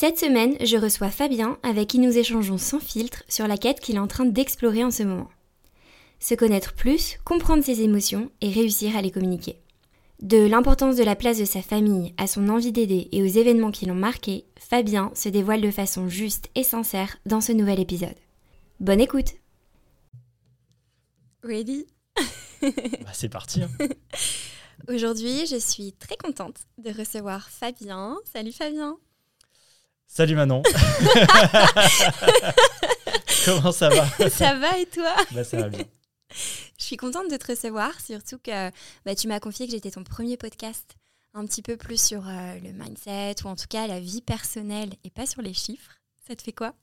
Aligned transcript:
cette 0.00 0.20
semaine, 0.20 0.56
je 0.64 0.76
reçois 0.76 1.10
Fabien 1.10 1.58
avec 1.64 1.88
qui 1.88 1.98
nous 1.98 2.16
échangeons 2.16 2.56
sans 2.56 2.78
filtre 2.78 3.24
sur 3.28 3.48
la 3.48 3.58
quête 3.58 3.80
qu'il 3.80 3.96
est 3.96 3.98
en 3.98 4.06
train 4.06 4.26
d'explorer 4.26 4.84
en 4.84 4.92
ce 4.92 5.02
moment. 5.02 5.28
Se 6.20 6.36
connaître 6.36 6.72
plus, 6.74 7.18
comprendre 7.24 7.64
ses 7.64 7.80
émotions 7.80 8.30
et 8.40 8.52
réussir 8.52 8.96
à 8.96 9.02
les 9.02 9.10
communiquer. 9.10 9.58
De 10.22 10.38
l'importance 10.46 10.94
de 10.94 11.02
la 11.02 11.16
place 11.16 11.40
de 11.40 11.44
sa 11.44 11.62
famille 11.62 12.14
à 12.16 12.28
son 12.28 12.48
envie 12.48 12.70
d'aider 12.70 13.08
et 13.10 13.24
aux 13.24 13.26
événements 13.26 13.72
qui 13.72 13.86
l'ont 13.86 13.96
marqué, 13.96 14.44
Fabien 14.56 15.10
se 15.16 15.28
dévoile 15.28 15.62
de 15.62 15.72
façon 15.72 16.08
juste 16.08 16.48
et 16.54 16.62
sincère 16.62 17.16
dans 17.26 17.40
ce 17.40 17.50
nouvel 17.50 17.80
épisode. 17.80 18.14
Bonne 18.78 19.00
écoute 19.00 19.34
Ready? 21.42 21.88
Bah, 22.62 23.10
C'est 23.12 23.30
parti 23.30 23.64
hein. 23.64 23.70
Aujourd'hui, 24.88 25.44
je 25.46 25.58
suis 25.58 25.92
très 25.94 26.16
contente 26.16 26.58
de 26.78 26.96
recevoir 26.96 27.50
Fabien. 27.50 28.16
Salut 28.32 28.52
Fabien 28.52 28.96
Salut 30.10 30.34
Manon. 30.34 30.62
Comment 33.44 33.72
ça 33.72 33.90
va? 33.90 34.08
Ça 34.30 34.54
va 34.58 34.78
et 34.78 34.86
toi? 34.86 35.14
Bah, 35.32 35.44
Ça 35.44 35.58
va 35.58 35.68
bien. 35.68 35.84
Je 36.78 36.84
suis 36.84 36.96
contente 36.96 37.30
de 37.30 37.36
te 37.36 37.46
recevoir, 37.52 37.92
surtout 38.00 38.38
que 38.38 38.70
bah, 39.04 39.14
tu 39.14 39.28
m'as 39.28 39.38
confié 39.38 39.66
que 39.66 39.72
j'étais 39.72 39.90
ton 39.90 40.04
premier 40.04 40.38
podcast, 40.38 40.96
un 41.34 41.44
petit 41.44 41.60
peu 41.62 41.76
plus 41.76 42.02
sur 42.02 42.26
euh, 42.26 42.58
le 42.60 42.72
mindset 42.72 43.34
ou 43.44 43.48
en 43.48 43.54
tout 43.54 43.66
cas 43.68 43.86
la 43.86 44.00
vie 44.00 44.22
personnelle 44.22 44.94
et 45.04 45.10
pas 45.10 45.26
sur 45.26 45.42
les 45.42 45.52
chiffres. 45.52 46.00
Ça 46.26 46.34
te 46.34 46.42
fait 46.42 46.52
quoi? 46.52 46.74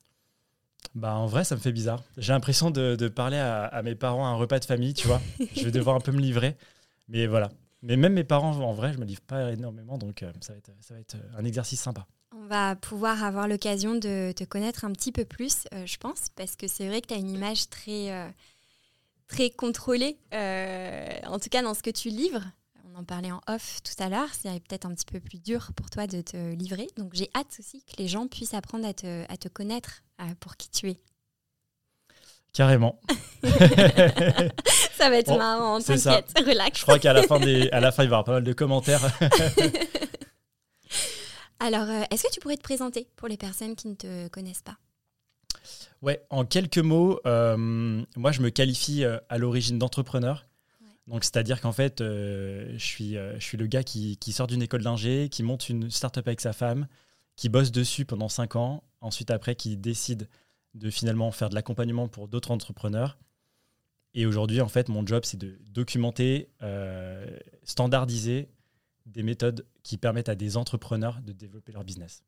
Bah 0.94 1.16
en 1.16 1.26
vrai, 1.26 1.44
ça 1.44 1.56
me 1.56 1.60
fait 1.60 1.72
bizarre. 1.72 2.04
J'ai 2.18 2.32
l'impression 2.32 2.70
de, 2.70 3.08
parler 3.08 3.38
à, 3.38 3.82
mes 3.84 3.96
parents 3.96 4.26
à 4.26 4.30
un 4.30 4.36
repas 4.36 4.60
de 4.60 4.66
famille, 4.66 4.94
tu 4.94 5.08
vois. 5.08 5.20
je 5.56 5.64
vais 5.66 5.72
devoir 5.72 5.96
un 5.96 6.00
peu 6.00 6.12
me 6.12 6.22
livrer. 6.22 6.56
Mais 7.10 7.26
voilà. 7.26 7.50
Mais 7.82 7.98
même 7.98 8.14
mes 8.14 8.24
parents, 8.24 8.52
en 8.52 8.74
vrai, 8.74 8.94
je 8.94 9.00
me 9.00 9.06
livre 9.06 9.22
pas 9.22 9.52
énormément, 9.52 9.98
donc 9.98 10.22
euh, 10.22 10.32
ça, 10.42 10.54
va 10.54 10.60
être, 10.60 10.72
ça 10.80 10.94
va 10.94 11.00
être 11.00 11.18
un 11.38 11.44
exercice 11.44 11.82
sympa. 11.82 12.08
On 12.38 12.48
va 12.48 12.76
pouvoir 12.76 13.24
avoir 13.24 13.48
l'occasion 13.48 13.96
de 13.96 14.34
te 14.36 14.44
connaître 14.44 14.84
un 14.84 14.92
petit 14.92 15.14
peu 15.14 15.24
plus, 15.24 15.68
euh, 15.74 15.86
je 15.86 15.96
pense, 15.98 16.28
parce 16.36 16.58
que 16.58 16.68
c'est 16.68 16.86
vrai 16.86 17.00
que 17.00 17.08
tu 17.08 17.14
as 17.14 17.18
une 17.18 17.30
image 17.30 17.70
très, 17.70 18.12
euh, 18.12 18.28
très 19.30 19.50
contrôlée, 19.50 20.18
euh, 20.34 21.08
en 21.28 21.40
tout 21.40 21.48
cas 21.50 21.62
dans 21.62 21.74
ce 21.74 21.82
que 21.82 21.92
tu 21.92 22.10
livres. 22.10 22.44
On 22.92 23.00
en 23.00 23.06
parlait 23.06 23.32
en 23.32 23.40
off 23.48 23.80
tout 23.84 24.04
à 24.04 24.10
l'heure, 24.10 24.28
c'est 24.34 24.50
peut-être 24.68 24.86
un 24.86 24.94
petit 24.94 25.06
peu 25.06 25.22
plus 25.22 25.40
dur 25.40 25.70
pour 25.78 25.90
toi 25.90 26.08
de 26.08 26.20
te 26.20 26.54
livrer. 26.54 26.88
Donc 26.98 27.14
j'ai 27.14 27.30
hâte 27.36 27.56
aussi 27.58 27.84
que 27.84 28.02
les 28.02 28.10
gens 28.10 28.28
puissent 28.28 28.54
apprendre 28.54 28.86
à 28.86 28.94
te, 28.94 29.24
à 29.32 29.38
te 29.38 29.48
connaître 29.48 30.04
pour 30.42 30.58
qui 30.58 30.70
tu 30.70 30.90
es. 30.90 31.00
Carrément. 32.52 33.00
ça 34.98 35.10
va 35.10 35.18
être 35.18 35.38
marrant, 35.38 35.80
t'inquiète, 35.80 36.34
relax. 36.46 36.80
Je 36.80 36.84
crois 36.84 37.00
qu'à 37.00 37.14
la, 37.14 37.24
fin 37.24 37.40
des, 37.40 37.70
à 37.72 37.80
la 37.80 37.92
fin, 37.92 38.04
il 38.04 38.10
va 38.10 38.16
y 38.16 38.20
avoir 38.20 38.24
pas 38.24 38.32
mal 38.34 38.44
de 38.44 38.54
commentaires. 38.54 39.02
Alors, 41.60 41.90
euh, 41.90 42.04
est-ce 42.12 42.24
que 42.24 42.32
tu 42.32 42.40
pourrais 42.40 42.58
te 42.58 42.64
présenter 42.64 43.08
pour 43.16 43.28
les 43.28 43.38
personnes 43.38 43.76
qui 43.76 43.88
ne 43.88 43.96
te 43.96 44.28
connaissent 44.28 44.62
pas? 44.62 44.78
Ouais, 46.02 46.24
en 46.30 46.46
quelques 46.46 46.78
mots, 46.78 47.20
euh, 47.26 48.04
moi 48.16 48.32
je 48.32 48.42
me 48.42 48.50
qualifie 48.50 49.04
euh, 49.04 49.18
à 49.30 49.38
l'origine 49.38 49.80
d'entrepreneur. 49.80 50.46
Donc, 51.08 51.24
c'est-à-dire 51.24 51.62
qu'en 51.62 51.72
fait, 51.72 52.00
je, 52.00 52.76
suis, 52.80 53.14
je 53.14 53.40
suis 53.40 53.58
le 53.58 53.68
gars 53.68 53.84
qui, 53.84 54.18
sort 54.32 54.48
d'une 54.48 54.64
école 54.64 54.82
d'ingé, 54.82 55.30
qui 55.30 55.44
monte 55.44 55.70
une 55.70 55.92
start-up 55.92 56.28
avec 56.28 56.42
sa 56.42 56.52
femme, 56.52 56.88
qui 57.36 57.48
bosse 57.48 57.72
dessus 57.72 58.06
pendant 58.06 58.28
5 58.28 58.56
ans, 58.56 58.84
ensuite 59.02 59.30
après 59.30 59.54
qui 59.54 59.78
décide 59.78 60.28
de 60.74 60.90
finalement 60.90 61.32
faire 61.32 61.50
de 61.50 61.54
l'accompagnement 61.54 62.08
pour 62.08 62.28
d'autres 62.28 62.50
entrepreneurs. 62.50 63.20
Et 64.16 64.26
aujourd'hui, 64.26 64.62
en 64.62 64.68
fait, 64.68 64.90
mon 64.90 65.06
job, 65.06 65.26
c'est 65.26 65.38
de 65.38 65.60
documenter, 65.70 66.50
standardiser 67.64 68.50
des 69.06 69.24
méthodes 69.24 69.66
qui 69.84 69.98
permettent 69.98 70.30
à 70.30 70.36
des 70.36 70.58
entrepreneurs 70.58 71.22
de 71.22 71.32
développer 71.32 71.72
leur 71.72 71.84
business. 71.84 72.24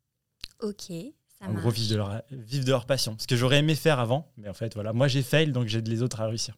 Ok. 0.62 0.92
Ça 1.40 1.48
en 1.48 1.54
gros, 1.54 1.70
vivre 1.70 1.92
de, 1.92 1.96
leur, 1.98 2.22
vivre 2.32 2.66
de 2.66 2.72
leur 2.72 2.86
passion. 2.86 3.16
Ce 3.20 3.28
que 3.28 3.36
j'aurais 3.36 3.60
aimé 3.60 3.76
faire 3.76 4.00
avant, 4.00 4.32
mais 4.38 4.50
en 4.50 4.54
fait, 4.54 4.74
voilà, 4.74 4.94
moi 4.94 5.08
j'ai 5.08 5.22
fail, 5.22 5.52
donc 5.52 5.68
j'ai 5.68 5.82
les 5.82 6.02
autres 6.02 6.20
à 6.22 6.28
réussir. 6.28 6.58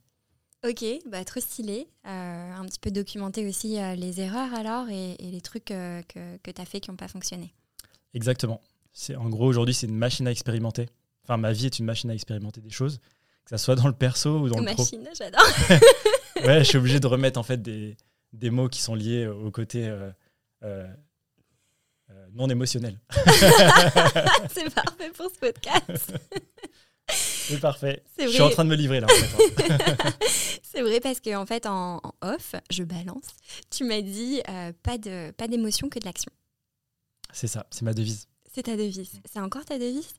Ok, 0.67 0.83
bah, 1.09 1.23
trop 1.23 1.39
stylé. 1.39 1.87
Euh, 2.05 2.53
un 2.53 2.65
petit 2.65 2.79
peu 2.79 2.91
documenter 2.91 3.47
aussi 3.47 3.79
euh, 3.79 3.95
les 3.95 4.19
erreurs 4.19 4.53
alors 4.53 4.89
et, 4.89 5.15
les 5.19 5.41
trucs 5.41 5.71
euh, 5.71 6.01
que, 6.03 6.37
que 6.37 6.51
tu 6.51 6.61
as 6.61 6.65
fait 6.65 6.79
qui 6.79 6.89
n'ont 6.89 6.97
pas 6.97 7.07
fonctionné. 7.07 7.53
Exactement. 8.13 8.61
C'est 8.91 9.15
En 9.15 9.29
gros, 9.29 9.45
aujourd'hui, 9.45 9.73
c'est 9.73 9.87
une 9.87 9.95
machine 9.95 10.27
à 10.27 10.31
expérimenter. 10.31 10.89
Enfin, 11.23 11.37
ma 11.37 11.53
vie 11.53 11.65
est 11.65 11.79
une 11.79 11.85
machine 11.85 12.09
à 12.09 12.13
expérimenter 12.13 12.59
des 12.59 12.69
choses, 12.69 12.99
que 13.45 13.55
ce 13.55 13.57
soit 13.57 13.75
dans 13.75 13.87
le 13.87 13.93
perso 13.93 14.39
ou 14.39 14.49
dans 14.49 14.59
le 14.59 14.65
pro. 14.65 14.83
Machine, 14.83 15.07
j'adore. 15.17 15.41
ouais, 16.45 16.59
je 16.59 16.63
suis 16.63 16.77
obligé 16.77 16.99
de 16.99 17.07
remettre 17.07 17.39
en 17.39 17.43
fait 17.43 17.61
des, 17.61 17.95
des 18.33 18.49
mots 18.49 18.69
qui 18.69 18.81
sont 18.81 18.95
liés 18.95 19.27
au 19.27 19.51
côté 19.51 19.87
euh, 19.87 20.11
euh, 20.63 20.87
euh, 22.09 22.27
non 22.33 22.49
émotionnel. 22.49 22.99
c'est 24.49 24.73
parfait 24.73 25.11
pour 25.15 25.29
ce 25.31 25.39
podcast. 25.39 26.13
c'est 27.07 27.59
parfait. 27.59 28.03
Je 28.19 28.27
suis 28.27 28.41
en 28.41 28.49
train 28.49 28.65
de 28.65 28.69
me 28.69 28.75
livrer 28.75 28.99
là. 28.99 29.07
Hein. 29.09 30.09
c'est 30.63 30.81
vrai 30.81 30.99
parce 30.99 31.19
qu'en 31.19 31.41
en 31.41 31.45
fait, 31.45 31.65
en, 31.65 32.01
off, 32.21 32.55
je 32.69 32.83
balance. 32.83 33.27
Tu 33.69 33.83
m'as 33.83 34.01
dit 34.01 34.41
pas 34.83 34.97
de 34.97 35.31
pas 35.31 35.47
d'émotion 35.47 35.89
que 35.89 35.99
de 35.99 36.05
l'action. 36.05 36.31
C'est 37.31 37.47
ça, 37.47 37.67
c'est 37.69 37.83
ma 37.83 37.93
devise. 37.93 38.27
C'est 38.51 38.63
ta 38.63 38.75
devise. 38.75 39.21
C'est 39.31 39.39
encore 39.39 39.65
ta 39.65 39.77
devise? 39.77 40.13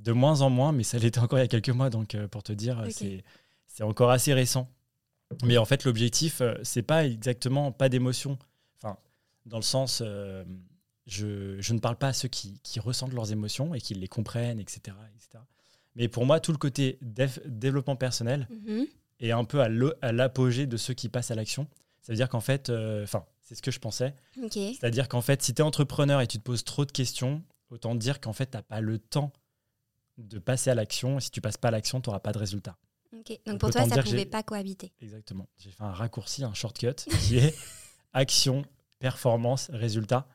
De 0.00 0.12
moins 0.12 0.40
en 0.42 0.50
moins, 0.50 0.72
mais 0.72 0.84
ça 0.84 0.98
l'était 0.98 1.18
encore 1.18 1.38
il 1.38 1.42
y 1.42 1.44
a 1.44 1.48
quelques 1.48 1.68
mois. 1.70 1.90
Donc, 1.90 2.16
pour 2.26 2.42
te 2.42 2.52
dire, 2.52 2.84
c'est 3.66 3.82
encore 3.82 4.10
assez 4.10 4.32
récent. 4.32 4.68
Mais 5.44 5.58
en 5.58 5.64
fait, 5.64 5.84
l'objectif, 5.84 6.40
euh, 6.40 6.54
c'est 6.62 6.82
pas 6.82 7.06
exactement 7.06 7.72
pas 7.72 7.88
d'émotion. 7.88 8.38
Enfin, 8.78 8.96
dans 9.46 9.58
le 9.58 9.62
sens, 9.62 10.02
euh, 10.04 10.44
je, 11.06 11.60
je, 11.60 11.72
ne 11.74 11.78
parle 11.78 11.96
pas 11.96 12.08
à 12.08 12.12
ceux 12.12 12.28
qui, 12.28 12.60
qui, 12.62 12.80
ressentent 12.80 13.12
leurs 13.12 13.32
émotions 13.32 13.74
et 13.74 13.80
qui 13.80 13.94
les 13.94 14.08
comprennent, 14.08 14.60
etc. 14.60 14.96
etc. 15.14 15.44
Mais 15.96 16.08
pour 16.08 16.24
moi, 16.24 16.40
tout 16.40 16.52
le 16.52 16.58
côté 16.58 16.98
développement 17.02 17.96
personnel 17.96 18.48
mhm. 18.50 18.86
est 19.20 19.32
un 19.32 19.44
peu 19.44 19.60
à 19.60 20.12
l'apogée 20.12 20.66
de 20.66 20.76
ceux 20.76 20.94
qui 20.94 21.08
passent 21.08 21.30
à 21.30 21.34
l'action. 21.34 21.66
Ça 22.02 22.12
veut 22.12 22.16
dire 22.16 22.28
qu'en 22.28 22.40
fait, 22.40 22.70
euh, 22.70 23.02
enfin, 23.02 23.26
c'est 23.42 23.54
ce 23.54 23.62
que 23.62 23.70
je 23.70 23.80
pensais. 23.80 24.14
C'est-à-dire 24.50 25.08
qu'en 25.08 25.20
fait, 25.20 25.42
si 25.42 25.52
tu 25.52 25.60
es 25.60 25.64
entrepreneur 25.64 26.20
et 26.20 26.26
tu 26.26 26.38
te 26.38 26.42
poses 26.42 26.64
trop 26.64 26.84
de 26.84 26.92
questions, 26.92 27.42
autant 27.70 27.94
dire 27.94 28.20
qu'en 28.20 28.32
fait, 28.32 28.50
tu 28.50 28.56
n'as 28.56 28.62
pas 28.62 28.80
le 28.80 28.98
temps 28.98 29.32
de 30.16 30.38
passer 30.38 30.70
à 30.70 30.74
l'action. 30.74 31.18
Et 31.18 31.20
si 31.20 31.30
tu 31.30 31.40
passes 31.40 31.56
pas 31.56 31.68
à 31.68 31.72
l'action, 31.72 32.00
tu 32.00 32.08
n'auras 32.08 32.20
pas 32.20 32.32
de 32.32 32.38
résultat. 32.38 32.78
Donc 33.12 33.58
pour 33.58 33.70
toi, 33.70 33.88
ça 33.88 33.96
ne 33.96 34.02
pouvait 34.02 34.26
pas 34.26 34.42
cohabiter. 34.42 34.92
Exactement. 35.00 35.48
J'ai 35.58 35.70
fait 35.70 35.82
un 35.82 35.92
raccourci, 35.92 36.44
un 36.44 36.54
shortcut 36.54 36.94
qui 36.94 37.38
est 37.38 37.54
action, 38.12 38.64
performance, 38.98 39.70
résultat. 39.72 40.28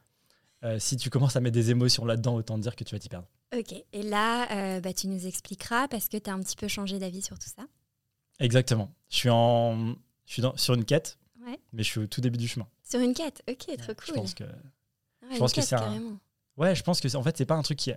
Euh, 0.63 0.79
si 0.79 0.95
tu 0.95 1.09
commences 1.09 1.35
à 1.35 1.41
mettre 1.41 1.53
des 1.53 1.71
émotions 1.71 2.05
là-dedans, 2.05 2.35
autant 2.35 2.57
dire 2.57 2.75
que 2.75 2.83
tu 2.83 2.95
vas 2.95 2.99
t'y 2.99 3.09
perdre. 3.09 3.27
Ok. 3.55 3.73
Et 3.91 4.03
là, 4.03 4.49
euh, 4.51 4.79
bah, 4.79 4.93
tu 4.93 5.07
nous 5.07 5.27
expliqueras 5.27 5.87
parce 5.87 6.07
que 6.07 6.17
tu 6.17 6.29
as 6.29 6.33
un 6.33 6.39
petit 6.39 6.55
peu 6.55 6.67
changé 6.67 6.99
d'avis 6.99 7.21
sur 7.21 7.37
tout 7.37 7.49
ça. 7.49 7.63
Exactement. 8.39 8.93
Je 9.09 9.17
suis, 9.17 9.29
en... 9.29 9.95
je 10.25 10.33
suis 10.33 10.41
dans... 10.41 10.55
sur 10.57 10.73
une 10.73 10.85
quête, 10.85 11.19
mais 11.73 11.83
je 11.83 11.89
suis 11.89 11.99
au 11.99 12.07
tout 12.07 12.21
début 12.21 12.37
du 12.37 12.47
chemin. 12.47 12.67
Sur 12.83 12.99
une 13.01 13.13
quête 13.13 13.43
Ok, 13.49 13.77
trop 13.77 13.93
cool. 13.93 14.05
Je 14.07 14.13
pense 14.13 14.33
que, 14.33 14.43
je 15.31 15.37
pense 15.37 15.53
que 15.53 15.61
c'est 15.61 15.75
un... 15.75 16.17
Ouais, 16.57 16.75
je 16.75 16.83
pense 16.83 17.01
que 17.01 17.15
en 17.15 17.23
fait, 17.23 17.37
c'est 17.37 17.45
pas 17.45 17.55
un 17.55 17.63
truc 17.63 17.79
qui. 17.79 17.91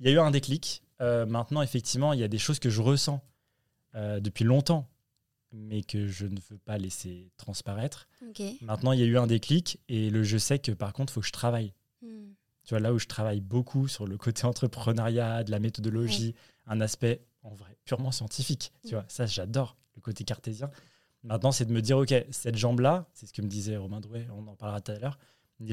Il 0.00 0.06
y 0.06 0.08
a 0.08 0.12
eu 0.12 0.18
un 0.18 0.30
déclic. 0.30 0.82
Euh, 1.00 1.26
maintenant, 1.26 1.62
effectivement, 1.62 2.12
il 2.12 2.20
y 2.20 2.22
a 2.22 2.28
des 2.28 2.38
choses 2.38 2.58
que 2.58 2.70
je 2.70 2.80
ressens 2.80 3.22
euh, 3.96 4.20
depuis 4.20 4.44
longtemps, 4.44 4.88
mais 5.52 5.82
que 5.82 6.06
je 6.06 6.26
ne 6.26 6.38
veux 6.50 6.58
pas 6.58 6.78
laisser 6.78 7.30
transparaître. 7.36 8.08
Maintenant, 8.60 8.92
il 8.92 9.00
y 9.00 9.02
a 9.02 9.06
eu 9.06 9.16
un 9.16 9.26
déclic 9.26 9.80
et 9.88 10.10
le, 10.10 10.22
je 10.22 10.38
sais 10.38 10.58
que 10.58 10.72
par 10.72 10.92
contre, 10.92 11.12
il 11.12 11.14
faut 11.14 11.20
que 11.20 11.26
je 11.26 11.32
travaille. 11.32 11.72
Hmm. 12.02 12.32
Tu 12.64 12.70
vois, 12.70 12.80
là 12.80 12.92
où 12.92 12.98
je 12.98 13.06
travaille 13.06 13.40
beaucoup 13.40 13.88
sur 13.88 14.06
le 14.06 14.18
côté 14.18 14.44
entrepreneuriat, 14.46 15.44
de 15.44 15.50
la 15.50 15.60
méthodologie, 15.60 16.34
un 16.66 16.80
aspect 16.80 17.24
en 17.42 17.54
vrai 17.54 17.76
purement 17.84 18.12
scientifique. 18.12 18.72
Tu 18.82 18.88
hmm. 18.88 18.90
vois, 18.90 19.04
ça, 19.08 19.26
j'adore, 19.26 19.76
le 19.94 20.02
côté 20.02 20.24
cartésien. 20.24 20.70
Maintenant, 21.22 21.50
c'est 21.50 21.64
de 21.64 21.72
me 21.72 21.80
dire, 21.80 21.98
OK, 21.98 22.14
cette 22.30 22.56
jambe-là, 22.56 23.08
c'est 23.14 23.26
ce 23.26 23.32
que 23.32 23.42
me 23.42 23.48
disait 23.48 23.76
Romain 23.76 24.00
Drouet, 24.00 24.28
on 24.30 24.46
en 24.46 24.54
parlera 24.54 24.80
tout 24.80 24.92
à 24.92 24.98
l'heure. 24.98 25.18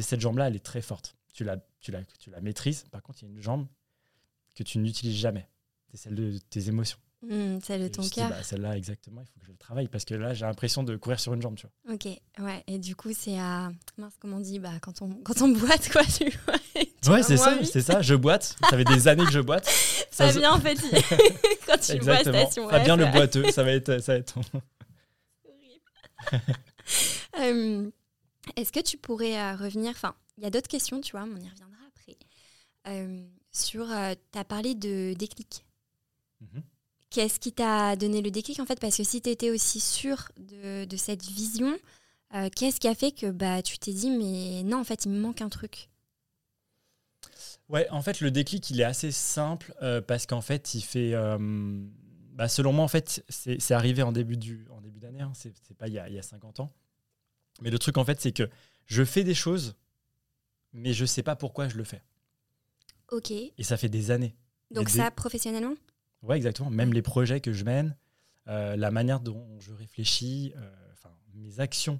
Cette 0.01 0.21
jambe-là, 0.21 0.47
elle 0.47 0.55
est 0.55 0.65
très 0.65 0.81
forte. 0.81 1.15
Tu 1.33 1.43
la, 1.43 1.57
tu, 1.79 1.91
la, 1.91 2.03
tu 2.19 2.29
la 2.29 2.41
maîtrises. 2.41 2.85
Par 2.89 3.03
contre, 3.03 3.21
il 3.21 3.25
y 3.25 3.31
a 3.31 3.31
une 3.31 3.41
jambe 3.41 3.67
que 4.55 4.63
tu 4.63 4.79
n'utilises 4.79 5.17
jamais. 5.17 5.47
C'est 5.91 5.97
celle 5.97 6.15
de 6.15 6.37
tes 6.49 6.69
émotions. 6.69 6.99
Mmh, 7.25 7.59
celle 7.63 7.83
de 7.83 7.87
ton 7.87 8.07
cœur. 8.09 8.29
Bah, 8.29 8.43
celle-là, 8.43 8.75
exactement, 8.75 9.21
il 9.21 9.25
faut 9.27 9.39
que 9.39 9.45
je 9.45 9.51
le 9.51 9.57
travaille 9.57 9.87
parce 9.87 10.03
que 10.03 10.13
là, 10.13 10.33
j'ai 10.33 10.45
l'impression 10.45 10.83
de 10.83 10.97
courir 10.97 11.19
sur 11.21 11.33
une 11.33 11.41
jambe, 11.41 11.55
tu 11.55 11.65
vois. 11.85 11.93
Ok, 11.95 12.05
ouais. 12.39 12.63
Et 12.67 12.77
du 12.79 12.97
coup, 12.97 13.11
c'est 13.13 13.39
à. 13.39 13.71
Mince, 13.97 14.13
comment 14.19 14.37
on 14.37 14.41
dit 14.41 14.59
bah, 14.59 14.73
quand, 14.81 15.01
on, 15.01 15.09
quand 15.23 15.41
on 15.41 15.47
boite, 15.57 15.89
quoi, 15.89 16.03
tu 16.03 16.29
vois. 16.45 17.13
Ouais, 17.15 17.23
c'est 17.23 17.37
ça, 17.37 17.57
c'est 17.63 17.81
ça. 17.81 18.01
Je 18.01 18.15
boite. 18.15 18.57
Ça 18.69 18.77
fait 18.77 18.83
des 18.83 19.07
années 19.07 19.23
que 19.25 19.31
je 19.31 19.39
boite. 19.39 19.65
Ça 20.11 20.27
vient 20.31 20.51
en 20.53 20.59
fait 20.61 20.75
quand 21.65 21.77
tu 21.79 21.97
bois 21.99 22.19
station. 22.19 22.69
Ça 22.69 22.79
vient 22.79 22.95
le 22.97 23.05
boiteux. 23.11 23.49
Ça 23.51 23.63
va 23.63 23.71
être, 23.71 23.99
ça 23.99 24.13
va 24.13 24.19
être. 24.19 24.35
euh, 27.39 27.89
Est-ce 28.55 28.71
que 28.71 28.79
tu 28.81 28.97
pourrais 28.97 29.37
euh, 29.39 29.55
revenir 29.55 29.91
Enfin, 29.91 30.13
il 30.37 30.43
y 30.43 30.47
a 30.47 30.49
d'autres 30.49 30.67
questions, 30.67 31.01
tu 31.01 31.11
vois, 31.13 31.23
on 31.23 31.35
y 31.37 31.49
reviendra 31.49 31.79
après. 31.95 32.17
Euh, 32.89 33.23
sur, 33.51 33.87
tu 34.31 34.37
as 34.39 34.43
parlé 34.43 34.75
de 34.75 35.13
déclic. 35.13 35.65
Mhm. 36.41 36.61
Qu'est-ce 37.13 37.39
qui 37.39 37.53
t'a 37.53 37.95
donné 37.95 38.21
le 38.21 38.31
déclic 38.31 38.59
en 38.59 38.65
fait? 38.65 38.79
Parce 38.79 38.97
que 38.97 39.03
si 39.03 39.21
tu 39.21 39.29
étais 39.29 39.51
aussi 39.51 39.79
sûr 39.79 40.31
de, 40.37 40.85
de 40.85 40.97
cette 40.97 41.23
vision, 41.23 41.77
qu'est-ce 42.55 42.79
qui 42.79 42.87
a 42.87 42.95
fait 42.95 43.11
que 43.11 43.29
bah, 43.29 43.61
tu 43.61 43.77
t'es 43.77 43.93
dit, 43.93 44.09
mais 44.09 44.63
non, 44.63 44.79
en 44.79 44.83
fait, 44.83 45.05
il 45.05 45.11
me 45.11 45.19
manque 45.19 45.41
un 45.41 45.49
truc? 45.49 45.89
Ouais, 47.69 47.87
en 47.91 48.01
fait, 48.01 48.19
le 48.19 48.31
déclic, 48.31 48.67
il 48.71 48.81
est 48.81 48.83
assez 48.83 49.11
simple 49.11 49.75
parce 50.07 50.25
qu'en 50.25 50.41
fait, 50.41 50.73
il 50.73 50.81
fait. 50.81 51.13
Bah, 52.33 52.47
selon 52.47 52.73
moi, 52.73 52.83
en 52.83 52.87
fait, 52.87 53.23
c'est 53.29 53.71
arrivé 53.71 54.01
en 54.01 54.11
début 54.11 54.35
d'année, 54.35 54.65
en 54.71 54.81
début 54.81 54.99
hein, 55.05 55.31
c'est 55.35 55.77
pas 55.77 55.87
il 55.87 55.93
y, 55.93 55.99
a, 55.99 56.09
il 56.09 56.15
y, 56.15 56.19
a, 56.19 56.23
50 56.23 56.61
ans. 56.61 56.71
Mais 57.61 57.69
le 57.69 57.77
truc, 57.77 57.99
en 57.99 58.05
fait, 58.05 58.19
c'est 58.19 58.31
que 58.31 58.49
je 58.87 59.03
fais 59.03 59.23
des 59.23 59.35
choses, 59.35 59.75
mais 60.73 60.93
je 60.93 61.05
sais 61.05 61.21
pas 61.21 61.35
pourquoi 61.35 61.69
je 61.69 61.77
le 61.77 61.83
fais. 61.83 62.01
Ok. 63.11 63.29
Et 63.29 63.63
ça 63.63 63.77
fait 63.77 63.89
des 63.89 64.09
années. 64.09 64.35
Donc 64.71 64.89
ça, 64.89 65.11
professionnellement? 65.11 65.75
Ouais, 66.23 66.37
exactement. 66.37 66.69
Même 66.69 66.93
les 66.93 67.01
projets 67.01 67.41
que 67.41 67.53
je 67.53 67.63
mène, 67.63 67.95
euh, 68.47 68.75
la 68.75 68.91
manière 68.91 69.19
dont 69.19 69.59
je 69.59 69.71
réfléchis, 69.73 70.53
euh, 70.55 70.71
enfin 70.93 71.11
mes 71.33 71.59
actions, 71.59 71.99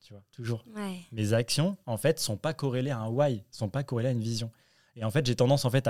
tu 0.00 0.12
vois, 0.12 0.22
toujours. 0.30 0.64
Mes 1.12 1.32
actions, 1.32 1.76
en 1.86 1.96
fait, 1.96 2.18
sont 2.20 2.36
pas 2.36 2.54
corrélées 2.54 2.90
à 2.90 2.98
un 2.98 3.08
why, 3.08 3.44
sont 3.50 3.68
pas 3.68 3.82
corrélées 3.82 4.08
à 4.10 4.12
une 4.12 4.20
vision. 4.20 4.50
Et 4.94 5.04
en 5.04 5.10
fait, 5.10 5.26
j'ai 5.26 5.36
tendance, 5.36 5.64
en 5.64 5.70
fait, 5.70 5.88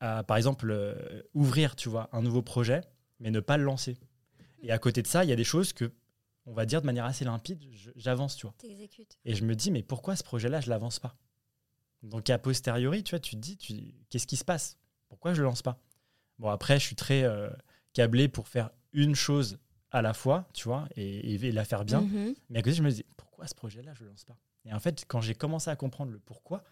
à, 0.00 0.22
par 0.24 0.36
exemple, 0.36 0.70
euh, 0.70 1.22
ouvrir, 1.34 1.76
tu 1.76 1.88
vois, 1.88 2.08
un 2.12 2.22
nouveau 2.22 2.42
projet, 2.42 2.82
mais 3.18 3.30
ne 3.30 3.40
pas 3.40 3.56
le 3.56 3.64
lancer. 3.64 3.98
Et 4.62 4.70
à 4.70 4.78
côté 4.78 5.02
de 5.02 5.06
ça, 5.06 5.24
il 5.24 5.30
y 5.30 5.32
a 5.32 5.36
des 5.36 5.44
choses 5.44 5.72
que, 5.72 5.92
on 6.46 6.52
va 6.52 6.66
dire 6.66 6.80
de 6.82 6.86
manière 6.86 7.04
assez 7.06 7.24
limpide, 7.24 7.62
j'avance, 7.96 8.36
tu 8.36 8.46
vois. 8.46 8.54
Et 9.24 9.34
je 9.34 9.44
me 9.44 9.54
dis, 9.54 9.70
mais 9.70 9.82
pourquoi 9.82 10.16
ce 10.16 10.22
projet-là, 10.22 10.60
je 10.60 10.70
l'avance 10.70 10.98
pas? 10.98 11.16
Donc, 12.02 12.30
a 12.30 12.38
posteriori, 12.38 13.02
tu 13.04 13.10
vois, 13.10 13.20
tu 13.20 13.36
te 13.36 13.40
dis, 13.40 13.56
tu, 13.56 13.94
qu'est-ce 14.08 14.26
qui 14.26 14.36
se 14.36 14.44
passe? 14.44 14.78
Pourquoi 15.08 15.34
je 15.34 15.40
le 15.40 15.44
lance 15.44 15.62
pas? 15.62 15.78
Bon, 16.40 16.48
après, 16.48 16.78
je 16.78 16.86
suis 16.86 16.96
très 16.96 17.22
euh, 17.22 17.50
câblé 17.92 18.26
pour 18.26 18.48
faire 18.48 18.70
une 18.94 19.14
chose 19.14 19.58
à 19.90 20.00
la 20.00 20.14
fois, 20.14 20.48
tu 20.54 20.64
vois, 20.64 20.88
et, 20.96 21.38
la 21.52 21.64
faire 21.66 21.84
bien. 21.84 22.00
Mm-hmm. 22.00 22.34
Mais 22.48 22.58
à 22.60 22.62
côté, 22.62 22.74
je 22.76 22.82
me 22.82 22.90
dis, 22.90 23.04
pourquoi 23.18 23.46
ce 23.46 23.54
projet-là, 23.54 23.92
je 23.94 24.04
le 24.04 24.10
lance 24.10 24.24
pas? 24.24 24.38
Et 24.64 24.72
en 24.72 24.80
fait, 24.80 25.04
quand 25.06 25.20
j'ai 25.20 25.34
commencé 25.34 25.68
à 25.68 25.76
comprendre 25.76 26.12
le 26.12 26.18
pourquoi, 26.18 26.64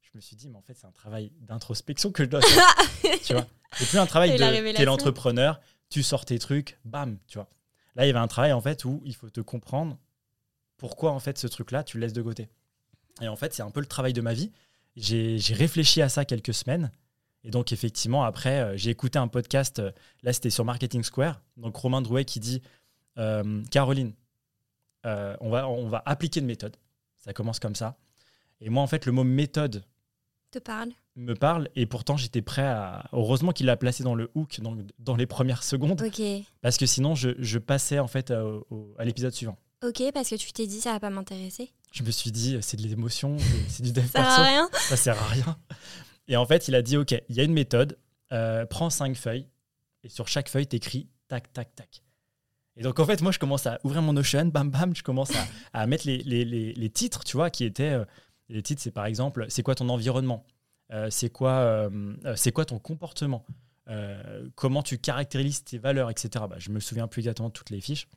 je 0.00 0.10
me 0.14 0.20
suis 0.20 0.36
dit, 0.36 0.48
mais 0.48 0.56
en 0.56 0.62
fait, 0.62 0.74
c'est 0.74 0.86
un 0.86 0.92
travail 0.92 1.32
d'introspection 1.40 2.12
que 2.12 2.22
je 2.22 2.28
dois 2.28 2.40
faire. 2.40 3.20
tu 3.24 3.32
vois? 3.32 3.46
C'est 3.72 3.88
plus 3.88 3.98
un 3.98 4.06
travail 4.06 4.30
de. 4.38 4.76
T'es 4.76 4.84
l'entrepreneur, 4.84 5.60
tu 5.90 6.04
sors 6.04 6.24
tes 6.24 6.38
trucs, 6.38 6.78
bam, 6.84 7.18
tu 7.26 7.38
vois. 7.38 7.50
Là, 7.96 8.04
il 8.04 8.08
y 8.08 8.10
avait 8.10 8.20
un 8.20 8.28
travail, 8.28 8.52
en 8.52 8.60
fait, 8.60 8.84
où 8.84 9.02
il 9.04 9.14
faut 9.16 9.28
te 9.28 9.40
comprendre 9.40 9.98
pourquoi, 10.76 11.10
en 11.10 11.18
fait, 11.18 11.36
ce 11.36 11.48
truc-là, 11.48 11.82
tu 11.82 11.96
le 11.96 12.02
laisses 12.02 12.12
de 12.12 12.22
côté. 12.22 12.48
Et 13.20 13.26
en 13.26 13.34
fait, 13.34 13.52
c'est 13.54 13.62
un 13.62 13.70
peu 13.70 13.80
le 13.80 13.86
travail 13.86 14.12
de 14.12 14.20
ma 14.20 14.34
vie. 14.34 14.52
J'ai 14.94 15.38
réfléchi 15.50 16.00
à 16.00 16.08
ça 16.08 16.24
quelques 16.24 16.54
semaines. 16.54 16.92
Et 17.46 17.50
donc, 17.50 17.72
effectivement, 17.72 18.24
après, 18.24 18.60
euh, 18.60 18.76
j'ai 18.76 18.90
écouté 18.90 19.20
un 19.20 19.28
podcast. 19.28 19.78
Euh, 19.78 19.92
là, 20.24 20.32
c'était 20.32 20.50
sur 20.50 20.64
Marketing 20.64 21.04
Square. 21.04 21.40
Donc, 21.56 21.76
Romain 21.76 22.02
Drouet 22.02 22.24
qui 22.24 22.40
dit 22.40 22.60
euh, 23.18 23.62
Caroline, 23.70 24.12
on, 25.04 25.50
va, 25.50 25.68
on 25.68 25.88
va 25.88 26.02
appliquer 26.04 26.40
une 26.40 26.46
méthode. 26.46 26.76
Ça 27.16 27.32
commence 27.32 27.60
comme 27.60 27.76
ça. 27.76 27.96
Et 28.60 28.68
moi, 28.68 28.82
en 28.82 28.88
fait, 28.88 29.06
le 29.06 29.12
mot 29.12 29.22
méthode, 29.22 29.84
te 30.50 30.58
parle? 30.58 30.90
me 31.14 31.34
parle 31.34 31.68
et 31.74 31.86
pourtant 31.86 32.16
j'étais 32.16 32.42
prêt 32.42 32.66
à 32.66 33.08
heureusement 33.12 33.52
qu'il 33.52 33.66
l'a 33.66 33.76
placé 33.76 34.04
dans 34.04 34.14
le 34.14 34.30
hook 34.34 34.60
donc 34.60 34.80
dans 34.98 35.16
les 35.16 35.26
premières 35.26 35.62
secondes 35.62 36.00
parce 36.60 36.76
que 36.76 36.84
sinon 36.84 37.14
je, 37.14 37.30
je 37.38 37.58
passais 37.58 37.98
en 37.98 38.06
fait 38.06 38.30
à, 38.30 39.04
l'épisode 39.04 39.32
suivant 39.32 39.56
ok 39.82 40.12
parce 40.12 40.28
que 40.28 40.34
tu 40.34 40.52
t'es 40.52 40.66
dit 40.66 40.80
ça 40.80 40.92
va 40.92 41.00
pas 41.00 41.10
m'intéresser 41.10 41.70
je 41.90 42.02
me 42.02 42.10
suis 42.10 42.30
dit 42.30 42.58
c'est 42.60 42.76
de 42.76 42.82
l'émotion 42.82 43.38
c'est 43.68 43.82
du 43.82 43.92
dev 43.92 44.06
ça 44.12 44.22
sert 44.22 44.40
à 44.40 44.44
rien 44.44 44.68
ça 44.72 44.96
sert 44.96 45.22
à 45.22 45.26
rien 45.26 45.56
et 46.28 46.36
en 46.36 46.46
fait 46.46 46.68
il 46.68 46.74
a 46.74 46.82
dit 46.82 46.96
ok 46.96 47.14
il 47.28 47.36
y 47.36 47.40
a 47.40 47.44
une 47.44 47.52
méthode 47.52 47.98
euh, 48.32 48.66
prends 48.66 48.90
cinq 48.90 49.16
feuilles 49.16 49.48
et 50.02 50.08
sur 50.08 50.28
chaque 50.28 50.48
feuille 50.48 50.66
t'écris 50.66 51.08
tac 51.28 51.52
tac 51.52 51.74
tac 51.74 52.02
et 52.76 52.82
donc 52.82 52.98
en 52.98 53.04
fait 53.04 53.22
moi 53.22 53.32
je 53.32 53.38
commence 53.38 53.66
à 53.66 53.78
ouvrir 53.84 54.02
mon 54.02 54.12
Notion 54.12 54.46
bam 54.46 54.70
bam 54.70 54.94
je 54.94 55.02
commence 55.02 55.32
à, 55.72 55.86
mettre 55.86 56.06
les, 56.06 56.18
les, 56.18 56.44
les, 56.44 56.90
titres 56.90 57.24
tu 57.24 57.36
vois 57.36 57.50
qui 57.50 57.64
étaient 57.64 57.90
euh, 57.90 58.04
les 58.48 58.62
titres, 58.62 58.82
c'est 58.82 58.90
par 58.90 59.06
exemple, 59.06 59.46
c'est 59.48 59.62
quoi 59.62 59.74
ton 59.74 59.88
environnement 59.88 60.44
euh, 60.92 61.08
C'est 61.10 61.30
quoi, 61.30 61.88
c'est 62.36 62.52
quoi 62.52 62.64
ton 62.64 62.78
comportement 62.78 63.44
Comment 64.56 64.82
tu 64.82 64.98
caractérises 64.98 65.62
tes 65.64 65.78
valeurs, 65.78 66.10
etc. 66.10 66.44
Bah, 66.48 66.56
je 66.58 66.70
me 66.70 66.80
souviens 66.80 67.06
plus 67.06 67.20
exactement 67.20 67.48
de 67.48 67.52
toutes 67.52 67.70
les 67.70 67.80
fiches. 67.80 68.08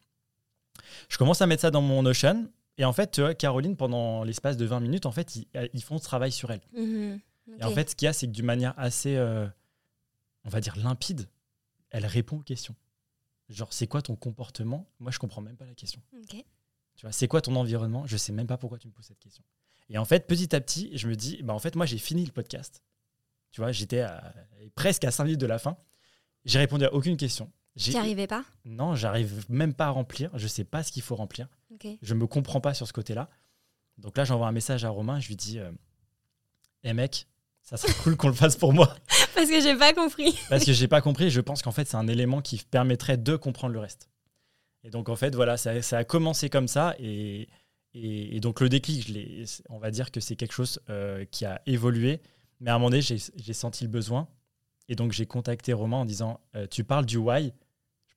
Je 1.09 1.17
commence 1.17 1.41
à 1.41 1.47
mettre 1.47 1.61
ça 1.61 1.71
dans 1.71 1.81
mon 1.81 2.03
Notion. 2.03 2.49
Et 2.77 2.85
en 2.85 2.93
fait, 2.93 3.21
Caroline, 3.37 3.75
pendant 3.75 4.23
l'espace 4.23 4.55
de 4.55 4.65
20 4.65 4.79
minutes, 4.79 5.05
en 5.05 5.11
fait, 5.11 5.35
ils, 5.73 5.83
font 5.83 5.97
ce 5.97 6.03
travail 6.03 6.31
sur 6.31 6.49
elle. 6.51 6.61
Et 7.57 7.63
en 7.63 7.71
fait, 7.71 7.89
ce 7.91 7.95
qu'il 7.95 8.05
y 8.05 8.09
a, 8.09 8.13
c'est 8.13 8.27
que 8.27 8.31
d'une 8.31 8.45
manière 8.45 8.73
assez, 8.77 9.17
on 9.17 10.49
va 10.49 10.61
dire, 10.61 10.75
limpide, 10.77 11.27
elle 11.89 12.05
répond 12.05 12.37
aux 12.37 12.43
questions. 12.43 12.75
Genre, 13.49 13.73
c'est 13.73 13.87
quoi 13.87 14.01
ton 14.01 14.15
comportement? 14.15 14.87
Moi, 14.99 15.11
je 15.11 15.17
comprends 15.19 15.41
même 15.41 15.57
pas 15.57 15.65
la 15.65 15.73
question. 15.73 16.01
Tu 16.95 17.05
vois, 17.05 17.11
c'est 17.11 17.27
quoi 17.27 17.41
ton 17.41 17.55
environnement? 17.55 18.05
Je 18.05 18.17
sais 18.17 18.31
même 18.33 18.47
pas 18.47 18.57
pourquoi 18.57 18.77
tu 18.77 18.87
me 18.87 18.93
poses 18.93 19.05
cette 19.05 19.19
question. 19.19 19.43
Et 19.89 19.97
en 19.97 20.05
fait, 20.05 20.27
petit 20.27 20.55
à 20.55 20.61
petit, 20.61 20.91
je 20.95 21.07
me 21.07 21.15
dis, 21.15 21.41
bah 21.43 21.53
en 21.53 21.59
fait, 21.59 21.75
moi, 21.75 21.85
j'ai 21.85 21.97
fini 21.97 22.25
le 22.25 22.31
podcast. 22.31 22.83
Tu 23.51 23.61
vois, 23.61 23.71
j'étais 23.71 24.05
presque 24.75 25.03
à 25.03 25.11
5 25.11 25.23
minutes 25.23 25.41
de 25.41 25.47
la 25.47 25.57
fin. 25.57 25.77
J'ai 26.45 26.59
répondu 26.59 26.85
à 26.85 26.93
aucune 26.93 27.17
question. 27.17 27.51
Tu 27.77 27.95
arrivais 27.95 28.27
pas? 28.27 28.43
Non, 28.65 28.95
j'arrive 28.95 29.45
même 29.49 29.73
pas 29.73 29.87
à 29.87 29.89
remplir. 29.89 30.29
Je 30.37 30.47
sais 30.47 30.63
pas 30.63 30.83
ce 30.83 30.91
qu'il 30.91 31.01
faut 31.01 31.15
remplir. 31.15 31.47
Je 32.01 32.13
me 32.13 32.27
comprends 32.27 32.61
pas 32.61 32.73
sur 32.73 32.87
ce 32.87 32.93
côté-là. 32.93 33.29
Donc 33.97 34.17
là, 34.17 34.25
j'envoie 34.25 34.47
un 34.47 34.51
message 34.51 34.85
à 34.85 34.89
Romain. 34.89 35.19
Je 35.19 35.27
lui 35.27 35.35
dis, 35.35 35.59
euh, 35.59 35.71
eh 36.83 36.93
mec, 36.93 37.27
ça 37.69 37.77
serait 37.77 37.93
cool 38.03 38.17
qu'on 38.17 38.29
le 38.29 38.33
fasse 38.33 38.55
pour 38.55 38.73
moi. 38.73 38.95
Parce 39.35 39.49
que 39.49 39.61
j'ai 39.61 39.75
pas 39.75 39.93
compris. 39.93 40.37
Parce 40.49 40.65
que 40.65 40.73
j'ai 40.73 40.87
pas 40.87 41.01
compris. 41.01 41.29
Je 41.29 41.41
pense 41.41 41.61
qu'en 41.61 41.71
fait, 41.71 41.87
c'est 41.87 41.97
un 41.97 42.07
élément 42.07 42.41
qui 42.41 42.57
permettrait 42.57 43.17
de 43.17 43.35
comprendre 43.35 43.73
le 43.73 43.79
reste. 43.79 44.09
Et 44.83 44.89
donc, 44.89 45.07
en 45.09 45.15
fait, 45.15 45.35
voilà, 45.35 45.55
ça, 45.57 45.81
ça 45.81 45.97
a 45.99 46.03
commencé 46.03 46.49
comme 46.49 46.67
ça. 46.67 46.95
Et 46.99 47.47
et, 47.93 48.39
donc 48.39 48.61
le 48.61 48.69
déclic, 48.69 49.11
on 49.69 49.79
va 49.79 49.91
dire 49.91 50.11
que 50.11 50.19
c'est 50.19 50.35
quelque 50.35 50.53
chose 50.53 50.79
euh, 50.89 51.25
qui 51.31 51.45
a 51.45 51.61
évolué. 51.65 52.21
Mais 52.59 52.71
à 52.71 52.75
un 52.75 52.77
moment 52.77 52.89
donné, 52.89 53.01
j'ai 53.01 53.53
senti 53.53 53.83
le 53.83 53.89
besoin. 53.89 54.27
Et 54.89 54.95
donc 54.95 55.11
j'ai 55.11 55.25
contacté 55.25 55.73
Romain 55.73 55.97
en 55.97 56.05
disant, 56.05 56.39
euh, 56.55 56.67
tu 56.69 56.83
parles 56.83 57.05
du 57.05 57.17
why? 57.17 57.53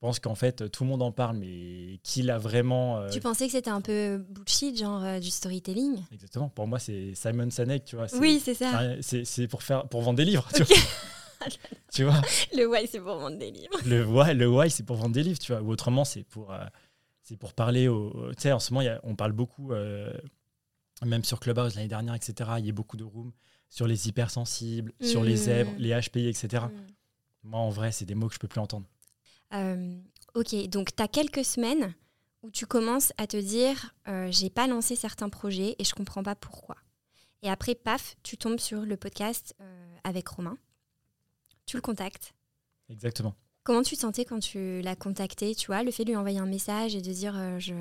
Je 0.02 0.06
pense 0.08 0.18
qu'en 0.18 0.34
fait, 0.34 0.68
tout 0.72 0.82
le 0.82 0.90
monde 0.90 1.02
en 1.02 1.12
parle, 1.12 1.36
mais 1.36 2.00
qui 2.02 2.22
l'a 2.22 2.36
vraiment... 2.36 2.98
Euh, 2.98 3.08
tu 3.08 3.20
pensais 3.20 3.46
que 3.46 3.52
c'était 3.52 3.70
un 3.70 3.80
peu 3.80 4.18
bullshit, 4.18 4.76
genre 4.76 5.20
du 5.20 5.30
storytelling 5.30 6.02
Exactement. 6.10 6.48
Pour 6.48 6.66
moi, 6.66 6.80
c'est 6.80 7.14
Simon 7.14 7.48
Sinek, 7.50 7.84
tu 7.84 7.94
vois. 7.94 8.06
Oui, 8.18 8.42
c'est 8.44 8.54
ça. 8.54 8.80
C'est 9.00 9.46
pour, 9.46 9.62
faire, 9.62 9.86
pour 9.86 10.02
vendre 10.02 10.16
des 10.16 10.24
livres, 10.24 10.48
tu, 11.92 12.02
vois. 12.02 12.20
Le 12.52 12.66
why, 12.66 12.88
c'est 12.90 12.98
pour 12.98 13.16
vendre 13.16 13.38
des 13.38 13.52
livres. 13.52 13.78
Le 13.86 14.04
why, 14.04 14.34
le 14.34 14.48
why 14.48 14.70
c'est 14.70 14.82
pour 14.82 14.96
vendre 14.96 15.14
des 15.14 15.22
livres, 15.22 15.38
tu 15.38 15.52
vois. 15.52 15.62
Ou 15.62 15.70
autrement, 15.70 16.04
c'est 16.04 16.24
pour 16.24 16.52
c'est 17.22 17.36
pour 17.36 17.54
parler 17.54 17.88
au. 17.88 18.30
Tu 18.32 18.42
sais, 18.42 18.52
en 18.52 18.58
ce 18.58 18.74
moment, 18.74 18.88
on 19.04 19.14
parle 19.14 19.32
beaucoup, 19.32 19.72
euh, 19.72 20.12
même 21.04 21.24
sur 21.24 21.40
Clubhouse 21.40 21.74
l'année 21.76 21.88
dernière, 21.88 22.14
etc. 22.14 22.50
Il 22.58 22.66
y 22.66 22.68
a 22.68 22.72
beaucoup 22.72 22.96
de 22.96 23.04
rooms 23.04 23.32
sur 23.68 23.86
les 23.86 24.08
hypersensibles, 24.08 24.92
sur 25.00 25.22
les 25.22 25.34
mmh. 25.34 25.36
zèbres, 25.36 25.72
les 25.78 25.98
HPI, 25.98 26.28
etc. 26.28 26.64
Mmh. 26.66 26.70
Moi, 27.44 27.60
en 27.60 27.70
vrai, 27.70 27.92
c'est 27.92 28.04
des 28.04 28.14
mots 28.14 28.28
que 28.28 28.34
je 28.34 28.38
peux 28.38 28.48
plus 28.48 28.60
entendre. 28.60 28.86
Euh, 29.54 29.98
ok, 30.34 30.54
donc 30.68 30.94
tu 30.94 31.02
as 31.02 31.08
quelques 31.08 31.44
semaines 31.44 31.94
où 32.42 32.50
tu 32.50 32.66
commences 32.66 33.12
à 33.18 33.26
te 33.26 33.36
dire 33.36 33.94
euh, 34.08 34.28
j'ai 34.30 34.50
pas 34.50 34.66
lancé 34.66 34.96
certains 34.96 35.28
projets 35.28 35.76
et 35.78 35.84
je 35.84 35.94
comprends 35.94 36.22
pas 36.22 36.34
pourquoi. 36.34 36.76
Et 37.42 37.50
après, 37.50 37.74
paf, 37.74 38.16
tu 38.22 38.36
tombes 38.36 38.60
sur 38.60 38.82
le 38.82 38.96
podcast 38.96 39.56
avec 40.04 40.28
Romain. 40.28 40.58
Tu 41.66 41.76
le 41.76 41.82
contactes. 41.82 42.34
Exactement. 42.88 43.34
Comment 43.64 43.82
tu 43.82 43.94
te 43.94 44.00
sentais 44.00 44.24
quand 44.24 44.40
tu 44.40 44.80
l'as 44.82 44.96
contacté, 44.96 45.54
tu 45.54 45.68
vois, 45.68 45.84
le 45.84 45.92
fait 45.92 46.04
de 46.04 46.10
lui 46.10 46.16
envoyer 46.16 46.38
un 46.38 46.46
message 46.46 46.96
et 46.96 47.00
de 47.00 47.12
dire 47.12 47.36
euh, 47.36 47.58
je, 47.60 47.74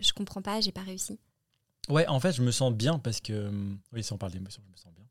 je 0.00 0.12
comprends 0.14 0.40
pas, 0.40 0.60
j'ai 0.60 0.72
pas 0.72 0.80
réussi? 0.80 1.18
Ouais, 1.90 2.06
en 2.06 2.18
fait, 2.18 2.32
je 2.32 2.42
me 2.42 2.50
sens 2.50 2.72
bien 2.72 2.98
parce 2.98 3.20
que. 3.20 3.32
Euh, 3.32 3.50
oui, 3.92 4.02
si 4.02 4.12
on 4.12 4.18
parle 4.18 4.32
d'émotion, 4.32 4.62
je 4.66 4.72
me 4.72 4.76
sens 4.76 4.92
bien. 4.94 5.04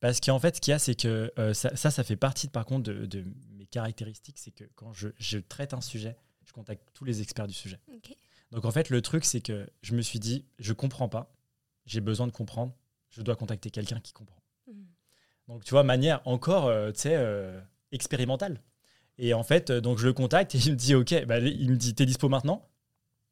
Parce 0.00 0.20
qu'en 0.20 0.38
fait, 0.38 0.56
ce 0.56 0.60
qu'il 0.60 0.70
y 0.70 0.74
a, 0.74 0.78
c'est 0.78 0.94
que 0.94 1.32
euh, 1.40 1.52
ça, 1.54 1.74
ça, 1.74 2.04
fait 2.04 2.14
partie, 2.14 2.46
par 2.46 2.64
contre, 2.64 2.92
de, 2.92 3.24
mes 3.56 3.57
caractéristiques. 3.70 4.38
C'est 4.38 4.50
que 4.50 4.64
quand 4.74 4.92
je, 4.92 5.08
je, 5.18 5.38
traite 5.38 5.74
un 5.74 5.80
sujet, 5.80 6.16
je 6.44 6.52
contacte 6.52 6.88
tous 6.94 7.04
les 7.04 7.22
experts 7.22 7.46
du 7.46 7.54
sujet. 7.54 7.80
Donc, 8.50 8.64
en 8.64 8.70
fait, 8.70 8.90
le 8.90 9.02
truc, 9.02 9.24
c'est 9.24 9.40
que 9.40 9.68
je 9.82 9.94
me 9.94 10.02
suis 10.02 10.18
dit 10.18 10.46
je 10.58 10.72
comprends 10.72 11.08
pas, 11.08 11.34
j'ai 11.86 12.00
besoin 12.00 12.26
de 12.26 12.32
comprendre, 12.32 12.74
je 13.10 13.22
dois 13.22 13.36
contacter 13.36 13.70
quelqu'un 13.70 14.00
qui 14.00 14.12
comprend. 14.12 14.42
Mmh. 14.66 14.72
Donc, 15.48 15.64
tu 15.64 15.70
vois, 15.70 15.82
manière 15.82 16.20
encore, 16.26 16.70
tu 16.92 17.00
sais, 17.00 17.16
expérimentale. 17.92 18.62
Et 19.18 19.34
en 19.34 19.42
fait, 19.42 19.70
euh, 19.70 19.80
donc 19.80 19.98
je 19.98 20.06
le 20.06 20.12
contacte 20.12 20.54
et 20.54 20.58
il 20.58 20.72
me 20.72 20.76
dit 20.76 20.94
Ok, 20.94 21.24
bah, 21.26 21.38
il 21.40 21.70
me 21.70 21.76
dit 21.76 21.94
T'es 21.94 22.06
dispo 22.06 22.28
maintenant 22.28 22.68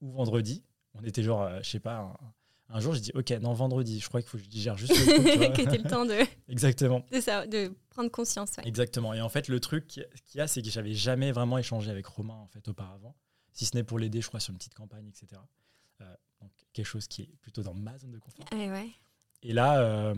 Ou 0.01 0.11
vendredi? 0.11 0.65
On 0.95 1.05
était 1.05 1.23
genre, 1.23 1.43
euh, 1.43 1.59
je 1.63 1.71
sais 1.71 1.81
pas, 1.81 1.99
Un 1.99 2.33
jour, 2.81 2.95
je 2.95 3.01
dis, 3.01 3.13
ok, 3.15 3.31
non, 3.41 3.53
vendredi, 3.53 4.01
je 4.01 4.09
crois 4.09 4.21
qu'il 4.21 4.29
faut 4.29 4.39
que 4.39 4.45
je 4.45 4.49
digère 4.49 4.77
juste 4.77 4.93
le 4.93 5.05
truc. 5.37 5.67
que 5.67 5.71
tu 5.71 5.83
le 5.83 5.89
temps 5.89 6.05
de. 6.05 6.19
Exactement. 6.49 7.05
De, 7.13 7.21
ça, 7.21 7.47
de 7.47 7.73
prendre 7.91 8.11
conscience. 8.11 8.59
Exactement. 8.65 9.15
Et 9.15 9.21
en 9.21 9.29
fait, 9.29 9.49
le 9.49 9.61
truc 9.61 9.87
qu'il 9.87 10.05
y 10.35 10.41
a, 10.41 10.49
c'est 10.49 10.63
que 10.63 10.71
j'avais 10.71 10.93
jamais 10.93 11.33
vraiment 11.33 11.59
échangé 11.59 11.91
avec 11.91 12.07
Romain 12.07 12.35
en 12.35 12.47
fait 12.49 12.67
auparavant, 12.69 13.15
si 13.53 13.65
ce 13.67 13.77
n'est 13.77 13.85
pour 13.85 13.99
l'aider, 13.99 14.21
je 14.21 14.29
crois, 14.29 14.41
sur 14.41 14.53
une 14.53 14.59
petite 14.59 14.75
campagne, 14.75 15.07
etc. 15.09 15.41
Euh, 16.01 16.15
donc 16.41 16.51
quelque 16.73 16.87
chose 16.87 17.07
qui 17.07 17.23
est 17.23 17.37
plutôt 17.41 17.63
dans 17.63 17.75
ma 17.75 17.97
zone 17.99 18.11
de 18.11 18.19
confort. 18.19 18.45
ouais. 18.53 18.91
Et 19.43 19.53
là, 19.53 19.81
euh, 19.81 20.15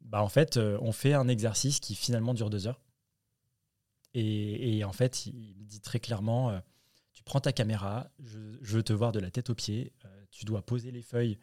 bah 0.00 0.22
en 0.22 0.28
fait, 0.28 0.56
euh, 0.56 0.78
on 0.80 0.92
fait 0.92 1.14
un 1.14 1.28
exercice 1.28 1.80
qui 1.80 1.94
finalement 1.94 2.34
dure 2.34 2.50
deux 2.50 2.66
heures. 2.66 2.82
Et, 4.14 4.78
et 4.78 4.84
en 4.84 4.92
fait, 4.92 5.26
il 5.26 5.54
me 5.56 5.64
dit 5.64 5.80
très 5.80 6.00
clairement, 6.00 6.60
tu 7.12 7.22
prends 7.22 7.40
ta 7.40 7.52
caméra, 7.52 8.10
je, 8.18 8.38
veux 8.60 8.82
te 8.82 8.92
voir 8.92 9.12
de 9.12 9.20
la 9.20 9.30
tête 9.30 9.50
aux 9.50 9.54
pieds, 9.54 9.92
tu 10.30 10.44
dois 10.44 10.62
poser 10.62 10.90
les 10.90 11.02
feuilles, 11.02 11.38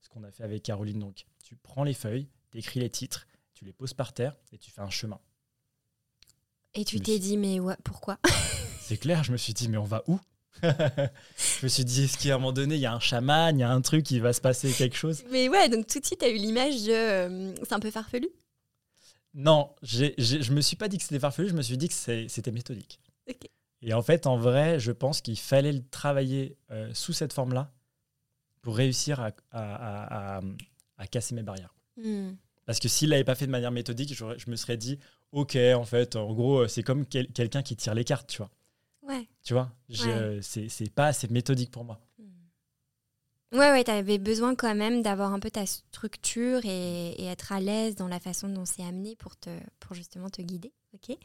ce 0.00 0.08
qu'on 0.08 0.24
a 0.24 0.30
fait 0.30 0.44
avec 0.44 0.62
Caroline. 0.62 0.98
Donc, 0.98 1.24
tu 1.42 1.56
prends 1.56 1.84
les 1.84 1.94
feuilles, 1.94 2.28
tu 2.50 2.58
écris 2.58 2.80
les 2.80 2.90
titres, 2.90 3.26
tu 3.54 3.64
les 3.64 3.72
poses 3.72 3.94
par 3.94 4.12
terre 4.12 4.36
et 4.52 4.58
tu 4.58 4.70
fais 4.70 4.80
un 4.80 4.90
chemin. 4.90 5.20
Et 6.74 6.84
tu 6.84 7.00
t'es 7.00 7.18
dit, 7.18 7.36
mais 7.36 7.58
pourquoi? 7.84 8.18
C'est 8.80 8.96
clair, 8.96 9.22
je 9.24 9.32
me 9.32 9.36
suis 9.36 9.52
dit, 9.52 9.68
mais 9.68 9.76
on 9.76 9.84
va 9.84 10.02
où? 10.06 10.18
Je 10.62 11.64
me 11.64 11.68
suis 11.68 11.84
dit, 11.84 12.04
est-ce 12.04 12.18
qu'à 12.18 12.34
un 12.34 12.38
moment 12.38 12.52
donné, 12.52 12.74
il 12.74 12.80
y 12.80 12.86
a 12.86 12.92
un 12.92 13.00
chaman, 13.00 13.56
il 13.56 13.60
y 13.60 13.64
a 13.64 13.70
un 13.70 13.80
truc, 13.80 14.10
il 14.10 14.20
va 14.20 14.32
se 14.32 14.40
passer 14.40 14.70
quelque 14.72 14.96
chose? 14.96 15.24
Mais 15.30 15.48
ouais, 15.48 15.68
donc 15.68 15.86
tout 15.86 15.98
de 15.98 16.04
suite, 16.04 16.20
tu 16.20 16.26
as 16.26 16.28
eu 16.28 16.36
l'image 16.36 16.84
de. 16.84 16.92
Euh, 16.92 17.54
c'est 17.62 17.72
un 17.72 17.80
peu 17.80 17.90
farfelu? 17.90 18.28
Non, 19.34 19.74
je 19.82 20.06
je 20.18 20.52
me 20.52 20.60
suis 20.60 20.76
pas 20.76 20.88
dit 20.88 20.98
que 20.98 21.04
c'était 21.04 21.18
farfelu, 21.18 21.48
je 21.48 21.54
me 21.54 21.62
suis 21.62 21.78
dit 21.78 21.88
que 21.88 21.94
c'était 21.94 22.50
méthodique. 22.50 23.00
Et 23.80 23.94
en 23.94 24.02
fait, 24.02 24.26
en 24.26 24.36
vrai, 24.36 24.78
je 24.78 24.92
pense 24.92 25.20
qu'il 25.20 25.38
fallait 25.38 25.72
le 25.72 25.82
travailler 25.88 26.56
euh, 26.70 26.92
sous 26.94 27.12
cette 27.12 27.32
forme-là 27.32 27.72
pour 28.62 28.76
réussir 28.76 29.20
à, 29.20 29.32
à, 29.50 30.40
à, 30.96 31.06
casser 31.08 31.34
mes 31.34 31.42
barrières. 31.42 31.74
Hmm. 31.96 32.30
Parce 32.64 32.78
que 32.78 32.88
s'il 32.88 33.10
l'avait 33.10 33.24
pas 33.24 33.34
fait 33.34 33.46
de 33.46 33.50
manière 33.50 33.72
méthodique, 33.72 34.14
je, 34.14 34.24
je, 34.38 34.48
me 34.48 34.56
serais 34.56 34.76
dit, 34.76 34.98
ok, 35.32 35.56
en 35.74 35.84
fait, 35.84 36.16
en 36.16 36.32
gros, 36.32 36.66
c'est 36.68 36.82
comme 36.82 37.04
quelqu'un 37.06 37.62
qui 37.62 37.76
tire 37.76 37.94
les 37.94 38.04
cartes, 38.04 38.30
tu 38.30 38.38
vois. 38.38 38.50
Ouais. 39.02 39.28
Tu 39.42 39.52
vois, 39.52 39.72
c'est 40.40 40.94
pas 40.94 41.08
assez 41.08 41.28
méthodique 41.28 41.72
pour 41.72 41.84
moi. 41.84 42.00
Hmm. 42.18 43.58
Ouais, 43.58 43.70
ouais, 43.70 43.84
tu 43.84 43.90
avais 43.90 44.18
besoin 44.18 44.54
quand 44.54 44.74
même 44.74 45.02
d'avoir 45.02 45.32
un 45.32 45.40
peu 45.40 45.50
ta 45.50 45.66
structure 45.66 46.60
et, 46.64 47.24
être 47.24 47.52
à 47.52 47.60
l'aise 47.60 47.96
dans 47.96 48.08
la 48.08 48.20
façon 48.20 48.48
dont 48.48 48.64
c'est 48.64 48.84
amené 48.84 49.16
pour, 49.16 49.36
te, 49.36 49.50
pour 49.80 49.94
justement 49.94 50.30
te 50.30 50.40
guider. 50.40 50.72
ok? 50.94 51.16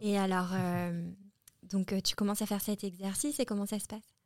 Et 0.00 0.18
alors, 0.18 0.50
euh, 0.54 1.08
donc 1.64 1.92
euh, 1.92 2.00
tu 2.00 2.16
commences 2.16 2.42
à 2.42 2.46
faire 2.46 2.62
cet 2.62 2.82
exercice 2.82 3.38
et 3.38 3.44
comment 3.44 3.66
ça 3.66 3.78
se 3.78 3.86
passe? 3.86 4.17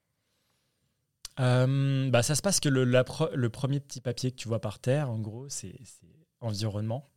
Euh, 1.41 2.11
bah, 2.11 2.23
Ça 2.23 2.35
se 2.35 2.43
passe 2.43 2.61
que 2.61 2.69
le, 2.69 2.85
le 2.85 3.49
premier 3.51 3.81
petit 3.81 4.01
papier 4.01 4.31
que 4.31 4.37
tu 4.37 4.49
vois 4.49 4.61
par 4.61 4.79
terre, 4.79 5.11
en 5.11 5.19
gros, 5.19 5.49
c'est 5.49 5.79
environnement. 6.41 7.11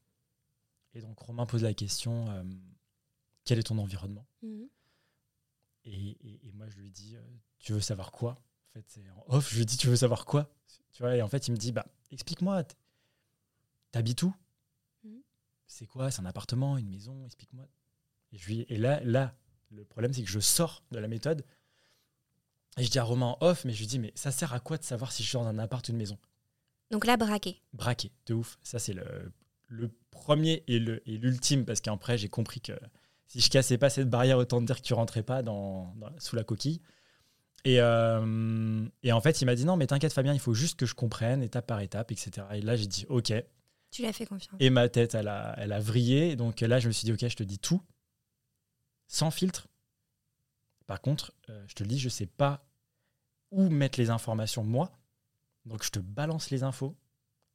Et 0.94 1.02
donc 1.02 1.20
Romain 1.20 1.46
pose 1.46 1.64
la 1.64 1.74
question, 1.74 2.26
quel 3.44 3.60
est 3.60 3.64
ton 3.64 3.78
environnement? 3.78 4.26
Mmh. 4.42 4.64
Et, 5.86 6.52
moi, 6.54 6.68
je 6.68 6.78
lui 6.78 6.90
dis, 6.90 7.16
euh, 7.16 7.22
tu 7.60 7.74
veux 7.74 7.82
savoir 7.82 8.12
quoi? 8.12 8.42
En 8.70 8.74
fait, 8.74 8.86
c'est 8.88 9.10
en 9.12 9.24
off, 9.28 9.52
je 9.52 9.58
lui 9.58 9.66
dis, 9.66 9.78
tu 9.78 9.88
veux 9.88 9.96
savoir 9.96 10.26
quoi? 10.26 10.52
Tu 10.92 11.04
vois, 11.04 11.16
et 11.16 11.22
en 11.22 11.28
fait, 11.28 11.48
il 11.48 11.52
me 11.52 11.58
dit, 11.58 11.72
bah, 11.72 11.86
explique-moi, 12.12 12.64
t'habites 13.92 14.24
où? 14.24 14.34
Mhm. 15.04 15.22
C'est 15.68 15.86
quoi? 15.86 16.10
C'est 16.10 16.22
un 16.22 16.26
appartement, 16.26 16.78
une 16.78 16.90
maison? 16.90 17.26
Explique-moi. 17.26 17.68
Et, 18.32 18.38
je 18.38 18.48
lui, 18.48 18.66
et 18.68 18.78
là, 18.78 19.00
là, 19.04 19.38
le 19.70 19.86
problème, 19.86 20.14
c'est 20.14 20.24
que 20.24 20.30
je 20.30 20.40
sors 20.40 20.84
de 20.92 21.00
la 21.00 21.08
méthode. 21.08 21.46
Et 22.78 22.84
je 22.84 22.90
dis 22.90 23.00
à 23.00 23.04
Romain 23.04 23.28
en 23.28 23.38
off, 23.42 23.66
mais 23.66 23.74
je 23.74 23.80
lui 23.80 23.88
dis, 23.88 24.00
mais 24.00 24.12
ça 24.16 24.32
sert 24.32 24.54
à 24.54 24.60
quoi 24.60 24.78
de 24.78 24.84
savoir 24.84 25.12
si 25.12 25.24
je 25.24 25.30
suis 25.30 25.38
dans 25.38 25.48
un 25.48 25.60
appart 25.60 25.88
ou 25.88 25.92
une 25.92 25.98
maison? 25.98 26.18
Donc 26.92 27.06
là, 27.06 27.18
braquer. 27.18 27.62
Braquer, 27.74 28.12
de 28.26 28.34
ouf. 28.34 28.58
Ça, 28.64 28.80
c'est 28.80 28.94
le, 28.94 29.32
le 29.70 29.92
premier 30.12 30.64
et 30.68 30.80
l'ultime, 30.80 31.66
parce 31.66 31.82
qu'après, 31.82 32.18
j'ai 32.18 32.30
compris 32.30 32.62
que 32.62 32.74
si 33.28 33.40
je 33.40 33.50
cassais 33.50 33.78
pas 33.78 33.90
cette 33.90 34.10
barrière, 34.10 34.38
autant 34.38 34.60
te 34.62 34.66
dire 34.66 34.78
que 34.78 34.86
tu 34.86 34.94
rentrais 34.94 35.24
pas 35.24 35.42
dans, 35.42 35.94
sous 36.20 36.36
la 36.36 36.44
coquille. 36.44 36.82
Et, 37.64 37.82
euh, 37.82 38.86
et, 39.02 39.12
en 39.12 39.22
fait, 39.22 39.42
il 39.42 39.46
m'a 39.46 39.56
dit 39.56 39.66
non, 39.66 39.76
mais 39.76 39.88
t'inquiète, 39.88 40.14
Fabien, 40.14 40.34
il 40.34 40.40
faut 40.40 40.54
juste 40.54 40.78
que 40.78 40.86
je 40.86 40.94
comprenne 40.94 41.42
étape 41.42 41.66
par 41.66 41.80
étape, 41.80 42.12
etc. 42.12 42.46
Et 42.54 42.62
là, 42.62 42.76
j'ai 42.76 42.88
dit 42.88 43.06
ok. 43.10 43.34
Tu 43.90 44.02
l'as 44.04 44.14
fait 44.14 44.26
confiance. 44.26 44.58
Et 44.60 44.70
ma 44.70 44.88
tête, 44.90 45.16
elle 45.16 45.28
a, 45.28 45.56
elle 45.58 45.72
a 45.72 45.80
vrillé. 45.80 46.36
Donc 46.36 46.62
là, 46.62 46.80
je 46.80 46.88
me 46.88 46.94
suis 46.94 47.06
dit 47.06 47.14
ok, 47.14 47.28
je 47.28 47.36
te 47.36 47.44
dis 47.44 47.58
tout, 47.58 47.82
sans 49.08 49.32
filtre. 49.32 49.68
Par 50.88 51.02
contre, 51.02 51.34
euh, 51.50 51.66
je 51.68 51.76
te 51.76 51.84
le 51.84 51.90
dis, 51.90 52.00
je 52.00 52.10
sais 52.10 52.26
pas 52.26 52.66
où 53.52 53.70
mettre 53.70 54.00
les 54.00 54.10
informations 54.10 54.64
moi. 54.64 54.92
Donc 55.66 55.84
je 55.84 55.90
te 55.90 56.00
balance 56.00 56.50
les 56.50 56.64
infos 56.64 56.96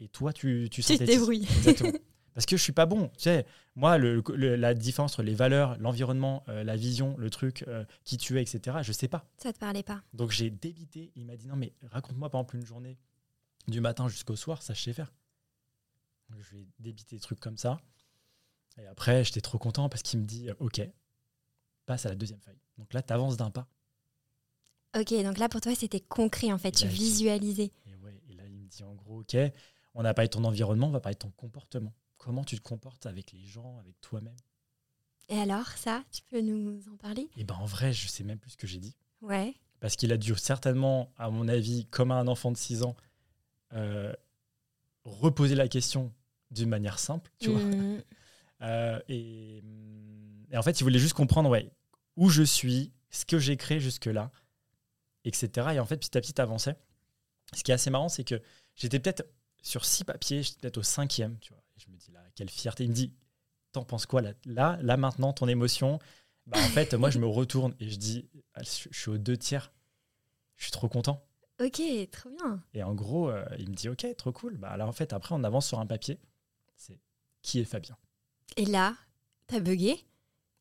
et 0.00 0.08
toi, 0.08 0.32
tu, 0.32 0.68
tu, 0.70 0.82
tu 0.82 0.98
débrouilles. 0.98 1.46
Exactement. 1.56 1.92
Parce 2.34 2.46
que 2.46 2.56
je 2.56 2.62
suis 2.62 2.72
pas 2.72 2.86
bon. 2.86 3.08
Tu 3.18 3.24
sais, 3.24 3.46
moi, 3.74 3.98
le, 3.98 4.22
la 4.56 4.72
différence 4.74 5.12
entre 5.12 5.22
les 5.22 5.34
valeurs, 5.34 5.76
l'environnement, 5.78 6.44
euh, 6.48 6.64
la 6.64 6.76
vision, 6.76 7.16
le 7.18 7.28
truc, 7.28 7.64
euh, 7.68 7.84
qui 8.04 8.16
tu 8.18 8.38
es, 8.38 8.42
etc., 8.42 8.78
je 8.82 8.92
sais 8.92 9.08
pas. 9.08 9.28
Ça 9.36 9.52
te 9.52 9.58
parlait 9.58 9.82
pas. 9.82 10.02
Donc 10.14 10.30
j'ai 10.30 10.48
débité. 10.50 11.12
Il 11.16 11.26
m'a 11.26 11.36
dit 11.36 11.48
non, 11.48 11.56
mais 11.56 11.74
raconte-moi 11.82 12.30
par 12.30 12.40
exemple 12.40 12.56
une 12.56 12.66
journée 12.66 12.98
du 13.68 13.80
matin 13.80 14.08
jusqu'au 14.08 14.36
soir, 14.36 14.62
ça 14.62 14.74
je 14.74 14.80
sais 14.82 14.92
faire. 14.92 15.12
je 16.30 16.56
vais 16.56 16.66
débiter 16.78 17.16
des 17.16 17.20
trucs 17.20 17.40
comme 17.40 17.58
ça. 17.58 17.80
Et 18.78 18.86
après, 18.86 19.24
j'étais 19.24 19.40
trop 19.40 19.58
content 19.58 19.88
parce 19.88 20.02
qu'il 20.02 20.20
me 20.20 20.24
dit 20.24 20.48
ok, 20.60 20.80
à 21.94 22.08
la 22.08 22.14
deuxième 22.14 22.40
feuille. 22.40 22.60
Donc 22.78 22.92
là, 22.92 23.02
tu 23.02 23.12
avances 23.12 23.36
d'un 23.36 23.50
pas. 23.50 23.68
Ok, 24.98 25.12
donc 25.22 25.38
là 25.38 25.48
pour 25.48 25.60
toi, 25.60 25.74
c'était 25.74 26.00
concret 26.00 26.52
en 26.52 26.58
fait, 26.58 26.72
tu 26.72 26.86
visualisais. 26.86 27.70
Et, 27.86 27.94
ouais, 27.96 28.20
et 28.28 28.32
là, 28.34 28.42
il 28.46 28.56
me 28.56 28.66
dit 28.66 28.82
en 28.82 28.94
gros 28.94 29.20
ok, 29.20 29.36
on 29.94 30.02
n'a 30.02 30.14
pas 30.14 30.26
de 30.26 30.30
ton 30.30 30.44
environnement, 30.44 30.88
on 30.88 30.90
va 30.90 31.00
parler 31.00 31.14
de 31.14 31.20
ton 31.20 31.30
comportement 31.30 31.94
comment 32.20 32.44
tu 32.44 32.56
te 32.56 32.62
comportes 32.62 33.06
avec 33.06 33.32
les 33.32 33.44
gens, 33.44 33.78
avec 33.78 34.00
toi-même? 34.00 34.36
Et 35.28 35.38
alors, 35.38 35.66
ça, 35.68 36.04
tu 36.12 36.22
peux 36.28 36.40
nous 36.40 36.88
en 36.88 36.96
parler? 36.96 37.28
Eh 37.36 37.44
ben, 37.44 37.54
en 37.56 37.64
vrai, 37.64 37.92
je 37.92 38.06
sais 38.06 38.24
même 38.24 38.38
plus 38.38 38.52
ce 38.52 38.56
que 38.56 38.66
j'ai 38.66 38.78
dit. 38.78 38.94
Ouais. 39.22 39.54
Parce 39.80 39.96
qu'il 39.96 40.12
a 40.12 40.16
dû 40.16 40.34
certainement, 40.36 41.12
à 41.16 41.30
mon 41.30 41.48
avis, 41.48 41.86
comme 41.86 42.12
un 42.12 42.28
enfant 42.28 42.52
de 42.52 42.56
6 42.56 42.82
ans, 42.82 42.94
euh, 43.72 44.12
reposer 45.04 45.54
la 45.54 45.68
question 45.68 46.12
d'une 46.50 46.68
manière 46.68 46.98
simple, 46.98 47.32
tu 47.40 47.50
vois. 47.50 47.60
Mmh. 47.60 48.02
Euh, 48.62 49.00
et, 49.08 49.62
et, 50.50 50.56
en 50.58 50.60
fait, 50.60 50.78
il 50.78 50.84
voulait 50.84 50.98
juste 50.98 51.14
comprendre, 51.14 51.48
ouais, 51.48 51.72
où 52.20 52.28
je 52.28 52.42
suis, 52.42 52.92
ce 53.10 53.24
que 53.24 53.38
j'ai 53.38 53.56
créé 53.56 53.80
jusque-là, 53.80 54.30
etc. 55.24 55.68
Et 55.72 55.80
en 55.80 55.86
fait, 55.86 55.96
petit 55.96 56.16
à 56.16 56.20
petit, 56.20 56.38
avançait. 56.40 56.76
Ce 57.54 57.64
qui 57.64 57.72
est 57.72 57.74
assez 57.74 57.90
marrant, 57.90 58.10
c'est 58.10 58.24
que 58.24 58.40
j'étais 58.76 59.00
peut-être 59.00 59.24
sur 59.62 59.84
six 59.84 60.04
papiers, 60.04 60.42
j'étais 60.42 60.60
peut-être 60.60 60.78
au 60.78 60.82
cinquième, 60.82 61.38
tu 61.40 61.52
vois. 61.52 61.64
je 61.78 61.88
me 61.88 61.96
dis 61.96 62.12
là, 62.12 62.20
quelle 62.36 62.50
fierté. 62.50 62.84
Il 62.84 62.90
me 62.90 62.94
dit, 62.94 63.12
t'en 63.72 63.84
penses 63.84 64.04
quoi 64.04 64.20
là, 64.20 64.34
là, 64.44 64.78
là 64.82 64.96
maintenant, 64.98 65.32
ton 65.32 65.48
émotion? 65.48 65.98
Bah, 66.46 66.58
En 66.58 66.68
fait, 66.68 66.92
moi, 66.94 67.10
je 67.10 67.18
me 67.18 67.26
retourne 67.26 67.74
et 67.80 67.88
je 67.88 67.96
dis, 67.96 68.28
ah, 68.54 68.62
je, 68.62 68.88
suis 68.92 69.10
aux 69.10 69.18
deux 69.18 69.38
tiers. 69.38 69.72
Je 70.56 70.64
suis 70.64 70.72
trop 70.72 70.88
content. 70.88 71.26
Ok, 71.58 71.80
trop 72.10 72.30
bien. 72.30 72.62
Et 72.74 72.82
en 72.82 72.94
gros, 72.94 73.30
euh, 73.30 73.44
il 73.58 73.70
me 73.70 73.74
dit, 73.74 73.88
ok, 73.88 74.06
trop 74.18 74.32
cool. 74.32 74.58
Bah, 74.58 74.68
alors 74.68 74.88
en 74.88 74.92
fait, 74.92 75.14
après, 75.14 75.34
on 75.34 75.42
avance 75.42 75.66
sur 75.66 75.80
un 75.80 75.86
papier. 75.86 76.18
C'est 76.76 77.00
qui 77.40 77.60
est 77.60 77.64
Fabien? 77.64 77.96
Et 78.58 78.66
là, 78.66 78.94
t'as 79.46 79.60
bugué? 79.60 80.04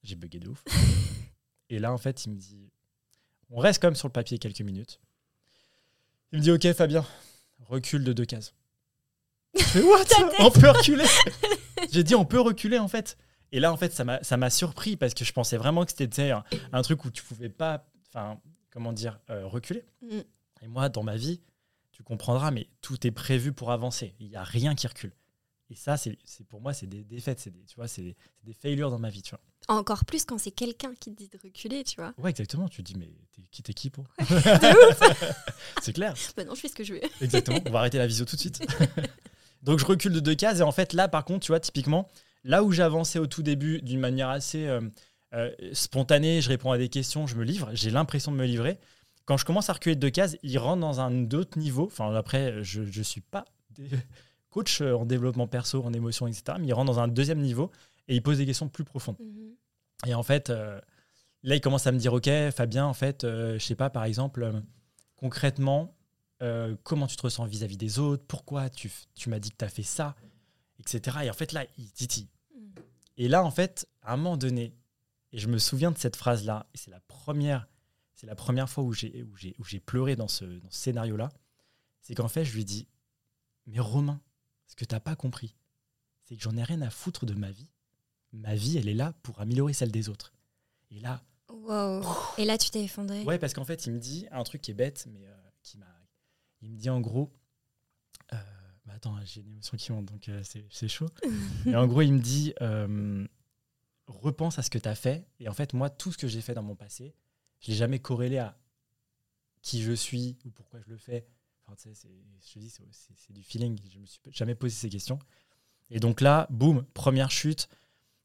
J'ai 0.03 0.15
bugué 0.15 0.39
de 0.39 0.47
ouf. 0.47 0.63
et 1.69 1.79
là, 1.79 1.93
en 1.93 1.97
fait, 1.97 2.25
il 2.25 2.31
me 2.31 2.37
dit, 2.37 2.71
on 3.49 3.59
reste 3.59 3.81
quand 3.81 3.87
même 3.87 3.95
sur 3.95 4.07
le 4.07 4.13
papier 4.13 4.37
quelques 4.37 4.61
minutes. 4.61 4.99
Il 6.31 6.39
me 6.39 6.43
dit, 6.43 6.51
ok, 6.51 6.71
Fabien, 6.73 7.05
recule 7.59 8.03
de 8.03 8.13
deux 8.13 8.25
cases. 8.25 8.53
what? 9.75 10.05
On 10.39 10.51
peut 10.51 10.69
reculer 10.69 11.05
J'ai 11.91 12.03
dit 12.03 12.15
on 12.15 12.25
peut 12.25 12.39
reculer 12.39 12.77
en 12.77 12.87
fait. 12.87 13.17
Et 13.51 13.59
là 13.59 13.73
en 13.73 13.77
fait 13.77 13.91
ça 13.93 14.37
m'a 14.37 14.49
surpris 14.49 14.95
parce 14.95 15.15
que 15.15 15.25
je 15.25 15.33
pensais 15.33 15.57
vraiment 15.57 15.85
que 15.85 15.91
c'était 15.95 16.31
un, 16.31 16.81
truc 16.83 17.03
où 17.05 17.09
tu 17.09 17.23
pouvais 17.23 17.49
pas, 17.49 17.87
enfin 18.07 18.39
comment 18.69 18.93
dire, 18.93 19.19
euh, 19.29 19.47
reculer. 19.47 19.83
Mm. 20.01 20.19
Et 20.61 20.67
moi 20.67 20.89
dans 20.89 21.03
ma 21.03 21.15
vie, 21.15 21.41
tu 21.91 22.03
comprendras, 22.03 22.51
mais 22.51 22.67
tout 22.81 23.07
est 23.07 23.11
prévu 23.11 23.51
pour 23.51 23.71
avancer. 23.71 24.13
Il 24.19 24.29
n'y 24.29 24.35
a 24.35 24.43
rien 24.43 24.75
qui 24.75 24.87
recule. 24.87 25.13
Et 25.71 25.75
ça, 25.75 25.97
c'est 25.97 26.17
pour 26.47 26.61
moi, 26.61 26.73
c'est 26.73 26.87
des 26.87 27.03
défaites, 27.03 27.39
c'est 27.39 27.51
des, 27.51 27.63
tu 27.65 27.75
vois, 27.75 27.87
c'est 27.87 28.15
des, 28.43 28.53
failures 28.53 28.89
dans 28.89 28.97
ma 28.97 29.09
vie, 29.09 29.21
tu 29.21 29.31
vois. 29.31 29.39
Encore 29.67 30.03
plus 30.03 30.25
quand 30.25 30.39
c'est 30.39 30.51
quelqu'un 30.51 30.95
qui 30.95 31.11
te 31.11 31.15
dit 31.15 31.29
de 31.29 31.37
reculer, 31.43 31.83
tu 31.83 31.97
vois. 31.97 32.13
Ouais, 32.17 32.31
exactement. 32.31 32.67
Tu 32.67 32.83
te 32.83 32.91
dis, 32.91 32.97
mais 32.97 33.11
qui 33.51 33.61
t'es 33.61 33.73
qui 33.73 33.91
pour 33.91 34.05
C'est 35.81 35.93
clair. 35.93 36.15
Maintenant, 36.37 36.55
je 36.55 36.61
fais 36.61 36.69
ce 36.69 36.75
que 36.75 36.83
je 36.83 36.93
veux. 36.93 37.01
exactement. 37.21 37.59
On 37.67 37.71
va 37.71 37.79
arrêter 37.79 37.99
la 37.99 38.07
visio 38.07 38.25
tout 38.25 38.35
de 38.35 38.41
suite. 38.41 38.65
Donc 39.63 39.77
je 39.77 39.85
recule 39.85 40.13
de 40.13 40.19
deux 40.19 40.35
cases 40.35 40.59
et 40.59 40.63
en 40.63 40.71
fait 40.71 40.93
là 40.93 41.09
par 41.09 41.25
contre 41.25 41.41
tu 41.41 41.51
vois 41.51 41.59
typiquement 41.59 42.07
là 42.45 42.63
où 42.63 42.71
j'avançais 42.71 43.19
au 43.19 43.27
tout 43.27 43.43
début 43.43 43.81
d'une 43.81 43.99
manière 43.99 44.29
assez 44.29 44.65
euh, 44.65 44.79
euh, 45.33 45.51
spontanée, 45.73 46.41
je 46.41 46.47
réponds 46.47 46.71
à 46.71 46.77
des 46.77 46.87
questions, 46.87 47.27
je 47.27 47.35
me 47.35 47.43
livre, 47.43 47.69
j'ai 47.73 47.89
l'impression 47.91 48.31
de 48.31 48.37
me 48.37 48.45
livrer. 48.45 48.79
Quand 49.25 49.35
je 49.35 49.43
commence 49.43 49.69
à 49.69 49.73
reculer 49.73 49.95
de 49.95 49.99
deux 49.99 50.09
cases, 50.09 50.37
il 50.43 50.57
rentre 50.57 50.79
dans 50.79 51.01
un 51.01 51.29
autre 51.31 51.59
niveau. 51.59 51.87
Enfin 51.87 52.15
après 52.15 52.63
je 52.63 52.81
ne 52.81 53.03
suis 53.03 53.21
pas 53.21 53.43
coach 54.49 54.81
en 54.81 55.05
développement 55.05 55.47
perso, 55.47 55.83
en 55.83 55.93
émotion, 55.93 56.27
etc. 56.27 56.57
Mais 56.59 56.67
il 56.67 56.73
rentre 56.73 56.91
dans 56.91 56.99
un 56.99 57.07
deuxième 57.07 57.39
niveau 57.39 57.71
et 58.07 58.15
il 58.15 58.23
pose 58.23 58.37
des 58.37 58.45
questions 58.45 58.69
plus 58.69 58.83
profondes. 58.83 59.17
Mhm. 59.19 59.55
Et 60.07 60.13
en 60.13 60.23
fait, 60.23 60.49
euh, 60.49 60.79
là, 61.43 61.55
il 61.55 61.61
commence 61.61 61.85
à 61.87 61.91
me 61.91 61.97
dire, 61.97 62.13
OK, 62.13 62.29
Fabien, 62.55 62.85
en 62.85 62.93
fait, 62.93 63.21
je 63.23 63.59
sais 63.59 63.75
pas, 63.75 63.89
par 63.89 64.05
exemple, 64.05 64.63
concrètement, 65.17 65.93
euh, 66.41 66.75
comment 66.83 67.07
tu 67.07 67.17
te 67.17 67.21
ressens 67.21 67.45
vis-à-vis 67.45 67.77
des 67.77 67.99
autres, 67.99 68.23
pourquoi 68.25 68.69
tu, 68.69 68.89
tu 69.13 69.29
m'as 69.29 69.39
dit 69.39 69.51
que 69.51 69.57
tu 69.57 69.65
as 69.65 69.69
fait 69.69 69.83
ça, 69.83 70.15
etc. 70.79 71.17
Et 71.23 71.29
en 71.29 71.33
fait, 71.33 71.51
là, 71.51 71.65
il 71.77 71.91
titille. 71.91 72.29
Mm. 72.55 72.59
Et 73.17 73.27
là, 73.27 73.43
en 73.43 73.51
fait, 73.51 73.89
à 74.01 74.13
un 74.13 74.17
moment 74.17 74.37
donné, 74.37 74.73
et 75.33 75.37
je 75.37 75.47
me 75.47 75.57
souviens 75.57 75.91
de 75.91 75.97
cette 75.97 76.15
phrase-là, 76.15 76.65
et 76.73 76.77
c'est 76.77 76.91
la 76.91 77.01
première, 77.01 77.67
c'est 78.13 78.25
la 78.25 78.35
première 78.35 78.69
fois 78.69 78.85
où 78.85 78.93
j'ai, 78.93 79.23
où 79.23 79.35
j'ai, 79.35 79.55
où 79.59 79.65
j'ai 79.65 79.81
pleuré 79.81 80.15
dans 80.15 80.29
ce, 80.29 80.45
dans 80.45 80.71
ce 80.71 80.79
scénario-là, 80.79 81.29
c'est 82.01 82.15
qu'en 82.15 82.29
fait, 82.29 82.45
je 82.45 82.55
lui 82.55 82.63
dis, 82.63 82.87
mais 83.67 83.79
Romain, 83.79 84.21
ce 84.69 84.75
que 84.75 84.85
tu 84.85 84.95
n'as 84.95 85.01
pas 85.01 85.15
compris, 85.15 85.55
c'est 86.23 86.37
que 86.37 86.41
j'en 86.41 86.55
ai 86.55 86.63
rien 86.63 86.81
à 86.81 86.89
foutre 86.89 87.25
de 87.25 87.33
ma 87.33 87.51
vie. 87.51 87.67
Ma 88.31 88.55
vie, 88.55 88.77
elle 88.77 88.87
est 88.87 88.93
là 88.93 89.13
pour 89.23 89.41
améliorer 89.41 89.73
celle 89.73 89.91
des 89.91 90.07
autres. 90.07 90.31
Et 90.91 90.99
là. 90.99 91.23
Wow. 91.49 92.03
Et 92.37 92.45
là, 92.45 92.57
tu 92.57 92.69
t'es 92.69 92.83
effondré. 92.83 93.23
Ouais, 93.23 93.39
parce 93.39 93.53
qu'en 93.53 93.65
fait, 93.65 93.87
il 93.87 93.93
me 93.93 93.99
dit 93.99 94.27
un 94.31 94.43
truc 94.43 94.61
qui 94.61 94.71
est 94.71 94.75
bête, 94.75 95.07
mais 95.11 95.25
euh, 95.25 95.35
qui 95.63 95.79
m'a. 95.79 95.87
Il 96.61 96.71
me 96.71 96.77
dit 96.77 96.89
en 96.89 97.01
gros. 97.01 97.33
Euh, 98.33 98.37
bah 98.85 98.93
attends, 98.95 99.17
j'ai 99.25 99.41
une 99.41 99.53
émotion 99.53 99.75
qui 99.75 99.91
monte, 99.91 100.05
donc 100.05 100.29
euh, 100.29 100.43
c'est 100.69 100.87
chaud. 100.87 101.09
et 101.65 101.75
en 101.75 101.87
gros, 101.87 102.03
il 102.03 102.13
me 102.13 102.21
dit 102.21 102.53
repense 104.05 104.59
à 104.59 104.61
ce 104.61 104.69
que 104.69 104.77
tu 104.77 104.87
as 104.87 104.95
fait. 104.95 105.27
Et 105.39 105.49
en 105.49 105.53
fait, 105.53 105.73
moi, 105.73 105.89
tout 105.89 106.11
ce 106.11 106.17
que 106.17 106.27
j'ai 106.27 106.41
fait 106.41 106.53
dans 106.53 106.63
mon 106.63 106.75
passé, 106.75 107.15
je 107.59 107.71
l'ai 107.71 107.77
jamais 107.77 107.99
corrélé 107.99 108.37
à 108.37 108.57
qui 109.61 109.81
je 109.81 109.91
suis 109.91 110.37
ou 110.45 110.51
pourquoi 110.51 110.79
je 110.81 110.89
le 110.89 110.97
fais. 110.97 111.27
Enfin, 111.69 111.75
tu 111.75 111.93
sais, 111.93 112.09
je 112.47 112.53
te 112.53 112.59
dis, 112.59 112.69
c'est 112.69 113.33
du 113.33 113.43
feeling. 113.43 113.79
Je 113.93 113.99
me 113.99 114.05
suis 114.07 114.19
jamais 114.31 114.55
posé 114.55 114.73
ces 114.73 114.89
questions. 114.89 115.19
Et 115.91 115.99
donc 115.99 116.21
là, 116.21 116.47
boum, 116.49 116.83
première 116.93 117.29
chute 117.29 117.69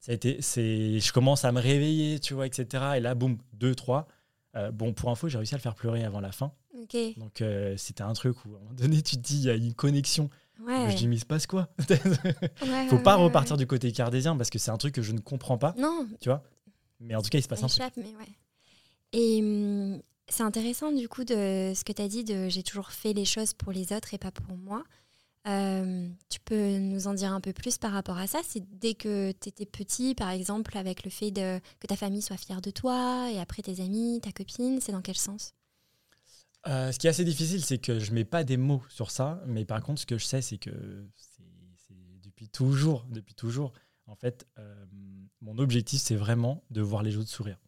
ça 0.05 0.13
a 0.13 0.15
été, 0.15 0.43
c'est, 0.43 1.01
je 1.01 1.13
commence 1.15 1.47
à 1.47 1.53
me 1.53 1.59
réveiller, 1.59 2.21
tu 2.21 2.35
vois, 2.35 2.47
etc. 2.47 2.85
Et 2.97 3.01
là, 3.01 3.15
boum, 3.15 3.39
2, 3.55 3.75
3. 3.75 4.07
Euh, 4.55 4.71
bon, 4.71 4.93
pour 4.93 5.09
info, 5.09 5.29
j'ai 5.29 5.39
réussi 5.39 5.55
à 5.55 5.57
le 5.57 5.63
faire 5.63 5.75
pleurer 5.75 6.05
avant 6.05 6.21
la 6.21 6.31
fin. 6.31 6.53
Donc, 7.17 7.41
euh, 7.41 7.75
c'était 7.79 8.03
un 8.03 8.13
truc 8.13 8.37
où, 8.45 8.55
à 8.55 8.59
un 8.59 8.61
moment 8.61 8.75
donné, 8.75 9.01
tu 9.01 9.17
te 9.17 9.23
dis, 9.23 9.39
il 9.39 9.45
y 9.45 9.49
a 9.49 9.55
une 9.55 9.73
connexion. 9.73 10.29
Je 10.59 10.95
dis, 10.95 11.09
mais 11.09 11.17
il 11.17 11.21
se 11.21 11.25
passe 11.25 11.47
quoi? 11.47 11.71
Ouais, 11.89 12.87
Faut 12.91 12.99
pas 12.99 13.15
repartir 13.15 13.57
du 13.57 13.67
côté 13.67 13.91
cardésien 13.93 14.37
parce 14.37 14.51
que 14.51 14.59
c'est 14.59 14.71
un 14.71 14.77
truc 14.77 14.95
que 14.95 15.01
je 15.01 15.13
ne 15.13 15.21
comprends 15.21 15.57
pas. 15.57 15.75
Non. 15.79 16.07
Tu 16.21 16.29
vois 16.29 16.43
Mais 17.01 17.15
en 17.15 17.23
tout 17.23 17.31
cas, 17.31 17.39
il 17.39 17.43
se 17.43 17.49
passe 17.49 17.63
un 17.63 17.69
truc. 17.69 17.83
Mais 17.97 18.13
Et 19.15 19.41
hum, 19.41 20.03
c'est 20.29 20.43
intéressant, 20.43 20.93
du 20.93 21.09
coup, 21.09 21.25
de 21.25 21.73
ce 21.75 21.85
que 21.85 21.93
tu 21.93 22.03
as 22.03 22.09
dit 22.09 22.25
de 22.25 22.49
j'ai 22.49 22.63
toujours 22.63 22.91
fait 22.91 23.13
les 23.13 23.25
choses 23.25 23.53
pour 23.53 23.73
les 23.73 23.93
autres 23.93 24.15
et 24.15 24.19
pas 24.19 24.31
pour 24.31 24.57
moi. 24.57 24.85
Euh, 25.47 26.09
tu 26.31 26.41
peux 26.41 26.79
nous 26.79 27.07
en 27.07 27.13
dire 27.13 27.31
un 27.33 27.41
peu 27.41 27.53
plus 27.53 27.77
par 27.77 27.93
rapport 27.93 28.17
à 28.17 28.27
ça? 28.27 28.41
C'est 28.43 28.63
dès 28.79 28.95
que 28.95 29.33
tu 29.33 29.51
étais 29.51 29.67
petit, 29.67 30.15
par 30.15 30.31
exemple, 30.31 30.77
avec 30.79 31.05
le 31.05 31.11
fait 31.11 31.33
que 31.33 31.87
ta 31.87 31.97
famille 31.97 32.23
soit 32.23 32.39
fière 32.39 32.63
de 32.63 32.71
toi, 32.71 33.29
et 33.31 33.39
après 33.39 33.63
tes 33.63 33.83
amis, 33.83 34.21
ta 34.23 34.33
copine, 34.33 34.81
c'est 34.81 34.93
dans 34.93 35.03
quel 35.03 35.17
sens? 35.17 35.53
Euh, 36.67 36.93
Ce 36.93 36.99
qui 36.99 37.07
est 37.07 37.11
assez 37.11 37.27
difficile, 37.27 37.63
c'est 37.63 37.77
que 37.77 37.99
je 37.99 38.13
mets 38.13 38.25
pas 38.25 38.43
des 38.43 38.57
mots 38.57 38.83
sur 38.89 39.11
ça, 39.11 39.43
mais 39.47 39.67
par 39.67 39.83
contre, 39.83 40.01
ce 40.01 40.07
que 40.07 40.17
je 40.17 40.25
sais, 40.25 40.41
c'est 40.41 40.57
que 40.57 40.71
depuis 42.23 42.49
toujours, 42.49 43.05
depuis 43.11 43.35
toujours, 43.35 43.75
en 44.07 44.17
fait, 44.17 44.47
euh, 44.59 44.87
mon 45.43 45.59
objectif, 45.59 46.01
c'est 46.01 46.17
vraiment 46.17 46.65
de 46.71 46.81
voir 46.81 47.03
les 47.03 47.19
autres 47.19 47.29
sourire. 47.29 47.59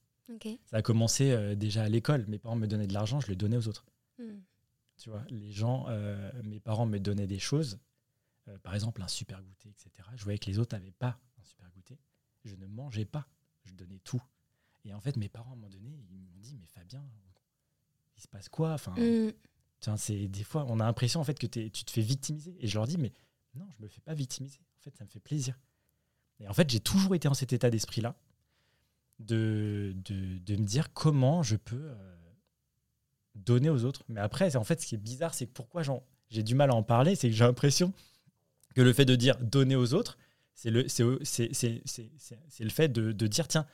Ça 0.66 0.78
a 0.78 0.82
commencé 0.82 1.56
déjà 1.56 1.84
à 1.84 1.88
l'école. 1.88 2.24
Mes 2.28 2.38
parents 2.38 2.56
me 2.56 2.66
donnaient 2.66 2.86
de 2.86 2.94
l'argent, 2.94 3.20
je 3.20 3.28
le 3.28 3.36
donnais 3.36 3.56
aux 3.56 3.68
autres. 3.68 3.84
Hmm. 4.18 4.40
Tu 4.98 5.10
vois, 5.10 5.24
les 5.28 5.52
gens, 5.52 5.86
euh, 5.88 6.30
mes 6.42 6.60
parents 6.60 6.86
me 6.86 6.98
donnaient 6.98 7.26
des 7.26 7.38
choses, 7.38 7.78
euh, 8.48 8.58
par 8.58 8.74
exemple 8.74 9.02
un 9.02 9.08
super 9.08 9.42
goûter, 9.42 9.68
etc. 9.68 10.08
Je 10.16 10.24
voyais 10.24 10.38
que 10.38 10.46
les 10.46 10.58
autres 10.58 10.74
n'avaient 10.74 10.90
pas 10.90 11.18
un 11.38 11.44
super 11.44 11.70
goûter. 11.72 11.98
Je 12.44 12.54
ne 12.56 12.66
mangeais 12.66 13.04
pas, 13.04 13.28
je 13.64 13.74
donnais 13.74 13.98
tout. 13.98 14.22
Et 14.84 14.94
en 14.94 15.00
fait, 15.00 15.16
mes 15.16 15.28
parents, 15.28 15.50
à 15.50 15.52
un 15.52 15.56
moment 15.56 15.68
donné, 15.68 15.90
ils 16.10 16.18
m'ont 16.18 16.38
dit, 16.38 16.56
mais 16.56 16.66
Fabien, 16.66 17.04
il 18.16 18.22
se 18.22 18.28
passe 18.28 18.48
quoi? 18.48 18.72
Enfin, 18.72 18.92
mm. 18.92 19.96
c'est 19.96 20.28
Des 20.28 20.44
fois, 20.44 20.64
on 20.68 20.80
a 20.80 20.84
l'impression 20.84 21.20
en 21.20 21.24
fait, 21.24 21.38
que 21.38 21.46
tu 21.46 21.70
te 21.70 21.90
fais 21.90 22.02
victimiser. 22.02 22.56
Et 22.60 22.66
je 22.66 22.78
leur 22.78 22.86
dis, 22.86 22.96
mais 22.96 23.12
non, 23.54 23.66
je 23.72 23.78
ne 23.78 23.84
me 23.84 23.88
fais 23.88 24.00
pas 24.00 24.14
victimiser. 24.14 24.60
En 24.78 24.82
fait, 24.82 24.96
ça 24.96 25.04
me 25.04 25.10
fait 25.10 25.20
plaisir. 25.20 25.58
Et 26.38 26.48
en 26.48 26.54
fait, 26.54 26.70
j'ai 26.70 26.80
toujours 26.80 27.14
été 27.14 27.28
dans 27.28 27.34
cet 27.34 27.52
état 27.52 27.68
d'esprit-là, 27.68 28.16
de, 29.18 29.94
de, 30.04 30.38
de, 30.38 30.56
me 30.56 30.64
dire 30.64 30.92
comment 30.92 31.42
je 31.42 31.56
peux... 31.56 31.76
Euh, 31.76 32.16
donner 33.36 33.70
aux 33.70 33.84
autres. 33.84 34.02
Mais 34.08 34.20
après, 34.20 34.56
en 34.56 34.64
fait, 34.64 34.80
ce 34.80 34.86
qui 34.86 34.94
est 34.94 34.98
bizarre, 34.98 35.34
c'est 35.34 35.46
que 35.46 35.52
pourquoi 35.52 35.82
j'ai 36.30 36.42
du 36.42 36.54
mal 36.54 36.70
à 36.70 36.74
en 36.74 36.82
parler, 36.82 37.14
c'est 37.14 37.28
que 37.28 37.34
j'ai 37.34 37.44
l'impression 37.44 37.92
que 38.74 38.80
le 38.80 38.92
fait 38.92 39.04
de 39.04 39.14
dire 39.14 39.36
donner 39.40 39.76
aux 39.76 39.94
autres, 39.94 40.18
c'est 40.54 40.70
le, 40.70 40.88
c'est, 40.88 41.08
le 42.60 42.70
fait 42.70 42.88
de, 42.88 43.12
dire 43.26 43.46
tiens, 43.48 43.66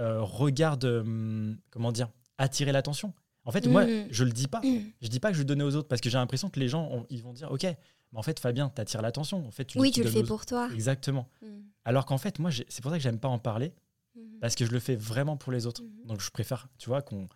euh, 0.00 0.20
regarde, 0.22 0.84
hum, 0.84 1.58
comment 1.70 1.92
dire, 1.92 2.08
attirer 2.38 2.72
l'attention. 2.72 3.12
En 3.44 3.50
fait, 3.50 3.66
moi, 3.66 3.84
mmh. 3.84 4.06
je 4.10 4.24
le 4.24 4.32
dis 4.32 4.46
pas. 4.46 4.60
Mmh. 4.60 4.92
Je 5.00 5.08
dis 5.08 5.20
pas 5.20 5.30
que 5.32 5.36
je 5.36 5.42
donne 5.42 5.62
aux 5.62 5.74
autres 5.74 5.88
parce 5.88 6.00
que 6.00 6.08
j'ai 6.08 6.18
l'impression 6.18 6.48
que 6.48 6.60
les 6.60 6.68
gens, 6.68 7.04
ils 7.10 7.22
vont 7.22 7.32
dire 7.32 7.50
ok, 7.50 7.64
mais 7.64 8.18
en 8.18 8.22
fait, 8.22 8.38
Fabien, 8.38 8.68
t'attires 8.68 9.02
l'attention. 9.02 9.44
En 9.46 9.50
fait, 9.50 9.64
tu, 9.64 9.78
oui, 9.78 9.90
tu, 9.90 10.02
le 10.02 10.10
fais 10.10 10.22
pour 10.22 10.46
toi. 10.46 10.70
Exactement. 10.72 11.28
Mmh. 11.42 11.46
Alors 11.84 12.06
qu'en 12.06 12.18
fait, 12.18 12.38
moi, 12.38 12.50
c'est 12.52 12.80
pour 12.80 12.90
ça 12.90 12.98
que 12.98 13.02
j'aime 13.02 13.18
pas 13.18 13.28
en 13.28 13.38
parler 13.38 13.72
parce 14.40 14.54
que 14.54 14.64
je 14.64 14.72
le 14.72 14.80
fais 14.80 14.96
vraiment 14.96 15.36
pour 15.36 15.52
les 15.52 15.66
autres. 15.66 15.82
Donc, 16.04 16.20
je 16.20 16.30
préfère, 16.30 16.68
tu 16.78 16.88
vois, 16.88 17.02
qu'on 17.02 17.28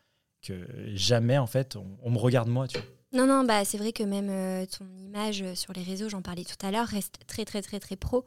jamais, 0.94 1.38
en 1.38 1.46
fait, 1.46 1.76
on, 2.02 2.10
me 2.10 2.18
regarde 2.18 2.48
moi, 2.48 2.68
tu 2.68 2.78
vois. 2.78 2.86
Non, 3.12 3.26
non, 3.26 3.44
bah, 3.44 3.64
c'est 3.64 3.78
vrai 3.78 3.92
que 3.92 4.02
même 4.02 4.28
euh, 4.28 4.66
ton 4.66 4.86
image 4.98 5.42
euh, 5.42 5.54
sur 5.54 5.72
les 5.72 5.82
réseaux, 5.82 6.08
j'en 6.08 6.22
parlais 6.22 6.44
tout 6.44 6.66
à 6.66 6.70
l'heure, 6.70 6.86
reste 6.86 7.18
très, 7.26 7.44
très, 7.44 7.62
très, 7.62 7.80
très 7.80 7.96
pro 7.96 8.24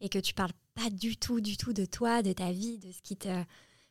et 0.00 0.08
que 0.08 0.18
tu 0.18 0.34
parles 0.34 0.52
pas 0.74 0.88
du 0.88 1.16
tout, 1.16 1.40
du 1.40 1.56
tout 1.56 1.72
de 1.72 1.84
toi, 1.84 2.22
de 2.22 2.32
ta 2.32 2.52
vie, 2.52 2.78
de 2.78 2.90
ce 2.92 3.02
qui 3.02 3.16
te. 3.16 3.28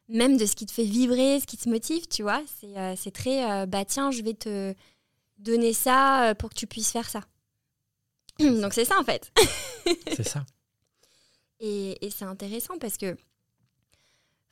même 0.08 0.38
de 0.38 0.46
ce 0.46 0.56
qui 0.56 0.66
te 0.66 0.72
fait 0.72 0.86
vibrer, 0.86 1.40
ce 1.40 1.46
qui 1.46 1.58
te 1.58 1.70
motive, 1.70 2.08
tu 2.08 2.24
vois. 2.24 2.42
C'est 2.60 2.78
euh, 2.78 3.12
très, 3.14 3.68
bah 3.68 3.86
tiens, 3.86 4.12
je 4.12 4.24
vais 4.24 4.34
te 4.34 4.74
donner 5.38 5.74
ça 5.74 6.34
pour 6.40 6.50
que 6.50 6.56
tu 6.56 6.68
puisses 6.68 6.92
faire 6.92 7.10
ça. 7.10 7.22
Donc 8.40 8.74
c'est 8.74 8.86
ça, 8.86 9.00
en 9.00 9.04
fait. 9.04 9.32
c'est 10.16 10.28
ça. 10.28 10.46
Et, 11.62 12.06
et 12.06 12.10
c'est 12.10 12.24
intéressant 12.24 12.78
parce 12.80 12.96
que 12.96 13.18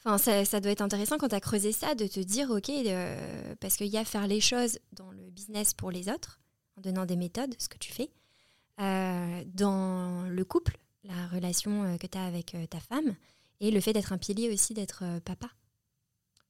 Enfin, 0.10 0.46
ça, 0.46 0.62
doit 0.62 0.72
être 0.72 0.82
intéressant 0.82 1.17
quand 1.17 1.28
tu 1.28 1.36
as 1.36 1.41
creusé 1.41 1.74
ça 1.74 1.93
de 1.93 2.08
te 2.08 2.22
dire, 2.22 2.50
OK, 2.50 2.70
euh, 2.70 3.56
parce 3.60 3.76
qu'il 3.76 3.88
y 3.88 3.98
a 3.98 4.06
faire 4.06 4.26
les 4.26 4.39
choses 4.39 4.80
dans 4.93 5.12
le 5.12 5.30
business 5.32 5.74
pour 5.74 5.91
les 5.91 6.08
autres, 6.08 6.39
en 6.78 6.82
donnant 6.82 7.06
des 7.06 7.17
méthodes, 7.17 7.54
ce 7.60 7.67
que 7.67 7.78
tu 7.78 7.91
fais, 7.91 8.10
euh, 8.80 9.43
dans 9.48 10.22
le 10.30 10.46
couple, 10.46 10.78
la 11.04 11.28
relation 11.28 11.84
euh, 11.84 11.98
que 11.98 12.08
tu 12.08 12.17
as 12.17 12.24
avec 12.24 12.56
ta 12.70 12.80
femme, 12.80 13.15
et 13.60 13.70
le 13.70 13.82
fait 13.82 13.91
d'être 13.91 14.13
un 14.13 14.17
pilier 14.17 14.50
aussi, 14.50 14.74
d'être 14.74 15.04
papa. 15.26 15.50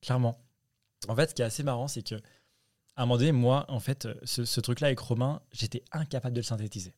Clairement. 0.02 0.39
En 1.08 1.15
fait, 1.15 1.32
ce 1.32 1.34
qui 1.34 1.41
est 1.41 1.46
assez 1.46 1.63
marrant, 1.63 1.88
c'est 1.88 2.08
que 2.08 2.15
à 2.96 3.04
un 3.04 3.06
moment 3.08 3.17
donné, 3.17 3.32
moi, 3.32 3.65
en 3.70 3.80
fait, 3.80 4.08
ce, 4.24 4.46
ce 4.46 4.62
truc-là 4.62 4.88
avec 4.88 5.00
Romain, 5.00 5.41
j'étais 5.52 5.84
incapable 5.91 6.36
de 6.36 6.41
le 6.41 6.46
synthétiser. 6.46 6.93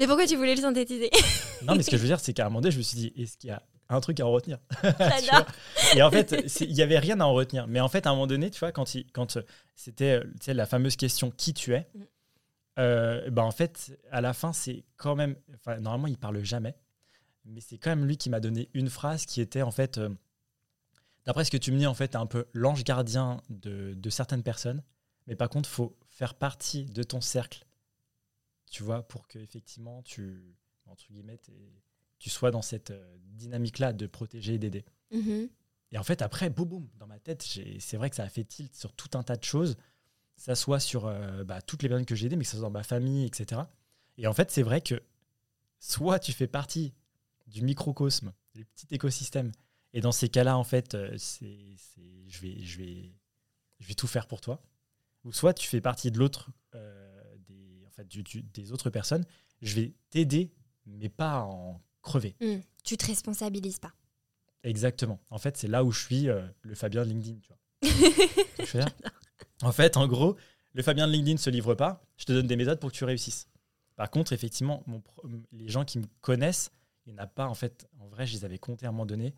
Mais 0.00 0.06
pourquoi 0.08 0.26
tu 0.26 0.34
voulais 0.34 0.56
le 0.56 0.60
synthétiser? 0.60 1.10
Non, 1.62 1.76
mais 1.76 1.84
ce 1.84 1.90
que 1.90 1.96
je 1.96 2.02
veux 2.02 2.08
dire, 2.08 2.20
c'est 2.20 2.34
qu'à 2.34 2.46
un 2.46 2.48
moment 2.48 2.60
donné, 2.60 2.72
je 2.72 2.78
me 2.78 2.82
suis 2.82 2.98
dit, 2.98 3.12
est-ce 3.16 3.38
qu'il 3.38 3.48
y 3.48 3.52
a 3.52 3.62
un 3.88 4.00
truc 4.00 4.20
à 4.20 4.26
en 4.26 4.32
retenir. 4.32 4.58
et 5.94 6.02
en 6.02 6.10
fait, 6.10 6.34
il 6.60 6.72
n'y 6.72 6.82
avait 6.82 6.98
rien 6.98 7.20
à 7.20 7.24
en 7.24 7.32
retenir. 7.32 7.66
Mais 7.66 7.80
en 7.80 7.88
fait, 7.88 8.06
à 8.06 8.10
un 8.10 8.12
moment 8.14 8.26
donné, 8.26 8.50
tu 8.50 8.58
vois, 8.58 8.72
quand, 8.72 8.94
il, 8.94 9.10
quand 9.12 9.36
euh, 9.36 9.42
c'était 9.74 10.22
euh, 10.24 10.54
la 10.54 10.66
fameuse 10.66 10.96
question 10.96 11.30
qui 11.30 11.54
tu 11.54 11.74
es, 11.74 11.88
mm. 11.94 12.00
euh, 12.80 13.30
bah 13.30 13.44
en 13.44 13.50
fait, 13.50 13.98
à 14.10 14.20
la 14.20 14.32
fin, 14.32 14.52
c'est 14.52 14.84
quand 14.96 15.14
même. 15.14 15.36
Normalement, 15.80 16.08
il 16.08 16.18
parle 16.18 16.42
jamais. 16.44 16.74
Mais 17.44 17.60
c'est 17.60 17.78
quand 17.78 17.90
même 17.90 18.06
lui 18.06 18.16
qui 18.16 18.28
m'a 18.28 18.40
donné 18.40 18.68
une 18.74 18.90
phrase 18.90 19.24
qui 19.26 19.40
était 19.40 19.62
en 19.62 19.70
fait. 19.70 20.00
D'après 21.24 21.44
ce 21.44 21.50
que 21.50 21.56
tu 21.56 21.72
me 21.72 21.78
dis, 21.78 21.86
en 21.86 21.94
fait, 21.94 22.14
un 22.14 22.26
peu 22.26 22.46
l'ange 22.52 22.84
gardien 22.84 23.40
de, 23.50 23.94
de, 23.94 24.10
certaines 24.10 24.44
personnes. 24.44 24.82
Mais 25.26 25.34
par 25.34 25.48
contre, 25.48 25.68
faut 25.68 25.96
faire 26.08 26.34
partie 26.34 26.84
de 26.84 27.02
ton 27.02 27.20
cercle. 27.20 27.66
Tu 28.70 28.82
vois, 28.82 29.02
pour 29.06 29.28
que 29.28 29.38
effectivement 29.38 30.02
tu. 30.02 30.56
Entre 30.88 31.04
guillemets, 31.10 31.40
tu 32.18 32.30
sois 32.30 32.50
dans 32.50 32.62
cette 32.62 32.90
euh, 32.90 33.16
dynamique-là 33.34 33.92
de 33.92 34.06
protéger 34.06 34.54
et 34.54 34.58
d'aider. 34.58 34.84
Mm-hmm. 35.12 35.48
Et 35.92 35.98
en 35.98 36.02
fait, 36.02 36.22
après, 36.22 36.50
boum, 36.50 36.68
boum, 36.68 36.88
dans 36.98 37.06
ma 37.06 37.18
tête, 37.18 37.42
c'est 37.78 37.96
vrai 37.96 38.10
que 38.10 38.16
ça 38.16 38.24
a 38.24 38.28
fait 38.28 38.44
tilt 38.44 38.74
sur 38.74 38.92
tout 38.92 39.16
un 39.16 39.22
tas 39.22 39.36
de 39.36 39.44
choses. 39.44 39.76
Ça 40.36 40.54
soit 40.54 40.80
sur 40.80 41.06
euh, 41.06 41.44
bah, 41.44 41.62
toutes 41.62 41.82
les 41.82 41.88
personnes 41.88 42.06
que 42.06 42.14
j'ai 42.14 42.26
aidées, 42.26 42.36
mais 42.36 42.44
que 42.44 42.50
ce 42.50 42.56
soit 42.56 42.66
dans 42.66 42.70
ma 42.70 42.82
famille, 42.82 43.24
etc. 43.24 43.62
Et 44.18 44.26
en 44.26 44.32
fait, 44.32 44.50
c'est 44.50 44.62
vrai 44.62 44.80
que 44.80 45.00
soit 45.78 46.18
tu 46.18 46.32
fais 46.32 46.46
partie 46.46 46.92
du 47.46 47.62
microcosme, 47.62 48.32
du 48.54 48.64
petit 48.64 48.86
écosystème, 48.90 49.52
et 49.92 50.00
dans 50.00 50.12
ces 50.12 50.28
cas-là, 50.28 50.58
en 50.58 50.64
fait, 50.64 50.94
euh, 50.94 51.14
c'est, 51.16 51.76
je, 52.26 52.40
vais, 52.40 52.62
je, 52.64 52.78
vais, 52.78 53.14
je 53.78 53.86
vais 53.86 53.94
tout 53.94 54.08
faire 54.08 54.26
pour 54.26 54.40
toi. 54.40 54.62
Ou 55.24 55.32
soit 55.32 55.54
tu 55.54 55.68
fais 55.68 55.80
partie 55.80 56.10
de 56.10 56.18
l'autre, 56.18 56.50
des, 57.48 57.84
en 57.86 57.90
fait, 57.90 58.06
des 58.52 58.72
autres 58.72 58.90
personnes, 58.90 59.24
je 59.62 59.74
vais 59.74 59.94
t'aider, 60.10 60.52
mais 60.84 61.08
pas 61.08 61.40
en 61.40 61.80
crever. 62.06 62.34
Hmm. 62.40 62.60
Tu 62.84 62.96
te 62.96 63.06
responsabilises 63.06 63.78
pas. 63.78 63.92
Exactement. 64.62 65.20
En 65.30 65.38
fait, 65.38 65.56
c'est 65.56 65.68
là 65.68 65.84
où 65.84 65.92
je 65.92 66.02
suis 66.02 66.28
euh, 66.28 66.42
le 66.62 66.74
Fabien 66.74 67.04
de 67.04 67.10
LinkedIn. 67.10 67.38
Tu 67.40 68.78
vois. 68.78 68.86
en 69.62 69.72
fait, 69.72 69.96
en 69.96 70.08
gros, 70.08 70.36
le 70.72 70.82
Fabien 70.82 71.06
de 71.06 71.12
LinkedIn 71.12 71.34
ne 71.34 71.38
se 71.38 71.50
livre 71.50 71.74
pas. 71.74 72.02
Je 72.16 72.24
te 72.24 72.32
donne 72.32 72.46
des 72.46 72.56
méthodes 72.56 72.80
pour 72.80 72.90
que 72.90 72.96
tu 72.96 73.04
réussisses. 73.04 73.48
Par 73.96 74.10
contre, 74.10 74.32
effectivement, 74.32 74.82
mon, 74.86 75.02
les 75.52 75.68
gens 75.68 75.84
qui 75.84 75.98
me 75.98 76.06
connaissent, 76.20 76.70
il 77.06 77.12
n'y 77.12 77.20
en 77.20 77.22
a 77.22 77.26
pas. 77.26 77.46
En 77.46 77.54
fait, 77.54 77.88
en 78.00 78.08
vrai, 78.08 78.26
je 78.26 78.34
les 78.34 78.44
avais 78.44 78.58
comptés 78.58 78.86
à 78.86 78.88
un 78.88 78.92
moment 78.92 79.06
donné. 79.06 79.34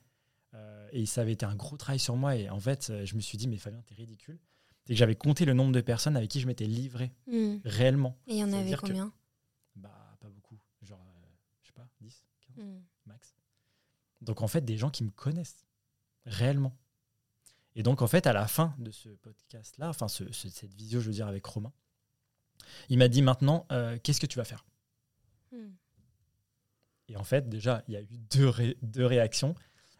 Euh, 0.54 0.88
et 0.92 1.07
ça 1.07 1.20
avait 1.20 1.33
été 1.33 1.44
un 1.44 1.54
gros 1.54 1.76
travail 1.76 1.98
sur 1.98 2.16
moi. 2.16 2.37
Et 2.37 2.48
en 2.48 2.61
fait, 2.61 2.88
euh, 2.90 3.04
je 3.04 3.14
me 3.14 3.20
suis 3.20 3.37
dit, 3.38 3.48
mais 3.48 3.59
Fabien, 3.59 3.83
t'es 3.87 3.94
ridicule. 3.94 4.38
C'est 4.85 4.94
que 4.94 4.98
j'avais 4.98 5.16
compté 5.16 5.44
le 5.44 5.52
nombre 5.52 5.72
de 5.72 5.81
personnes 5.83 6.16
avec 6.16 6.31
qui 6.31 6.40
je 6.40 6.46
m'étais 6.46 6.64
livré 6.64 7.12
hmm. 7.26 7.57
réellement. 7.64 8.16
Et 8.26 8.35
il 8.35 8.38
y 8.38 8.44
en 8.44 8.52
avait 8.52 8.74
combien 8.74 9.12
Bah, 9.76 10.16
pas 10.20 10.28
beaucoup. 10.28 10.59
Genre, 10.83 10.98
euh, 10.98 11.26
je 11.62 11.66
sais 11.66 11.72
pas, 11.74 11.87
10, 12.59 12.64
15, 12.64 12.66
hmm. 12.66 12.83
max. 13.07 13.35
Donc, 14.21 14.42
en 14.42 14.49
fait, 14.49 14.62
des 14.62 14.77
gens 14.77 14.90
qui 14.90 15.05
me 15.05 15.11
connaissent 15.11 15.64
réellement. 16.27 16.77
Et 17.75 17.83
donc, 17.83 18.03
en 18.03 18.07
fait, 18.07 18.27
à 18.27 18.33
la 18.33 18.47
fin 18.47 18.75
de 18.79 18.90
ce 18.90 19.09
podcast-là, 19.11 19.88
enfin, 19.88 20.09
cette 20.09 20.75
visio, 20.75 21.01
je 21.01 21.07
veux 21.07 21.12
dire, 21.12 21.29
avec 21.29 21.44
Romain, 21.47 21.73
il 22.88 22.99
m'a 22.99 23.09
dit 23.09 23.23
maintenant, 23.23 23.66
euh, 23.71 23.99
qu'est-ce 24.03 24.21
que 24.21 24.27
tu 24.27 24.38
vas 24.38 24.44
faire? 24.44 24.66
Hmm. 25.53 25.71
Et 27.09 27.16
en 27.16 27.25
fait, 27.25 27.49
déjà, 27.49 27.83
il 27.88 27.94
y 27.94 27.97
a 27.97 28.03
eu 28.03 28.18
deux, 28.31 28.53
deux 28.83 29.07
réactions. 29.07 29.55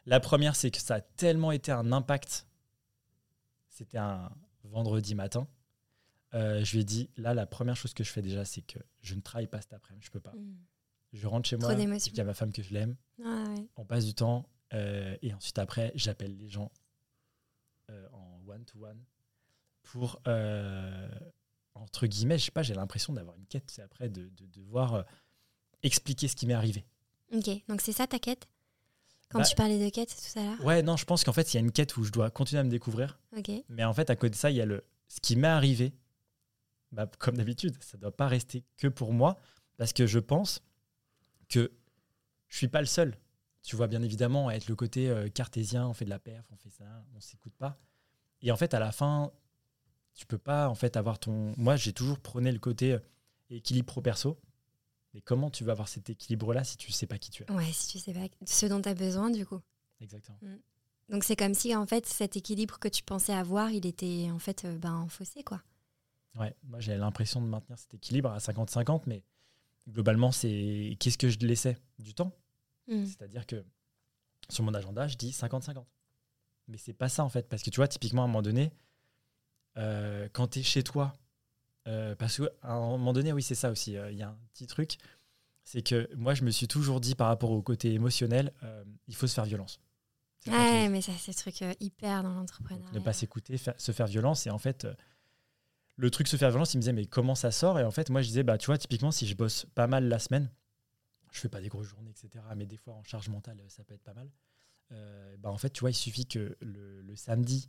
La 0.07 0.21
première, 0.21 0.57
c'est 0.57 0.71
que 0.71 0.81
ça 0.81 0.97
a 0.97 1.01
tellement 1.01 1.53
été 1.53 1.73
un 1.73 1.93
impact. 1.93 2.47
C'était 3.69 3.99
un 3.99 4.31
vendredi 4.65 5.15
matin. 5.15 5.49
Euh, 6.35 6.63
je 6.65 6.73
lui 6.73 6.81
ai 6.81 6.85
dit, 6.85 7.11
là, 7.17 7.33
la 7.33 7.47
première 7.47 7.77
chose 7.77 7.95
que 7.95 8.05
je 8.05 8.11
fais 8.11 8.23
déjà, 8.23 8.45
c'est 8.45 8.61
que 8.61 8.79
je 9.01 9.15
ne 9.15 9.21
travaille 9.21 9.47
pas 9.47 9.61
cet 9.61 9.73
après-midi, 9.73 10.05
je 10.05 10.11
peux 10.11 10.21
pas. 10.21 10.33
Hmm. 10.33 10.57
Je 11.13 11.27
rentre 11.27 11.49
chez 11.49 11.57
moi, 11.57 11.73
il 11.73 12.17
y 12.17 12.21
a 12.21 12.25
ma 12.25 12.35
femme 12.35 12.53
que 12.53 12.63
je 12.63 12.73
l'aime. 12.75 12.97
Ah 13.25 13.45
On 13.77 13.85
passe 13.85 14.05
du 14.05 14.15
temps. 14.15 14.49
Euh, 14.75 15.17
et 15.23 15.33
ensuite, 15.33 15.59
après, 15.59 15.93
j'appelle 15.95 16.37
les 16.37 16.49
gens 16.49 16.71
en 18.13 18.43
one-to-one 18.47 19.03
pour 19.83 20.21
entre 21.83 22.07
guillemets, 22.07 22.39
je 22.39 22.47
sais 22.47 22.51
pas, 22.51 22.63
j'ai 22.63 22.75
l'impression 22.75 23.13
d'avoir 23.13 23.37
une 23.37 23.47
quête, 23.47 23.71
c'est 23.71 23.83
après 23.83 24.09
de, 24.09 24.31
devoir 24.53 24.95
euh, 24.95 25.03
expliquer 25.83 26.29
ce 26.29 26.37
qui 26.37 26.47
m'est 26.47 26.55
arrivé. 26.55 26.85
Ok, 27.33 27.51
donc 27.69 27.81
c'est 27.81 27.93
ça 27.93 28.07
ta 28.07 28.19
quête? 28.19 28.49
Quand 29.31 29.41
bah 29.41 29.45
tu 29.45 29.55
parlais 29.55 29.85
de 29.85 29.91
quête 29.91 30.09
tout 30.09 30.39
à 30.39 30.43
l'heure? 30.43 30.65
Ouais, 30.65 30.83
non, 30.83 30.97
je 30.97 31.05
pense 31.05 31.23
qu'en 31.23 31.35
fait, 31.35 31.53
il 31.53 31.57
y 31.57 31.59
a 31.59 31.61
une 31.61 31.73
quête 31.73 31.97
où 31.99 32.05
je 32.05 32.11
dois 32.11 32.31
continuer 32.31 32.61
à 32.61 32.65
me 32.65 32.71
découvrir. 32.71 33.21
Ok. 33.37 33.51
Mais 33.69 33.85
en 33.85 33.93
fait, 33.93 34.09
à 34.09 34.17
côté 34.17 34.31
de 34.31 34.35
ça, 34.37 34.51
il 34.51 34.57
y 34.57 34.61
a 34.61 34.67
le 34.67 34.85
ce 35.09 35.21
qui 35.21 35.37
m'est 35.37 35.49
arrivé. 35.49 35.93
Bah, 36.93 37.11
comme 37.19 37.37
d'habitude, 37.37 37.77
ça 37.83 37.99
ne 37.99 38.03
doit 38.03 38.17
pas 38.17 38.29
rester 38.29 38.65
que 38.79 38.89
pour 38.89 39.13
moi, 39.13 39.39
parce 39.77 39.93
que 39.93 40.07
je 40.07 40.19
pense 40.19 40.63
que 41.49 41.73
je 42.49 42.57
suis 42.57 42.69
pas 42.69 42.81
le 42.81 42.87
seul. 42.87 43.17
Tu 43.63 43.77
vois, 43.77 43.87
bien 43.87 44.03
évidemment, 44.03 44.49
à 44.49 44.55
être 44.55 44.69
le 44.69 44.77
côté 44.77 45.09
euh, 45.09 45.29
cartésien, 45.29 45.87
on 45.87 45.95
fait 45.95 46.05
de 46.05 46.11
la 46.11 46.19
perf, 46.19 46.47
on 46.51 46.57
fait 46.57 46.71
ça, 46.71 47.05
on 47.15 47.21
s'écoute 47.21 47.55
pas. 47.59 47.79
Et 48.41 48.51
en 48.53 48.57
fait, 48.57 48.73
à 48.73 48.79
la 48.79 48.93
fin, 48.93 49.33
tu 50.15 50.27
peux 50.27 50.39
pas 50.39 50.69
en 50.69 50.75
fait 50.75 50.97
avoir 50.97 51.19
ton. 51.19 51.55
Moi, 51.57 51.77
j'ai 51.77 51.93
toujours 51.93 52.19
prôné 52.21 52.53
le 52.53 52.59
côté 52.59 52.93
euh, 52.93 52.99
équilibre 53.51 53.87
pro-perso. 53.87 54.39
Mais 55.15 55.21
comment 55.21 55.51
tu 55.51 55.65
vas 55.65 55.73
avoir 55.73 55.89
cet 55.89 56.11
équilibre-là 56.11 56.65
si 56.65 56.77
tu 56.77 56.93
sais 56.93 57.07
pas 57.07 57.19
qui 57.19 57.31
tu 57.31 57.43
es? 57.43 57.51
Ouais, 57.51 57.73
si 57.73 57.89
tu 57.89 57.99
sais 57.99 58.13
pas 58.13 58.27
ce 58.45 58.67
dont 58.67 58.81
tu 58.81 58.89
as 58.89 58.95
besoin, 58.95 59.31
du 59.31 59.47
coup. 59.47 59.61
Exactement. 60.01 60.39
Mm. 60.43 60.59
Donc 61.09 61.25
c'est 61.25 61.37
comme 61.37 61.55
si 61.55 61.75
en 61.75 61.87
fait 61.87 62.05
cet 62.05 62.37
équilibre 62.37 62.79
que 62.79 62.89
tu 62.89 63.03
pensais 63.03 63.33
avoir, 63.33 63.71
il 63.71 63.87
était 63.87 64.29
en 64.31 64.39
fait 64.39 64.65
euh, 64.65 64.77
ben, 64.77 65.07
faussé, 65.09 65.43
quoi. 65.43 65.63
Ouais, 66.39 66.55
moi 66.63 66.81
j'ai 66.81 66.97
l'impression 66.97 67.41
de 67.41 67.47
maintenir 67.47 67.79
cet 67.79 67.95
équilibre 67.95 68.31
à 68.31 68.39
50-50, 68.39 69.03
mais 69.07 69.25
globalement, 69.89 70.33
c'est 70.33 70.97
qu'est-ce 71.01 71.19
que 71.19 71.29
je 71.29 71.39
laissais 71.39 71.77
Du 71.99 72.15
temps. 72.15 72.33
Mm. 72.89 73.05
C'est-à-dire 73.05 73.47
que 73.47 73.65
sur 74.49 74.65
mon 74.65 74.75
agenda, 74.75 75.09
je 75.09 75.17
dis 75.17 75.31
50-50. 75.31 75.85
Mais 76.69 76.77
c'est 76.77 76.93
pas 76.93 77.09
ça 77.09 77.25
en 77.25 77.29
fait, 77.29 77.49
parce 77.49 77.63
que 77.63 77.71
tu 77.71 77.77
vois, 77.77 77.89
typiquement 77.89 78.23
à 78.23 78.25
un 78.25 78.29
moment 78.29 78.43
donné, 78.43 78.73
euh, 79.79 80.29
quand 80.33 80.49
tu 80.49 80.61
es 80.61 80.63
chez 80.63 80.83
toi, 80.83 81.15
euh, 81.87 82.15
parce 82.15 82.37
qu'à 82.37 82.51
un 82.63 82.81
moment 82.81 83.13
donné, 83.13 83.33
oui, 83.33 83.43
c'est 83.43 83.55
ça 83.55 83.71
aussi, 83.71 83.97
euh, 83.97 84.11
il 84.11 84.19
y 84.19 84.23
a 84.23 84.29
un 84.29 84.39
petit 84.53 84.67
truc, 84.67 84.99
c'est 85.65 85.83
que 85.83 86.09
moi, 86.15 86.35
je 86.35 86.45
me 86.45 86.51
suis 86.51 86.69
toujours 86.69 87.01
dit 87.01 87.15
par 87.15 87.29
rapport 87.29 87.51
au 87.51 87.63
côté 87.63 87.93
émotionnel, 87.93 88.53
il 89.07 89.15
faut 89.15 89.27
se 89.27 89.35
faire 89.35 89.45
violence. 89.45 89.81
Ouais, 90.47 90.89
mais 90.89 91.03
ça, 91.03 91.13
c'est 91.19 91.33
ce 91.33 91.41
truc 91.41 91.63
hyper 91.81 92.23
dans 92.23 92.33
l'entrepreneuriat. 92.33 92.93
Ne 92.95 93.01
pas 93.01 93.13
s'écouter, 93.13 93.59
se 93.59 93.93
faire 93.93 94.07
violence. 94.07 94.47
Et 94.47 94.51
en 94.51 94.57
fait, 94.57 94.87
le 95.99 96.11
truc 96.11 96.27
se 96.29 96.37
faire 96.37 96.49
violence, 96.49 96.73
il 96.73 96.79
me 96.79 96.83
disait, 96.83 96.95
mais 96.95 97.05
comment 97.05 97.35
ça 97.35 97.51
sort? 97.51 97.79
Et 97.79 97.85
en 97.85 97.91
fait, 97.91 98.09
moi, 98.09 98.23
je 98.23 98.29
disais, 98.29 98.43
bah, 98.43 98.57
tu 98.57 98.67
vois, 98.67 98.79
typiquement, 98.79 99.11
si 99.11 99.27
je 99.27 99.37
bosse 99.37 99.67
pas 99.75 99.87
mal 99.87 100.09
la 100.09 100.19
semaine, 100.19 100.51
je 101.33 101.41
fais 101.41 101.51
pas 101.51 101.61
des 101.61 101.69
grosses 101.69 101.89
journées, 101.89 102.11
etc., 102.11 102.43
mais 102.57 102.65
des 102.65 102.79
fois, 102.79 102.95
en 102.95 103.05
charge 103.05 103.29
mentale, 103.29 103.61
ça 103.69 103.85
peut 103.85 103.95
être 103.95 104.03
pas 104.03 104.15
mal. 104.15 104.31
bah, 105.39 105.51
en 105.51 105.59
fait, 105.59 105.71
tu 105.71 105.81
vois, 105.81 105.91
il 105.91 105.95
suffit 105.95 106.25
que 106.25 106.57
le 106.63 107.17
samedi, 107.17 107.69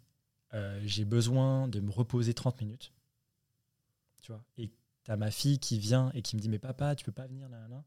euh, 0.53 0.81
j'ai 0.83 1.05
besoin 1.05 1.67
de 1.67 1.79
me 1.79 1.91
reposer 1.91 2.33
30 2.33 2.59
minutes. 2.61 2.91
Tu 4.21 4.31
vois 4.31 4.43
Et 4.57 4.71
tu 5.03 5.11
as 5.11 5.17
ma 5.17 5.31
fille 5.31 5.59
qui 5.59 5.79
vient 5.79 6.11
et 6.13 6.21
qui 6.21 6.35
me 6.35 6.41
dit 6.41 6.49
Mais 6.49 6.59
papa, 6.59 6.95
tu 6.95 7.05
peux 7.05 7.11
pas 7.11 7.27
venir 7.27 7.49
là, 7.49 7.67
là. 7.67 7.83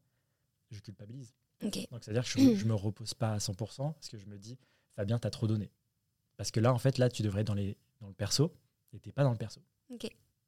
Je 0.71 0.79
culpabilise. 0.79 1.33
Donc, 1.61 2.03
c'est-à-dire 2.03 2.23
que 2.23 2.29
je, 2.29 2.39
ne 2.63 2.69
me 2.69 2.73
repose 2.73 3.13
pas 3.13 3.33
à 3.33 3.37
100% 3.37 3.93
parce 3.93 4.09
que 4.09 4.17
je 4.17 4.25
me 4.25 4.37
dis 4.37 4.57
Fabien, 4.95 5.19
tu 5.19 5.27
as 5.27 5.31
trop 5.31 5.47
donné. 5.47 5.71
Parce 6.37 6.51
que 6.51 6.59
là, 6.59 6.73
en 6.73 6.79
fait, 6.79 6.97
là, 6.97 7.09
tu 7.09 7.21
devrais 7.21 7.41
être 7.41 7.47
dans, 7.47 7.53
les, 7.53 7.77
dans 8.01 8.07
le 8.07 8.13
perso 8.13 8.55
et 8.93 8.99
tu 8.99 9.11
pas 9.11 9.23
dans 9.23 9.31
le 9.31 9.37
perso. 9.37 9.61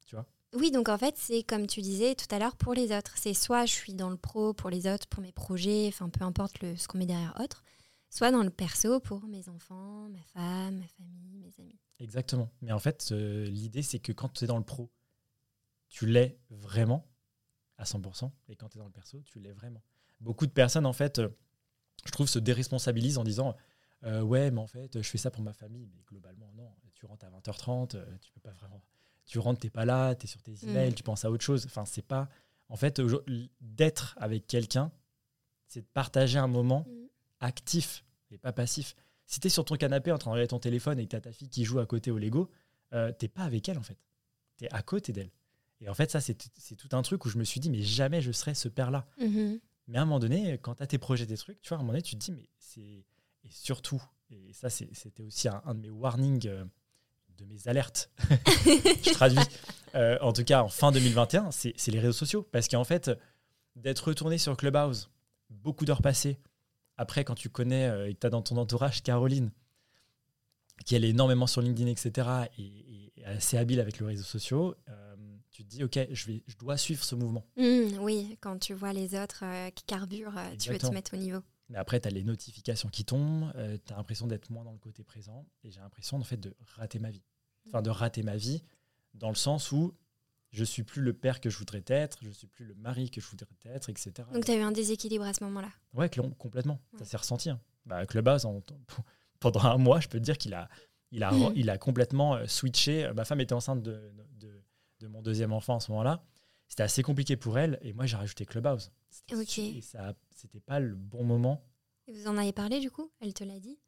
Tu 0.06 0.14
vois 0.14 0.26
oui, 0.54 0.70
donc 0.70 0.88
en 0.88 0.96
fait, 0.96 1.18
c'est 1.18 1.42
comme 1.42 1.66
tu 1.66 1.82
disais 1.82 2.14
tout 2.14 2.32
à 2.34 2.38
l'heure 2.38 2.56
pour 2.56 2.72
les 2.72 2.96
autres. 2.96 3.18
C'est 3.18 3.34
soit 3.34 3.66
je 3.66 3.72
suis 3.72 3.92
dans 3.92 4.08
le 4.08 4.16
pro 4.16 4.54
pour 4.54 4.70
les 4.70 4.86
autres, 4.86 5.06
pour 5.06 5.20
mes 5.20 5.32
projets, 5.32 5.86
enfin 5.88 6.08
peu 6.08 6.24
importe 6.24 6.60
le, 6.60 6.76
ce 6.76 6.88
qu'on 6.88 6.96
met 6.96 7.04
derrière 7.04 7.38
autre, 7.40 7.62
soit 8.08 8.30
dans 8.30 8.42
le 8.42 8.48
perso 8.48 9.00
pour 9.00 9.26
mes 9.26 9.48
enfants, 9.50 10.08
ma 10.08 10.22
femme, 10.22 10.78
ma 10.78 10.86
famille, 10.88 11.38
mes 11.38 11.52
amis. 11.62 11.78
Exactement. 11.98 12.50
Mais 12.62 12.72
en 12.72 12.78
fait, 12.78 13.08
euh, 13.12 13.44
l'idée, 13.44 13.82
c'est 13.82 13.98
que 13.98 14.12
quand 14.12 14.28
tu 14.30 14.44
es 14.44 14.46
dans 14.46 14.58
le 14.58 14.64
pro, 14.64 14.90
tu 15.88 16.06
l'es 16.06 16.38
vraiment 16.50 17.06
à 17.78 17.84
100%. 17.84 18.30
Et 18.48 18.56
quand 18.56 18.68
tu 18.68 18.78
es 18.78 18.80
dans 18.80 18.86
le 18.86 18.92
perso, 18.92 19.20
tu 19.22 19.40
l'es 19.40 19.52
vraiment. 19.52 19.82
Beaucoup 20.20 20.46
de 20.46 20.52
personnes, 20.52 20.86
en 20.86 20.92
fait, 20.92 21.18
euh, 21.18 21.28
je 22.04 22.12
trouve, 22.12 22.28
se 22.28 22.38
déresponsabilisent 22.38 23.18
en 23.18 23.24
disant 23.24 23.56
euh, 24.04 24.22
Ouais, 24.22 24.50
mais 24.50 24.60
en 24.60 24.66
fait, 24.66 25.02
je 25.02 25.08
fais 25.08 25.18
ça 25.18 25.30
pour 25.30 25.42
ma 25.42 25.52
famille. 25.52 25.88
Mais 25.94 26.02
globalement, 26.06 26.50
non. 26.54 26.74
Tu 26.94 27.04
rentres 27.04 27.26
à 27.26 27.30
20h30, 27.30 28.18
tu 28.20 28.32
peux 28.32 28.40
pas 28.40 28.52
vraiment. 28.52 28.82
Tu 29.26 29.38
rentres, 29.38 29.60
t'es 29.60 29.70
pas 29.70 29.84
là, 29.84 30.14
tu 30.14 30.24
es 30.24 30.28
sur 30.28 30.42
tes 30.42 30.52
mm. 30.52 30.68
emails, 30.68 30.94
tu 30.94 31.02
penses 31.02 31.24
à 31.24 31.30
autre 31.30 31.44
chose. 31.44 31.66
Enfin, 31.66 31.84
c'est 31.84 32.06
pas. 32.06 32.28
En 32.68 32.76
fait, 32.76 33.00
d'être 33.60 34.16
avec 34.18 34.46
quelqu'un, 34.46 34.90
c'est 35.68 35.82
de 35.82 35.86
partager 35.92 36.38
un 36.38 36.48
moment 36.48 36.86
mm. 36.88 37.06
actif 37.40 38.04
et 38.30 38.38
pas 38.38 38.52
passif 38.52 38.96
si 39.26 39.40
tu 39.40 39.48
es 39.48 39.50
sur 39.50 39.64
ton 39.64 39.76
canapé 39.76 40.12
en 40.12 40.18
train 40.18 40.30
de 40.30 40.34
regarder 40.34 40.48
ton 40.48 40.58
téléphone 40.58 40.98
et 40.98 41.04
que 41.04 41.10
tu 41.10 41.16
as 41.16 41.20
ta 41.20 41.32
fille 41.32 41.48
qui 41.48 41.64
joue 41.64 41.80
à 41.80 41.86
côté 41.86 42.10
au 42.10 42.18
Lego, 42.18 42.48
euh, 42.92 43.12
t'es 43.12 43.28
pas 43.28 43.42
avec 43.42 43.68
elle 43.68 43.78
en 43.78 43.82
fait. 43.82 43.98
Tu 44.56 44.64
es 44.64 44.72
à 44.72 44.82
côté 44.82 45.12
d'elle. 45.12 45.30
Et 45.80 45.88
en 45.88 45.94
fait, 45.94 46.10
ça, 46.10 46.20
c'est 46.20 46.34
tout 46.76 46.88
un 46.92 47.02
truc 47.02 47.26
où 47.26 47.28
je 47.28 47.36
me 47.36 47.44
suis 47.44 47.60
dit, 47.60 47.68
mais 47.68 47.82
jamais 47.82 48.22
je 48.22 48.32
serai 48.32 48.54
ce 48.54 48.68
père-là. 48.68 49.06
Mm-hmm. 49.20 49.60
Mais 49.88 49.98
à 49.98 50.02
un 50.02 50.04
moment 50.06 50.20
donné, 50.20 50.56
quand 50.58 50.76
tu 50.76 50.82
as 50.82 50.86
tes 50.86 50.98
projets, 50.98 51.26
des 51.26 51.36
trucs, 51.36 51.60
tu 51.60 51.68
vois, 51.68 51.76
à 51.76 51.80
un 51.80 51.82
moment 51.82 51.92
donné, 51.92 52.02
tu 52.02 52.16
te 52.16 52.20
dis, 52.20 52.32
mais 52.32 52.48
c'est. 52.58 53.04
Et 53.44 53.50
surtout, 53.50 54.02
et 54.30 54.52
ça, 54.54 54.70
c'était 54.70 55.22
aussi 55.22 55.48
un, 55.48 55.74
de 55.74 55.80
mes 55.80 55.90
warnings, 55.90 56.48
euh, 56.48 56.64
de 57.38 57.44
mes 57.44 57.68
alertes. 57.68 58.10
je 58.30 59.12
traduis. 59.12 59.38
Euh, 59.94 60.18
en 60.20 60.32
tout 60.32 60.44
cas, 60.44 60.62
en 60.62 60.68
fin 60.68 60.92
2021, 60.92 61.50
c'est 61.50 61.88
les 61.88 62.00
réseaux 62.00 62.12
sociaux. 62.12 62.46
Parce 62.52 62.68
qu'en 62.68 62.84
fait, 62.84 63.10
d'être 63.76 64.08
retourné 64.08 64.38
sur 64.38 64.56
Clubhouse, 64.56 65.10
beaucoup 65.50 65.84
d'heures 65.84 66.02
passées, 66.02 66.38
après, 66.98 67.24
quand 67.24 67.34
tu 67.34 67.48
connais 67.48 67.86
euh, 67.86 68.08
et 68.08 68.14
que 68.14 68.20
tu 68.20 68.26
as 68.26 68.30
dans 68.30 68.42
ton 68.42 68.56
entourage 68.56 69.02
Caroline, 69.02 69.50
qui 70.84 70.94
est 70.94 71.02
énormément 71.02 71.46
sur 71.46 71.62
LinkedIn, 71.62 71.90
etc., 71.90 72.28
et, 72.58 73.12
assez 73.24 73.56
habile 73.56 73.80
avec 73.80 73.98
les 73.98 74.06
réseaux 74.06 74.22
sociaux, 74.22 74.76
euh, 74.88 75.16
tu 75.50 75.64
te 75.64 75.68
dis, 75.68 75.82
OK, 75.82 75.98
je, 76.12 76.26
vais, 76.26 76.44
je 76.46 76.56
dois 76.56 76.76
suivre 76.76 77.02
ce 77.02 77.16
mouvement. 77.16 77.44
Mmh, 77.56 77.98
oui, 77.98 78.38
quand 78.40 78.56
tu 78.58 78.72
vois 78.72 78.92
les 78.92 79.16
autres 79.18 79.42
euh, 79.42 79.68
qui 79.70 79.82
carburent, 79.82 80.38
tu 80.60 80.70
veux 80.70 80.78
te 80.78 80.86
mettre 80.92 81.14
au 81.14 81.16
niveau. 81.16 81.40
Mais 81.68 81.78
après, 81.78 82.00
tu 82.00 82.08
as 82.08 82.10
les 82.10 82.22
notifications 82.22 82.88
qui 82.88 83.04
tombent, 83.04 83.52
tu 83.84 83.92
as 83.92 83.96
l'impression 83.96 84.26
d'être 84.26 84.50
moins 84.50 84.64
dans 84.64 84.72
le 84.72 84.78
côté 84.78 85.02
présent, 85.02 85.46
et 85.64 85.70
j'ai 85.70 85.80
l'impression 85.80 86.16
en 86.16 86.24
fait, 86.24 86.36
de 86.36 86.54
rater 86.76 86.98
ma 86.98 87.10
vie. 87.10 87.24
Enfin, 87.66 87.82
de 87.82 87.90
rater 87.90 88.22
ma 88.22 88.36
vie 88.36 88.62
dans 89.14 89.28
le 89.28 89.34
sens 89.34 89.72
où 89.72 89.94
je 90.52 90.64
suis 90.64 90.84
plus 90.84 91.02
le 91.02 91.12
père 91.12 91.40
que 91.40 91.50
je 91.50 91.58
voudrais 91.58 91.82
être, 91.86 92.18
je 92.22 92.30
suis 92.30 92.46
plus 92.46 92.64
le 92.64 92.74
mari 92.74 93.10
que 93.10 93.20
je 93.20 93.26
voudrais 93.26 93.46
être, 93.64 93.90
etc. 93.90 94.12
Donc 94.32 94.44
tu 94.44 94.52
as 94.52 94.56
eu 94.56 94.60
un 94.60 94.72
déséquilibre 94.72 95.24
à 95.24 95.34
ce 95.34 95.42
moment-là 95.44 95.68
Ouais, 95.92 96.08
complètement. 96.38 96.80
Ça 96.98 97.04
s'est 97.04 97.16
ressenti. 97.16 97.50
Hein. 97.50 97.60
Bah, 97.84 98.04
pendant 99.40 99.60
un 99.60 99.76
mois, 99.78 100.00
je 100.00 100.08
peux 100.08 100.18
te 100.18 100.24
dire 100.24 100.38
qu'il 100.38 100.54
a, 100.54 100.68
il 101.10 101.22
a, 101.22 101.32
il 101.54 101.68
a 101.70 101.78
complètement 101.78 102.36
euh, 102.36 102.46
switché. 102.46 103.10
Ma 103.14 103.24
femme 103.24 103.40
était 103.40 103.52
enceinte 103.52 103.82
de, 103.82 104.12
de, 104.38 104.62
de 105.00 105.06
mon 105.08 105.22
deuxième 105.22 105.52
enfant 105.52 105.76
à 105.76 105.80
ce 105.80 105.90
moment-là. 105.92 106.22
C'était 106.68 106.82
assez 106.82 107.02
compliqué 107.02 107.36
pour 107.36 107.58
elle 107.58 107.78
et 107.82 107.92
moi 107.92 108.06
j'ai 108.06 108.16
rajouté 108.16 108.44
Clubhouse. 108.44 108.90
Ok. 109.32 109.58
Et 109.58 109.80
ça, 109.80 110.14
c'était 110.34 110.60
pas 110.60 110.80
le 110.80 110.94
bon 110.94 111.24
moment. 111.24 111.64
Et 112.06 112.12
vous 112.12 112.28
en 112.28 112.36
avez 112.36 112.52
parlé 112.52 112.80
du 112.80 112.90
coup? 112.90 113.10
Elle 113.20 113.34
te 113.34 113.44
l'a 113.44 113.58
dit? 113.58 113.78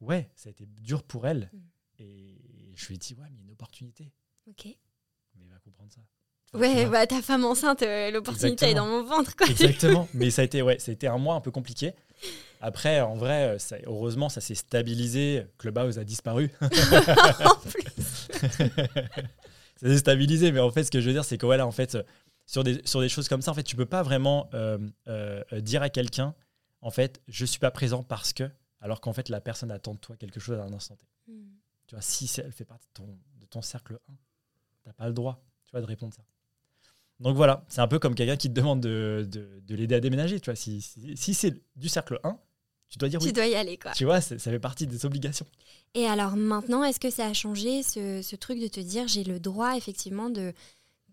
Ouais, 0.00 0.30
ça 0.34 0.48
a 0.48 0.50
été 0.50 0.66
dur 0.66 1.02
pour 1.02 1.26
elle. 1.26 1.50
Hmm. 1.52 1.60
Et 1.98 2.72
je 2.74 2.86
lui 2.86 2.96
ai 2.96 2.98
dit, 2.98 3.14
ouais, 3.14 3.26
mais 3.30 3.36
il 3.36 3.38
y 3.38 3.40
a 3.40 3.44
une 3.44 3.52
opportunité. 3.52 4.12
Ok. 4.48 4.66
Mais 4.66 5.44
il 5.44 5.48
va 5.48 5.58
comprendre 5.58 5.90
ça. 5.92 6.00
Ouais, 6.54 6.86
bah, 6.86 7.06
ta 7.06 7.20
femme 7.22 7.44
enceinte, 7.44 7.82
euh, 7.82 8.10
l'opportunité 8.10 8.66
est 8.70 8.74
dans 8.74 8.86
mon 8.86 9.02
ventre. 9.02 9.36
Quoi. 9.36 9.46
Exactement. 9.48 10.08
Mais 10.14 10.30
ça 10.30 10.42
a, 10.42 10.44
été, 10.44 10.62
ouais, 10.62 10.78
ça 10.78 10.90
a 10.90 10.94
été 10.94 11.06
un 11.06 11.18
mois 11.18 11.34
un 11.34 11.40
peu 11.40 11.50
compliqué. 11.50 11.92
Après, 12.60 13.00
en 13.00 13.16
vrai, 13.16 13.48
euh, 13.48 13.58
ça, 13.58 13.76
heureusement, 13.84 14.28
ça 14.28 14.40
s'est 14.40 14.54
stabilisé. 14.54 15.46
Clubhouse 15.58 15.98
a 15.98 16.04
disparu. 16.04 16.50
en 16.60 16.68
plus. 16.68 18.28
ça 19.76 19.88
s'est 19.88 19.98
stabilisé, 19.98 20.52
mais 20.52 20.60
en 20.60 20.70
fait, 20.70 20.84
ce 20.84 20.90
que 20.90 21.00
je 21.00 21.06
veux 21.06 21.12
dire, 21.12 21.24
c'est 21.24 21.36
que 21.36 21.46
voilà, 21.46 21.66
en 21.66 21.72
fait, 21.72 21.98
sur 22.46 22.64
des, 22.64 22.80
sur 22.86 23.00
des 23.00 23.08
choses 23.08 23.28
comme 23.28 23.42
ça, 23.42 23.50
en 23.50 23.54
fait, 23.54 23.62
tu 23.64 23.76
peux 23.76 23.86
pas 23.86 24.02
vraiment 24.02 24.48
euh, 24.54 24.78
dire 25.52 25.82
à 25.82 25.90
quelqu'un, 25.90 26.34
en 26.80 26.90
fait, 26.90 27.20
je 27.28 27.44
suis 27.44 27.58
pas 27.58 27.70
présent 27.70 28.02
parce 28.02 28.32
que, 28.32 28.48
alors 28.80 29.00
qu'en 29.00 29.12
fait, 29.12 29.28
la 29.28 29.40
personne 29.40 29.70
attend 29.70 29.94
de 29.94 29.98
toi 29.98 30.16
quelque 30.16 30.40
chose 30.40 30.58
à 30.58 30.62
un 30.62 30.72
instant 30.72 30.96
T. 30.96 31.06
Hmm. 31.26 31.48
Tu 31.86 31.94
vois, 31.94 32.02
si 32.02 32.30
elle 32.38 32.52
fait 32.52 32.64
partie 32.64 32.86
de 32.88 32.92
ton, 32.94 33.18
de 33.40 33.46
ton 33.46 33.62
cercle 33.62 33.98
1, 34.08 34.12
n'as 34.86 34.92
pas 34.92 35.08
le 35.08 35.12
droit 35.12 35.42
tu 35.64 35.72
vois, 35.72 35.80
de 35.80 35.86
répondre 35.86 36.14
ça. 36.14 36.22
Donc 37.18 37.36
voilà, 37.36 37.64
c'est 37.68 37.80
un 37.80 37.88
peu 37.88 37.98
comme 37.98 38.14
quelqu'un 38.14 38.36
qui 38.36 38.48
te 38.48 38.54
demande 38.54 38.80
de, 38.80 39.26
de, 39.28 39.74
l'aider 39.74 39.94
à 39.94 40.00
déménager. 40.00 40.38
Tu 40.38 40.50
vois, 40.50 40.56
si, 40.56 40.82
si, 40.82 41.34
c'est 41.34 41.54
du 41.74 41.88
cercle 41.88 42.20
1, 42.24 42.38
tu 42.88 42.98
dois 42.98 43.08
dire 43.08 43.20
oui. 43.20 43.28
Tu 43.28 43.32
dois 43.32 43.46
y 43.46 43.54
aller, 43.54 43.78
quoi. 43.78 43.92
Tu 43.92 44.04
vois, 44.04 44.20
ça 44.20 44.38
fait 44.38 44.60
partie 44.60 44.86
des 44.86 45.06
obligations. 45.06 45.46
Et 45.94 46.06
alors 46.06 46.36
maintenant, 46.36 46.84
est-ce 46.84 47.00
que 47.00 47.10
ça 47.10 47.26
a 47.26 47.32
changé 47.32 47.82
ce, 47.82 48.20
ce 48.22 48.36
truc 48.36 48.60
de 48.60 48.68
te 48.68 48.80
dire 48.80 49.08
j'ai 49.08 49.24
le 49.24 49.40
droit 49.40 49.76
effectivement 49.76 50.28
de 50.28 50.52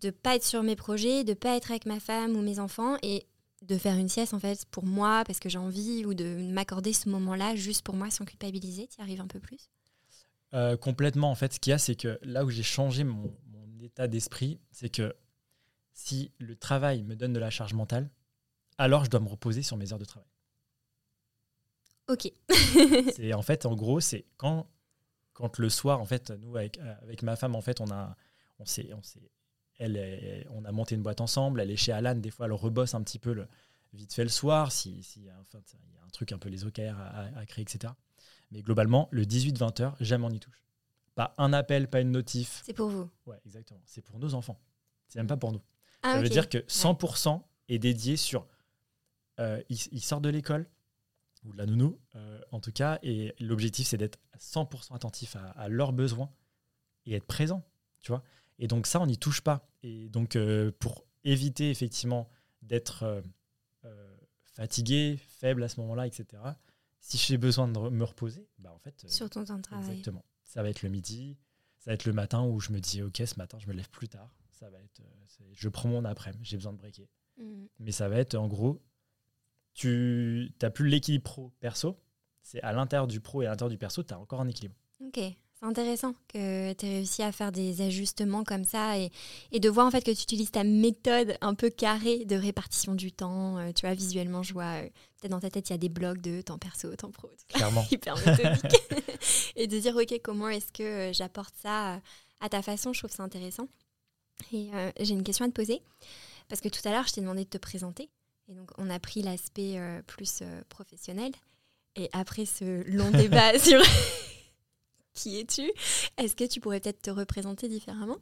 ne 0.08 0.12
pas 0.12 0.36
être 0.36 0.44
sur 0.44 0.62
mes 0.62 0.76
projets, 0.76 1.24
de 1.24 1.34
pas 1.34 1.56
être 1.56 1.70
avec 1.70 1.86
ma 1.86 2.00
femme 2.00 2.36
ou 2.36 2.42
mes 2.42 2.58
enfants 2.58 2.96
et 3.02 3.26
de 3.62 3.78
faire 3.78 3.96
une 3.96 4.08
sieste 4.08 4.34
en 4.34 4.38
fait 4.38 4.64
pour 4.66 4.84
moi 4.84 5.24
parce 5.26 5.40
que 5.40 5.48
j'ai 5.48 5.58
envie 5.58 6.04
ou 6.04 6.14
de 6.14 6.52
m'accorder 6.52 6.92
ce 6.92 7.08
moment-là 7.08 7.56
juste 7.56 7.82
pour 7.82 7.94
moi 7.94 8.10
sans 8.10 8.24
culpabiliser 8.24 8.86
Tu 8.88 8.98
y 8.98 9.02
arrives 9.02 9.20
un 9.20 9.26
peu 9.26 9.40
plus? 9.40 9.70
Euh, 10.52 10.76
Complètement 10.76 11.30
en 11.30 11.34
fait. 11.34 11.54
Ce 11.54 11.60
qu'il 11.60 11.70
y 11.70 11.74
a, 11.74 11.78
c'est 11.78 11.96
que 11.96 12.18
là 12.22 12.44
où 12.44 12.50
j'ai 12.50 12.62
changé 12.62 13.04
mon, 13.04 13.34
mon 13.46 13.80
état 13.80 14.06
d'esprit, 14.06 14.60
c'est 14.70 14.90
que 14.90 15.14
si 15.92 16.32
le 16.38 16.56
travail 16.56 17.02
me 17.02 17.16
donne 17.16 17.32
de 17.32 17.38
la 17.38 17.50
charge 17.50 17.72
mentale, 17.72 18.10
alors 18.78 19.04
je 19.04 19.10
dois 19.10 19.20
me 19.20 19.28
reposer 19.28 19.62
sur 19.62 19.76
mes 19.76 19.92
heures 19.92 19.98
de 19.98 20.04
travail. 20.04 20.28
Ok. 22.08 22.30
c'est 23.14 23.32
en 23.32 23.42
fait, 23.42 23.66
en 23.66 23.74
gros, 23.74 24.00
c'est 24.00 24.26
quand, 24.36 24.68
quand 25.32 25.58
le 25.58 25.68
soir, 25.68 26.00
en 26.00 26.04
fait, 26.04 26.30
nous 26.30 26.56
avec, 26.56 26.78
avec 27.02 27.22
ma 27.22 27.36
femme, 27.36 27.54
en 27.54 27.60
fait, 27.60 27.80
on 27.80 27.90
a, 27.90 28.16
on 28.58 28.66
s'est, 28.66 28.92
on 28.92 29.02
s'est, 29.02 29.30
elle, 29.78 30.46
on 30.50 30.64
a 30.64 30.72
monté 30.72 30.94
une 30.94 31.02
boîte 31.02 31.20
ensemble. 31.20 31.60
Elle 31.60 31.70
est 31.70 31.76
chez 31.76 31.92
Alan. 31.92 32.14
Des 32.14 32.30
fois, 32.30 32.46
elle 32.46 32.52
rebosse 32.52 32.94
un 32.94 33.02
petit 33.02 33.18
peu 33.18 33.32
le, 33.32 33.46
vite 33.92 34.12
fait 34.12 34.24
le 34.24 34.30
soir, 34.30 34.72
si, 34.72 35.02
si 35.02 35.28
enfin, 35.40 35.60
il 35.72 35.94
y 35.94 35.98
a 35.98 36.04
un 36.04 36.10
truc 36.10 36.32
un 36.32 36.38
peu 36.38 36.48
les 36.48 36.64
OKR 36.64 36.98
à, 36.98 37.38
à 37.38 37.46
créer, 37.46 37.62
etc. 37.62 37.92
Mais 38.50 38.62
globalement, 38.62 39.08
le 39.10 39.24
18-20 39.24 39.82
heures, 39.82 39.96
jamais 40.00 40.24
on 40.24 40.30
y 40.30 40.40
touche. 40.40 40.64
Pas 41.14 41.34
un 41.38 41.52
appel, 41.52 41.88
pas 41.88 42.00
une 42.00 42.10
notif. 42.10 42.62
C'est 42.64 42.72
pour 42.72 42.88
vous. 42.88 43.10
Ouais, 43.26 43.40
exactement. 43.46 43.80
C'est 43.84 44.02
pour 44.02 44.18
nos 44.18 44.34
enfants. 44.34 44.60
C'est 45.08 45.18
même 45.18 45.26
pas 45.26 45.36
pour 45.36 45.52
nous. 45.52 45.62
Ah, 46.02 46.14
ça 46.14 46.22
veut 46.22 46.28
dire 46.28 46.48
que 46.48 46.58
100% 46.58 47.42
est 47.68 47.78
dédié 47.78 48.16
sur. 48.16 48.46
Euh, 49.40 49.62
ils, 49.68 50.00
sortent 50.00 50.22
de 50.22 50.28
l'école, 50.28 50.68
ou 51.44 51.52
de 51.52 51.58
la 51.58 51.66
nounou, 51.66 51.98
euh, 52.14 52.40
en 52.52 52.60
tout 52.60 52.70
cas, 52.70 52.98
et 53.02 53.34
l'objectif, 53.40 53.88
c'est 53.88 53.96
d'être 53.96 54.18
100% 54.38 54.94
attentif 54.94 55.36
à, 55.56 55.68
leurs 55.68 55.92
besoins 55.92 56.30
et 57.06 57.14
être 57.14 57.26
présent, 57.26 57.66
tu 58.00 58.12
vois. 58.12 58.22
Et 58.58 58.68
donc, 58.68 58.86
ça, 58.86 59.00
on 59.00 59.06
n'y 59.06 59.18
touche 59.18 59.40
pas. 59.40 59.68
Et 59.82 60.08
donc, 60.08 60.36
euh, 60.36 60.70
pour 60.78 61.04
éviter, 61.24 61.70
effectivement, 61.70 62.28
d'être 62.62 63.22
fatigué, 64.44 65.18
faible 65.18 65.62
à 65.62 65.68
ce 65.68 65.80
moment-là, 65.80 66.06
etc., 66.06 66.42
si 67.00 67.18
j'ai 67.18 67.36
besoin 67.36 67.68
de 67.68 67.78
me 67.78 68.04
reposer, 68.04 68.48
bah, 68.58 68.72
en 68.72 68.78
fait. 68.78 69.04
Sur 69.10 69.28
ton 69.28 69.44
temps 69.44 69.56
de 69.56 69.62
travail. 69.62 69.90
Exactement. 69.90 70.24
Ça 70.44 70.62
va 70.62 70.70
être 70.70 70.82
le 70.82 70.88
midi, 70.88 71.36
ça 71.78 71.90
va 71.90 71.94
être 71.94 72.06
le 72.06 72.12
matin 72.12 72.44
où 72.44 72.60
je 72.60 72.72
me 72.72 72.80
dis, 72.80 73.02
OK, 73.02 73.20
ce 73.26 73.36
matin, 73.36 73.58
je 73.58 73.66
me 73.66 73.72
lève 73.74 73.90
plus 73.90 74.08
tard 74.08 74.30
ça 74.54 74.70
va 74.70 74.78
être, 74.80 75.00
euh, 75.00 75.44
je 75.52 75.68
prends 75.68 75.88
mon 75.88 76.04
après-midi, 76.04 76.44
j'ai 76.44 76.56
besoin 76.56 76.72
de 76.72 76.78
breaker. 76.78 77.08
Mm. 77.36 77.66
Mais 77.80 77.92
ça 77.92 78.08
va 78.08 78.16
être 78.16 78.34
en 78.34 78.48
gros, 78.48 78.82
tu 79.74 80.52
n'as 80.62 80.70
plus 80.70 80.88
l'équilibre 80.88 81.24
pro-perso, 81.24 82.00
c'est 82.42 82.62
à 82.62 82.72
l'intérieur 82.72 83.06
du 83.06 83.20
pro 83.20 83.42
et 83.42 83.46
à 83.46 83.50
l'intérieur 83.50 83.70
du 83.70 83.78
perso, 83.78 84.02
tu 84.02 84.14
as 84.14 84.18
encore 84.18 84.40
un 84.40 84.48
équilibre. 84.48 84.76
Ok, 85.00 85.20
intéressant 85.64 86.14
que 86.28 86.72
tu 86.74 86.86
aies 86.86 86.96
réussi 86.96 87.22
à 87.22 87.32
faire 87.32 87.52
des 87.52 87.82
ajustements 87.82 88.44
comme 88.44 88.64
ça 88.64 88.98
et, 88.98 89.10
et, 89.52 89.60
de 89.60 89.68
voir 89.68 89.86
en 89.86 89.90
fait 89.90 90.02
que 90.02 90.10
tu 90.10 90.22
utilises 90.22 90.50
ta 90.50 90.64
méthode 90.64 91.36
un 91.40 91.54
peu 91.54 91.70
carrée 91.70 92.24
de 92.24 92.36
répartition 92.36 92.94
du 92.94 93.12
temps. 93.12 93.58
Euh, 93.58 93.72
tu 93.72 93.86
vois, 93.86 93.94
visuellement, 93.94 94.42
je 94.42 94.52
vois, 94.52 94.82
euh, 94.82 94.88
peut-être 95.20 95.30
dans 95.30 95.40
ta 95.40 95.50
tête, 95.50 95.70
il 95.70 95.72
y 95.72 95.74
a 95.74 95.78
des 95.78 95.88
blocs 95.88 96.20
de 96.20 96.40
temps 96.40 96.58
perso, 96.58 96.94
temps 96.96 97.10
pro. 97.10 97.30
Clairement. 97.48 97.84
Hyper 97.90 98.16
méthodique. 98.16 98.76
et 99.56 99.66
de 99.66 99.78
dire, 99.78 99.96
ok, 99.96 100.20
comment 100.22 100.48
est-ce 100.48 100.72
que 100.72 101.10
j'apporte 101.12 101.54
ça 101.62 102.00
à 102.40 102.48
ta 102.48 102.62
façon, 102.62 102.92
je 102.92 103.00
trouve 103.00 103.10
ça 103.10 103.22
intéressant. 103.22 103.68
Et 104.52 104.70
euh, 104.74 104.90
j'ai 105.00 105.14
une 105.14 105.22
question 105.22 105.44
à 105.44 105.48
te 105.48 105.54
poser, 105.54 105.80
parce 106.48 106.60
que 106.60 106.68
tout 106.68 106.80
à 106.84 106.90
l'heure, 106.90 107.06
je 107.06 107.12
t'ai 107.12 107.20
demandé 107.20 107.44
de 107.44 107.48
te 107.48 107.58
présenter. 107.58 108.10
Et 108.48 108.54
donc, 108.54 108.70
on 108.76 108.90
a 108.90 108.98
pris 108.98 109.22
l'aspect 109.22 109.78
euh, 109.78 110.02
plus 110.02 110.40
euh, 110.42 110.62
professionnel. 110.68 111.32
Et 111.96 112.10
après 112.12 112.44
ce 112.44 112.82
long 112.90 113.10
débat 113.12 113.58
sur 113.58 113.80
qui 115.14 115.38
es-tu, 115.40 115.70
est-ce 116.16 116.36
que 116.36 116.44
tu 116.44 116.60
pourrais 116.60 116.80
peut-être 116.80 117.02
te 117.02 117.10
représenter 117.10 117.68
différemment? 117.68 118.18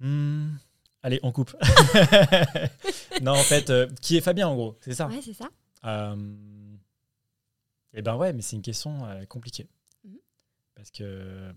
Hmm, 0.00 0.56
Allez, 1.02 1.20
on 1.22 1.32
coupe. 1.32 1.54
non, 3.22 3.32
en 3.32 3.42
fait, 3.42 3.72
qui 4.00 4.16
est 4.16 4.20
Fabien, 4.20 4.48
en 4.48 4.54
gros 4.54 4.78
C'est 4.80 4.94
ça? 4.94 5.06
Ouais, 5.08 5.20
c'est 5.22 5.34
ça. 5.34 5.50
Eh 7.92 8.02
ben 8.02 8.16
ouais, 8.16 8.32
mais 8.32 8.42
c'est 8.42 8.56
une 8.56 8.62
question 8.62 9.00
compliquée. 9.28 9.68
Mhm. 10.04 10.18
Parce 10.74 10.90
que 10.90 11.52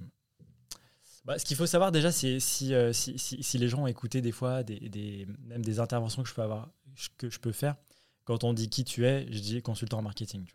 bah, 1.27 1.37
ce 1.37 1.43
qu'il 1.43 1.57
faut 1.57 1.65
savoir 1.65 1.91
déjà, 1.91 2.09
c'est 2.09 2.39
si, 2.39 2.73
euh, 2.73 2.93
si, 2.93 3.19
si, 3.19 3.57
les 3.57 3.67
gens 3.67 3.83
ont 3.83 3.87
écouté 3.87 4.21
des 4.21 4.31
fois 4.31 4.63
des, 4.63 4.79
des, 4.79 5.27
même 5.43 5.61
des 5.61 5.81
interventions 5.81 6.23
que 6.23 6.29
je 6.29 6.33
peux 6.33 6.41
avoir, 6.41 6.71
que 7.17 7.29
je 7.29 7.39
peux 7.39 7.51
faire. 7.51 7.75
Quand 8.23 8.45
on 8.45 8.53
dit 8.53 8.69
qui 8.69 8.85
tu 8.85 9.05
es, 9.05 9.29
je 9.29 9.39
dis 9.39 9.61
consultant 9.61 9.97
en 9.99 10.03
marketing. 10.03 10.45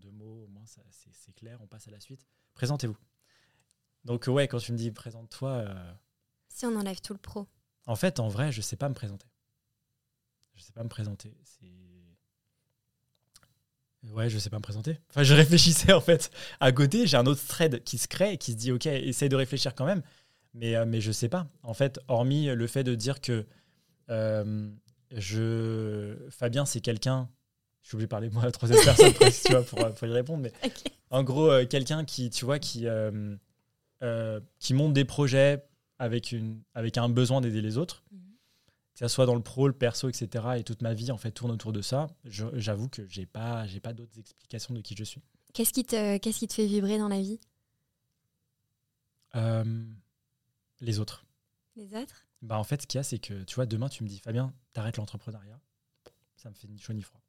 Deux 0.00 0.10
mots, 0.10 0.44
au 0.44 0.48
moins 0.48 0.64
c'est 0.66 1.33
clair. 1.44 1.58
On 1.60 1.66
passe 1.66 1.88
à 1.88 1.90
la 1.90 2.00
suite. 2.00 2.26
Présentez-vous. 2.54 2.96
Donc 4.04 4.26
ouais, 4.26 4.48
quand 4.48 4.58
tu 4.58 4.72
me 4.72 4.78
dis 4.78 4.90
présente-toi. 4.90 5.50
Euh, 5.50 5.92
si 6.48 6.66
on 6.66 6.76
enlève 6.76 7.00
tout 7.00 7.12
le 7.12 7.18
pro. 7.18 7.46
En 7.86 7.96
fait, 7.96 8.18
en 8.20 8.28
vrai, 8.28 8.52
je 8.52 8.60
sais 8.60 8.76
pas 8.76 8.88
me 8.88 8.94
présenter. 8.94 9.26
Je 10.54 10.62
sais 10.62 10.72
pas 10.72 10.84
me 10.84 10.88
présenter. 10.88 11.36
C'est 11.44 11.70
Ouais, 14.12 14.28
je 14.28 14.38
sais 14.38 14.50
pas 14.50 14.58
me 14.58 14.62
présenter. 14.62 15.00
Enfin, 15.08 15.22
je 15.22 15.32
réfléchissais 15.34 15.92
en 15.92 16.00
fait. 16.00 16.30
À 16.60 16.72
côté, 16.72 17.06
j'ai 17.06 17.16
un 17.16 17.26
autre 17.26 17.44
thread 17.46 17.82
qui 17.84 17.96
se 17.96 18.06
crée 18.06 18.34
et 18.34 18.38
qui 18.38 18.52
se 18.52 18.56
dit 18.56 18.70
ok, 18.70 18.86
essaye 18.86 19.30
de 19.30 19.36
réfléchir 19.36 19.74
quand 19.74 19.86
même. 19.86 20.02
Mais, 20.52 20.76
euh, 20.76 20.84
mais 20.86 21.00
je 21.00 21.10
sais 21.10 21.28
pas. 21.28 21.48
En 21.62 21.74
fait, 21.74 21.98
hormis 22.08 22.46
le 22.46 22.66
fait 22.66 22.84
de 22.84 22.94
dire 22.94 23.20
que 23.20 23.46
euh, 24.10 24.70
je... 25.10 26.16
Fabien, 26.30 26.66
c'est 26.66 26.80
quelqu'un. 26.80 27.28
Je 27.84 27.88
suis 27.90 27.94
obligé 27.96 28.06
de 28.06 28.10
parler 28.10 28.30
moi 28.30 28.42
à 28.42 28.46
la 28.46 28.52
troisième 28.52 28.82
personne 28.82 29.12
tu 29.44 29.52
vois, 29.52 29.62
pour, 29.62 29.94
pour, 29.94 30.08
y 30.08 30.12
répondre. 30.12 30.42
Mais 30.42 30.52
en 31.10 31.22
gros, 31.22 31.50
euh, 31.50 31.66
quelqu'un 31.66 32.04
qui, 32.04 32.30
tu 32.30 32.44
vois, 32.44 32.58
qui, 32.58 32.86
qui 34.58 34.74
monte 34.74 34.92
des 34.92 35.04
projets 35.04 35.64
avec, 36.00 36.32
une, 36.32 36.60
avec 36.74 36.98
un 36.98 37.08
besoin 37.08 37.40
d'aider 37.40 37.60
les 37.60 37.78
autres. 37.78 38.02
Mhm 38.10 38.24
que 38.94 39.00
ce 39.00 39.08
soit 39.08 39.26
dans 39.26 39.34
le 39.34 39.42
pro, 39.42 39.66
le 39.66 39.74
perso, 39.74 40.08
etc. 40.08 40.44
Et 40.58 40.64
toute 40.64 40.80
ma 40.80 40.94
vie 40.94 41.10
en 41.10 41.18
fait 41.18 41.32
tourne 41.32 41.50
autour 41.50 41.72
de 41.72 41.82
ça. 41.82 42.06
J'avoue 42.24 42.88
que 42.88 43.06
j'ai 43.08 43.26
pas, 43.26 43.66
j'ai 43.66 43.80
pas 43.80 43.92
d'autres 43.92 44.18
explications 44.18 44.72
de 44.72 44.80
qui 44.80 44.94
je 44.96 45.04
suis. 45.04 45.20
Qu'est-ce 45.52 45.72
qui 45.72 45.84
te, 45.84 46.16
qu'est-ce 46.18 46.38
qui 46.38 46.48
te 46.48 46.54
fait 46.54 46.66
vibrer 46.66 46.98
dans 46.98 47.08
la 47.08 47.20
vie? 47.20 47.40
Euh, 49.34 49.84
Les 50.80 51.00
autres. 51.00 51.24
Les 51.76 51.92
autres? 51.94 52.24
Bah 52.42 52.58
en 52.58 52.64
fait, 52.64 52.82
ce 52.82 52.86
qu'il 52.86 52.98
y 52.98 53.00
a, 53.00 53.02
c'est 53.02 53.18
que 53.18 53.42
tu 53.42 53.56
vois, 53.56 53.66
demain 53.66 53.88
tu 53.88 54.04
me 54.04 54.08
dis 54.08 54.20
Fabien, 54.20 54.52
t'arrêtes 54.72 54.96
l'entrepreneuriat. 54.96 55.58
Ça 56.36 56.50
me 56.50 56.54
fait 56.54 56.68
ni 56.68 56.78
chaud 56.78 56.92
ni 56.92 57.02
froid. 57.02 57.20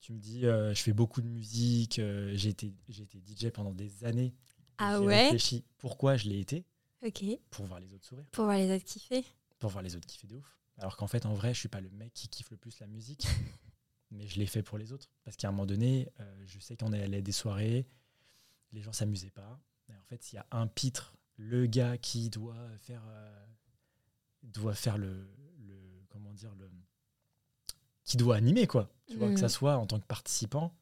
Tu 0.00 0.12
me 0.12 0.18
dis, 0.18 0.46
euh, 0.46 0.74
je 0.74 0.82
fais 0.82 0.92
beaucoup 0.92 1.20
de 1.20 1.26
musique, 1.26 1.98
euh, 1.98 2.30
j'ai 2.34 2.50
été, 2.50 2.72
DJ 2.88 3.50
pendant 3.50 3.72
des 3.74 4.04
années. 4.04 4.34
Ah 4.78 5.00
ouais 5.00 5.24
réfléchi 5.24 5.64
pourquoi 5.78 6.16
je 6.16 6.28
l'ai 6.28 6.38
été. 6.38 6.64
Ok. 7.02 7.24
Pour 7.50 7.66
voir 7.66 7.80
les 7.80 7.92
autres 7.94 8.04
sourire. 8.04 8.26
Pour 8.30 8.44
voir 8.44 8.58
les 8.58 8.70
autres 8.74 8.84
kiffer. 8.84 9.24
Pour 9.58 9.70
voir 9.70 9.82
les 9.82 9.96
autres 9.96 10.06
kiffer 10.06 10.26
de 10.26 10.36
ouf. 10.36 10.58
Alors 10.78 10.96
qu'en 10.96 11.06
fait, 11.06 11.24
en 11.26 11.34
vrai, 11.34 11.54
je 11.54 11.58
suis 11.58 11.68
pas 11.68 11.80
le 11.80 11.90
mec 11.90 12.12
qui 12.12 12.28
kiffe 12.28 12.50
le 12.50 12.56
plus 12.56 12.78
la 12.80 12.86
musique, 12.86 13.26
mais 14.10 14.26
je 14.26 14.38
l'ai 14.38 14.46
fait 14.46 14.62
pour 14.62 14.78
les 14.78 14.92
autres. 14.92 15.08
Parce 15.24 15.36
qu'à 15.36 15.48
un 15.48 15.50
moment 15.50 15.66
donné, 15.66 16.08
euh, 16.20 16.42
je 16.46 16.58
sais 16.58 16.76
qu'on 16.76 16.92
allait 16.92 17.16
à 17.16 17.22
des 17.22 17.32
soirées, 17.32 17.86
les 18.72 18.82
gens 18.82 18.92
s'amusaient 18.92 19.30
pas. 19.30 19.60
en 19.88 20.04
fait, 20.04 20.22
s'il 20.22 20.36
y 20.36 20.40
a 20.40 20.46
un 20.50 20.66
pitre, 20.66 21.16
le 21.36 21.66
gars 21.66 21.96
qui 21.96 22.28
doit 22.28 22.68
faire, 22.78 23.02
doit 24.42 24.74
faire 24.74 24.98
le, 24.98 25.26
comment 26.08 26.32
dire, 26.32 26.54
le, 26.54 26.70
qui 28.06 28.16
doit 28.16 28.36
animer 28.36 28.66
quoi. 28.66 28.88
Tu 29.06 29.16
vois 29.16 29.28
que 29.28 29.38
ça 29.38 29.46
mm. 29.46 29.50
soit 29.50 29.76
en 29.76 29.86
tant 29.86 30.00
que 30.00 30.06
participant, 30.06 30.74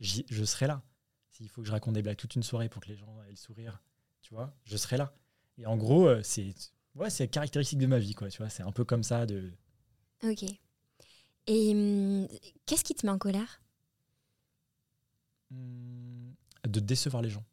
je 0.00 0.44
serai 0.44 0.66
là. 0.66 0.82
S'il 1.30 1.48
faut 1.48 1.62
que 1.62 1.66
je 1.66 1.72
raconte 1.72 1.94
des 1.94 2.02
blagues 2.02 2.18
toute 2.18 2.36
une 2.36 2.42
soirée 2.42 2.68
pour 2.68 2.82
que 2.82 2.88
les 2.88 2.96
gens 2.96 3.22
aient 3.26 3.30
le 3.30 3.36
sourire, 3.36 3.82
tu 4.20 4.34
vois, 4.34 4.54
je 4.64 4.76
serai 4.76 4.98
là. 4.98 5.14
Et 5.56 5.66
en 5.66 5.76
gros, 5.76 6.06
euh, 6.06 6.20
c'est 6.22 6.54
ouais, 6.94 7.10
c'est 7.10 7.28
caractéristique 7.28 7.78
de 7.78 7.86
ma 7.86 7.98
vie, 7.98 8.14
quoi. 8.14 8.28
Tu 8.28 8.38
vois, 8.38 8.50
c'est 8.50 8.62
un 8.62 8.72
peu 8.72 8.84
comme 8.84 9.02
ça. 9.02 9.26
De... 9.26 9.50
Ok. 10.22 10.44
Et 11.46 11.70
hum, 11.72 12.28
qu'est-ce 12.66 12.84
qui 12.84 12.94
te 12.94 13.06
met 13.06 13.12
en 13.12 13.18
colère? 13.18 13.62
Hum, 15.50 16.34
De 16.66 16.80
décevoir 16.80 17.22
les 17.22 17.30
gens. 17.30 17.44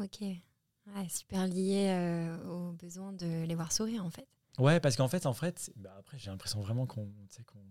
Ok. 0.00 0.22
super 1.08 1.46
lié 1.46 1.88
euh, 1.90 2.44
au 2.48 2.72
besoin 2.72 3.12
de 3.12 3.44
les 3.44 3.54
voir 3.54 3.72
sourire, 3.72 4.04
en 4.04 4.10
fait. 4.10 4.28
Ouais, 4.58 4.80
parce 4.80 4.96
qu'en 4.96 5.08
fait, 5.08 5.24
en 5.26 5.32
fait, 5.32 5.72
bah 5.76 5.94
après, 5.98 6.18
j'ai 6.18 6.30
l'impression 6.30 6.60
vraiment 6.60 6.86
qu'on 6.86 7.10
qu'on 7.46 7.64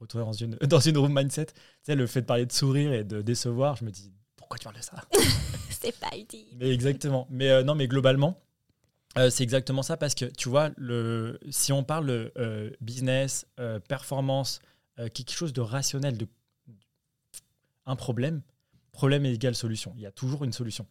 retourne 0.00 0.24
dans 0.24 0.32
une, 0.32 0.54
dans 0.62 0.80
une 0.80 0.98
room 0.98 1.14
mindset. 1.14 1.46
Tu 1.46 1.52
sais, 1.82 1.94
le 1.94 2.06
fait 2.06 2.22
de 2.22 2.26
parler 2.26 2.46
de 2.46 2.52
sourire 2.52 2.92
et 2.92 3.04
de 3.04 3.22
décevoir, 3.22 3.76
je 3.76 3.84
me 3.84 3.90
dis, 3.90 4.12
pourquoi 4.36 4.58
tu 4.58 4.64
parles 4.64 4.76
de 4.76 4.82
ça? 4.82 4.96
C'est 5.70 5.96
pas 5.98 6.16
utile. 6.16 6.46
Mais 6.56 6.70
exactement. 6.70 7.26
Mais 7.30 7.50
euh, 7.50 7.62
non, 7.62 7.74
mais 7.74 7.86
globalement, 7.86 8.40
euh, 9.16 9.30
c'est 9.30 9.42
exactement 9.42 9.82
ça 9.82 9.96
parce 9.96 10.14
que 10.14 10.26
tu 10.26 10.48
vois, 10.48 10.70
le, 10.76 11.40
si 11.50 11.72
on 11.72 11.82
parle 11.82 12.30
euh, 12.36 12.70
business, 12.80 13.46
euh, 13.58 13.80
performance, 13.80 14.60
quelque 15.14 15.30
chose 15.30 15.52
de 15.52 15.60
rationnel, 15.60 16.18
de, 16.18 16.26
un 17.86 17.94
problème, 17.94 18.42
problème 18.90 19.24
égale 19.24 19.54
solution. 19.54 19.92
Il 19.94 20.02
y 20.02 20.06
a 20.06 20.10
toujours 20.10 20.42
une 20.42 20.52
solution. 20.52 20.88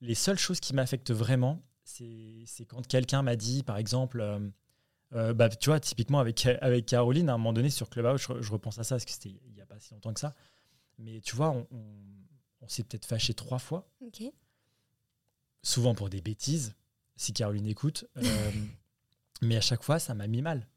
Les 0.00 0.14
seules 0.14 0.38
choses 0.38 0.60
qui 0.60 0.72
m'affectent 0.72 1.10
vraiment, 1.10 1.60
c'est 1.82 2.64
quand 2.68 2.86
quelqu'un 2.86 3.22
m'a 3.22 3.34
dit, 3.34 3.64
par 3.64 3.76
exemple, 3.76 4.24
bah, 5.12 5.48
tu 5.48 5.70
vois, 5.70 5.80
typiquement 5.80 6.20
avec, 6.20 6.46
avec 6.46 6.86
Caroline, 6.86 7.28
à 7.28 7.34
un 7.34 7.38
moment 7.38 7.52
donné 7.52 7.70
sur 7.70 7.90
Clubhouse, 7.90 8.20
je, 8.20 8.42
je 8.42 8.52
repense 8.52 8.78
à 8.78 8.84
ça 8.84 8.94
parce 8.94 9.04
que 9.04 9.10
c'était 9.10 9.30
il 9.46 9.52
n'y 9.52 9.60
a 9.60 9.66
pas 9.66 9.78
si 9.80 9.92
longtemps 9.92 10.14
que 10.14 10.20
ça. 10.20 10.34
Mais 10.98 11.20
tu 11.20 11.34
vois, 11.34 11.50
on, 11.50 11.66
on, 12.60 12.68
s'est 12.68 12.84
peut-être 12.84 13.06
fâché 13.06 13.34
trois 13.34 13.58
fois. 13.58 13.88
Souvent 15.62 15.94
pour 15.94 16.10
des 16.10 16.20
bêtises, 16.20 16.74
si 17.16 17.32
Caroline 17.32 17.66
écoute. 17.66 18.06
mais 19.42 19.56
à 19.56 19.60
chaque 19.60 19.82
fois, 19.82 19.98
ça 19.98 20.14
m'a 20.14 20.26
mis 20.26 20.42
mal. 20.42 20.68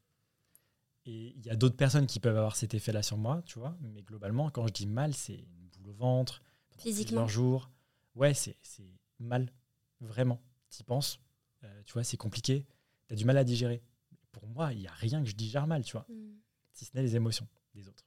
Et 1.06 1.34
il 1.36 1.44
y 1.44 1.50
a 1.50 1.56
d'autres 1.56 1.76
personnes 1.76 2.06
qui 2.06 2.18
peuvent 2.18 2.36
avoir 2.36 2.56
cet 2.56 2.74
effet-là 2.74 3.02
sur 3.02 3.18
moi, 3.18 3.42
tu 3.44 3.58
vois. 3.58 3.76
Mais 3.80 4.02
globalement, 4.02 4.50
quand 4.50 4.66
je 4.66 4.72
dis 4.72 4.86
mal, 4.86 5.14
c'est 5.14 5.34
une 5.34 5.68
boule 5.68 5.90
au 5.90 5.94
ventre. 5.94 6.42
Physiquement. 6.78 7.28
jour. 7.28 7.70
Ouais, 8.14 8.32
c'est 8.32 8.56
mal. 9.18 9.52
Vraiment. 10.00 10.40
Tu 10.70 10.80
y 10.80 10.84
penses. 10.84 11.20
Euh, 11.62 11.82
tu 11.84 11.92
vois, 11.92 12.04
c'est 12.04 12.16
compliqué. 12.16 12.66
Tu 13.06 13.14
as 13.14 13.16
du 13.16 13.24
mal 13.24 13.36
à 13.36 13.44
digérer. 13.44 13.82
Pour 14.34 14.46
moi, 14.48 14.72
il 14.72 14.80
n'y 14.80 14.86
a 14.86 14.92
rien 14.92 15.22
que 15.22 15.28
je 15.28 15.34
digère 15.34 15.66
mal, 15.66 15.84
tu 15.84 15.92
vois. 15.92 16.04
Hmm. 16.08 16.34
Si 16.72 16.84
ce 16.84 16.90
n'est 16.94 17.02
les 17.02 17.16
émotions 17.16 17.48
des 17.74 17.88
autres. 17.88 18.04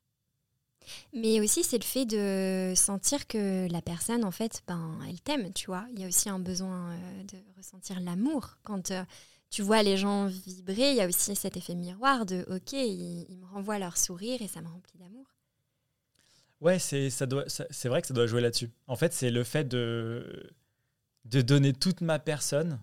Mais 1.13 1.41
aussi, 1.41 1.63
c'est 1.63 1.77
le 1.77 1.83
fait 1.83 2.05
de 2.05 2.73
sentir 2.75 3.27
que 3.27 3.67
la 3.71 3.81
personne, 3.81 4.23
en 4.23 4.31
fait, 4.31 4.61
ben, 4.67 4.99
elle 5.09 5.19
t'aime, 5.21 5.51
tu 5.53 5.67
vois. 5.67 5.85
Il 5.93 5.99
y 5.99 6.05
a 6.05 6.07
aussi 6.07 6.29
un 6.29 6.39
besoin 6.39 6.91
euh, 6.91 7.23
de 7.23 7.37
ressentir 7.57 7.99
l'amour 7.99 8.57
quand. 8.63 8.91
Euh, 8.91 9.03
tu 9.49 9.61
vois 9.61 9.81
les 9.83 9.97
gens 9.97 10.27
vibrer, 10.27 10.91
il 10.91 10.97
y 10.97 11.01
a 11.01 11.07
aussi 11.07 11.35
cet 11.35 11.55
effet 11.55 11.75
miroir 11.75 12.25
de 12.25 12.45
OK, 12.49 12.73
ils, 12.73 13.37
me 13.39 13.45
renvoient 13.45 13.79
leur 13.79 13.97
sourire 13.97 14.41
et 14.41 14.47
ça 14.47 14.61
me 14.61 14.67
remplit 14.67 14.97
d'amour. 14.97 15.25
Ouais, 16.59 16.79
c'est 16.79 17.09
ça 17.09 17.25
doit 17.25 17.45
c'est 17.47 17.87
vrai 17.87 18.01
que 18.01 18.07
ça 18.07 18.13
doit 18.13 18.27
jouer 18.27 18.41
là-dessus. 18.41 18.71
En 18.87 18.95
fait, 18.95 19.13
c'est 19.13 19.31
le 19.31 19.43
fait 19.43 19.63
de 19.63 20.51
de 21.25 21.41
donner 21.41 21.73
toute 21.73 22.01
ma 22.01 22.19
personne 22.19 22.81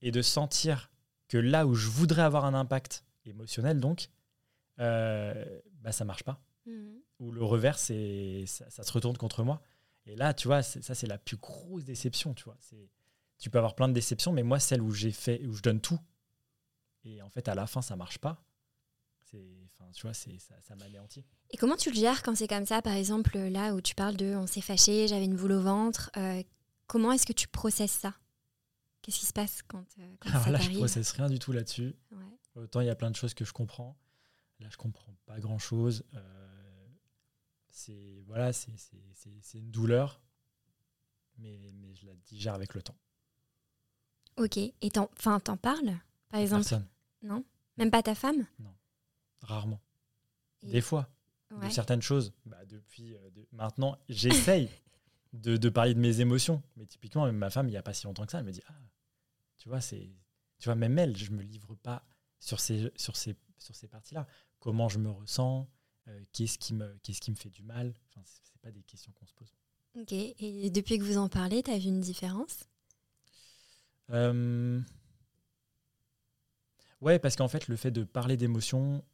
et 0.00 0.10
de 0.10 0.22
sentir 0.22 0.90
que 1.32 1.38
là 1.38 1.66
où 1.66 1.74
je 1.74 1.88
voudrais 1.88 2.20
avoir 2.20 2.44
un 2.44 2.52
impact 2.52 3.06
émotionnel 3.24 3.80
donc 3.80 4.10
euh, 4.80 5.60
bah 5.80 5.90
ça 5.90 6.04
marche 6.04 6.24
pas. 6.24 6.42
Mhm. 6.66 7.00
Ou 7.20 7.32
le 7.32 7.42
revers 7.42 7.78
c'est 7.78 8.44
ça, 8.46 8.68
ça, 8.68 8.82
se 8.82 8.92
retourne 8.92 9.16
contre 9.16 9.42
moi. 9.42 9.62
Et 10.04 10.14
là, 10.14 10.34
tu 10.34 10.48
vois, 10.48 10.62
ça 10.62 10.94
c'est 10.94 11.06
la 11.06 11.18
plus 11.18 11.36
grosse 11.36 11.84
déception, 11.84 12.34
tu 12.34 12.44
vois. 12.44 12.58
Tu 13.38 13.50
peux 13.50 13.58
avoir 13.58 13.74
plein 13.74 13.88
de 13.88 13.94
déceptions, 13.94 14.32
mais 14.32 14.42
moi, 14.42 14.58
celle 14.58 14.82
où 14.82 14.92
j'ai 14.92 15.12
fait, 15.12 15.44
où 15.46 15.54
je 15.54 15.62
donne 15.62 15.80
tout, 15.80 15.98
et 17.04 17.22
en 17.22 17.30
fait, 17.30 17.48
à 17.48 17.54
la 17.54 17.66
fin, 17.68 17.82
ça 17.82 17.94
marche 17.94 18.18
pas, 18.18 18.44
c'est, 19.22 19.68
enfin, 19.78 19.90
tu 19.92 20.02
vois, 20.02 20.14
c'est, 20.14 20.38
ça, 20.38 20.56
ça 20.60 20.74
m'anéantit. 20.74 21.24
Et 21.50 21.56
comment 21.56 21.76
tu 21.76 21.90
le 21.90 21.94
gères 21.94 22.22
quand 22.24 22.36
c'est 22.36 22.48
comme 22.48 22.66
ça, 22.66 22.82
par 22.82 22.94
exemple, 22.94 23.38
là 23.38 23.74
où 23.74 23.80
tu 23.80 23.94
parles 23.94 24.16
de 24.16 24.34
on 24.34 24.48
s'est 24.48 24.60
fâché, 24.60 25.06
j'avais 25.06 25.24
une 25.24 25.36
boule 25.36 25.52
au 25.52 25.62
ventre, 25.62 26.10
euh, 26.16 26.42
comment 26.88 27.12
est-ce 27.12 27.26
que 27.26 27.32
tu 27.32 27.46
processes 27.46 27.92
ça? 27.92 28.14
Qu'est-ce 29.02 29.18
qui 29.18 29.26
se 29.26 29.32
passe 29.32 29.62
quand, 29.62 29.84
euh, 29.98 30.16
quand 30.20 30.30
Alors 30.30 30.50
là, 30.50 30.58
je 30.60 30.70
processe 30.70 31.10
rien 31.12 31.28
du 31.28 31.38
tout 31.38 31.52
là-dessus. 31.52 31.94
Autant 32.54 32.80
il 32.80 32.86
y 32.86 32.90
a 32.90 32.94
plein 32.94 33.10
de 33.10 33.16
choses 33.16 33.34
que 33.34 33.44
je 33.44 33.52
comprends. 33.52 33.98
Là, 34.60 34.68
je 34.70 34.76
comprends 34.76 35.14
pas 35.26 35.40
grand-chose. 35.40 36.04
Euh, 36.14 36.88
c'est 37.70 38.22
voilà, 38.26 38.52
c'est, 38.52 38.70
une 39.54 39.70
douleur, 39.70 40.20
mais, 41.38 41.72
mais 41.74 41.94
je 41.94 42.06
la 42.06 42.14
digère 42.14 42.54
avec 42.54 42.74
le 42.74 42.82
temps. 42.82 42.96
Ok. 44.36 44.56
Et 44.56 44.90
t'en, 44.92 45.10
enfin, 45.18 45.40
t'en 45.40 45.56
parles, 45.56 45.98
par 46.28 46.40
exemple? 46.40 46.62
Personne. 46.62 46.86
Non? 47.22 47.44
Même 47.78 47.90
pas 47.90 48.02
ta 48.02 48.14
femme? 48.14 48.46
Non. 48.58 48.74
Rarement. 49.40 49.80
Des 50.62 50.80
fois. 50.80 51.08
De 51.50 51.68
certaines 51.68 52.00
choses. 52.00 52.32
Bah, 52.46 52.64
depuis 52.64 53.14
euh, 53.14 53.30
maintenant, 53.52 53.98
j'essaye 54.08 54.70
de, 55.32 55.56
de, 55.56 55.68
parler 55.68 55.94
de 55.94 56.00
mes 56.00 56.20
émotions. 56.20 56.62
Mais 56.76 56.86
typiquement, 56.86 57.30
ma 57.32 57.50
femme, 57.50 57.68
il 57.68 57.72
n'y 57.72 57.76
a 57.76 57.82
pas 57.82 57.94
si 57.94 58.06
longtemps 58.06 58.24
que 58.24 58.32
ça, 58.32 58.38
elle 58.38 58.44
me 58.44 58.52
dit 58.52 58.62
Ah, 58.68 58.78
tu 59.56 59.68
vois, 59.68 59.80
c'est. 59.80 60.10
Tu 60.58 60.66
vois, 60.66 60.74
même 60.74 60.98
elle, 60.98 61.16
je 61.16 61.30
ne 61.30 61.36
me 61.36 61.42
livre 61.42 61.74
pas 61.74 62.04
sur 62.38 62.60
ces, 62.60 62.92
sur 62.96 63.16
ces, 63.16 63.36
sur 63.58 63.74
ces 63.74 63.88
parties-là. 63.88 64.26
Comment 64.58 64.88
je 64.88 64.98
me 64.98 65.10
ressens 65.10 65.68
euh, 66.08 66.20
qu'est-ce, 66.32 66.58
qui 66.58 66.74
me, 66.74 66.98
qu'est-ce 67.02 67.20
qui 67.20 67.30
me 67.30 67.36
fait 67.36 67.50
du 67.50 67.62
mal? 67.62 67.94
Enfin, 68.08 68.22
Ce 68.24 68.58
pas 68.60 68.70
des 68.70 68.82
questions 68.82 69.12
qu'on 69.12 69.26
se 69.26 69.34
pose. 69.34 69.52
Ok. 69.94 70.12
Et 70.12 70.70
depuis 70.70 70.98
que 70.98 71.04
vous 71.04 71.18
en 71.18 71.28
parlez, 71.28 71.62
tu 71.62 71.70
as 71.70 71.78
vu 71.78 71.88
une 71.88 72.00
différence? 72.00 72.64
Euh... 74.10 74.80
Ouais, 77.00 77.18
parce 77.18 77.36
qu'en 77.36 77.48
fait, 77.48 77.68
le 77.68 77.76
fait 77.76 77.90
de 77.90 78.04
parler 78.04 78.36
d'émotions, 78.36 79.04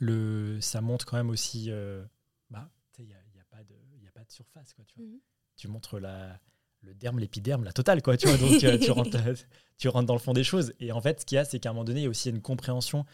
le, 0.00 0.60
ça 0.60 0.80
montre 0.80 1.06
quand 1.06 1.16
même 1.16 1.30
aussi. 1.30 1.70
Euh, 1.70 2.04
bah, 2.50 2.70
il 2.98 3.06
n'y 3.06 3.14
a, 3.14 3.18
y 3.34 4.06
a, 4.06 4.10
pas 4.10 4.21
de, 4.32 4.36
surface. 4.36 4.72
Quoi, 4.74 4.84
tu, 4.86 4.98
vois. 4.98 5.06
Mhm. 5.06 5.20
tu 5.56 5.68
montres 5.68 5.98
la, 5.98 6.38
le 6.82 6.94
derme, 6.94 7.18
l'épiderme, 7.18 7.64
la 7.64 7.72
totale. 7.72 8.02
Quoi, 8.02 8.16
tu 8.16 8.26
vois, 8.28 8.36
donc 8.36 8.62
euh, 8.64 8.78
tu, 8.78 8.90
rentres, 8.90 9.18
tu 9.78 9.88
rentres 9.88 10.06
dans 10.06 10.14
le 10.14 10.20
fond 10.20 10.32
des 10.32 10.44
choses. 10.44 10.72
Et 10.80 10.92
en 10.92 11.00
fait, 11.00 11.20
ce 11.20 11.26
qu'il 11.26 11.36
y 11.36 11.38
a, 11.38 11.44
c'est 11.44 11.58
qu'à 11.58 11.70
un 11.70 11.72
moment 11.72 11.84
donné, 11.84 12.00
il 12.00 12.04
y 12.04 12.06
a 12.06 12.10
aussi 12.10 12.30
une 12.30 12.42
compréhension 12.42 13.04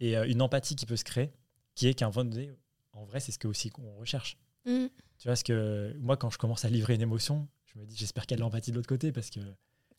et 0.00 0.16
euh, 0.16 0.26
une 0.26 0.42
empathie 0.42 0.76
qui 0.76 0.86
peut 0.86 0.96
se 0.96 1.04
créer, 1.04 1.32
qui 1.74 1.88
est 1.88 1.94
qu'à 1.94 2.06
un 2.06 2.10
moment 2.10 2.24
donné, 2.24 2.52
en 2.92 3.04
vrai, 3.04 3.20
c'est 3.20 3.32
ce 3.32 3.38
que 3.38 3.48
aussi 3.48 3.70
qu'on 3.70 3.96
recherche. 3.96 4.36
Mhm. 4.66 4.88
Tu 5.18 5.24
vois, 5.24 5.32
parce 5.32 5.42
que 5.42 5.94
moi, 5.98 6.16
quand 6.16 6.30
je 6.30 6.38
commence 6.38 6.64
à 6.64 6.68
livrer 6.68 6.94
une 6.94 7.02
émotion, 7.02 7.48
je 7.64 7.78
me 7.78 7.86
dis, 7.86 7.96
j'espère 7.96 8.26
qu'il 8.26 8.32
y 8.32 8.34
a 8.34 8.38
de 8.38 8.42
l'empathie 8.42 8.70
de 8.70 8.76
l'autre 8.76 8.88
côté, 8.88 9.12
parce 9.12 9.30
que 9.30 9.40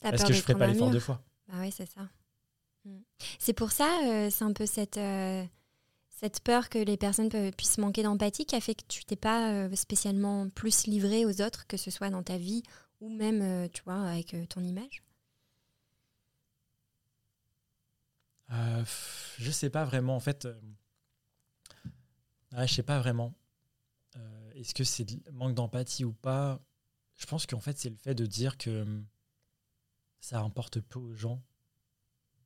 est-ce 0.03 0.25
que 0.25 0.33
je 0.33 0.37
ne 0.37 0.43
ferai 0.43 0.55
pas 0.55 0.67
l'effort 0.67 0.91
deux 0.91 0.99
fois 0.99 1.23
Bah 1.47 1.55
oui, 1.59 1.71
c'est 1.71 1.89
ça. 1.89 2.07
Mm. 2.85 2.99
C'est 3.39 3.53
pour 3.53 3.71
ça, 3.71 3.89
euh, 4.05 4.29
c'est 4.29 4.43
un 4.43 4.53
peu 4.53 4.65
cette, 4.65 4.97
euh, 4.97 5.43
cette 6.19 6.39
peur 6.39 6.69
que 6.69 6.79
les 6.79 6.97
personnes 6.97 7.29
puissent 7.51 7.77
manquer 7.77 8.01
d'empathie 8.01 8.47
qui 8.47 8.55
a 8.55 8.61
fait 8.61 8.73
que 8.73 8.83
tu 8.87 9.05
t'es 9.05 9.15
pas 9.15 9.51
euh, 9.51 9.75
spécialement 9.75 10.49
plus 10.49 10.87
livré 10.87 11.25
aux 11.25 11.41
autres, 11.41 11.67
que 11.67 11.77
ce 11.77 11.91
soit 11.91 12.09
dans 12.09 12.23
ta 12.23 12.37
vie 12.37 12.63
ou 13.01 13.09
même, 13.09 13.69
tu 13.69 13.83
vois, 13.83 14.01
avec 14.01 14.35
ton 14.49 14.61
image? 14.61 15.03
Je 18.49 19.51
sais 19.51 19.69
pas 19.69 19.85
vraiment. 19.85 20.15
En 20.15 20.19
fait, 20.19 20.47
je 22.51 22.65
sais 22.65 22.81
pas 22.81 22.97
vraiment. 22.97 23.35
Est-ce 24.55 24.73
que 24.73 24.83
c'est 24.83 25.05
manque 25.31 25.53
d'empathie 25.53 26.03
ou 26.03 26.13
pas? 26.13 26.59
Je 27.17 27.27
pense 27.27 27.45
qu'en 27.45 27.59
fait, 27.59 27.77
c'est 27.77 27.91
le 27.91 27.95
fait 27.95 28.15
de 28.15 28.25
dire 28.25 28.57
que 28.57 29.03
ça 30.19 30.39
importe 30.39 30.79
peu 30.79 30.97
aux 30.97 31.13
gens 31.13 31.43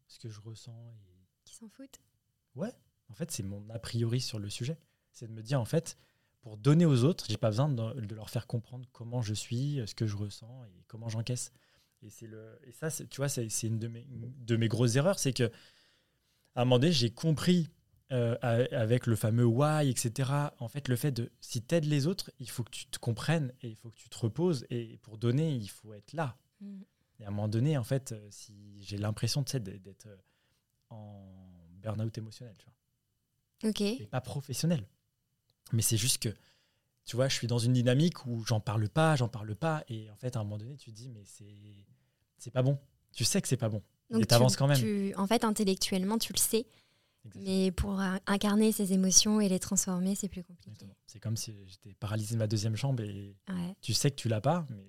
ce 0.08 0.20
que 0.20 0.28
je 0.28 0.42
ressens. 0.42 0.94
Et... 1.08 1.28
Qui 1.46 1.56
s'en 1.56 1.70
foutent? 1.70 2.02
Ouais, 2.56 2.74
en 3.12 3.14
fait, 3.14 3.32
c'est 3.32 3.44
mon 3.44 3.70
a 3.70 3.80
priori 3.80 4.22
sur 4.22 4.40
le 4.40 4.50
sujet. 4.50 4.78
C'est 5.12 5.28
de 5.28 5.34
me 5.34 5.44
dire, 5.44 5.60
en 5.60 5.66
fait, 5.66 5.98
pour 6.42 6.58
donner 6.58 6.86
aux 6.86 7.04
autres, 7.04 7.26
j'ai 7.30 7.38
pas 7.38 7.50
besoin 7.50 7.70
de, 7.70 8.16
leur 8.16 8.30
faire 8.30 8.48
comprendre 8.48 8.88
comment 8.92 9.22
je 9.22 9.34
suis, 9.34 9.82
ce 9.86 9.94
que 9.94 10.08
je 10.08 10.16
ressens 10.16 10.64
et 10.66 10.84
comment 10.88 11.10
j'encaisse. 11.10 11.52
Et, 12.02 12.10
c'est 12.10 12.28
le, 12.28 12.60
et 12.66 12.72
ça, 12.72 12.90
tu 12.90 13.18
vois, 13.18 13.30
c'est 13.30 13.48
une 13.64 13.78
de 13.78 13.88
mes, 13.88 14.08
de 14.10 14.56
mes 14.56 14.68
grosses 14.68 14.96
erreurs, 14.96 15.20
c'est 15.20 15.34
que 15.34 15.52
à 16.56 16.62
un 16.62 16.66
moment 16.66 16.80
donné, 16.80 16.92
j'ai 16.92 17.12
compris 17.12 17.70
euh, 18.12 18.36
avec 18.42 19.08
le 19.08 19.16
fameux 19.16 19.46
why, 19.46 19.90
etc. 19.90 20.30
En 20.60 20.68
fait, 20.68 20.90
le 20.90 20.98
fait 20.98 21.12
de 21.12 21.32
si 21.40 21.62
tu 21.62 21.76
aides 21.76 21.86
les 21.86 22.08
autres, 22.08 22.30
il 22.40 22.50
faut 22.50 22.64
que 22.64 22.72
tu 22.72 22.86
te 22.88 23.00
comprennes 23.00 23.54
et 23.62 23.70
il 23.70 23.76
faut 23.76 23.90
que 23.90 23.96
tu 23.96 24.10
te 24.10 24.18
reposes. 24.18 24.66
Et 24.70 24.98
pour 24.98 25.18
donner, 25.18 25.56
il 25.56 25.70
faut 25.70 25.94
être 25.94 26.12
là. 26.12 26.38
Mm. 26.60 26.82
Et 27.20 27.24
à 27.24 27.28
un 27.30 27.32
moment 27.32 27.48
donné, 27.48 27.78
en 27.78 27.86
fait, 27.86 28.12
euh, 28.12 28.28
si 28.30 28.84
j'ai 28.84 28.98
l'impression 28.98 29.44
d'être 29.44 30.08
euh, 30.08 30.18
en 30.90 31.26
burn-out 31.82 32.18
émotionnel, 32.18 32.56
tu 32.58 32.66
vois. 32.66 32.74
Ok. 33.64 33.82
Et 33.82 34.08
pas 34.10 34.22
professionnel. 34.22 34.86
Mais 35.74 35.82
c'est 35.82 35.98
juste 35.98 36.18
que, 36.20 36.30
tu 37.06 37.16
vois, 37.16 37.28
je 37.28 37.36
suis 37.36 37.48
dans 37.48 37.60
une 37.60 37.74
dynamique 37.74 38.26
où 38.26 38.44
j'en 38.46 38.60
parle 38.60 38.90
pas, 38.90 39.16
j'en 39.16 39.28
parle 39.28 39.56
pas. 39.56 39.84
Et 39.88 40.10
en 40.12 40.16
fait, 40.16 40.36
à 40.36 40.40
un 40.40 40.44
moment 40.44 40.58
donné, 40.58 40.76
tu 40.78 40.92
te 40.92 40.96
dis, 40.96 41.10
mais 41.10 41.24
c'est 42.38 42.52
pas 42.52 42.64
bon. 42.64 42.80
Tu 43.14 43.26
sais 43.26 43.42
que 43.42 43.48
c'est 43.48 43.58
pas 43.58 43.70
bon. 43.70 43.82
Donc 44.10 44.30
et 44.30 44.34
avances 44.34 44.58
quand 44.58 44.68
même. 44.68 45.14
en 45.16 45.28
fait, 45.28 45.44
intellectuellement, 45.44 46.18
tu 46.18 46.34
le 46.34 46.40
sais. 46.40 46.66
Mais 47.36 47.72
pour 47.72 48.02
incarner 48.26 48.72
ces 48.72 48.94
émotions 48.94 49.40
et 49.42 49.48
les 49.48 49.60
transformer, 49.60 50.16
c'est 50.16 50.28
plus 50.28 50.44
compliqué. 50.44 50.88
C'est 51.06 51.20
comme 51.20 51.38
si 51.38 51.56
j'étais 51.68 51.94
paralysé 51.94 52.34
de 52.34 52.40
ma 52.40 52.48
deuxième 52.48 52.76
jambe 52.76 53.00
et 53.02 53.36
tu 53.82 53.94
sais 53.94 54.10
que 54.10 54.16
tu 54.16 54.28
l'as 54.28 54.42
pas, 54.42 54.66
mais 54.70 54.86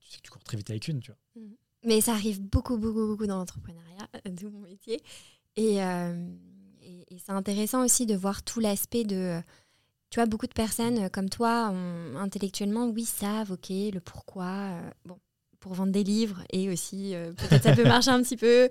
tu 0.00 0.08
sais 0.08 0.16
que 0.18 0.22
tu 0.22 0.30
cours 0.30 0.42
très 0.42 0.56
vite 0.56 0.70
avec 0.70 0.88
une, 0.88 1.00
tu 1.00 1.10
vois. 1.10 1.42
Mmh. 1.42 1.54
Mais 1.86 2.00
ça 2.00 2.12
arrive 2.12 2.40
beaucoup, 2.40 2.78
beaucoup, 2.78 3.06
beaucoup 3.06 3.26
dans 3.26 3.36
l'entrepreneuriat, 3.36 4.08
de 4.24 4.48
mon 4.48 4.60
métier. 4.60 5.02
Euh, 5.58 6.34
et, 6.84 7.14
et, 7.14 7.18
c'est 7.24 7.32
intéressant 7.32 7.84
aussi 7.84 8.06
de 8.06 8.14
voir 8.14 8.42
tout 8.42 8.60
l'aspect 8.60 9.04
de. 9.04 9.40
Tu 10.10 10.20
vois, 10.20 10.26
beaucoup 10.26 10.46
de 10.46 10.52
personnes 10.52 11.10
comme 11.10 11.28
toi, 11.28 11.72
intellectuellement, 12.16 12.86
oui, 12.86 13.04
savent, 13.04 13.52
ok, 13.52 13.68
le 13.70 13.98
pourquoi. 14.00 14.44
Euh, 14.44 14.90
bon, 15.04 15.18
pour 15.58 15.72
vendre 15.72 15.92
des 15.92 16.04
livres 16.04 16.42
et 16.52 16.68
aussi 16.68 17.14
euh, 17.14 17.32
peut-être 17.32 17.62
ça 17.62 17.74
peut 17.74 17.84
marcher 17.88 18.10
un 18.10 18.22
petit 18.22 18.36
peu. 18.36 18.68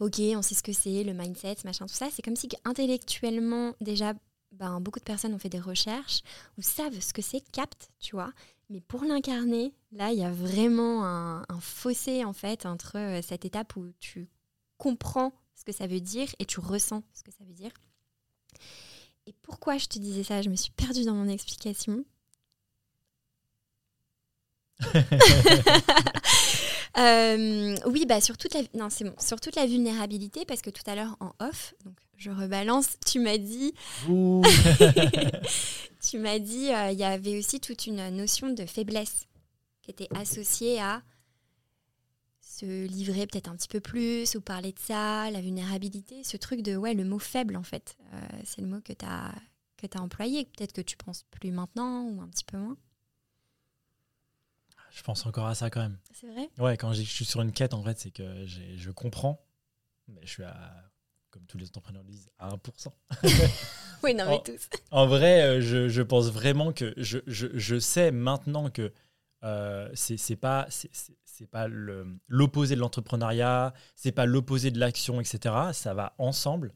ok, 0.00 0.20
on 0.36 0.42
sait 0.42 0.54
ce 0.54 0.62
que 0.62 0.72
c'est, 0.72 1.04
le 1.04 1.12
mindset, 1.12 1.56
machin, 1.64 1.86
tout 1.86 1.94
ça. 1.94 2.08
C'est 2.10 2.22
comme 2.22 2.36
si 2.36 2.48
intellectuellement, 2.64 3.74
déjà, 3.80 4.14
ben, 4.52 4.80
beaucoup 4.80 4.98
de 4.98 5.04
personnes 5.04 5.34
ont 5.34 5.38
fait 5.38 5.48
des 5.48 5.60
recherches 5.60 6.22
ou 6.58 6.62
savent 6.62 7.00
ce 7.00 7.12
que 7.12 7.22
c'est, 7.22 7.40
captent, 7.52 7.90
tu 8.00 8.16
vois. 8.16 8.32
Mais 8.70 8.80
pour 8.80 9.04
l'incarner, 9.04 9.74
là, 9.92 10.12
il 10.12 10.18
y 10.18 10.24
a 10.24 10.30
vraiment 10.30 11.04
un, 11.04 11.44
fossé 11.60 12.24
en 12.24 12.32
fait 12.32 12.66
entre 12.66 12.96
euh, 12.96 13.20
cette 13.22 13.44
étape 13.44 13.76
où 13.76 13.92
tu 14.00 14.28
comprends 14.78 15.32
ce 15.54 15.64
que 15.64 15.72
ça 15.72 15.86
veut 15.86 16.00
dire 16.00 16.28
et 16.38 16.44
tu 16.44 16.60
ressens 16.60 17.02
ce 17.14 17.22
que 17.22 17.30
ça 17.30 17.44
veut 17.44 17.54
dire. 17.54 17.72
Et 19.26 19.34
pourquoi 19.42 19.78
je 19.78 19.86
te 19.86 19.98
disais 19.98 20.22
ça? 20.22 20.42
Je 20.42 20.50
me 20.50 20.56
suis 20.56 20.72
perdue 20.72 21.04
dans 21.04 21.14
mon 21.14 21.28
explication. 21.28 22.04
Euh, 26.96 27.76
oui, 27.86 28.06
bah 28.06 28.20
sur 28.20 28.38
toute 28.38 28.54
la 28.54 28.60
non 28.74 28.88
c'est 28.88 29.02
bon 29.02 29.14
sur 29.18 29.40
toute 29.40 29.56
la 29.56 29.66
vulnérabilité 29.66 30.44
parce 30.44 30.62
que 30.62 30.70
tout 30.70 30.84
à 30.86 30.94
l'heure 30.94 31.16
en 31.18 31.32
off, 31.40 31.74
donc 31.84 31.96
je 32.16 32.30
rebalance, 32.30 32.98
tu 33.04 33.18
m'as 33.18 33.36
dit, 33.36 33.74
tu 36.00 36.18
m'as 36.18 36.38
dit, 36.38 36.72
euh, 36.72 36.92
il 36.92 36.98
y 36.98 37.02
avait 37.02 37.36
aussi 37.36 37.58
toute 37.58 37.88
une 37.88 38.10
notion 38.10 38.48
de 38.50 38.64
faiblesse 38.64 39.26
qui 39.82 39.90
était 39.90 40.06
associée 40.14 40.80
à 40.80 41.02
se 42.54 42.86
livrer 42.86 43.26
peut-être 43.26 43.48
un 43.48 43.56
petit 43.56 43.68
peu 43.68 43.80
plus 43.80 44.34
ou 44.34 44.40
parler 44.40 44.72
de 44.72 44.78
ça, 44.78 45.30
la 45.30 45.40
vulnérabilité, 45.40 46.22
ce 46.22 46.36
truc 46.36 46.62
de 46.62 46.76
ouais 46.76 46.94
le 46.94 47.04
mot 47.04 47.18
faible 47.18 47.56
en 47.56 47.62
fait, 47.62 47.96
euh, 48.12 48.20
c'est 48.44 48.60
le 48.60 48.68
mot 48.68 48.80
que 48.80 48.92
tu 48.92 49.04
as 49.04 49.34
que 49.76 49.86
tu 49.86 49.98
as 49.98 50.00
employé, 50.00 50.44
peut-être 50.44 50.72
que 50.72 50.80
tu 50.80 50.96
penses 50.96 51.24
plus 51.30 51.50
maintenant 51.50 52.04
ou 52.04 52.20
un 52.20 52.28
petit 52.28 52.44
peu 52.44 52.56
moins. 52.56 52.76
Je 54.90 55.02
pense 55.02 55.26
encore 55.26 55.46
à 55.46 55.56
ça 55.56 55.70
quand 55.70 55.80
même. 55.80 55.98
C'est 56.12 56.28
vrai? 56.28 56.48
Ouais, 56.58 56.76
quand 56.76 56.92
je 56.92 57.02
suis 57.02 57.24
sur 57.24 57.40
une 57.40 57.50
quête, 57.50 57.74
en 57.74 57.82
fait, 57.82 57.98
c'est 57.98 58.12
que 58.12 58.46
je 58.46 58.90
comprends, 58.92 59.44
mais 60.06 60.20
je 60.22 60.30
suis 60.30 60.44
à, 60.44 60.72
comme 61.30 61.44
tous 61.46 61.58
les 61.58 61.66
entrepreneurs 61.66 62.04
disent, 62.04 62.30
à 62.38 62.48
1%. 62.50 62.92
oui, 64.04 64.14
non, 64.14 64.26
mais 64.28 64.40
tous. 64.44 64.68
En 64.92 65.08
vrai, 65.08 65.42
euh, 65.42 65.60
je, 65.60 65.88
je, 65.88 66.02
pense 66.02 66.30
vraiment 66.30 66.72
que 66.72 66.94
je, 66.96 67.18
je, 67.26 67.48
je 67.54 67.78
sais 67.80 68.12
maintenant 68.12 68.70
que 68.70 68.92
euh, 69.44 69.88
c'est 69.94 70.36
pas 70.36 70.66
c'est 70.70 71.46
pas 71.46 71.68
l'opposé 71.68 72.74
de 72.74 72.80
l'entrepreneuriat, 72.80 73.72
c'est 73.94 74.12
pas 74.12 74.26
l'opposé 74.26 74.70
de 74.70 74.78
l'action, 74.78 75.20
etc. 75.20 75.54
Ça 75.72 75.94
va 75.94 76.14
ensemble. 76.18 76.74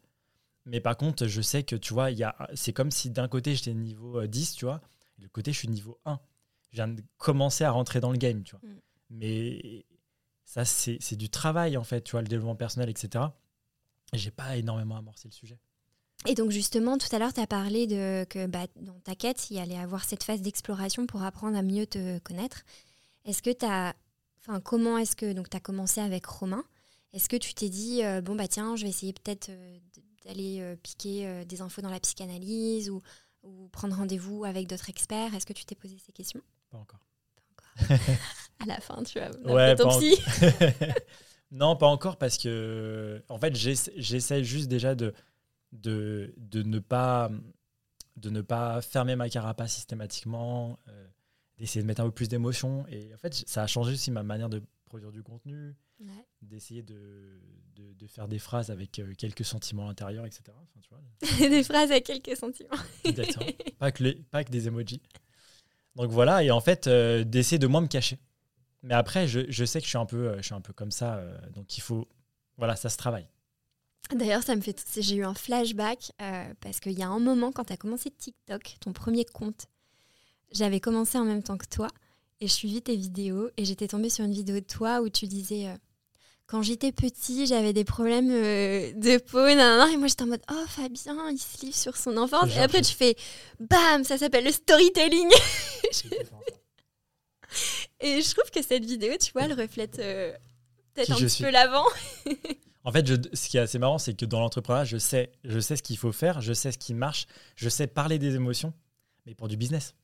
Mais 0.67 0.81
par 0.81 0.97
contre, 0.97 1.27
je 1.27 1.41
sais 1.41 1.63
que 1.63 1.77
tu 1.77 1.95
vois, 1.95 2.11
c'est 2.55 2.73
comme 2.73 2.91
si 2.91 3.11
d'un 3.11 3.29
côté 3.29 3.55
j'étais 3.55 3.75
niveau 3.75 4.27
10, 4.27 4.53
euh, 4.53 4.57
tu 4.57 4.65
vois, 4.67 4.81
et 5.17 5.21
de 5.21 5.25
l'autre 5.25 5.33
côté 5.33 5.53
je 5.53 5.59
suis 5.59 5.69
niveau 5.69 5.99
1 6.05 6.21
je 6.71 6.77
viens 6.77 6.89
de 6.89 7.03
commencer 7.17 7.65
à 7.65 7.71
rentrer 7.71 8.01
dans 8.01 8.11
le 8.11 8.19
game, 8.19 8.43
tu 8.43 8.57
vois. 8.57 8.69
Mm. 8.69 8.81
Mais 9.11 9.87
ça, 10.45 10.65
c'est 10.65 11.17
du 11.17 11.31
travail, 11.31 11.77
en 11.77 11.85
fait, 11.85 12.03
tu 12.03 12.13
vois, 12.13 12.23
le 12.23 12.29
développement 12.29 12.57
personnel, 12.57 12.91
etc. 12.91 13.25
J'ai 14.13 14.31
pas 14.31 14.57
énormément 14.57 14.97
amorcé 14.97 15.29
le 15.29 15.33
sujet. 15.33 15.59
Et 16.27 16.35
donc 16.35 16.51
justement, 16.51 16.99
tout 16.99 17.15
à 17.15 17.19
l'heure, 17.19 17.33
tu 17.33 17.41
as 17.41 17.47
parlé 17.47 17.87
de 17.87 18.25
que 18.25 18.47
bah, 18.47 18.67
dans 18.77 18.99
ta 19.01 19.15
quête, 19.15 19.51
il 19.51 19.57
y 19.57 19.61
allait 19.61 19.79
avoir 19.79 20.05
cette 20.05 20.25
phase 20.25 20.43
d'exploration 20.43 21.07
pour 21.07 21.23
apprendre 21.23 21.57
à 21.57 21.63
mieux 21.63 21.87
te 21.87 22.19
connaître. 22.21 22.65
Est-ce 23.25 23.43
que 23.43 23.51
tu 23.51 23.65
as... 23.65 23.95
Enfin, 24.41 24.61
comment 24.61 24.99
est-ce 24.99 25.15
que... 25.15 25.33
Donc, 25.33 25.49
tu 25.51 25.57
as 25.57 25.61
commencé 25.61 26.01
avec 26.01 26.27
Romain? 26.27 26.65
Est-ce 27.13 27.29
que 27.29 27.37
tu 27.37 27.55
t'es 27.55 27.69
dit, 27.69 28.05
euh, 28.05 28.21
bon, 28.21 28.35
bah 28.35 28.49
tiens, 28.49 28.77
je 28.77 28.83
vais 28.83 28.91
essayer 28.91 29.13
peut-être 29.13 29.49
euh, 29.49 29.79
d'aller 30.25 30.59
euh, 30.61 30.77
piquer 30.77 31.45
des 31.47 31.63
infos 31.63 31.83
dans 31.83 31.91
la 31.91 32.01
psychanalyse 32.01 32.91
ou, 32.91 33.01
ou 33.43 33.69
prendre 33.69 33.97
rendez-vous 33.97 34.45
avec 34.45 34.67
d'autres 34.67 34.91
experts? 34.91 35.35
Est-ce 35.35 35.47
que 35.47 35.53
tu 35.53 35.65
t'es 35.65 35.75
posé 35.75 35.97
ces 36.05 36.13
questions? 36.13 36.43
Pas 36.71 36.79
encore. 36.79 37.01
Pas 37.37 37.85
encore. 37.85 37.99
à 38.61 38.67
la 38.67 38.81
fin, 38.81 39.03
tu 39.05 39.19
vas 39.19 39.31
ouais, 39.45 39.75
ton 39.77 39.89
psy. 39.89 40.21
non, 41.51 41.77
pas 41.77 41.87
encore 41.87 42.17
parce 42.19 42.37
que, 42.37 43.23
en 43.29 43.39
fait, 43.39 43.55
j'essaie 43.55 44.45
juste 44.45 44.69
déjà 44.69 44.95
de, 44.95 45.15
de, 45.73 46.35
de, 46.37 46.63
ne 46.63 46.79
pas, 46.79 47.31
de 48.17 48.31
ne 48.31 48.41
pas 48.41 48.81
fermer 48.81 49.17
ma 49.17 49.29
carapace 49.29 49.75
systématiquement, 49.75 50.79
euh, 50.89 51.07
d'essayer 51.57 51.83
de 51.83 51.87
mettre 51.87 52.01
un 52.01 52.07
peu 52.07 52.13
plus 52.13 52.29
d'émotion. 52.29 52.87
Et 52.89 53.13
en 53.15 53.19
fait, 53.19 53.35
ça 53.35 53.63
a 53.63 53.67
changé 53.67 53.93
aussi 53.93 54.11
ma 54.11 54.23
manière 54.23 54.49
de 54.49 54.63
produire 54.87 55.13
du 55.13 55.23
contenu, 55.23 55.75
d'essayer 56.41 56.83
de, 56.83 57.41
de, 57.75 57.93
de, 57.93 58.07
faire 58.07 58.29
des 58.29 58.39
phrases 58.39 58.71
avec 58.71 58.99
euh, 58.99 59.13
quelques 59.19 59.45
sentiments 59.45 59.89
intérieurs, 59.89 60.25
etc. 60.25 60.45
Enfin, 60.49 60.81
tu 60.81 60.89
vois, 60.91 61.49
des 61.49 61.65
phrases 61.65 61.91
avec 61.91 62.05
quelques 62.05 62.37
sentiments. 62.37 62.71
pas, 63.79 63.93
que 63.93 64.05
les, 64.05 64.15
pas 64.15 64.45
que 64.45 64.51
des 64.51 64.69
emojis. 64.69 65.03
Donc 65.97 66.11
voilà, 66.11 66.45
et 66.45 66.51
en 66.51 66.61
fait, 66.61 66.87
euh, 66.87 67.25
d'essayer 67.25 67.59
de 67.59 67.67
moins 67.67 67.81
me 67.81 67.89
cacher. 67.89 68.19
Mais 68.85 68.95
après, 68.95 69.27
je, 69.27 69.41
je, 69.51 69.65
sais 69.65 69.81
que 69.81 69.85
je 69.85 69.89
suis 69.89 69.99
un 69.99 70.07
peu, 70.07 70.37
je 70.37 70.43
suis 70.43 70.55
un 70.55 70.61
peu 70.61 70.73
comme 70.73 70.93
ça, 70.93 71.21
donc 71.55 71.77
il 71.77 71.81
faut. 71.81 72.07
Voilà, 72.57 72.77
ça 72.77 72.89
se 72.89 72.97
travaille. 72.97 73.29
D'ailleurs, 74.15 74.43
ça 74.43 74.57
me 74.57 74.61
fait. 74.61 74.83
J'ai 74.97 75.17
eu 75.17 75.25
un 75.25 75.35
flashback 75.35 76.13
parce 76.61 76.81
qu'il 76.81 76.99
y 76.99 77.03
a 77.03 77.09
un 77.09 77.19
moment, 77.19 77.53
quand 77.53 77.65
tu 77.65 77.73
as 77.73 77.77
commencé 77.77 78.11
TikTok, 78.11 78.77
ton 78.81 78.93
premier 78.93 79.25
compte, 79.25 79.67
j'avais 80.53 80.81
commencé 80.81 81.19
en 81.19 81.25
même 81.25 81.43
temps 81.43 81.59
que 81.59 81.67
toi 81.67 81.89
et 82.41 82.49
je 82.49 82.53
suivis 82.53 82.81
tes 82.81 82.97
vidéos 82.97 83.51
et 83.57 83.65
j'étais 83.65 83.89
tombée 83.89 84.11
sur 84.11 84.25
une 84.25 84.33
vidéo 84.33 84.57
de 84.57 84.65
toi 84.65 85.01
où 85.01 85.09
tu 85.11 85.27
disais 85.27 85.69
quand 86.49 86.63
j'étais 86.63 86.93
petit, 86.93 87.47
j'avais 87.47 87.75
des 87.75 87.85
problèmes 87.85 88.31
euh, 88.31 88.91
de 88.95 89.19
peau, 89.19 89.47
et 89.47 89.55
moi 89.55 90.07
j'étais 90.07 90.23
en 90.23 90.29
mode 90.29 90.41
oh 90.51 90.65
Fabien, 90.67 91.31
il 91.31 91.39
se 91.39 91.61
livre 91.61 91.77
sur 91.77 91.97
son 91.97 92.17
enfance. 92.17 92.51
Et 92.57 92.59
après 92.59 92.81
tu 92.81 92.95
fais 92.95 93.17
bam, 93.61 94.03
ça 94.03 94.17
s'appelle 94.17 94.45
le 94.45 94.53
storytelling. 94.53 95.29
et 98.01 98.23
je 98.23 98.35
trouve 98.35 98.51
que 98.51 98.63
cette 98.63 98.87
vidéo, 98.87 99.13
tu 99.21 99.31
vois, 99.33 99.43
elle 99.43 99.61
reflète 99.61 99.99
euh, 99.99 100.33
peut-être 100.95 101.13
un 101.13 101.17
petit 101.17 101.43
peu 101.43 101.51
l'avant. 101.51 101.85
en 102.89 102.93
fait, 102.93 103.07
je, 103.07 103.17
ce 103.35 103.49
qui 103.51 103.59
est 103.59 103.61
assez 103.61 103.79
marrant, 103.79 103.99
c'est 103.99 104.15
que 104.15 104.25
dans 104.25 104.41
l'entrepreneuriat, 104.41 104.87
je 104.87 104.97
sais, 104.97 105.31
je 105.45 105.61
sais 105.61 105.77
ce 105.77 105.83
qu'il 105.83 105.99
faut 105.99 106.11
faire, 106.11 106.41
je 106.41 106.55
sais 106.55 106.73
ce 106.73 106.79
qui 106.79 106.95
marche, 106.95 107.27
je 107.55 107.69
sais 107.69 107.87
parler 107.87 108.19
des 108.19 108.35
émotions, 108.35 108.73
mais 109.27 109.35
pour 109.35 109.47
du 109.47 109.59
business. 109.59 109.95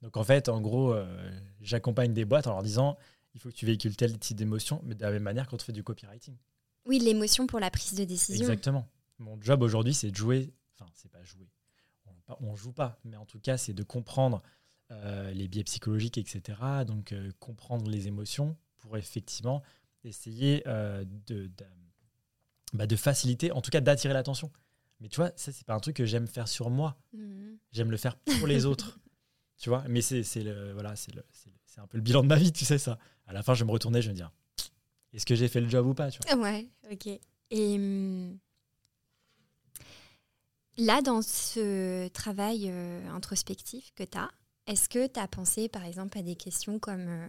Donc 0.00 0.16
en 0.16 0.24
fait, 0.24 0.48
en 0.48 0.62
gros, 0.62 0.94
euh, 0.94 1.30
j'accompagne 1.60 2.14
des 2.14 2.24
boîtes 2.24 2.46
en 2.46 2.52
leur 2.52 2.62
disant 2.62 2.96
il 3.34 3.40
faut 3.40 3.50
que 3.50 3.54
tu 3.54 3.66
véhicules 3.66 3.94
tel 3.96 4.18
type 4.18 4.38
d'émotion, 4.38 4.80
mais 4.82 4.94
de 4.94 5.02
la 5.02 5.10
même 5.10 5.22
manière 5.22 5.46
quand 5.46 5.58
tu 5.58 5.66
fais 5.66 5.72
du 5.72 5.84
copywriting. 5.84 6.34
Oui, 6.86 6.98
l'émotion 7.00 7.46
pour 7.46 7.60
la 7.60 7.70
prise 7.70 7.92
de 7.92 8.04
décision. 8.04 8.44
Exactement. 8.44 8.88
Mon 9.18 9.38
job 9.38 9.60
aujourd'hui, 9.60 9.92
c'est 9.92 10.10
de 10.10 10.16
jouer. 10.16 10.54
Enfin, 10.74 10.90
c'est 10.94 11.10
pas 11.10 11.22
jouer. 11.22 11.50
On, 12.40 12.52
ne 12.52 12.56
joue 12.56 12.72
pas, 12.72 12.98
mais 13.04 13.16
en 13.16 13.26
tout 13.26 13.40
cas, 13.40 13.58
c'est 13.58 13.74
de 13.74 13.82
comprendre 13.82 14.42
euh, 14.90 15.30
les 15.32 15.48
biais 15.48 15.64
psychologiques, 15.64 16.16
etc. 16.16 16.58
Donc, 16.86 17.12
euh, 17.12 17.30
comprendre 17.40 17.90
les 17.90 18.08
émotions 18.08 18.56
pour 18.78 18.96
effectivement 18.96 19.62
essayer 20.02 20.62
euh, 20.66 21.04
de, 21.26 21.50
bah, 22.72 22.86
de, 22.86 22.96
faciliter, 22.96 23.52
en 23.52 23.60
tout 23.60 23.70
cas 23.70 23.80
d'attirer 23.80 24.14
l'attention. 24.14 24.50
Mais 25.00 25.08
tu 25.08 25.16
vois, 25.16 25.32
ça, 25.36 25.52
c'est 25.52 25.66
pas 25.66 25.74
un 25.74 25.80
truc 25.80 25.96
que 25.96 26.06
j'aime 26.06 26.26
faire 26.26 26.48
sur 26.48 26.70
moi. 26.70 26.96
Mhm. 27.12 27.58
J'aime 27.72 27.90
le 27.90 27.96
faire 27.96 28.16
pour 28.16 28.46
les 28.46 28.66
autres. 28.66 29.00
Tu 29.58 29.68
vois, 29.68 29.84
mais 29.88 30.00
c'est 30.00 30.22
le, 30.42 30.72
voilà, 30.72 30.96
c'est 30.96 31.14
le, 31.14 31.24
c'est 31.32 31.80
un 31.80 31.86
peu 31.86 31.96
le 31.96 32.02
bilan 32.02 32.22
de 32.22 32.28
ma 32.28 32.36
vie, 32.36 32.52
tu 32.52 32.64
sais 32.64 32.78
ça. 32.78 32.98
À 33.26 33.32
la 33.32 33.42
fin, 33.42 33.54
je 33.54 33.60
vais 33.60 33.66
me 33.66 33.72
retourner, 33.72 34.02
je 34.02 34.08
vais 34.08 34.12
me 34.12 34.16
dire, 34.16 34.32
est-ce 35.12 35.26
que 35.26 35.34
j'ai 35.34 35.48
fait 35.48 35.60
le 35.60 35.68
job 35.68 35.86
ou 35.86 35.94
pas? 35.94 36.10
tu 36.10 36.18
vois 36.26 36.42
Ouais, 36.42 36.68
ok. 36.90 37.06
Et 37.06 37.74
hum, 37.74 38.38
là, 40.78 41.00
dans 41.02 41.22
ce 41.22 42.08
travail 42.08 42.70
euh, 42.70 43.08
introspectif 43.10 43.92
que 43.94 44.04
tu 44.04 44.18
as, 44.18 44.30
est-ce 44.66 44.88
que 44.88 45.06
tu 45.06 45.20
as 45.20 45.28
pensé, 45.28 45.68
par 45.68 45.84
exemple, 45.84 46.18
à 46.18 46.22
des 46.22 46.36
questions 46.36 46.78
comme... 46.78 47.08
Euh, 47.08 47.28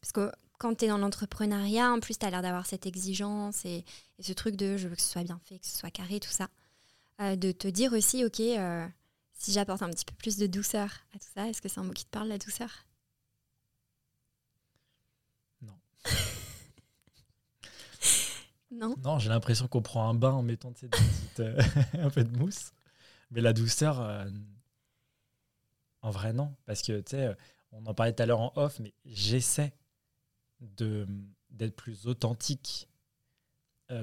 parce 0.00 0.12
que 0.12 0.32
quand 0.60 0.76
tu 0.76 0.84
es 0.84 0.88
dans 0.88 0.98
l'entrepreneuriat, 0.98 1.90
en 1.90 1.98
plus, 1.98 2.18
tu 2.18 2.26
as 2.26 2.30
l'air 2.30 2.42
d'avoir 2.42 2.66
cette 2.66 2.86
exigence 2.86 3.64
et, 3.64 3.84
ce 4.20 4.32
truc 4.32 4.54
de 4.54 4.76
je 4.76 4.86
veux 4.86 4.94
que 4.94 5.02
ce 5.02 5.08
soit 5.08 5.24
bien 5.24 5.40
fait, 5.44 5.58
que 5.58 5.66
ce 5.66 5.78
soit 5.78 5.90
carré, 5.90 6.20
tout 6.20 6.30
ça. 6.30 6.48
Euh, 7.20 7.34
de 7.34 7.50
te 7.50 7.66
dire 7.66 7.92
aussi, 7.92 8.24
ok, 8.24 8.40
si 9.32 9.52
j'apporte 9.52 9.82
un 9.82 9.90
petit 9.90 10.04
peu 10.04 10.14
plus 10.14 10.36
de 10.36 10.46
douceur 10.46 10.90
à 11.14 11.18
tout 11.18 11.28
ça, 11.34 11.48
est-ce 11.48 11.62
que 11.62 11.68
c'est 11.68 11.80
un 11.80 11.84
mot 11.84 11.92
qui 11.92 12.04
te 12.04 12.10
parle, 12.10 12.28
la 12.28 12.38
douceur? 12.38 12.70
Non. 15.62 15.78
Non, 18.70 19.18
j'ai 19.18 19.28
l'impression 19.28 19.66
qu'on 19.66 19.82
prend 19.82 20.08
un 20.08 20.14
bain 20.14 20.32
en 20.32 20.42
mettant 20.42 20.72
euh, 21.40 21.62
un 21.94 22.10
peu 22.10 22.22
de 22.22 22.38
mousse. 22.38 22.72
Mais 23.32 23.40
la 23.40 23.52
douceur, 23.52 24.00
euh, 24.00 24.24
en 26.02 26.10
vrai, 26.10 26.32
non. 26.32 26.54
Parce 26.66 26.82
que, 26.82 27.00
tu 27.00 27.10
sais, 27.10 27.26
euh, 27.26 27.34
on 27.72 27.84
en 27.86 27.94
parlait 27.94 28.12
tout 28.12 28.22
à 28.22 28.26
l'heure 28.26 28.40
en 28.40 28.52
off, 28.54 28.78
mais 28.78 28.94
j'essaie 29.04 29.72
d'être 30.60 31.76
plus 31.76 32.06
authentique. 32.06 32.88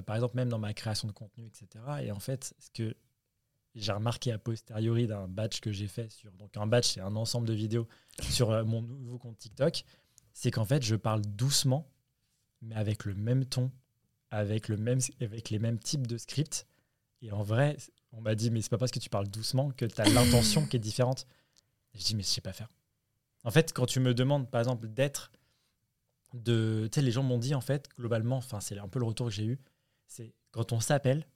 par 0.05 0.15
exemple, 0.15 0.35
même 0.35 0.49
dans 0.49 0.59
ma 0.59 0.73
création 0.73 1.07
de 1.07 1.13
contenu, 1.13 1.45
etc. 1.45 1.83
Et 2.01 2.11
en 2.11 2.19
fait, 2.19 2.53
ce 2.59 2.69
que 2.71 2.95
j'ai 3.75 3.91
remarqué 3.91 4.31
a 4.31 4.39
posteriori 4.39 5.07
d'un 5.07 5.27
batch 5.27 5.59
que 5.61 5.71
j'ai 5.71 5.87
fait 5.87 6.11
sur. 6.11 6.31
Donc, 6.33 6.57
un 6.57 6.67
batch, 6.67 6.93
c'est 6.93 7.01
un 7.01 7.15
ensemble 7.15 7.47
de 7.47 7.53
vidéos 7.53 7.87
sur 8.29 8.65
mon 8.65 8.81
nouveau 8.81 9.17
compte 9.19 9.37
TikTok. 9.37 9.83
C'est 10.33 10.51
qu'en 10.51 10.65
fait, 10.65 10.83
je 10.83 10.95
parle 10.95 11.21
doucement 11.21 11.89
mais 12.61 12.75
avec 12.75 13.05
le 13.05 13.13
même 13.15 13.45
ton, 13.45 13.71
avec, 14.31 14.67
le 14.67 14.77
même, 14.77 14.99
avec 15.21 15.49
les 15.49 15.59
mêmes 15.59 15.79
types 15.79 16.07
de 16.07 16.17
scripts. 16.17 16.67
Et 17.21 17.31
en 17.31 17.43
vrai, 17.43 17.77
on 18.11 18.21
m'a 18.21 18.35
dit, 18.35 18.51
mais 18.51 18.61
c'est 18.61 18.69
pas 18.69 18.77
parce 18.77 18.91
que 18.91 18.99
tu 18.99 19.09
parles 19.09 19.27
doucement 19.27 19.71
que 19.71 19.85
tu 19.85 20.01
as 20.01 20.05
l'intention 20.05 20.65
qui 20.65 20.77
est 20.77 20.79
différente. 20.79 21.25
je 21.93 22.03
dis, 22.03 22.15
mais 22.15 22.23
je 22.23 22.27
sais 22.27 22.41
pas 22.41 22.53
faire. 22.53 22.69
En 23.43 23.51
fait, 23.51 23.73
quand 23.73 23.85
tu 23.85 23.99
me 23.99 24.13
demandes, 24.13 24.49
par 24.49 24.61
exemple, 24.61 24.87
d'être 24.87 25.31
de. 26.43 26.87
Tu 26.91 26.95
sais, 26.95 27.01
les 27.01 27.11
gens 27.11 27.23
m'ont 27.23 27.37
dit, 27.37 27.55
en 27.55 27.61
fait, 27.61 27.89
globalement, 27.97 28.37
enfin, 28.37 28.59
c'est 28.59 28.77
un 28.77 28.87
peu 28.87 28.99
le 28.99 29.05
retour 29.05 29.27
que 29.27 29.33
j'ai 29.33 29.45
eu, 29.45 29.59
c'est 30.07 30.33
quand 30.51 30.71
on 30.71 30.79
s'appelle, 30.79 31.27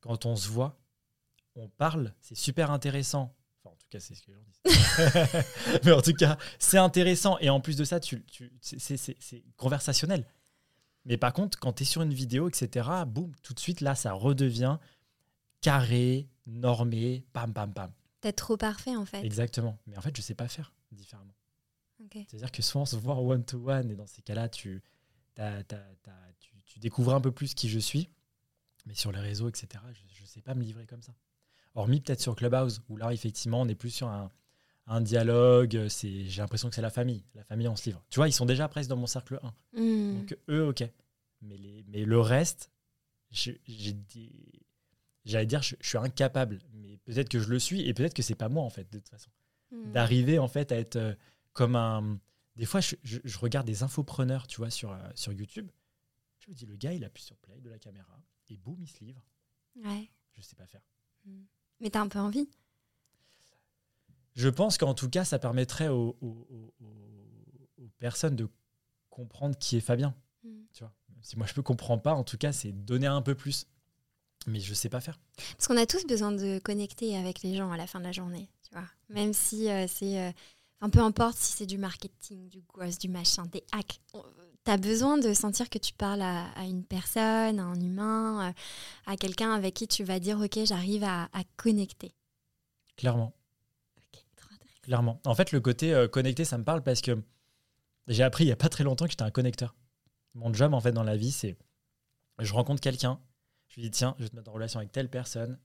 quand 0.00 0.26
on 0.26 0.36
se 0.36 0.48
voit, 0.48 0.80
on 1.54 1.68
parle, 1.68 2.14
c'est 2.20 2.36
super 2.36 2.70
intéressant. 2.70 3.34
Enfin, 3.62 3.74
en 3.74 3.76
tout 3.76 3.86
cas, 3.90 4.00
c'est 4.00 4.14
ce 4.14 4.22
que 4.22 4.30
les 4.30 4.36
gens 4.36 4.44
disent. 4.44 5.80
mais 5.84 5.92
en 5.92 6.02
tout 6.02 6.12
cas, 6.12 6.38
c'est 6.58 6.78
intéressant. 6.78 7.38
Et 7.38 7.50
en 7.50 7.60
plus 7.60 7.76
de 7.76 7.84
ça, 7.84 8.00
tu, 8.00 8.24
tu 8.24 8.52
c'est 8.60 9.44
conversationnel. 9.56 10.26
Mais 11.04 11.16
par 11.16 11.32
contre, 11.32 11.58
quand 11.58 11.72
tu 11.72 11.82
es 11.82 11.86
sur 11.86 12.02
une 12.02 12.12
vidéo, 12.12 12.48
etc., 12.48 12.88
boum, 13.06 13.32
tout 13.42 13.54
de 13.54 13.60
suite, 13.60 13.80
là, 13.80 13.94
ça 13.94 14.12
redevient 14.12 14.78
carré, 15.60 16.28
normé, 16.46 17.24
pam, 17.32 17.52
pam, 17.52 17.72
pam. 17.72 17.92
T'es 18.20 18.32
trop 18.32 18.56
parfait, 18.56 18.96
en 18.96 19.04
fait. 19.04 19.24
Exactement. 19.24 19.78
Mais 19.86 19.96
en 19.96 20.00
fait, 20.00 20.16
je 20.16 20.22
sais 20.22 20.34
pas 20.34 20.48
faire 20.48 20.72
différemment. 20.92 21.34
C'est-à-dire 22.12 22.52
que 22.52 22.62
soit 22.62 22.80
on 22.80 22.86
se 22.86 22.96
voit 22.96 23.16
one-to-one, 23.18 23.90
et 23.90 23.96
dans 23.96 24.06
ces 24.06 24.22
cas-là, 24.22 24.48
tu 24.48 24.82
tu, 26.66 26.78
découvres 26.78 27.14
un 27.14 27.20
peu 27.20 27.32
plus 27.32 27.54
qui 27.54 27.68
je 27.68 27.78
suis. 27.78 28.08
Mais 28.86 28.94
sur 28.94 29.12
les 29.12 29.20
réseaux, 29.20 29.48
etc., 29.48 29.68
je 29.92 30.22
ne 30.22 30.26
sais 30.26 30.40
pas 30.40 30.54
me 30.54 30.62
livrer 30.62 30.86
comme 30.86 31.02
ça. 31.02 31.14
Hormis 31.74 32.00
peut-être 32.00 32.20
sur 32.20 32.34
Clubhouse, 32.34 32.80
où 32.88 32.96
là, 32.96 33.12
effectivement, 33.12 33.60
on 33.60 33.68
est 33.68 33.74
plus 33.74 33.90
sur 33.90 34.08
un, 34.08 34.30
un 34.86 35.00
dialogue. 35.00 35.86
J'ai 35.88 36.40
l'impression 36.40 36.68
que 36.68 36.74
c'est 36.74 36.82
la 36.82 36.90
famille. 36.90 37.24
La 37.34 37.44
famille, 37.44 37.68
on 37.68 37.76
se 37.76 37.84
livre. 37.86 38.02
Tu 38.10 38.18
vois, 38.18 38.28
ils 38.28 38.32
sont 38.32 38.46
déjà 38.46 38.66
presque 38.68 38.88
dans 38.88 38.96
mon 38.96 39.06
cercle 39.06 39.38
1. 39.42 39.80
Hmm. 39.80 40.18
Donc, 40.18 40.38
eux, 40.48 40.66
ok. 40.68 40.84
Mais, 41.42 41.56
les, 41.56 41.84
mais 41.88 42.04
le 42.04 42.20
reste, 42.20 42.70
j'ai 43.30 43.60
j'allais 45.24 45.46
dire, 45.46 45.62
je, 45.62 45.76
suis 45.80 45.98
incapable. 45.98 46.60
Mais 46.72 46.96
peut-être 47.04 47.28
que 47.28 47.38
je 47.38 47.48
le 47.48 47.58
suis, 47.58 47.86
et 47.86 47.92
peut-être 47.92 48.14
que 48.14 48.22
c'est 48.22 48.34
pas 48.34 48.48
moi, 48.48 48.64
en 48.64 48.70
fait, 48.70 48.90
de 48.90 48.98
toute 48.98 49.08
façon. 49.08 49.30
Hmm. 49.70 49.92
D'arriver, 49.92 50.38
en 50.38 50.48
fait, 50.48 50.72
à 50.72 50.76
être 50.76 50.96
euh, 50.96 51.14
comme 51.58 51.74
un. 51.74 52.20
Des 52.54 52.66
fois, 52.66 52.80
je, 52.80 52.94
je, 53.02 53.38
regarde 53.38 53.66
des 53.66 53.82
infopreneurs, 53.82 54.46
tu 54.46 54.58
vois, 54.58 54.70
sur, 54.70 54.92
euh, 54.92 55.10
sur 55.16 55.32
YouTube. 55.32 55.68
Je 56.38 56.50
me 56.50 56.54
dis, 56.54 56.66
le 56.66 56.76
gars, 56.76 56.92
il 56.92 57.04
appuie 57.04 57.24
sur 57.24 57.36
play 57.36 57.60
de 57.60 57.68
la 57.68 57.80
caméra, 57.80 58.16
et 58.48 58.56
boum, 58.56 58.76
il 58.80 58.88
se 58.88 59.02
livre. 59.02 59.24
Ouais. 59.84 60.08
Je 60.34 60.42
sais 60.42 60.54
pas 60.54 60.66
faire. 60.66 60.82
Hmm. 61.24 61.42
Mais 61.80 61.90
t'as 61.90 62.00
un 62.00 62.06
peu 62.06 62.20
envie? 62.20 62.48
Je 64.36 64.48
pense 64.48 64.78
qu'en 64.78 64.94
tout 64.94 65.10
cas, 65.10 65.24
ça 65.24 65.40
permettrait 65.40 65.88
aux, 65.88 66.16
personnes 67.98 68.36
de 68.36 68.48
comprendre 69.10 69.58
qui 69.58 69.76
est 69.76 69.80
Fabien. 69.80 70.14
Hmm. 70.44 70.62
Tu 70.72 70.84
vois, 70.84 70.92
si 71.22 71.36
moi 71.36 71.46
je 71.46 71.54
ne 71.56 71.62
comprends 71.62 71.98
pas, 71.98 72.14
en 72.14 72.22
tout 72.22 72.38
cas, 72.38 72.52
c'est 72.52 72.70
donner 72.70 73.08
un 73.08 73.22
peu 73.22 73.34
plus. 73.34 73.66
Mais 74.46 74.60
je 74.60 74.74
sais 74.74 74.88
pas 74.88 75.00
faire. 75.00 75.18
Parce 75.56 75.66
qu'on 75.66 75.76
a 75.76 75.86
tous 75.86 76.06
besoin 76.06 76.30
de 76.30 76.60
connecter 76.60 77.16
avec 77.16 77.42
les 77.42 77.56
gens 77.56 77.72
à 77.72 77.76
la 77.76 77.88
fin 77.88 77.98
de 77.98 78.04
la 78.04 78.12
journée, 78.12 78.48
tu 78.62 78.70
vois. 78.70 78.86
Même 79.08 79.32
si 79.32 79.68
euh, 79.68 79.88
c'est. 79.88 80.28
un 80.28 80.32
euh, 80.82 80.88
peu 80.88 81.00
importe 81.00 81.36
si 81.36 81.52
c'est 81.52 81.66
du 81.66 81.78
marketing, 81.78 82.48
du 82.48 82.62
growth, 82.62 83.00
du 83.00 83.08
machin, 83.08 83.46
des 83.46 83.64
hacks. 83.72 84.00
Tu 84.64 84.70
as 84.70 84.76
besoin 84.76 85.18
de 85.18 85.32
sentir 85.34 85.70
que 85.70 85.78
tu 85.78 85.92
parles 85.94 86.22
à, 86.22 86.64
une 86.64 86.84
personne, 86.84 87.58
à 87.58 87.64
un 87.64 87.80
humain, 87.80 88.48
euh, 88.48 88.52
à 89.06 89.16
quelqu'un 89.16 89.52
avec 89.52 89.74
qui 89.74 89.88
tu 89.88 90.04
vas 90.04 90.18
dire 90.20 90.38
Ok, 90.40 90.58
j'arrive 90.64 91.04
à, 91.04 91.28
connecter. 91.56 92.14
Clairement. 92.96 93.34
Clairement. 94.82 95.20
En 95.26 95.34
fait, 95.34 95.52
le 95.52 95.60
côté 95.60 96.06
connecté, 96.10 96.44
ça 96.44 96.56
me 96.58 96.64
parle 96.64 96.82
parce 96.82 97.02
que 97.02 97.22
j'ai 98.06 98.22
appris 98.22 98.44
il 98.44 98.46
n'y 98.46 98.52
a 98.52 98.56
pas 98.56 98.70
très 98.70 98.84
longtemps 98.84 99.04
que 99.04 99.10
j'étais 99.10 99.22
un 99.22 99.30
connecteur. 99.30 99.76
Mon 100.34 100.52
job, 100.52 100.72
en 100.72 100.80
fait, 100.80 100.92
dans 100.92 101.02
la 101.02 101.16
vie, 101.16 101.30
c'est 101.30 101.58
je 102.38 102.52
rencontre 102.52 102.80
quelqu'un, 102.80 103.20
je 103.68 103.76
lui 103.76 103.82
dis 103.82 103.90
tiens, 103.90 104.14
je 104.18 104.24
vais 104.24 104.28
te 104.30 104.36
mettre 104.36 104.50
en 104.50 104.54
relation 104.54 104.78
avec 104.78 104.92
telle 104.92 105.10
personne, 105.10 105.58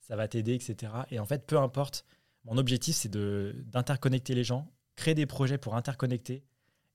ça 0.00 0.16
va 0.16 0.28
t'aider, 0.28 0.54
etc. 0.54 0.92
Et 1.10 1.18
en 1.18 1.26
fait, 1.26 1.46
peu 1.46 1.58
importe, 1.58 2.04
mon 2.44 2.58
objectif, 2.58 2.94
c'est 2.96 3.10
d'interconnecter 3.10 4.34
les 4.34 4.44
gens, 4.44 4.70
créer 4.96 5.14
des 5.14 5.26
projets 5.26 5.58
pour 5.58 5.76
interconnecter. 5.76 6.44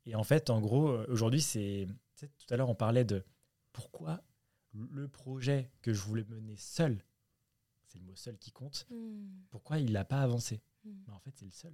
Et 0.05 0.15
en 0.15 0.23
fait, 0.23 0.49
en 0.49 0.61
gros, 0.61 0.89
euh, 0.89 1.05
aujourd'hui, 1.09 1.41
c'est. 1.41 1.87
Tout 2.15 2.53
à 2.53 2.57
l'heure, 2.57 2.69
on 2.69 2.75
parlait 2.75 3.05
de 3.05 3.23
pourquoi 3.71 4.21
le 4.73 5.07
projet 5.07 5.71
que 5.81 5.93
je 5.93 6.01
voulais 6.01 6.25
mener 6.25 6.57
seul, 6.57 7.01
c'est 7.87 7.97
le 7.97 8.05
mot 8.05 8.15
seul 8.15 8.37
qui 8.37 8.51
compte, 8.51 8.85
hmm. 8.89 9.25
pourquoi 9.49 9.79
il 9.79 9.93
n'a 9.93 10.03
pas 10.03 10.21
avancé 10.21 10.61
hmm. 10.83 10.91
Mais 11.07 11.13
En 11.13 11.19
fait, 11.19 11.31
c'est 11.35 11.45
le 11.45 11.51
seul. 11.51 11.73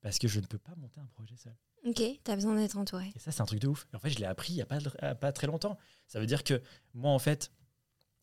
Parce 0.00 0.18
que 0.18 0.26
je 0.26 0.40
ne 0.40 0.46
peux 0.46 0.58
pas 0.58 0.74
monter 0.76 1.00
un 1.00 1.06
projet 1.06 1.36
seul. 1.36 1.54
Ok, 1.84 2.02
tu 2.24 2.30
as 2.30 2.34
besoin 2.34 2.56
d'être 2.56 2.76
entouré. 2.76 3.12
Et 3.14 3.18
ça, 3.18 3.30
c'est 3.30 3.40
un 3.40 3.46
truc 3.46 3.60
de 3.60 3.68
ouf. 3.68 3.86
en 3.94 3.98
fait, 3.98 4.10
je 4.10 4.18
l'ai 4.18 4.26
appris 4.26 4.54
il 4.54 4.56
n'y 4.56 4.62
a 4.62 4.66
pas, 4.66 5.14
pas 5.14 5.32
très 5.32 5.46
longtemps. 5.46 5.78
Ça 6.06 6.18
veut 6.18 6.26
dire 6.26 6.42
que 6.42 6.60
moi, 6.94 7.12
en 7.12 7.18
fait, 7.18 7.52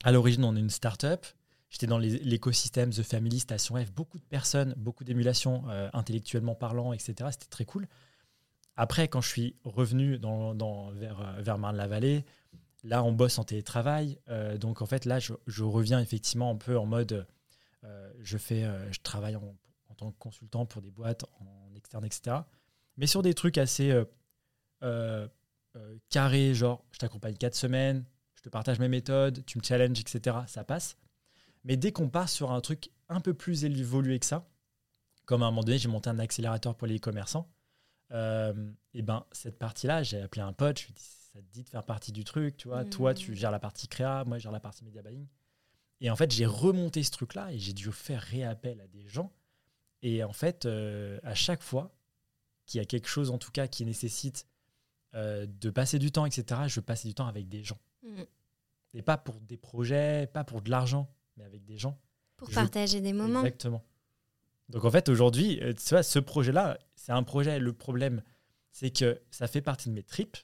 à 0.04 0.12
l'origine, 0.12 0.44
on 0.44 0.56
est 0.56 0.60
une 0.60 0.70
start-up. 0.70 1.26
J'étais 1.70 1.88
dans 1.88 1.97
l'écosystème 1.97 2.91
The 2.91 3.03
Family, 3.03 3.39
Station 3.39 3.76
F, 3.76 3.91
beaucoup 3.91 4.20
de 4.20 4.24
personnes, 4.24 4.74
beaucoup 4.78 5.03
d'émulation 5.03 5.63
euh, 5.70 5.89
intellectuellement 5.93 6.55
parlant, 6.55 6.93
etc. 6.93 7.30
C'était 7.32 7.47
très 7.49 7.66
cool. 7.66 7.88
Après, 8.76 9.07
quand 9.07 9.22
je 9.22 9.30
suis 9.30 9.55
revenu 9.63 10.20
dans, 10.20 10.91
vers, 10.91 11.20
euh, 11.22 11.41
vers 11.41 11.57
Marne-la-Vallée, 11.57 12.24
là, 12.84 13.03
on 13.03 13.11
bosse 13.11 13.39
en 13.39 13.43
télétravail. 13.43 14.20
Euh, 14.30 14.57
donc, 14.57 14.82
en 14.82 14.86
fait, 14.86 15.05
là, 15.05 15.20
je, 15.20 15.63
reviens 15.63 15.99
effectivement 15.99 16.51
un 16.51 16.55
peu 16.55 16.78
en 16.78 16.86
mode 16.86 17.28
je, 18.20 18.39
fais, 18.39 18.68
je 18.91 18.99
travaille 19.01 19.36
en, 19.36 19.55
en, 19.89 19.93
tant 19.93 20.11
que 20.11 20.18
consultant 20.18 20.66
pour 20.66 20.82
des 20.82 20.89
boîtes 20.89 21.24
en 21.39 21.76
externe, 21.76 22.03
etc. 22.03 22.38
Mais 22.97 23.05
sur 23.05 23.22
des 23.22 23.36
trucs 23.36 23.59
assez 23.59 23.93
carrés, 26.09 26.55
genre 26.55 26.84
je 26.91 26.97
t'accompagne 26.97 27.36
quatre 27.36 27.53
semaines, 27.53 28.05
te 28.45 28.49
partage 28.49 28.78
mes 28.78 28.88
méthodes, 28.88 29.43
tu 29.45 29.57
me 29.57 29.63
challenges, 29.63 29.99
etc. 29.99 30.38
Ça 30.47 30.63
passe. 30.63 30.95
Mais 31.66 31.76
dès 31.76 31.91
qu'on 31.91 32.09
part 32.09 32.30
sur 32.30 32.51
un 32.51 32.61
truc 32.61 32.91
un 33.09 33.20
peu 33.20 33.34
plus 33.34 33.66
évolué 33.66 34.20
que 34.20 34.26
ça, 34.26 34.47
comme 35.26 35.43
à 35.43 35.47
un 35.47 35.51
moment 35.51 35.63
donné, 35.63 35.78
j'ai 35.78 35.89
monté 35.89 36.09
un 36.09 36.20
accélérateur 36.20 36.76
pour 36.76 36.88
les 36.88 36.99
commerçants, 36.99 37.51
euh, 38.11 38.72
et 38.93 39.01
ben 39.01 39.26
cette 39.32 39.57
partie-là, 39.57 40.03
j'ai 40.03 40.22
appelé 40.22 40.43
un 40.43 40.53
pote, 40.53 40.80
je 40.80 40.86
lui 40.86 40.91
ai 40.91 40.93
dit, 40.93 41.03
ça 41.03 41.41
te 41.41 41.51
dit 41.51 41.63
de 41.63 41.70
faire 41.70 41.84
partie 41.84 42.11
du 42.11 42.24
truc, 42.24 42.55
tu 42.55 42.68
vois, 42.68 42.84
mmh. 42.84 42.89
toi 42.91 43.13
tu 43.13 43.36
gères 43.36 43.51
la 43.51 43.59
partie 43.59 43.88
créa, 43.88 44.24
moi 44.26 44.38
je 44.38 44.43
gère 44.43 44.51
la 44.51 44.59
partie 44.59 44.86
media 44.86 45.01
buying. 45.01 45.28
Et 46.01 46.09
en 46.09 46.16
fait, 46.16 46.32
j'ai 46.32 46.45
remonté 46.45 47.03
ce 47.03 47.11
truc-là 47.11 47.51
et 47.51 47.57
j'ai 47.57 47.74
dû 47.74 47.91
faire 47.91 48.22
réappel 48.22 48.82
à 48.82 48.88
des 48.88 49.07
gens. 49.07 49.34
Et 50.01 50.24
en 50.24 50.34
fait, 50.34 50.66
euh, 50.66 51.20
à 51.24 51.34
chaque 51.34 51.63
fois 51.63 51.95
qu'il 52.66 52.80
y 52.80 52.82
a 52.82 52.86
quelque 52.86 53.07
chose, 53.07 53.32
en 53.32 53.38
tout 53.38 53.51
cas, 53.51 53.68
qui 53.68 53.86
nécessite 53.86 54.47
euh, 55.16 55.47
de 55.47 55.70
passer 55.70 55.97
du 55.97 56.11
temps, 56.11 56.26
etc., 56.26 56.61
je 56.68 56.80
passer 56.80 57.07
du 57.07 57.16
temps 57.16 57.28
avec 57.28 57.47
des 57.47 57.63
gens. 57.63 57.80
Mmh. 58.03 58.24
Et 58.93 59.01
pas 59.01 59.18
pour 59.18 59.39
des 59.39 59.57
projets, 59.57 60.28
pas 60.28 60.43
pour 60.43 60.61
de 60.61 60.70
l'argent, 60.70 61.09
mais 61.38 61.44
avec 61.44 61.66
des 61.66 61.78
gens. 61.78 62.00
Pour 62.38 62.50
partager 62.50 63.02
des 63.02 63.14
moments. 63.14 63.42
Exactement. 63.42 63.84
Donc 64.70 64.84
en 64.84 64.92
fait, 64.92 65.10
aujourd'hui, 65.10 65.60
euh, 65.62 65.74
tu 65.74 65.90
vois, 65.90 66.04
ce 66.04 66.20
projet-là, 66.20 66.78
c'est 66.96 67.12
un 67.12 67.24
projet. 67.24 67.60
Le 67.60 67.74
problème, 67.74 68.24
c'est 68.72 68.92
que 68.92 69.22
ça 69.32 69.48
fait 69.48 69.62
partie 69.62 69.90
de 69.90 69.94
mes 69.94 70.04
tripes. 70.04 70.38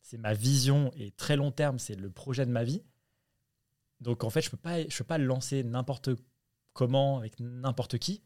C'est 0.00 0.18
ma 0.18 0.34
vision 0.34 0.90
et 0.96 1.10
très 1.12 1.36
long 1.36 1.50
terme, 1.50 1.78
c'est 1.78 1.94
le 1.94 2.10
projet 2.10 2.46
de 2.46 2.50
ma 2.50 2.64
vie. 2.64 2.82
Donc 4.00 4.24
en 4.24 4.30
fait, 4.30 4.42
je 4.42 4.48
ne 4.48 4.50
peux, 4.52 4.56
pas, 4.56 4.88
je 4.88 4.98
peux 4.98 5.04
pas 5.04 5.18
le 5.18 5.24
lancer 5.24 5.62
n'importe 5.62 6.10
comment, 6.72 7.18
avec 7.18 7.38
n'importe 7.40 7.98
qui. 7.98 8.22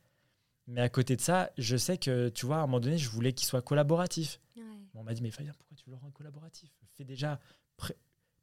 Mais 0.66 0.80
à 0.80 0.88
côté 0.88 1.16
de 1.16 1.20
ça, 1.20 1.50
je 1.58 1.76
sais 1.76 1.96
que, 1.96 2.28
tu 2.28 2.46
vois, 2.46 2.56
à 2.56 2.58
un 2.60 2.66
moment 2.66 2.80
donné, 2.80 2.98
je 2.98 3.08
voulais 3.08 3.32
qu'il 3.32 3.46
soit 3.46 3.62
collaboratif. 3.62 4.40
On 4.94 5.04
m'a 5.04 5.12
dit, 5.12 5.20
mais 5.20 5.30
Fabien, 5.30 5.52
pourquoi 5.52 5.76
tu 5.76 5.84
veux 5.84 5.90
le 5.92 5.98
rendre 5.98 6.14
collaboratif? 6.14 6.70
Fais 6.96 7.04
déjà, 7.04 7.38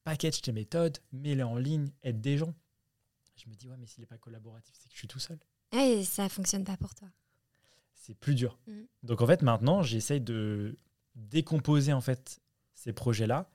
package 0.04 0.42
tes 0.42 0.52
méthodes, 0.52 1.00
mets-les 1.12 1.42
en 1.42 1.58
ligne, 1.58 1.90
aide 2.04 2.22
des 2.22 2.38
gens. 2.38 2.54
Je 3.36 3.50
me 3.50 3.56
dis, 3.56 3.68
ouais, 3.68 3.78
mais 3.78 3.88
s'il 3.88 4.02
n'est 4.02 4.08
pas 4.08 4.18
collaboratif, 4.18 4.76
c'est 4.78 4.88
que 4.88 4.94
je 4.94 5.00
suis 5.00 5.08
tout 5.08 5.20
seul. 5.20 5.40
Et 5.72 6.04
ça 6.04 6.30
fonctionne 6.30 6.64
pas 6.64 6.78
pour 6.78 6.94
toi. 6.94 7.08
C'est 7.96 8.14
plus 8.14 8.36
dur. 8.36 8.60
Mm. 8.68 8.82
Donc 9.04 9.22
en 9.22 9.28
fait, 9.28 9.42
maintenant, 9.42 9.82
j'essaye 9.82 10.22
de 10.22 10.78
décomposer 11.16 11.94
en 11.94 12.02
fait 12.02 12.42
ces 12.74 12.94
projets-là 12.94 13.50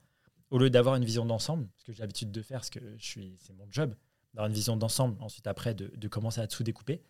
au 0.49 0.57
lieu 0.57 0.69
d'avoir 0.69 0.95
une 0.95 1.05
vision 1.05 1.25
d'ensemble, 1.25 1.67
ce 1.77 1.85
que 1.85 1.91
j'ai 1.91 2.01
l'habitude 2.01 2.31
de 2.31 2.41
faire, 2.41 2.59
parce 2.59 2.69
que 2.69 2.79
je 2.97 3.05
suis, 3.05 3.37
c'est 3.39 3.53
mon 3.53 3.67
job, 3.69 3.93
d'avoir 4.33 4.47
une 4.47 4.53
vision 4.53 4.75
d'ensemble, 4.75 5.21
ensuite 5.21 5.47
après 5.47 5.73
de, 5.73 5.91
de, 5.95 6.07
commencer 6.07 6.41
à 6.41 6.47
tout 6.47 6.63
découper. 6.63 7.03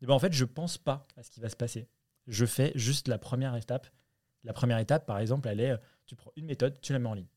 Et 0.00 0.06
ben 0.06 0.14
en 0.14 0.18
fait, 0.18 0.32
je 0.32 0.44
pense 0.44 0.78
pas 0.78 1.06
à 1.16 1.22
ce 1.22 1.30
qui 1.30 1.40
va 1.40 1.48
se 1.48 1.56
passer. 1.56 1.88
Je 2.26 2.46
fais 2.46 2.72
juste 2.74 3.08
la 3.08 3.18
première 3.18 3.54
étape. 3.56 3.86
La 4.44 4.52
première 4.52 4.78
étape, 4.78 5.06
par 5.06 5.18
exemple, 5.18 5.48
elle 5.48 5.60
est, 5.60 5.72
euh, 5.72 5.78
tu 6.06 6.16
prends 6.16 6.32
une 6.36 6.46
méthode, 6.46 6.80
tu 6.80 6.92
la 6.92 6.98
mets 6.98 7.08
en 7.08 7.14
ligne. 7.14 7.28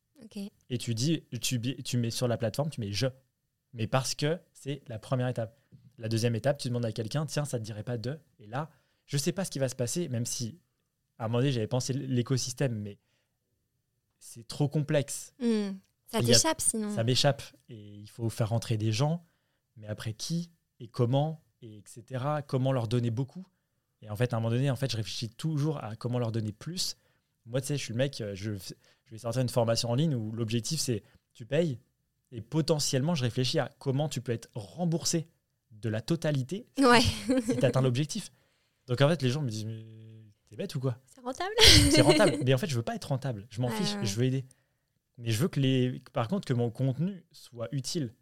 Et 0.69 0.77
tu 0.77 0.93
dis, 0.93 1.23
tu, 1.41 1.59
tu 1.61 1.97
mets 1.97 2.11
sur 2.11 2.27
la 2.27 2.37
plateforme, 2.37 2.69
tu 2.69 2.81
mets 2.81 2.91
je. 2.91 3.07
Mais 3.74 3.88
parce 3.88 4.15
que 4.15 4.39
c'est 4.53 4.82
la 4.88 4.99
première 4.99 5.28
étape. 5.28 5.59
La 5.97 6.07
deuxième 6.07 6.36
étape, 6.36 6.57
tu 6.57 6.70
demandes 6.70 6.86
à 6.86 6.91
quelqu'un, 6.91 7.26
tiens, 7.26 7.45
ça 7.45 7.59
te 7.59 7.63
dirait 7.63 7.84
pas 7.84 7.97
de. 7.97 8.17
Et 8.39 8.47
là, 8.47 8.70
je 9.05 9.17
sais 9.17 9.32
pas 9.32 9.43
ce 9.45 9.51
qui 9.51 9.59
va 9.59 9.70
se 9.70 9.76
passer, 9.76 10.07
même 10.07 10.26
si 10.26 10.59
à 11.17 11.26
un 11.26 11.28
moment 11.28 11.39
donné, 11.39 11.51
j'avais 11.51 11.67
pensé 11.67 11.91
l'écosystème, 11.93 12.74
mais 12.80 12.97
c'est 14.20 14.47
trop 14.47 14.70
complexe. 14.70 15.34
Hmm. 15.39 15.72
Ça 16.05 16.22
t'échappe 16.22 16.61
sinon. 16.61 16.95
Ça 16.95 17.03
m'échappe. 17.03 17.43
Et 17.67 17.97
il 17.97 18.09
faut 18.09 18.30
faire 18.30 18.49
rentrer 18.49 18.78
des 18.78 18.91
gens, 18.91 19.26
mais 19.76 19.88
après 19.88 20.13
qui 20.13 20.49
et 20.80 20.88
comment, 20.88 21.43
et 21.61 21.78
etc. 21.78 22.24
Comment 22.47 22.72
leur 22.72 22.88
donner 22.88 23.11
beaucoup. 23.11 23.45
Et 24.01 24.09
en 24.09 24.15
fait, 24.15 24.34
à 24.34 24.38
un 24.38 24.39
moment 24.39 24.55
donné, 24.55 24.72
en 24.72 24.78
fait, 24.78 24.89
je 24.89 24.97
réfléchis 24.97 25.30
toujours 25.30 25.84
à 25.84 25.95
comment 25.97 26.20
leur 26.20 26.32
donner 26.32 26.53
plus. 26.53 26.95
Moi, 27.45 27.59
tu 27.59 27.67
sais, 27.67 27.78
je 27.78 27.84
suis 27.84 27.93
le 27.93 27.97
mec, 27.97 28.24
je, 28.34 28.55
je 28.55 29.11
vais 29.11 29.17
sortir 29.17 29.41
une 29.41 29.49
formation 29.49 29.89
en 29.89 29.95
ligne 29.95 30.15
où 30.15 30.32
l'objectif, 30.32 30.80
c'est 30.80 31.03
tu 31.34 31.45
payes 31.45 31.80
et 32.32 32.41
potentiellement, 32.41 33.15
je 33.15 33.23
réfléchis 33.23 33.59
à 33.59 33.71
comment 33.80 34.09
tu 34.09 34.21
peux 34.21 34.32
être 34.32 34.49
remboursé 34.53 35.27
de 35.71 35.89
la 35.89 36.01
totalité 36.01 36.67
ouais. 36.77 37.01
si 37.01 37.57
tu 37.57 37.65
atteins 37.65 37.82
l'objectif. 37.82 38.32
Donc 38.88 39.01
en 39.01 39.09
fait, 39.09 39.21
les 39.21 39.30
gens 39.30 39.41
me 39.41 39.49
disent 39.49 39.65
mais 39.65 39.86
t'es 40.47 40.55
bête 40.55 40.73
ou 40.75 40.80
quoi? 40.80 40.97
C'est 41.05 41.21
rentable 41.21 41.53
C'est 41.91 42.01
rentable. 42.01 42.38
Mais 42.45 42.53
en 42.53 42.57
fait, 42.57 42.67
je 42.67 42.75
veux 42.75 42.84
pas 42.84 42.95
être 42.95 43.05
rentable. 43.05 43.47
Je 43.49 43.61
m'en 43.61 43.69
fiche. 43.69 43.95
Je 44.01 44.15
veux 44.15 44.25
aider. 44.25 44.45
Mais 45.17 45.32
je 45.32 45.41
veux 45.41 45.47
que 45.47 45.59
les, 45.59 46.01
par 46.13 46.27
contre, 46.27 46.47
que 46.47 46.53
mon 46.53 46.71
contenu 46.71 47.23
soit 47.32 47.67
utile. 47.71 48.13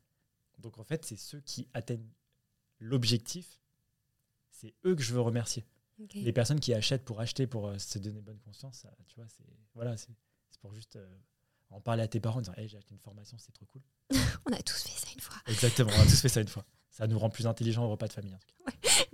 Donc 0.58 0.78
en 0.78 0.84
fait, 0.84 1.06
c'est 1.06 1.16
ceux 1.16 1.40
qui 1.42 1.68
atteignent 1.74 2.10
l'objectif. 2.80 3.62
C'est 4.50 4.74
eux 4.86 4.96
que 4.96 5.04
je 5.04 5.14
veux 5.14 5.22
remercier. 5.22 5.66
Les 6.14 6.34
personnes 6.34 6.60
qui 6.60 6.74
achètent 6.74 7.06
pour 7.06 7.20
acheter, 7.20 7.48
pour 7.48 7.68
euh, 7.68 7.78
se 7.80 7.98
donner 7.98 8.22
bonne 8.22 8.40
conscience, 8.40 8.86
tu 9.08 9.16
vois, 9.16 9.26
c'est 9.30 9.46
voilà, 9.74 9.98
c'est 9.98 10.10
pour 10.60 10.74
juste 10.74 10.96
euh, 10.96 11.18
en 11.70 11.80
parler 11.80 12.04
à 12.04 12.08
tes 12.08 12.20
parents 12.20 12.40
en 12.40 12.42
disant 12.42 12.54
hey, 12.58 12.68
j'ai 12.68 12.78
acheté 12.78 12.94
une 12.94 13.00
formation, 13.00 13.38
c'est 13.40 13.54
trop 13.54 13.66
cool. 13.66 13.82
on 14.50 14.54
a 14.54 14.62
tous 14.62 14.84
fait 14.84 15.00
ça 15.00 15.08
une 15.14 15.22
fois. 15.22 15.38
Exactement, 15.48 15.92
on 15.96 16.02
a 16.02 16.06
tous 16.06 16.22
fait 16.22 16.30
ça 16.30 16.42
une 16.42 16.48
fois. 16.48 16.66
Ça 16.90 17.06
nous 17.06 17.20
rend 17.20 17.30
plus 17.30 17.46
intelligents 17.46 17.86
au 17.86 17.90
repas 17.90 18.08
de 18.08 18.14
famille. 18.14 18.34
En 18.34 18.40
tout 18.40 18.48
cas. 18.48 18.54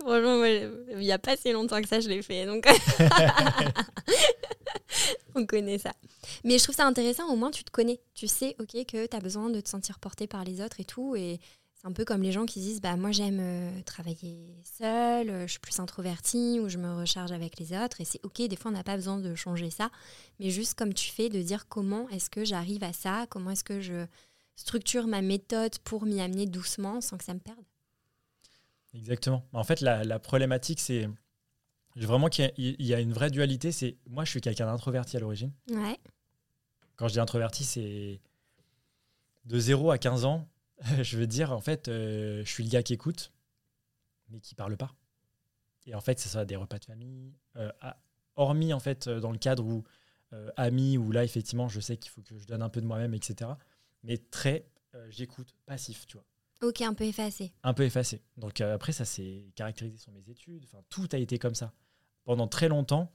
Franchement, 0.00 0.44
il 0.44 0.98
n'y 0.98 1.12
a 1.12 1.18
pas 1.18 1.36
si 1.36 1.52
longtemps 1.52 1.82
que 1.82 1.88
ça, 1.88 2.00
je 2.00 2.08
l'ai 2.08 2.22
fait. 2.22 2.46
Donc, 2.46 2.64
on 5.34 5.44
connaît 5.44 5.78
ça. 5.78 5.92
Mais 6.44 6.58
je 6.58 6.62
trouve 6.62 6.76
ça 6.76 6.86
intéressant, 6.86 7.28
au 7.28 7.36
moins 7.36 7.50
tu 7.50 7.62
te 7.62 7.70
connais. 7.70 8.00
Tu 8.14 8.26
sais, 8.26 8.56
ok, 8.58 8.86
que 8.86 9.06
tu 9.06 9.16
as 9.16 9.20
besoin 9.20 9.50
de 9.50 9.60
te 9.60 9.68
sentir 9.68 9.98
porté 9.98 10.26
par 10.26 10.44
les 10.44 10.62
autres 10.62 10.80
et 10.80 10.84
tout. 10.84 11.14
Et 11.14 11.40
c'est 11.84 11.90
un 11.90 11.92
peu 11.92 12.06
comme 12.06 12.22
les 12.22 12.32
gens 12.32 12.46
qui 12.46 12.60
disent, 12.60 12.80
bah 12.80 12.96
moi 12.96 13.12
j'aime 13.12 13.40
euh, 13.40 13.82
travailler 13.82 14.56
seul, 14.64 15.28
euh, 15.28 15.46
je 15.46 15.52
suis 15.52 15.60
plus 15.60 15.78
introvertie 15.80 16.58
ou 16.58 16.70
je 16.70 16.78
me 16.78 16.94
recharge 16.94 17.30
avec 17.30 17.58
les 17.58 17.76
autres. 17.76 18.00
Et 18.00 18.04
c'est 18.04 18.24
ok, 18.24 18.40
des 18.48 18.56
fois 18.56 18.70
on 18.70 18.74
n'a 18.74 18.82
pas 18.82 18.96
besoin 18.96 19.18
de 19.18 19.34
changer 19.34 19.68
ça. 19.68 19.90
Mais 20.40 20.48
juste 20.48 20.74
comme 20.74 20.94
tu 20.94 21.10
fais, 21.10 21.28
de 21.28 21.42
dire 21.42 21.68
comment 21.68 22.08
est-ce 22.08 22.30
que 22.30 22.44
j'arrive 22.44 22.82
à 22.82 22.94
ça, 22.94 23.26
comment 23.28 23.50
est-ce 23.50 23.64
que 23.64 23.80
je 23.80 24.06
structure 24.56 25.06
ma 25.06 25.20
méthode 25.20 25.78
pour 25.80 26.06
m'y 26.06 26.20
amener 26.20 26.46
doucement 26.46 27.00
sans 27.00 27.18
que 27.18 27.24
ça 27.24 27.34
me 27.34 27.40
perde. 27.40 27.64
Exactement. 28.94 29.44
En 29.52 29.64
fait, 29.64 29.80
la, 29.80 30.04
la 30.04 30.18
problématique, 30.20 30.80
c'est 30.80 31.08
Vraiment 31.96 32.28
qu'il 32.28 32.52
y, 32.56 32.92
a 32.92 33.00
une 33.00 33.12
vraie 33.12 33.30
dualité. 33.30 33.70
C'est 33.70 33.96
moi, 34.08 34.24
je 34.24 34.30
suis 34.30 34.40
quelqu'un 34.40 34.66
d'introverti 34.66 35.16
à 35.16 35.20
l'origine. 35.20 35.52
Ouais. 35.70 35.96
Quand 36.96 37.06
je 37.06 37.12
dis 37.12 37.20
introverti, 37.20 37.62
c'est 37.62 38.20
de 39.44 39.58
0 39.58 39.92
à 39.92 39.98
15 39.98 40.24
ans. 40.24 40.48
je 41.02 41.16
veux 41.16 41.26
dire, 41.26 41.52
en 41.52 41.60
fait, 41.60 41.88
euh, 41.88 42.44
je 42.44 42.50
suis 42.50 42.64
le 42.64 42.70
gars 42.70 42.82
qui 42.82 42.94
écoute, 42.94 43.32
mais 44.28 44.40
qui 44.40 44.54
parle 44.54 44.76
pas. 44.76 44.94
Et 45.86 45.94
en 45.94 46.00
fait, 46.00 46.18
c'est 46.18 46.28
ça, 46.28 46.44
des 46.44 46.56
repas 46.56 46.78
de 46.78 46.84
famille. 46.84 47.34
Euh, 47.56 47.70
hormis, 48.36 48.72
en 48.72 48.80
fait, 48.80 49.06
euh, 49.06 49.20
dans 49.20 49.32
le 49.32 49.38
cadre 49.38 49.64
où 49.64 49.84
amis, 50.56 50.98
où 50.98 51.12
là, 51.12 51.22
effectivement, 51.22 51.68
je 51.68 51.78
sais 51.78 51.96
qu'il 51.96 52.10
faut 52.10 52.20
que 52.20 52.36
je 52.36 52.44
donne 52.44 52.60
un 52.60 52.68
peu 52.68 52.80
de 52.80 52.86
moi-même, 52.86 53.14
etc. 53.14 53.52
Mais 54.02 54.18
très, 54.18 54.66
j'écoute, 55.08 55.54
passif, 55.64 56.08
tu 56.08 56.16
vois. 56.16 56.26
Ok, 56.60 56.80
un 56.80 56.92
peu 56.92 57.04
effacé. 57.04 57.52
Un 57.62 57.72
peu 57.72 57.84
effacé. 57.84 58.20
Donc 58.36 58.60
après, 58.60 58.90
ça 58.90 59.04
s'est 59.04 59.52
caractérisé 59.54 59.96
sur 59.96 60.10
mes 60.10 60.28
études. 60.28 60.64
Enfin, 60.64 60.82
tout 60.88 61.08
a 61.12 61.18
été 61.18 61.38
comme 61.38 61.54
ça 61.54 61.72
pendant 62.24 62.48
très 62.48 62.68
longtemps, 62.68 63.12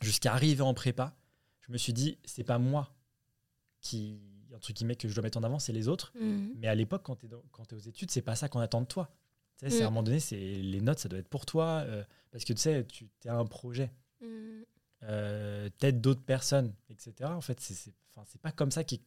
jusqu'à 0.00 0.32
arriver 0.34 0.62
en 0.62 0.74
prépa, 0.74 1.16
je 1.60 1.72
me 1.72 1.78
suis 1.78 1.92
dit, 1.92 2.18
c'est 2.24 2.44
pas 2.44 2.58
moi 2.58 2.94
qui, 3.80 4.20
entre 4.54 4.72
guillemets, 4.72 4.96
que 4.96 5.08
je 5.08 5.14
dois 5.14 5.22
mettre 5.22 5.38
en 5.38 5.42
avant, 5.42 5.58
c'est 5.58 5.72
les 5.72 5.88
autres. 5.88 6.12
Mhm. 6.18 6.54
Mais 6.56 6.68
à 6.68 6.74
l'époque, 6.74 7.02
quand 7.04 7.16
tu 7.16 7.26
es, 7.26 7.74
aux 7.74 7.78
études, 7.78 8.10
c'est 8.10 8.22
pas 8.22 8.36
ça 8.36 8.48
qu'on 8.48 8.60
attend 8.60 8.80
de 8.80 8.86
toi. 8.86 9.10
Tu 9.58 9.70
sais, 9.70 9.76
à 9.76 9.76
un 9.76 9.78
mhm. 9.80 9.84
moment 9.94 10.02
donné, 10.02 10.20
c'est 10.20 10.36
les 10.36 10.80
notes, 10.80 10.98
ça 10.98 11.08
doit 11.08 11.18
être 11.18 11.28
pour 11.28 11.46
toi, 11.46 11.84
euh, 11.86 12.02
parce 12.30 12.44
que 12.44 12.52
tu 12.52 12.60
sais, 12.60 12.86
tu 12.86 13.08
as 13.26 13.34
un 13.34 13.46
projet. 13.46 13.92
Mhm. 14.20 14.64
Euh, 15.04 15.68
t'aides 15.78 16.00
d'autres 16.00 16.22
personnes, 16.22 16.72
etc. 16.88 17.30
En 17.30 17.40
fait, 17.40 17.60
c'est 17.60 17.94
pas 18.40 18.52
comme 18.52 18.70
ça 18.70 18.84
qu'est 18.84 19.00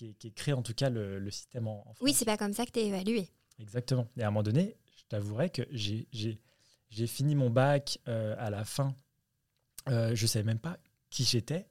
est, 0.00 0.34
créé, 0.34 0.54
en 0.54 0.62
tout 0.62 0.74
cas, 0.74 0.90
le, 0.90 1.30
système 1.30 1.66
en, 1.66 1.82
France. 1.82 1.98
Oui, 2.00 2.12
c'est 2.12 2.24
pas 2.24 2.36
comme 2.36 2.52
ça 2.52 2.66
que 2.66 2.72
tu 2.72 2.80
es 2.80 2.86
évalué. 2.86 3.28
Exactement. 3.58 4.08
Et 4.16 4.22
à 4.22 4.28
un 4.28 4.30
moment 4.30 4.42
donné, 4.42 4.76
je 4.96 5.04
t'avouerais 5.08 5.50
que 5.50 5.62
j'ai 5.72 7.06
fini 7.06 7.34
mon 7.34 7.50
bac 7.50 7.98
euh, 8.08 8.34
à 8.38 8.50
la 8.50 8.64
fin. 8.64 8.94
Euh, 9.88 10.14
je 10.14 10.24
ne 10.24 10.28
savais 10.28 10.44
même 10.44 10.58
pas 10.58 10.78
qui 11.10 11.24
j'étais, 11.24 11.68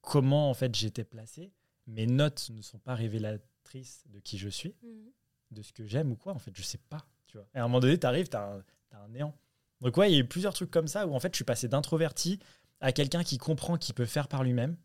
comment 0.00 0.50
en 0.50 0.54
fait 0.54 0.74
j'étais 0.74 1.04
placé. 1.04 1.52
Mes 1.90 2.06
notes 2.06 2.50
ne 2.50 2.62
sont 2.62 2.78
pas 2.78 2.94
révélatrices 2.94 4.04
de 4.06 4.18
qui 4.20 4.38
je 4.38 4.48
suis, 4.48 4.74
mhm. 4.82 5.10
de 5.50 5.62
ce 5.62 5.72
que 5.72 5.86
j'aime 5.86 6.12
ou 6.12 6.16
quoi. 6.16 6.32
En 6.32 6.38
fait, 6.38 6.52
je 6.54 6.62
sais 6.62 6.78
pas. 6.78 7.06
Tu 7.26 7.36
vois. 7.36 7.46
Et 7.54 7.58
à 7.58 7.64
un 7.64 7.68
moment 7.68 7.80
donné, 7.80 7.98
tu 7.98 8.06
arrives, 8.06 8.28
tu 8.28 8.36
as, 8.36 8.62
un 8.92 9.08
néant. 9.08 9.36
Donc, 9.80 9.96
ouais, 9.96 10.10
il 10.10 10.14
y 10.14 10.16
a 10.16 10.20
eu 10.20 10.26
plusieurs 10.26 10.52
trucs 10.52 10.70
comme 10.70 10.88
ça 10.88 11.06
où 11.06 11.14
en 11.14 11.20
fait, 11.20 11.32
je 11.32 11.36
suis 11.36 11.44
passé 11.44 11.68
d'introverti 11.68 12.38
à 12.80 12.92
quelqu'un 12.92 13.22
qui 13.22 13.38
comprend, 13.38 13.76
qui 13.76 13.92
peut 13.92 14.06
faire 14.06 14.28
par 14.28 14.42
lui-même. 14.42 14.76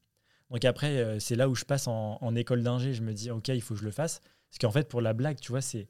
Donc, 0.49 0.63
après, 0.63 0.97
euh, 0.97 1.19
c'est 1.19 1.35
là 1.35 1.49
où 1.49 1.55
je 1.55 1.65
passe 1.65 1.87
en, 1.87 2.17
en 2.21 2.35
école 2.35 2.63
d'ingé. 2.63 2.93
Je 2.93 3.01
me 3.01 3.13
dis, 3.13 3.31
OK, 3.31 3.47
il 3.47 3.61
faut 3.61 3.73
que 3.73 3.79
je 3.79 3.85
le 3.85 3.91
fasse. 3.91 4.21
Parce 4.49 4.59
qu'en 4.59 4.71
fait, 4.71 4.87
pour 4.87 5.01
la 5.01 5.13
blague, 5.13 5.39
tu 5.39 5.51
vois, 5.51 5.61
c'est 5.61 5.87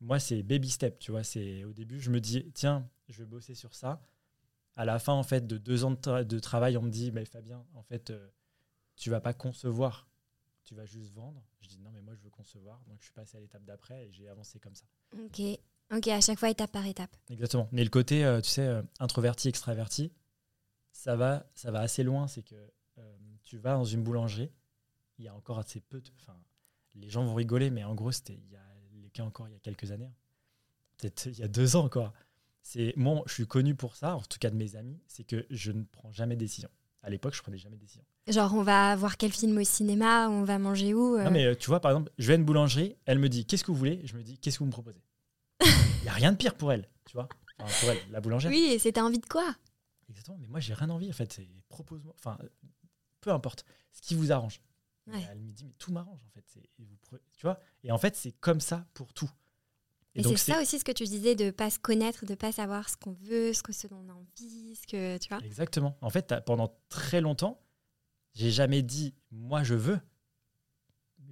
moi, 0.00 0.18
c'est 0.18 0.42
baby 0.42 0.70
step, 0.70 0.98
tu 0.98 1.10
vois. 1.10 1.24
C'est 1.24 1.64
au 1.64 1.72
début, 1.72 2.00
je 2.00 2.10
me 2.10 2.20
dis, 2.20 2.50
tiens, 2.52 2.88
je 3.08 3.18
vais 3.18 3.24
bosser 3.24 3.54
sur 3.54 3.74
ça. 3.74 4.02
À 4.76 4.84
la 4.84 4.98
fin, 4.98 5.12
en 5.12 5.22
fait, 5.22 5.46
de 5.46 5.56
deux 5.56 5.84
ans 5.84 5.92
de, 5.92 6.38
travail, 6.38 6.76
on 6.76 6.82
me 6.82 6.90
dit, 6.90 7.12
mais 7.12 7.24
Fabien, 7.24 7.64
en 7.74 7.82
fait, 7.82 8.10
euh, 8.10 8.28
tu 8.96 9.08
vas 9.08 9.20
pas 9.20 9.32
concevoir, 9.32 10.08
tu 10.64 10.74
vas 10.74 10.86
juste 10.86 11.12
vendre. 11.12 11.42
Je 11.60 11.68
dis, 11.68 11.78
non, 11.80 11.90
mais 11.92 12.00
moi, 12.00 12.14
je 12.14 12.22
veux 12.22 12.30
concevoir. 12.30 12.82
Donc, 12.86 12.98
je 13.00 13.04
suis 13.04 13.12
passé 13.12 13.36
à 13.36 13.40
l'étape 13.40 13.64
d'après 13.64 14.06
et 14.06 14.12
j'ai 14.12 14.28
avancé 14.28 14.58
comme 14.58 14.74
ça. 14.74 14.86
Ok, 15.12 15.40
ok, 15.92 16.08
à 16.08 16.20
chaque 16.20 16.38
fois, 16.38 16.50
étape 16.50 16.72
par 16.72 16.86
étape. 16.86 17.16
Exactement. 17.30 17.68
Mais 17.72 17.84
le 17.84 17.90
côté, 17.90 18.24
euh, 18.24 18.40
tu 18.40 18.50
sais, 18.50 18.66
euh, 18.66 18.82
introverti, 18.98 19.48
extraverti, 19.48 20.12
ça 20.92 21.16
va, 21.16 21.46
ça 21.54 21.70
va 21.70 21.80
assez 21.80 22.02
loin. 22.02 22.26
C'est 22.28 22.42
que 22.42 22.54
tu 23.44 23.58
vas 23.58 23.74
dans 23.74 23.84
une 23.84 24.02
boulangerie, 24.02 24.50
il 25.18 25.24
y 25.24 25.28
a 25.28 25.34
encore 25.34 25.58
assez 25.58 25.80
peu 25.80 26.00
de. 26.00 26.10
Enfin, 26.20 26.36
les 26.94 27.08
gens 27.08 27.24
vont 27.24 27.34
rigoler, 27.34 27.70
mais 27.70 27.84
en 27.84 27.94
gros, 27.94 28.10
c'était 28.10 28.34
il 28.34 28.50
y 28.50 28.56
a 29.20 29.24
encore 29.24 29.48
il 29.48 29.52
y 29.52 29.56
a 29.56 29.60
quelques 29.60 29.92
années. 29.92 30.06
Hein. 30.06 30.14
Peut-être 30.96 31.26
il 31.26 31.38
y 31.38 31.42
a 31.42 31.48
deux 31.48 31.76
ans, 31.76 31.88
quoi. 31.88 32.12
C'est 32.62 32.94
moi, 32.96 33.22
je 33.26 33.34
suis 33.34 33.46
connu 33.46 33.74
pour 33.74 33.94
ça, 33.94 34.16
en 34.16 34.22
tout 34.22 34.38
cas 34.38 34.50
de 34.50 34.56
mes 34.56 34.74
amis, 34.74 35.00
c'est 35.06 35.24
que 35.24 35.46
je 35.50 35.70
ne 35.70 35.84
prends 35.84 36.10
jamais 36.10 36.34
de 36.34 36.40
décision. 36.40 36.70
À 37.04 37.10
l'époque, 37.10 37.34
je 37.34 37.42
prenais 37.42 37.58
jamais 37.58 37.76
de 37.76 37.82
décision. 37.82 38.02
Genre, 38.26 38.54
on 38.54 38.62
va 38.62 38.96
voir 38.96 39.18
quel 39.18 39.30
film 39.30 39.58
au 39.58 39.64
cinéma, 39.64 40.28
on 40.30 40.42
va 40.42 40.58
manger 40.58 40.94
où 40.94 41.16
euh 41.16 41.24
Non, 41.24 41.30
mais 41.30 41.44
euh, 41.44 41.54
tu 41.54 41.68
vois, 41.68 41.80
par 41.80 41.90
exemple, 41.90 42.10
je 42.18 42.26
vais 42.26 42.32
à 42.32 42.36
une 42.36 42.44
boulangerie, 42.44 42.96
elle 43.04 43.18
me 43.18 43.28
dit 43.28 43.44
Qu'est-ce 43.44 43.62
que 43.62 43.70
vous 43.70 43.76
voulez? 43.76 44.00
Je 44.04 44.16
me 44.16 44.22
dis 44.22 44.38
Qu'est-ce 44.38 44.56
que 44.58 44.64
vous 44.64 44.68
me 44.68 44.72
proposez? 44.72 45.02
Il 45.60 46.02
n'y 46.04 46.08
a 46.08 46.14
rien 46.14 46.32
de 46.32 46.38
pire 46.38 46.54
pour 46.54 46.72
elle, 46.72 46.88
tu 47.04 47.12
vois. 47.12 47.28
pour 47.58 47.90
elle, 47.90 48.00
la 48.10 48.22
boulangère. 48.22 48.50
Oui, 48.50 48.70
et 48.72 48.78
c'est 48.78 48.98
envie 48.98 49.18
de 49.18 49.26
quoi? 49.26 49.54
Exactement, 50.08 50.38
mais 50.40 50.48
moi, 50.48 50.60
j'ai 50.60 50.72
rien 50.72 50.88
envie, 50.88 51.10
en 51.10 51.14
fait. 51.14 51.40
Propose-moi. 51.68 52.14
Enfin, 52.18 52.38
peu 53.20 53.30
importe. 53.30 53.66
Ce 53.92 54.00
qui 54.00 54.14
vous 54.14 54.32
arrange. 54.32 54.62
Elle 55.06 55.40
me 55.40 55.52
dit, 55.52 55.64
mais 55.64 55.74
tout 55.78 55.92
m'arrange 55.92 56.20
en 56.24 56.30
fait. 56.30 56.44
vous, 56.78 57.18
tu 57.36 57.42
vois 57.42 57.60
Et 57.82 57.92
en 57.92 57.98
fait, 57.98 58.16
c'est 58.16 58.32
comme 58.32 58.60
ça 58.60 58.86
pour 58.94 59.12
tout. 59.12 59.30
Et, 60.16 60.22
c'est 60.22 60.36
ça 60.36 60.60
aussi 60.60 60.78
ce 60.78 60.84
que 60.84 60.92
tu 60.92 61.04
disais 61.04 61.34
de 61.34 61.50
pas 61.50 61.70
se 61.70 61.78
connaître, 61.78 62.24
de 62.24 62.34
pas 62.34 62.52
savoir 62.52 62.88
ce 62.88 62.96
qu'on 62.96 63.16
veut, 63.22 63.52
ce 63.52 63.62
que 63.62 63.72
ce 63.72 63.88
dont 63.88 64.04
on 64.06 64.08
a 64.08 64.12
envie, 64.12 64.76
ce 64.76 64.86
que 64.86 65.18
tu 65.18 65.28
vois. 65.28 65.44
Exactement. 65.44 65.96
En 66.00 66.10
fait, 66.10 66.32
pendant 66.46 66.72
très 66.88 67.20
longtemps, 67.20 67.60
j'ai 68.34 68.50
jamais 68.50 68.82
dit 68.82 69.14
moi 69.32 69.62
je 69.62 69.74
veux. 69.74 70.00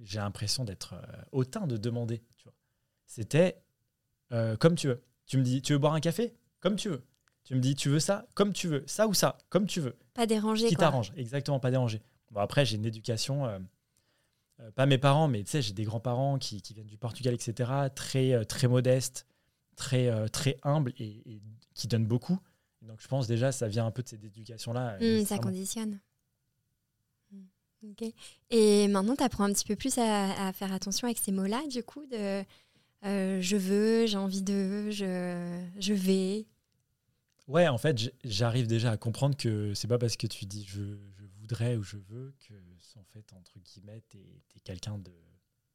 J'ai 0.01 0.19
l'impression 0.19 0.65
d'être 0.65 0.95
euh, 0.95 1.21
hautain 1.31 1.65
de 1.65 1.77
demander. 1.77 2.21
C'était 3.05 3.63
euh, 4.33 4.57
comme 4.57 4.75
tu 4.75 4.87
veux. 4.87 5.01
Tu 5.25 5.37
me 5.37 5.43
dis 5.43 5.61
tu 5.61 5.73
veux 5.73 5.79
boire 5.79 5.93
un 5.93 6.01
café? 6.01 6.35
Comme 6.59 6.75
tu 6.75 6.89
veux. 6.89 7.05
Tu 7.45 7.55
me 7.55 7.59
dis 7.59 7.75
tu 7.75 7.89
veux 7.89 7.99
ça? 7.99 8.25
Comme 8.33 8.53
tu 8.53 8.67
veux, 8.67 8.83
ça 8.87 9.07
ou 9.07 9.13
ça? 9.13 9.37
Comme 9.49 9.65
tu 9.65 9.79
veux. 9.79 9.97
Pas 10.13 10.25
déranger. 10.25 10.67
Qui 10.67 10.75
t'arrange 10.75 11.11
Exactement, 11.15 11.59
pas 11.59 11.71
déranger. 11.71 12.01
Bon, 12.31 12.41
après, 12.41 12.65
j'ai 12.65 12.77
une 12.77 12.85
éducation, 12.85 13.45
euh, 13.45 13.59
euh, 14.59 14.71
pas 14.71 14.85
mes 14.85 14.97
parents, 14.97 15.27
mais 15.27 15.43
tu 15.43 15.51
sais, 15.51 15.61
j'ai 15.61 15.73
des 15.73 15.83
grands-parents 15.83 16.37
qui, 16.37 16.61
qui, 16.61 16.73
viennent 16.73 16.87
du 16.87 16.97
Portugal, 16.97 17.33
etc., 17.33 17.71
très, 17.95 18.33
euh, 18.33 18.43
très 18.43 18.67
modestes, 18.67 19.25
très, 19.75 20.29
très 20.29 20.57
humbles 20.63 20.93
et, 20.99 21.41
qui 21.73 21.87
donnent 21.87 22.05
beaucoup. 22.05 22.39
Donc, 22.81 23.01
je 23.01 23.07
pense 23.07 23.27
déjà, 23.27 23.51
ça 23.51 23.67
vient 23.67 23.85
un 23.85 23.91
peu 23.91 24.03
de 24.03 24.09
cette 24.09 24.23
éducation-là. 24.23 24.97
Mmh, 24.99 25.25
ça 25.25 25.39
conditionne. 25.39 25.99
Mmh, 27.31 27.89
et 28.51 28.87
maintenant, 28.87 29.15
tu 29.15 29.23
apprends 29.23 29.45
un 29.45 29.53
petit 29.53 29.65
peu 29.65 29.75
plus 29.75 29.97
à, 29.97 30.53
faire 30.53 30.71
attention 30.71 31.07
avec 31.07 31.17
ces 31.17 31.31
mots-là, 31.31 31.61
du 31.69 31.83
coup, 31.83 32.05
de 32.05 32.43
je 33.03 33.57
veux, 33.57 34.05
j'ai 34.05 34.17
envie 34.17 34.43
de, 34.43 34.91
je, 34.91 35.65
je 35.79 35.93
vais. 35.93 36.45
Ouais, 37.47 37.67
en 37.67 37.77
fait, 37.77 38.13
j'arrive 38.23 38.67
déjà 38.67 38.91
à 38.91 38.97
comprendre 38.97 39.35
que 39.35 39.73
c'est 39.73 39.87
pas 39.87 39.97
parce 39.97 40.15
que 40.15 40.27
tu 40.27 40.45
dis 40.45 40.65
je, 40.65 40.81
voudrais 41.39 41.75
ou 41.75 41.83
je 41.83 41.97
veux 41.97 42.33
que, 42.47 42.53
en 42.97 43.03
fait, 43.05 43.33
entre 43.33 43.59
guillemets, 43.59 44.01
t'es 44.09 44.17
es, 44.17 44.59
quelqu'un 44.63 44.97
de, 44.97 45.11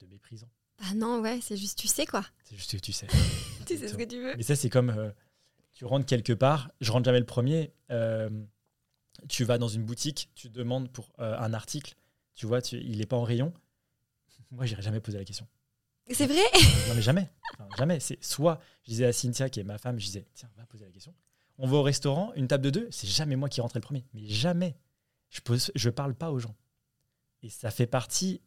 de, 0.01 0.07
méprisant. 0.07 0.49
Ah 0.79 0.95
non, 0.95 1.21
ouais, 1.21 1.41
c'est 1.41 1.57
juste 1.57 1.79
tu 1.79 1.89
sais 1.89 2.07
quoi. 2.07 2.25
C'est 2.45 2.57
juste 2.57 2.73
que 2.73 2.79
tu 2.79 2.93
sais. 2.93 3.07
tu 3.66 3.77
sais 3.77 3.89
ce 3.89 3.97
que 3.97 4.05
tu 4.05 4.21
veux. 4.21 4.37
Mais 4.37 4.43
ça, 4.43 4.57
c'est 4.57 4.71
comme 4.71 4.91
euh, 4.91 5.11
tu 5.73 5.85
rentres 5.85 6.07
quelque 6.07 6.33
part, 6.33 6.71
je 6.81 6.93
rentre 6.93 7.05
jamais 7.05 7.19
le 7.21 7.27
premier. 7.27 7.73
Euh, 7.91 8.31
tu 9.29 9.45
vas 9.45 9.59
dans 9.59 9.69
une 9.69 9.85
boutique, 9.85 10.31
tu 10.35 10.49
demandes 10.49 10.91
pour 10.91 11.12
euh, 11.19 11.37
un 11.39 11.53
article, 11.53 11.95
tu 12.35 12.47
vois, 12.47 12.62
tu, 12.62 12.77
il 12.77 12.99
n'est 12.99 13.07
pas 13.07 13.16
en 13.16 13.25
rayon. 13.25 13.53
Moi, 14.51 14.66
j'irai 14.66 14.83
jamais 14.83 15.01
poser 15.01 15.19
la 15.19 15.25
question. 15.25 15.47
C'est 16.11 16.27
vrai? 16.27 16.45
Non, 16.89 16.95
mais 16.95 17.03
jamais. 17.03 17.29
jamais. 17.77 18.01
C'est 18.01 18.23
soit, 18.25 18.61
je 18.85 18.91
disais 18.91 19.07
à 19.07 19.12
Cynthia, 19.12 19.51
qui 19.51 19.61
est 19.61 19.64
ma 19.64 19.79
femme, 19.79 19.99
je 19.99 20.07
disais, 20.07 20.27
tiens, 20.35 20.49
va 20.57 20.64
poser 20.66 20.85
la 20.85 20.91
question. 20.91 21.14
On 21.59 21.66
va 21.66 21.77
au 21.79 21.83
restaurant, 21.83 22.33
une 22.35 22.47
table 22.47 22.64
de 22.64 22.71
deux, 22.71 22.89
c'est 22.91 23.09
jamais 23.09 23.37
moi 23.37 23.49
qui 23.49 23.61
rentrais 23.61 23.81
le 23.81 23.85
premier. 23.85 24.07
Mais 24.14 24.25
jamais 24.27 24.77
je 25.31 25.41
pose, 25.41 25.71
je 25.75 25.91
parle 25.91 26.14
pas 26.14 26.31
aux 26.31 26.39
gens. 26.39 26.55
Et 27.43 27.51
ça 27.51 27.70
fait 27.70 27.86
partie, 27.86 28.41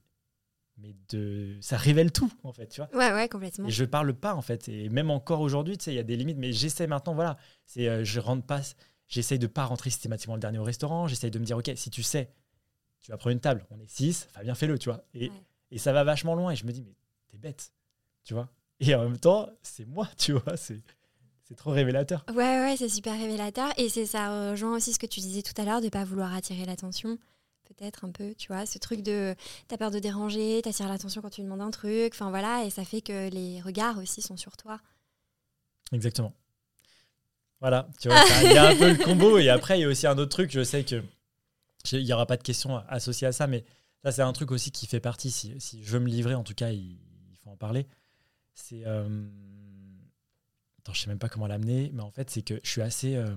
mais 0.78 0.96
de, 1.10 1.58
ça 1.62 1.78
révèle 1.78 2.12
tout 2.12 2.32
en 2.44 2.52
fait, 2.52 2.68
tu 2.68 2.82
vois. 2.82 2.90
Ouais, 2.96 3.14
ouais, 3.14 3.30
complètement. 3.30 3.68
Et 3.68 3.72
je 3.72 3.86
parle 3.86 4.14
pas 4.14 4.36
en 4.36 4.42
fait, 4.42 4.68
et 4.70 4.90
même 4.90 5.10
encore 5.10 5.42
aujourd'hui, 5.42 5.78
tu 5.78 5.86
sais, 5.86 5.94
il 5.94 5.96
y 5.98 6.00
a 6.00 6.04
des 6.04 6.18
limites, 6.18 6.38
mais 6.38 6.52
j'essaie 6.52 6.88
maintenant, 6.88 7.14
voilà, 7.14 7.38
c'est, 7.66 7.88
euh, 7.88 8.04
je 8.04 8.20
rentre 8.20 8.46
pas, 8.46 8.62
j'essaye 9.08 9.40
de 9.40 9.48
pas 9.48 9.66
rentrer 9.66 9.90
systématiquement 9.90 10.36
le 10.36 10.42
dernier 10.42 10.60
au 10.60 10.64
restaurant, 10.64 11.08
j'essaye 11.08 11.32
de 11.32 11.40
me 11.40 11.46
dire, 11.46 11.58
ok, 11.58 11.72
si 11.76 11.90
tu 11.90 12.04
sais, 12.04 12.32
tu 13.02 13.12
vas 13.12 13.18
prendre 13.18 13.34
une 13.34 13.40
table, 13.40 13.66
on 13.72 13.80
est 13.80 13.90
six, 13.90 14.28
Fabien 14.32 14.56
fais-le, 14.56 14.78
tu 14.78 14.90
vois. 14.90 15.04
Et, 15.14 15.32
et 15.72 15.78
ça 15.78 15.94
va 15.94 16.04
vachement 16.04 16.36
loin, 16.36 16.52
et 16.52 16.56
je 16.56 16.66
me 16.66 16.72
dis, 16.72 16.82
mais 16.82 16.96
t'es 17.30 17.38
bête, 17.38 17.74
tu 18.24 18.34
vois. 18.34 18.50
Et 18.80 18.94
en 18.96 19.04
même 19.04 19.18
temps, 19.18 19.50
c'est 19.62 19.86
moi, 19.86 20.10
tu 20.18 20.34
vois, 20.34 20.58
c'est 20.58 20.82
c'est 21.52 21.56
trop 21.56 21.72
révélateur. 21.72 22.24
Ouais, 22.30 22.62
ouais, 22.62 22.76
c'est 22.78 22.88
super 22.88 23.12
révélateur. 23.20 23.74
Et 23.76 23.90
c'est 23.90 24.06
ça 24.06 24.52
rejoint 24.52 24.74
aussi 24.74 24.94
ce 24.94 25.00
que 25.00 25.06
tu 25.06 25.20
disais 25.20 25.42
tout 25.42 25.60
à 25.62 25.66
l'heure, 25.66 25.82
de 25.82 25.90
pas 25.90 26.06
vouloir 26.06 26.34
attirer 26.34 26.66
l'attention. 26.66 27.18
Peut-être 27.78 28.06
un 28.06 28.12
peu, 28.12 28.34
tu 28.36 28.48
vois, 28.48 28.66
ce 28.66 28.78
truc 28.78 29.02
de 29.02 29.36
t'as 29.68 29.78
peur 29.78 29.92
de 29.92 30.00
déranger, 30.00 30.62
t'attires 30.62 30.90
l'attention 30.90 31.22
quand 31.22 31.30
tu 31.30 31.42
demandes 31.42 31.62
un 31.62 31.72
truc. 31.72 32.14
Enfin 32.14 32.30
voilà, 32.30 32.66
et 32.66 32.70
ça 32.70 32.84
fait 32.84 33.02
que 33.02 33.30
les 33.30 33.62
regards 33.62 33.98
aussi 33.98 34.22
sont 34.22 34.38
sur 34.38 34.58
toi. 34.58 34.80
Exactement. 35.92 36.34
Voilà, 37.60 37.88
tu 38.00 38.08
vois, 38.08 38.18
il 38.44 38.52
y 38.52 38.58
a 38.58 38.70
un 38.70 38.76
peu 38.76 38.90
le 38.90 39.04
combo. 39.04 39.38
Et 39.38 39.50
après, 39.50 39.78
il 39.78 39.82
y 39.84 39.86
a 39.86 39.88
aussi 39.88 40.08
un 40.08 40.18
autre 40.18 40.32
truc, 40.32 40.52
je 40.52 40.64
sais 40.64 40.84
que 40.84 41.04
il 41.92 42.04
n'y 42.04 42.14
aura 42.14 42.26
pas 42.26 42.38
de 42.38 42.44
questions 42.44 42.78
associées 42.88 43.28
à 43.28 43.32
ça, 43.32 43.48
mais 43.48 43.64
ça, 44.04 44.12
c'est 44.12 44.22
un 44.22 44.34
truc 44.34 44.52
aussi 44.52 44.72
qui 44.72 44.88
fait 44.88 45.00
partie. 45.00 45.32
Si, 45.32 45.84
je 45.84 45.92
veux 45.92 46.00
me 46.00 46.08
livrer, 46.08 46.36
en 46.36 46.44
tout 46.44 46.54
cas, 46.54 46.72
il, 46.72 46.98
faut 47.44 47.52
en 47.52 47.58
parler. 47.58 47.88
C'est. 48.54 48.86
Euh, 48.86 49.28
attends, 50.80 50.94
je 50.94 51.02
sais 51.02 51.08
même 51.08 51.20
pas 51.20 51.30
comment 51.30 51.48
l'amener, 51.48 51.92
mais 51.94 52.02
en 52.02 52.12
fait, 52.12 52.30
c'est 52.30 52.42
que 52.42 52.60
je 52.64 52.70
suis 52.70 52.82
assez. 52.82 53.16
Euh, 53.16 53.36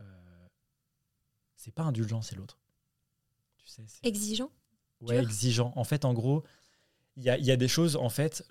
euh, 0.00 0.46
c'est 1.56 1.74
pas 1.74 1.82
indulgent, 1.82 2.22
c'est 2.22 2.36
l'autre. 2.36 2.58
Exigeant 4.02 4.50
Ouais, 5.00 5.18
exigeant. 5.18 5.72
En 5.76 5.84
fait, 5.84 6.04
en 6.04 6.14
gros, 6.14 6.44
il 7.16 7.24
y 7.24 7.30
a, 7.30 7.38
y 7.38 7.50
a, 7.50 7.56
des 7.56 7.68
choses, 7.68 7.96
en 7.96 8.08
fait, 8.08 8.44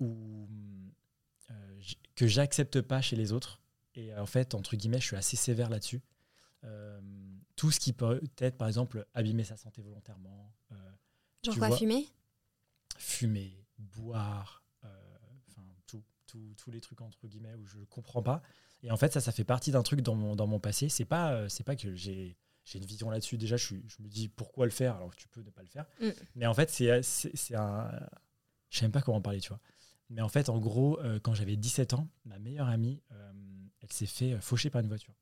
où, 0.00 0.48
que 2.14 2.26
j'accepte 2.26 2.80
pas 2.80 3.00
chez 3.00 3.16
les 3.16 3.32
autres. 3.32 3.60
Et 3.94 4.14
en 4.14 4.26
fait, 4.26 4.54
entre 4.54 4.76
guillemets, 4.76 5.00
je 5.00 5.06
suis 5.06 5.16
assez 5.16 5.36
sévère 5.36 5.68
là-dessus. 5.68 6.02
Euh, 6.64 7.00
tout 7.56 7.70
ce 7.70 7.80
qui 7.80 7.92
peut 7.92 8.20
être, 8.38 8.56
par 8.56 8.68
exemple, 8.68 9.06
abîmer 9.14 9.44
sa 9.44 9.56
santé 9.56 9.82
volontairement. 9.82 10.54
Euh, 10.72 10.74
Genre 11.42 11.56
quoi, 11.56 11.76
fumer? 11.76 12.08
Fumer, 12.96 13.66
boire, 13.78 14.62
euh, 14.84 14.88
enfin, 15.48 15.62
tout, 15.86 16.02
tous 16.56 16.70
les 16.70 16.80
trucs 16.80 17.00
entre 17.00 17.26
guillemets 17.26 17.54
où 17.54 17.66
je 17.66 17.78
ne 17.78 17.84
comprends 17.84 18.22
pas. 18.22 18.42
Et 18.82 18.90
en 18.90 18.96
fait, 18.96 19.12
ça, 19.12 19.20
ça 19.20 19.32
fait 19.32 19.44
partie 19.44 19.70
d'un 19.70 19.82
truc 19.82 20.00
dans 20.00 20.14
mon, 20.14 20.34
dans 20.34 20.46
mon 20.46 20.60
passé. 20.60 20.88
C'est 20.88 21.04
pas, 21.04 21.48
c'est 21.48 21.64
pas 21.64 21.76
que 21.76 21.94
j'ai 21.94 22.36
j'ai 22.64 22.78
une 22.78 22.84
vision 22.84 23.10
là-dessus. 23.10 23.38
Déjà, 23.38 23.56
je, 23.56 23.74
je, 23.86 24.02
me 24.02 24.08
dis 24.08 24.28
pourquoi 24.28 24.66
le 24.66 24.72
faire? 24.72 24.96
Alors 24.96 25.10
que 25.10 25.16
tu 25.16 25.28
peux 25.28 25.42
ne 25.42 25.50
pas 25.50 25.62
le 25.62 25.68
faire. 25.68 25.86
Mm. 26.00 26.10
Mais 26.36 26.46
en 26.46 26.54
fait, 26.54 26.70
c'est, 26.70 27.02
c'est, 27.02 27.54
un. 27.54 27.90
Je 28.70 28.78
sais 28.78 28.84
même 28.84 28.92
pas 28.92 29.02
comment 29.02 29.18
en 29.18 29.22
parler, 29.22 29.40
tu 29.40 29.48
vois. 29.48 29.60
Mais 30.10 30.20
en 30.20 30.28
fait, 30.28 30.48
en 30.48 30.58
gros, 30.58 30.98
quand 31.22 31.34
j'avais 31.34 31.56
17 31.56 31.94
ans, 31.94 32.08
ma 32.24 32.38
meilleure 32.38 32.68
amie, 32.68 33.00
elle 33.80 33.92
s'est 33.92 34.06
fait 34.06 34.38
faucher 34.40 34.70
par 34.70 34.80
une 34.80 34.88
voiture. 34.88 35.14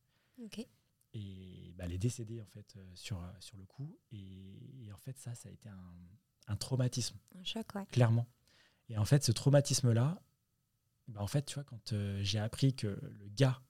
Ok 0.42 0.66
et 1.12 1.74
bah, 1.76 1.84
elle 1.86 1.92
est 1.92 1.98
décédée 1.98 2.40
en 2.40 2.46
fait 2.46 2.74
euh, 2.76 2.90
sur, 2.94 3.22
euh, 3.22 3.30
sur 3.40 3.56
le 3.56 3.64
coup. 3.64 3.98
Et, 4.12 4.90
en 4.92 4.98
fait, 4.98 5.18
ça, 5.18 5.34
ça 5.34 5.48
a 5.48 5.52
été 5.52 5.68
un, 5.68 5.94
un 6.48 6.56
traumatisme. 6.56 7.16
Un 7.38 7.44
choc, 7.44 7.66
ouais. 7.74 7.86
Clairement. 7.86 8.26
Et 8.88 8.98
en 8.98 9.04
fait, 9.04 9.24
ce 9.24 9.32
traumatisme-là, 9.32 10.22
bah, 11.08 11.20
en 11.20 11.26
fait, 11.26 11.42
tu 11.42 11.54
vois, 11.54 11.64
quand 11.64 11.92
euh, 11.92 12.20
j'ai 12.22 12.38
appris 12.38 12.74
que 12.74 12.86
le 12.86 13.28
gars, 13.28 13.62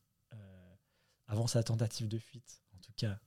avant 1.27 1.47
sa 1.47 1.63
tentative 1.63 2.09
de 2.09 2.19
fuite, 2.19 2.61
en 2.75 2.81
tout 2.81 2.93
cas, 2.97 3.21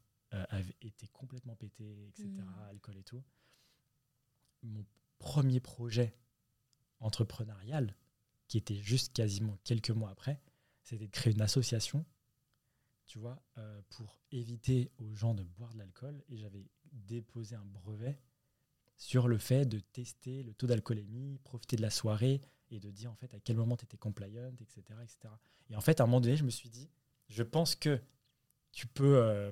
avait 0.49 0.75
été 0.81 1.07
complètement 1.07 1.55
pété, 1.55 2.07
etc., 2.07 2.27
mmh. 2.29 2.69
alcool 2.69 2.97
et 2.97 3.03
tout, 3.03 3.23
mon 4.63 4.85
premier 5.19 5.59
projet 5.59 6.15
entrepreneurial, 6.99 7.95
qui 8.47 8.57
était 8.57 8.81
juste 8.81 9.13
quasiment 9.13 9.57
quelques 9.63 9.91
mois 9.91 10.09
après, 10.09 10.41
c'était 10.83 11.07
de 11.07 11.11
créer 11.11 11.33
une 11.33 11.41
association 11.41 12.05
tu 13.13 13.19
vois, 13.19 13.41
euh, 13.57 13.81
pour 13.89 14.17
éviter 14.31 14.91
aux 14.97 15.13
gens 15.13 15.33
de 15.33 15.43
boire 15.43 15.71
de 15.73 15.77
l'alcool. 15.77 16.23
Et 16.29 16.37
j'avais 16.37 16.65
déposé 16.91 17.55
un 17.55 17.65
brevet 17.65 18.19
sur 18.97 19.27
le 19.27 19.37
fait 19.37 19.65
de 19.65 19.79
tester 19.79 20.43
le 20.43 20.53
taux 20.53 20.67
d'alcoolémie, 20.67 21.39
profiter 21.43 21.75
de 21.75 21.81
la 21.81 21.89
soirée 21.89 22.41
et 22.69 22.79
de 22.79 22.89
dire 22.89 23.11
en 23.11 23.15
fait 23.15 23.33
à 23.33 23.39
quel 23.39 23.57
moment 23.57 23.77
tu 23.77 23.85
étais 23.85 23.97
compliant, 23.97 24.51
etc., 24.59 24.81
etc. 25.03 25.33
Et 25.69 25.75
en 25.75 25.81
fait, 25.81 25.99
à 25.99 26.03
un 26.03 26.07
moment 26.07 26.21
donné, 26.21 26.37
je 26.37 26.43
me 26.43 26.49
suis 26.49 26.69
dit, 26.69 26.89
je 27.29 27.43
pense 27.43 27.75
que 27.75 28.01
tu 28.71 28.87
peux. 28.87 29.17
Euh, 29.17 29.51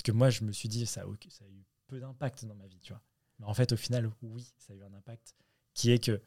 parce 0.00 0.06
que 0.06 0.12
moi, 0.12 0.30
je 0.30 0.44
me 0.44 0.52
suis 0.52 0.70
dit, 0.70 0.86
ça 0.86 1.02
a, 1.02 1.04
ça 1.28 1.44
a 1.44 1.48
eu 1.48 1.62
peu 1.86 2.00
d'impact 2.00 2.46
dans 2.46 2.54
ma 2.54 2.66
vie, 2.66 2.80
tu 2.80 2.94
vois. 2.94 3.02
Mais 3.38 3.44
en 3.44 3.52
fait, 3.52 3.72
au 3.72 3.76
final, 3.76 4.10
oui, 4.22 4.50
ça 4.56 4.72
a 4.72 4.76
eu 4.76 4.82
un 4.82 4.94
impact 4.94 5.34
qui 5.74 5.90
est 5.90 6.02
que 6.02 6.22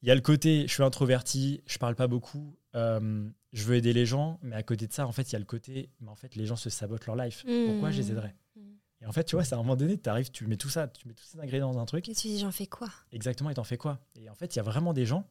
il 0.00 0.08
y 0.08 0.10
a 0.10 0.14
le 0.14 0.22
côté, 0.22 0.66
je 0.66 0.72
suis 0.72 0.82
introverti, 0.82 1.62
je 1.66 1.76
parle 1.76 1.96
pas 1.96 2.06
beaucoup, 2.06 2.56
euh, 2.74 3.28
je 3.52 3.64
veux 3.64 3.74
aider 3.74 3.92
les 3.92 4.06
gens, 4.06 4.38
mais 4.40 4.56
à 4.56 4.62
côté 4.62 4.86
de 4.86 4.92
ça, 4.94 5.06
en 5.06 5.12
fait, 5.12 5.30
il 5.30 5.32
y 5.34 5.36
a 5.36 5.38
le 5.38 5.44
côté, 5.44 5.90
mais 6.00 6.08
en 6.08 6.14
fait, 6.14 6.34
les 6.34 6.46
gens 6.46 6.56
se 6.56 6.70
sabotent 6.70 7.04
leur 7.04 7.16
life. 7.16 7.44
Pourquoi 7.44 7.90
je 7.90 7.98
les 7.98 8.10
aiderais 8.10 8.34
mmh. 8.54 8.60
Et 9.02 9.06
en 9.06 9.12
fait, 9.12 9.24
tu 9.24 9.36
vois, 9.36 9.44
c'est 9.44 9.54
à 9.54 9.58
un 9.58 9.62
moment 9.62 9.76
donné, 9.76 9.98
tu 9.98 10.08
arrives, 10.08 10.30
tu 10.30 10.46
mets 10.46 10.56
tout 10.56 10.70
ça, 10.70 10.88
tu 10.88 11.06
mets 11.06 11.14
tous 11.14 11.24
ces 11.24 11.38
ingrédients 11.38 11.72
dans 11.72 11.80
un 11.80 11.84
truc. 11.84 12.08
Et 12.08 12.14
tu 12.14 12.28
dis, 12.28 12.38
j'en 12.38 12.52
fais 12.52 12.66
quoi? 12.66 12.88
Exactement, 13.12 13.50
et 13.50 13.54
t'en 13.54 13.64
fais 13.64 13.76
quoi? 13.76 14.00
Et 14.14 14.30
en 14.30 14.34
fait, 14.34 14.54
il 14.54 14.56
y 14.56 14.60
a 14.60 14.64
vraiment 14.64 14.94
des 14.94 15.04
gens, 15.04 15.28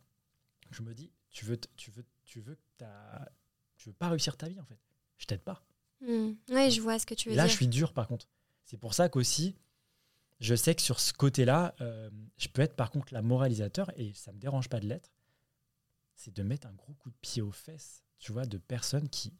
je 0.69 0.83
me 0.83 0.93
dis, 0.93 1.11
tu 1.31 1.45
veux, 1.45 1.57
tu 1.75 1.89
veux, 1.89 2.05
tu 2.23 2.39
veux, 2.39 2.57
tu 3.77 3.89
veux 3.89 3.93
pas 3.93 4.09
réussir 4.09 4.37
ta 4.37 4.47
vie, 4.47 4.59
en 4.59 4.65
fait. 4.65 4.79
Je 5.17 5.25
t'aide 5.25 5.41
pas. 5.41 5.65
Mmh. 6.05 6.35
Oui, 6.49 6.71
je 6.71 6.81
vois 6.81 6.99
ce 6.99 7.05
que 7.05 7.13
tu 7.15 7.29
veux 7.29 7.35
là, 7.35 7.43
dire. 7.43 7.47
Là, 7.47 7.51
je 7.51 7.55
suis 7.55 7.67
dur, 7.67 7.93
par 7.93 8.07
contre. 8.07 8.27
C'est 8.63 8.77
pour 8.77 8.93
ça 8.93 9.09
qu'aussi, 9.09 9.55
je 10.39 10.55
sais 10.55 10.75
que 10.75 10.81
sur 10.81 10.99
ce 10.99 11.13
côté-là, 11.13 11.75
euh, 11.81 12.09
je 12.37 12.47
peux 12.47 12.61
être 12.61 12.75
par 12.75 12.91
contre 12.91 13.13
la 13.13 13.21
moralisateur, 13.21 13.91
et 13.97 14.13
ça 14.13 14.31
ne 14.31 14.37
me 14.37 14.41
dérange 14.41 14.69
pas 14.69 14.79
de 14.79 14.87
l'être, 14.87 15.11
c'est 16.15 16.33
de 16.33 16.43
mettre 16.43 16.67
un 16.67 16.73
gros 16.73 16.93
coup 16.93 17.09
de 17.09 17.15
pied 17.21 17.41
aux 17.41 17.51
fesses, 17.51 18.03
tu 18.19 18.31
vois, 18.31 18.45
de 18.45 18.57
personnes 18.57 19.09
qui, 19.09 19.33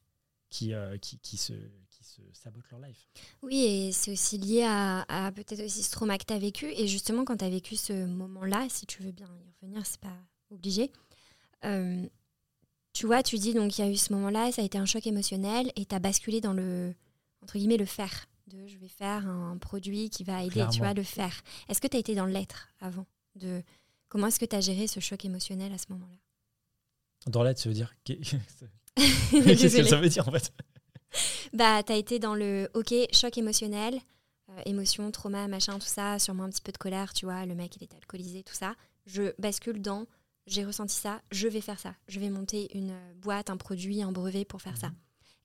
qui, 0.50 0.74
euh, 0.74 0.98
qui, 0.98 1.18
qui, 1.20 1.38
se, 1.38 1.54
qui 1.90 2.04
se 2.04 2.22
sabotent 2.34 2.70
leur 2.72 2.80
life. 2.80 3.08
Oui, 3.42 3.64
et 3.64 3.92
c'est 3.92 4.12
aussi 4.12 4.38
lié 4.38 4.64
à, 4.64 5.32
peut-être 5.36 5.64
aussi 5.64 5.84
ce 5.84 5.92
trauma 5.92 6.18
que 6.18 6.26
tu 6.26 6.34
as 6.34 6.40
vécu. 6.40 6.68
Et 6.68 6.88
justement, 6.88 7.26
quand 7.26 7.38
tu 7.38 7.46
as 7.46 7.50
vécu 7.50 7.76
ce 7.76 8.06
moment-là, 8.06 8.68
si 8.70 8.86
tu 8.86 9.04
veux 9.04 9.12
bien 9.12 9.28
y 9.28 9.52
revenir, 9.62 9.86
c'est 9.86 10.00
pas 10.00 10.18
obligé. 10.50 10.92
Euh, 11.64 12.08
tu 12.96 13.06
vois, 13.06 13.22
tu 13.22 13.38
dis 13.38 13.54
donc 13.54 13.78
il 13.78 13.82
y 13.82 13.88
a 13.88 13.92
eu 13.92 13.98
ce 13.98 14.14
moment-là, 14.14 14.54
ça 14.54 14.62
a 14.62 14.66
été 14.66 14.78
un 14.78 14.86
choc 14.86 15.06
émotionnel 15.06 15.70
et 15.76 15.86
tu 15.86 15.94
as 15.94 16.00
basculé 16.00 16.40
dans 16.40 16.54
le, 16.54 16.96
entre 17.44 17.58
guillemets, 17.58 17.76
le 17.76 17.86
faire 17.86 18.26
de 18.48 18.68
je 18.68 18.78
vais 18.78 18.88
faire 18.88 19.28
un 19.28 19.58
produit 19.58 20.10
qui 20.10 20.24
va 20.24 20.44
aider, 20.44 20.64
tu 20.72 20.80
vois, 20.80 20.94
le 20.94 21.04
faire. 21.04 21.42
Est-ce 21.68 21.82
que 21.82 21.88
tu 21.88 21.98
as 21.98 22.00
été 22.00 22.16
dans 22.16 22.26
l'être 22.26 22.70
avant 22.80 23.06
de 23.36 23.62
Comment 24.08 24.28
est-ce 24.28 24.40
que 24.40 24.46
tu 24.46 24.56
as 24.56 24.62
géré 24.62 24.88
ce 24.88 25.02
choc 25.02 25.26
émotionnel 25.26 25.74
à 25.74 25.78
ce 25.78 25.88
moment-là? 25.90 26.16
Dans 27.28 27.44
l'être, 27.44 27.58
ça 27.58 27.68
veut 27.68 27.76
dire. 27.76 27.94
Qu'est-ce 28.06 28.38
que 29.78 29.84
ça 29.84 29.98
veut 29.98 30.08
dire 30.08 30.26
en 30.30 30.32
fait? 30.32 30.54
Bah, 31.52 31.84
tu 31.84 31.92
as 31.92 31.98
été 31.98 32.18
dans 32.18 32.34
le 32.34 32.70
OK, 32.76 32.94
choc 33.12 33.38
émotionnel, 33.38 34.00
euh, 34.52 34.62
émotion, 34.66 35.12
trauma, 35.12 35.50
machin, 35.50 35.80
tout 35.80 35.88
ça, 35.88 36.18
sûrement 36.18 36.44
un 36.44 36.50
petit 36.50 36.62
peu 36.62 36.72
de 36.72 36.78
colère, 36.78 37.14
tu 37.14 37.26
vois, 37.26 37.46
le 37.46 37.56
mec 37.56 37.76
il 37.76 37.84
est 37.84 37.94
alcoolisé, 37.94 38.44
tout 38.44 38.54
ça. 38.54 38.76
Je 39.06 39.34
bascule 39.38 39.82
dans 39.82 40.06
j'ai 40.48 40.64
ressenti 40.66 40.96
ça, 40.96 41.22
je 41.32 41.48
vais 41.48 41.62
faire 41.62 41.80
ça. 41.80 41.96
Je 42.08 42.20
vais 42.20 42.30
monter 42.30 42.76
une 42.78 42.96
boîte, 43.16 43.50
un 43.50 43.58
produit, 43.58 44.02
un 44.02 44.12
brevet 44.12 44.46
pour 44.46 44.62
faire 44.62 44.78
ça. 44.78 44.90
Mhm. 44.90 44.96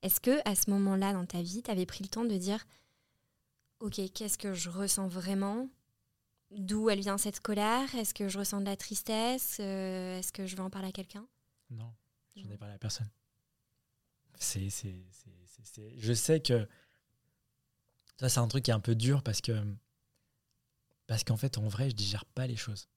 Est-ce 0.03 0.19
que 0.19 0.39
à 0.49 0.55
ce 0.55 0.69
moment-là 0.69 1.13
dans 1.13 1.25
ta 1.25 1.41
vie, 1.41 1.61
tu 1.63 1.71
avais 1.71 1.85
pris 1.85 2.03
le 2.03 2.09
temps 2.09 2.25
de 2.25 2.37
dire 2.37 2.65
ok, 3.79 3.99
qu'est-ce 4.13 4.37
que 4.37 4.53
je 4.53 4.69
ressens 4.69 5.07
vraiment? 5.07 5.69
D'où 6.51 6.89
elle 6.89 6.99
vient 6.99 7.17
cette 7.17 7.39
colère? 7.39 7.93
Est-ce 7.95 8.13
que 8.13 8.27
je 8.27 8.37
ressens 8.37 8.59
de 8.59 8.65
la 8.65 8.75
tristesse? 8.75 9.57
Euh, 9.59 10.19
Est-ce 10.19 10.31
que 10.33 10.45
je 10.45 10.55
veux 10.55 10.63
en 10.63 10.69
parler 10.69 10.89
à 10.89 10.91
quelqu'un? 10.91 11.25
Non, 11.69 11.93
je 12.35 12.43
n'en 12.43 12.51
ai 12.51 12.57
parlé 12.57 12.75
à 12.75 12.77
personne. 12.77 13.09
C'est, 14.37 14.69
je 15.97 16.13
sais 16.13 16.41
que 16.41 16.67
ça, 18.19 18.27
c'est 18.27 18.39
un 18.39 18.47
truc 18.47 18.65
qui 18.65 18.71
est 18.71 18.73
un 18.73 18.79
peu 18.79 18.95
dur 18.95 19.23
parce 19.23 19.41
que 19.41 19.53
parce 21.07 21.23
qu'en 21.23 21.37
fait, 21.37 21.57
en 21.57 21.67
vrai, 21.67 21.89
je 21.89 21.95
digère 21.95 22.25
pas 22.25 22.47
les 22.47 22.55
choses. 22.55 22.87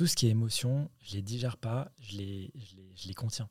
Tout 0.00 0.06
ce 0.06 0.16
qui 0.16 0.28
est 0.28 0.30
émotion, 0.30 0.90
je 1.02 1.16
les 1.16 1.20
digère 1.20 1.58
pas, 1.58 1.92
je 2.00 2.16
les, 2.16 2.50
je 2.54 2.74
les, 2.76 2.96
je 2.96 3.06
les 3.06 3.12
contiens. 3.12 3.50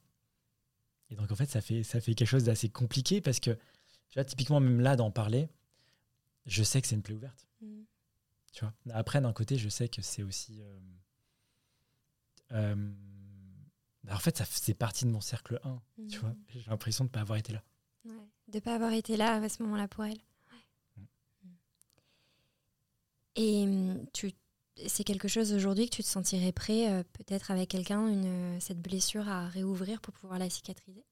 Et 1.11 1.15
donc, 1.15 1.31
en 1.31 1.35
fait, 1.35 1.45
ça 1.45 1.61
fait, 1.61 1.83
ça 1.83 2.01
fait 2.01 2.15
quelque 2.15 2.27
chose 2.27 2.45
d'assez 2.45 2.69
compliqué 2.69 3.21
parce 3.21 3.39
que, 3.39 3.51
tu 3.51 4.15
vois, 4.15 4.23
typiquement, 4.23 4.59
même 4.59 4.79
là, 4.79 4.95
d'en 4.95 5.11
parler, 5.11 5.47
je 6.47 6.63
sais 6.63 6.81
que 6.81 6.87
c'est 6.87 6.95
une 6.95 7.03
plaie 7.03 7.13
ouverte. 7.13 7.47
Mm. 7.61 7.83
Tu 8.51 8.65
vois? 8.65 8.73
Après, 8.95 9.21
d'un 9.21 9.31
côté, 9.31 9.59
je 9.59 9.69
sais 9.69 9.89
que 9.89 10.01
c'est 10.01 10.23
aussi. 10.23 10.63
Euh, 10.63 10.79
euh, 12.53 12.93
bah, 14.03 14.15
en 14.15 14.19
fait, 14.19 14.35
ça 14.35 14.45
c'est 14.49 14.73
partie 14.73 15.05
de 15.05 15.11
mon 15.11 15.21
cercle 15.21 15.59
1. 15.63 15.81
Tu 16.09 16.17
mm. 16.17 16.21
vois? 16.21 16.35
J'ai 16.47 16.63
l'impression 16.67 17.03
de 17.03 17.09
ne 17.09 17.13
pas 17.13 17.21
avoir 17.21 17.37
été 17.37 17.53
là. 17.53 17.63
Ouais, 18.05 18.27
de 18.47 18.55
ne 18.55 18.59
pas 18.59 18.73
avoir 18.73 18.93
été 18.93 19.17
là 19.17 19.35
à 19.35 19.49
ce 19.49 19.61
moment-là 19.61 19.87
pour 19.87 20.03
elle. 20.03 20.17
Mm. 20.97 21.03
Et 23.35 24.07
tu, 24.13 24.33
c'est 24.87 25.03
quelque 25.03 25.27
chose 25.27 25.53
aujourd'hui 25.53 25.89
que 25.89 25.95
tu 25.95 26.03
te 26.03 26.07
sentirais 26.07 26.51
prêt, 26.51 26.91
euh, 26.91 27.03
peut-être 27.13 27.51
avec 27.51 27.69
quelqu'un, 27.69 28.07
une, 28.07 28.59
cette 28.59 28.81
blessure 28.81 29.27
à 29.27 29.47
réouvrir 29.47 30.01
pour 30.01 30.13
pouvoir 30.13 30.39
la 30.39 30.49
cicatriser? 30.49 31.03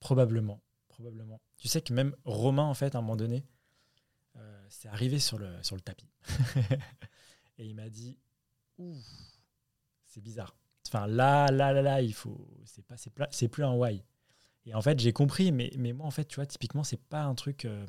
Probablement 0.00 0.60
probablement. 0.92 1.40
Tu 1.58 1.68
sais 1.68 1.80
que 1.80 1.92
même 1.92 2.14
Romain, 2.24 2.64
en 2.64 2.74
fait, 2.74 2.94
à 2.94 2.98
un 2.98 3.00
moment 3.00 3.16
donné, 3.16 3.44
euh, 4.36 4.66
c'est 4.68 4.88
arrivé 4.88 5.18
sur 5.18 5.38
le, 5.38 5.50
sur 5.62 5.74
le 5.74 5.80
tapis. 5.80 6.08
et 7.58 7.66
il 7.66 7.74
m'a 7.74 7.88
dit 7.88 8.18
Ouh, 8.78 8.96
c'est 10.06 10.20
bizarre. 10.20 10.56
Enfin, 10.86 11.06
là, 11.06 11.48
là, 11.50 11.72
là, 11.72 11.82
là, 11.82 12.02
il 12.02 12.14
faut. 12.14 12.46
C'est 12.64 12.84
pas, 12.84 12.96
c'est 13.30 13.48
plus 13.48 13.64
un 13.64 13.74
why. 13.74 14.04
Et 14.64 14.74
en 14.74 14.82
fait, 14.82 15.00
j'ai 15.00 15.12
compris, 15.12 15.50
mais, 15.50 15.72
mais 15.76 15.92
moi, 15.92 16.06
en 16.06 16.10
fait, 16.10 16.26
tu 16.26 16.36
vois, 16.36 16.46
typiquement, 16.46 16.84
c'est 16.84 17.02
pas 17.02 17.24
un 17.24 17.34
truc. 17.34 17.64
Euh, 17.64 17.86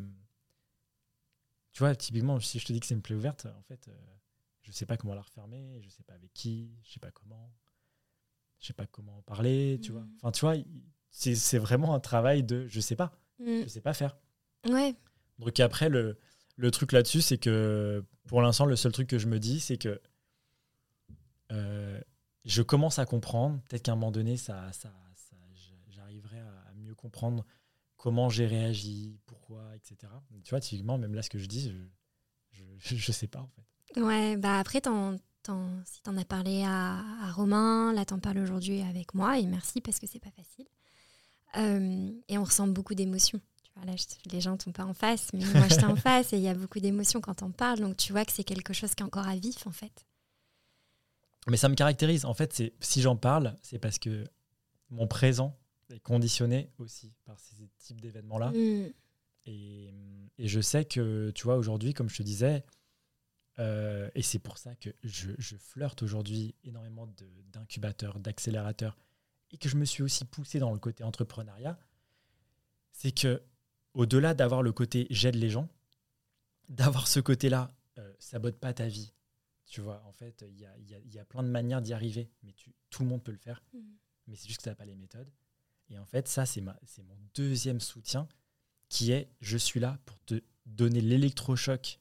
tu 1.73 1.79
vois, 1.79 1.95
typiquement, 1.95 2.39
si 2.39 2.59
je 2.59 2.65
te 2.65 2.73
dis 2.73 2.79
que 2.79 2.85
c'est 2.85 2.93
une 2.93 3.01
plaie 3.01 3.15
ouverte, 3.15 3.45
en 3.45 3.63
fait, 3.63 3.87
euh, 3.87 3.91
je 4.61 4.71
sais 4.71 4.85
pas 4.85 4.97
comment 4.97 5.15
la 5.15 5.21
refermer, 5.21 5.81
je 5.83 5.89
sais 5.89 6.03
pas 6.03 6.13
avec 6.13 6.33
qui, 6.33 6.71
je 6.83 6.93
sais 6.93 6.99
pas 6.99 7.11
comment, 7.11 7.53
je 8.59 8.67
sais 8.67 8.73
pas 8.73 8.85
comment 8.85 9.17
en 9.17 9.21
parler, 9.21 9.79
tu 9.83 9.91
vois. 9.91 10.01
Mmh. 10.01 10.17
Enfin, 10.21 10.31
tu 10.31 10.45
vois, 10.45 10.55
c'est 11.09 11.57
vraiment 11.57 11.93
un 11.93 11.99
travail 11.99 12.43
de 12.43 12.67
je 12.67 12.79
sais 12.79 12.95
pas. 12.95 13.11
Mm. 13.39 13.63
Je 13.63 13.67
sais 13.67 13.81
pas 13.81 13.93
faire. 13.93 14.17
Ouais. 14.67 14.95
Donc 15.39 15.59
après, 15.59 15.89
le, 15.89 16.17
le 16.55 16.71
truc 16.71 16.91
là-dessus, 16.91 17.21
c'est 17.21 17.37
que 17.37 18.03
pour 18.27 18.41
l'instant, 18.41 18.65
le 18.65 18.75
seul 18.75 18.91
truc 18.91 19.07
que 19.07 19.17
je 19.17 19.27
me 19.27 19.39
dis, 19.39 19.59
c'est 19.59 19.77
que 19.77 20.01
euh, 21.51 21.99
je 22.45 22.61
commence 22.61 22.99
à 22.99 23.05
comprendre. 23.05 23.61
Peut-être 23.69 23.83
qu'à 23.83 23.93
un 23.93 23.95
moment 23.95 24.11
donné, 24.11 24.37
ça, 24.37 24.71
ça, 24.71 24.91
j'arriverai 25.89 26.39
à 26.39 26.73
mieux 26.75 26.95
comprendre 26.95 27.45
comment 27.97 28.29
j'ai 28.29 28.47
réagi, 28.47 29.19
pourquoi, 29.45 29.75
etc. 29.75 30.11
Tu 30.43 30.49
vois, 30.49 30.59
typiquement, 30.59 30.97
même 30.97 31.13
là, 31.13 31.21
ce 31.21 31.29
que 31.29 31.37
je 31.37 31.45
dis, 31.45 31.73
je, 32.51 32.95
je, 32.95 33.11
sais 33.11 33.27
pas 33.27 33.39
en 33.39 33.49
fait. 33.49 34.01
Ouais, 34.01 34.37
bah 34.37 34.59
après, 34.59 34.81
si 34.83 35.51
si 35.85 36.01
t'en 36.01 36.17
as 36.17 36.25
parlé 36.25 36.63
à, 36.63 36.99
à 37.23 37.31
Romain, 37.31 37.93
là, 37.93 38.05
t'en 38.05 38.19
parles 38.19 38.39
aujourd'hui 38.39 38.81
avec 38.81 39.13
moi, 39.13 39.39
et 39.39 39.45
merci 39.45 39.81
parce 39.81 39.99
que 39.99 40.07
c'est 40.07 40.19
pas 40.19 40.31
facile. 40.31 40.65
Euh, 41.57 42.11
et 42.29 42.37
on 42.37 42.43
ressent 42.43 42.67
beaucoup 42.67 42.95
d'émotions. 42.95 43.39
Tu 43.63 43.71
vois, 43.75 43.85
là, 43.85 43.93
les 44.31 44.41
gens 44.41 44.57
sont 44.59 44.71
pas 44.71 44.85
en 44.85 44.93
face, 44.93 45.27
mais 45.33 45.45
moi, 45.45 45.67
j'étais 45.67 45.85
en 45.85 45.95
face 45.97 46.33
et 46.33 46.37
il 46.37 46.43
y 46.43 46.47
a 46.47 46.55
beaucoup 46.55 46.79
d'émotions 46.79 47.21
quand 47.21 47.43
on 47.43 47.51
parle. 47.51 47.79
Donc, 47.79 47.97
tu 47.97 48.11
vois 48.11 48.25
que 48.25 48.31
c'est 48.31 48.43
quelque 48.43 48.73
chose 48.73 48.95
qui 48.95 49.03
est 49.03 49.05
encore 49.05 49.27
à 49.27 49.35
vif, 49.35 49.67
en 49.67 49.71
fait. 49.71 50.05
Mais 51.47 51.57
ça 51.57 51.69
me 51.69 51.75
caractérise. 51.75 52.25
En 52.25 52.33
fait, 52.33 52.63
si 52.79 53.01
j'en 53.01 53.17
parle, 53.17 53.55
c'est 53.61 53.79
parce 53.79 53.99
que 53.99 54.23
mon 54.89 55.07
présent 55.07 55.57
est 55.89 55.99
conditionné 55.99 56.71
aussi 56.77 57.13
par 57.25 57.39
ces 57.39 57.69
types 57.77 58.01
d'événements-là. 58.01 58.51
Mm. 58.51 58.93
Et, 59.45 59.93
et, 60.37 60.47
je 60.47 60.61
sais 60.61 60.85
que, 60.85 61.31
tu 61.31 61.43
vois, 61.43 61.57
aujourd'hui, 61.57 61.93
comme 61.93 62.09
je 62.09 62.17
te 62.17 62.23
disais, 62.23 62.63
euh, 63.59 64.09
et 64.15 64.21
c'est 64.21 64.39
pour 64.39 64.57
ça 64.57 64.75
que 64.75 64.89
je, 65.03 65.31
je 65.37 65.57
flirte 65.57 66.01
aujourd'hui 66.01 66.55
énormément 66.63 67.07
d'incubateurs, 67.51 68.19
d'accélérateurs, 68.19 68.97
et 69.51 69.57
que 69.57 69.69
je 69.69 69.75
me 69.75 69.85
suis 69.85 70.01
aussi 70.01 70.25
poussé 70.25 70.59
dans 70.59 70.71
le 70.71 70.79
côté 70.79 71.03
entrepreneuriat, 71.03 71.77
c'est 72.91 73.11
que 73.11 73.43
au-delà 73.93 74.33
d'avoir 74.33 74.63
le 74.63 74.71
côté 74.71 75.05
j'aide 75.09 75.35
les 75.35 75.49
gens, 75.49 75.69
d'avoir 76.69 77.07
ce 77.07 77.19
côté-là, 77.19 77.75
euh, 77.99 78.13
sabote 78.19 78.57
pas 78.57 78.73
ta 78.73 78.87
vie. 78.87 79.13
Tu 79.65 79.81
vois, 79.81 80.03
en 80.05 80.11
fait, 80.11 80.43
il 80.47 80.59
y 80.59 80.65
a, 80.65 80.77
y, 80.77 80.95
a, 80.95 80.99
y 80.99 81.19
a, 81.19 81.25
plein 81.25 81.43
de 81.43 81.47
manières 81.49 81.81
d'y 81.81 81.93
arriver, 81.93 82.31
mais 82.43 82.53
tu, 82.53 82.73
tout 82.89 83.03
le 83.03 83.09
monde 83.09 83.23
peut 83.23 83.31
le 83.31 83.37
faire. 83.37 83.63
Mm. 83.73 83.79
Mais 84.27 84.35
c'est 84.35 84.47
juste 84.47 84.59
que 84.59 84.63
tu 84.63 84.69
n'as 84.69 84.75
pas 84.75 84.85
les 84.85 84.95
méthodes. 84.95 85.31
Et 85.89 85.99
en 85.99 86.05
fait, 86.05 86.27
ça, 86.27 86.45
c'est 86.45 86.61
mon 86.61 86.75
deuxième 87.35 87.79
soutien 87.79 88.27
qui 88.93 89.11
est 89.11 89.27
je 89.41 89.57
suis 89.57 89.79
là 89.79 89.97
pour 90.05 90.19
te 90.25 90.41
donner 90.67 91.01
l'électrochoc 91.01 91.99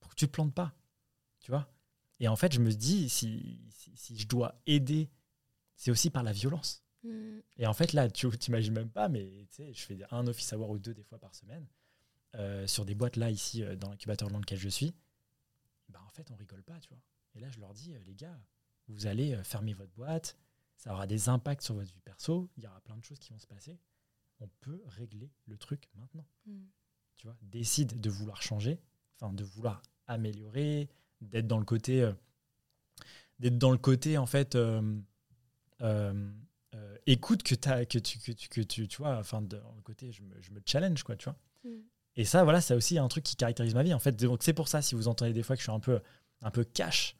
pour 0.00 0.10
que 0.10 0.16
tu 0.16 0.24
ne 0.24 0.28
te 0.28 0.32
plantes 0.32 0.54
pas. 0.54 0.74
Tu 1.40 1.52
vois 1.52 1.72
Et 2.18 2.26
en 2.26 2.34
fait, 2.34 2.52
je 2.52 2.60
me 2.60 2.72
dis, 2.72 3.08
si, 3.08 3.60
si, 3.70 3.92
si 3.94 4.18
je 4.18 4.26
dois 4.26 4.60
aider 4.66 5.08
c'est 5.76 5.92
aussi 5.92 6.10
par 6.10 6.24
la 6.24 6.32
violence. 6.32 6.82
Mm. 7.04 7.38
Et 7.58 7.66
en 7.66 7.72
fait, 7.72 7.92
là, 7.92 8.10
tu 8.10 8.28
t'imagines 8.36 8.74
même 8.74 8.90
pas, 8.90 9.08
mais 9.08 9.46
je 9.56 9.80
fais 9.80 9.96
un 10.10 10.26
office 10.26 10.52
hour 10.52 10.68
ou 10.68 10.78
deux 10.78 10.92
des 10.92 11.04
fois 11.04 11.18
par 11.18 11.34
semaine 11.36 11.64
euh, 12.34 12.66
sur 12.66 12.84
des 12.84 12.96
boîtes 12.96 13.14
là, 13.16 13.30
ici, 13.30 13.62
euh, 13.62 13.76
dans 13.76 13.88
l'incubateur 13.88 14.28
dans 14.28 14.40
lequel 14.40 14.58
je 14.58 14.68
suis. 14.68 14.92
Bah, 15.88 16.00
en 16.04 16.10
fait, 16.10 16.30
on 16.32 16.34
rigole 16.34 16.64
pas, 16.64 16.78
tu 16.80 16.88
vois. 16.88 16.98
Et 17.36 17.40
là, 17.40 17.48
je 17.50 17.60
leur 17.60 17.72
dis, 17.72 17.94
euh, 17.94 18.00
les 18.06 18.16
gars, 18.16 18.36
vous 18.88 19.06
allez 19.06 19.40
fermer 19.44 19.72
votre 19.72 19.92
boîte, 19.92 20.36
ça 20.76 20.92
aura 20.92 21.06
des 21.06 21.28
impacts 21.28 21.62
sur 21.62 21.74
votre 21.74 21.92
vie 21.92 22.00
perso, 22.00 22.50
il 22.56 22.64
y 22.64 22.66
aura 22.66 22.80
plein 22.80 22.96
de 22.96 23.04
choses 23.04 23.20
qui 23.20 23.30
vont 23.30 23.38
se 23.38 23.46
passer. 23.46 23.78
On 24.40 24.48
peut 24.60 24.82
régler 24.86 25.30
le 25.46 25.56
truc 25.56 25.88
maintenant. 25.94 26.26
Mm. 26.46 26.60
Tu 27.16 27.26
vois, 27.26 27.36
décide 27.42 28.00
de 28.00 28.10
vouloir 28.10 28.42
changer, 28.42 28.80
enfin, 29.20 29.32
de 29.32 29.42
vouloir 29.42 29.82
améliorer, 30.06 30.88
d'être 31.20 31.48
dans 31.48 31.58
le 31.58 31.64
côté. 31.64 32.08
d'être 33.40 33.58
dans 33.58 33.72
le 33.72 33.78
côté, 33.78 34.18
en 34.18 34.26
fait 34.26 34.56
euh, 35.82 36.30
euh, 36.74 36.96
écoute 37.06 37.42
que, 37.42 37.54
as, 37.68 37.86
que, 37.86 37.98
tu, 37.98 38.18
que, 38.18 38.32
tu, 38.32 38.48
que 38.48 38.60
tu, 38.60 38.88
tu 38.88 38.98
vois, 38.98 39.16
enfin, 39.16 39.40
de, 39.40 39.56
le 39.56 39.82
côté, 39.82 40.12
je 40.12 40.22
me, 40.22 40.40
je 40.40 40.50
me, 40.52 40.60
challenge, 40.64 41.02
quoi, 41.02 41.16
tu 41.16 41.24
vois. 41.24 41.36
Mm. 41.64 41.80
Et 42.16 42.24
ça, 42.24 42.44
voilà, 42.44 42.60
c'est 42.60 42.74
aussi 42.74 42.98
un 42.98 43.08
truc 43.08 43.24
qui 43.24 43.36
caractérise 43.36 43.74
ma 43.74 43.82
vie, 43.82 43.94
en 43.94 43.98
fait. 43.98 44.12
Donc, 44.12 44.42
c'est 44.42 44.52
pour 44.52 44.68
ça, 44.68 44.82
si 44.82 44.94
vous 44.94 45.08
entendez 45.08 45.32
des 45.32 45.42
fois 45.42 45.56
que 45.56 45.60
je 45.60 45.64
suis 45.64 45.72
un 45.72 45.80
peu, 45.80 46.00
un 46.42 46.50
peu 46.50 46.64
cash, 46.64 47.16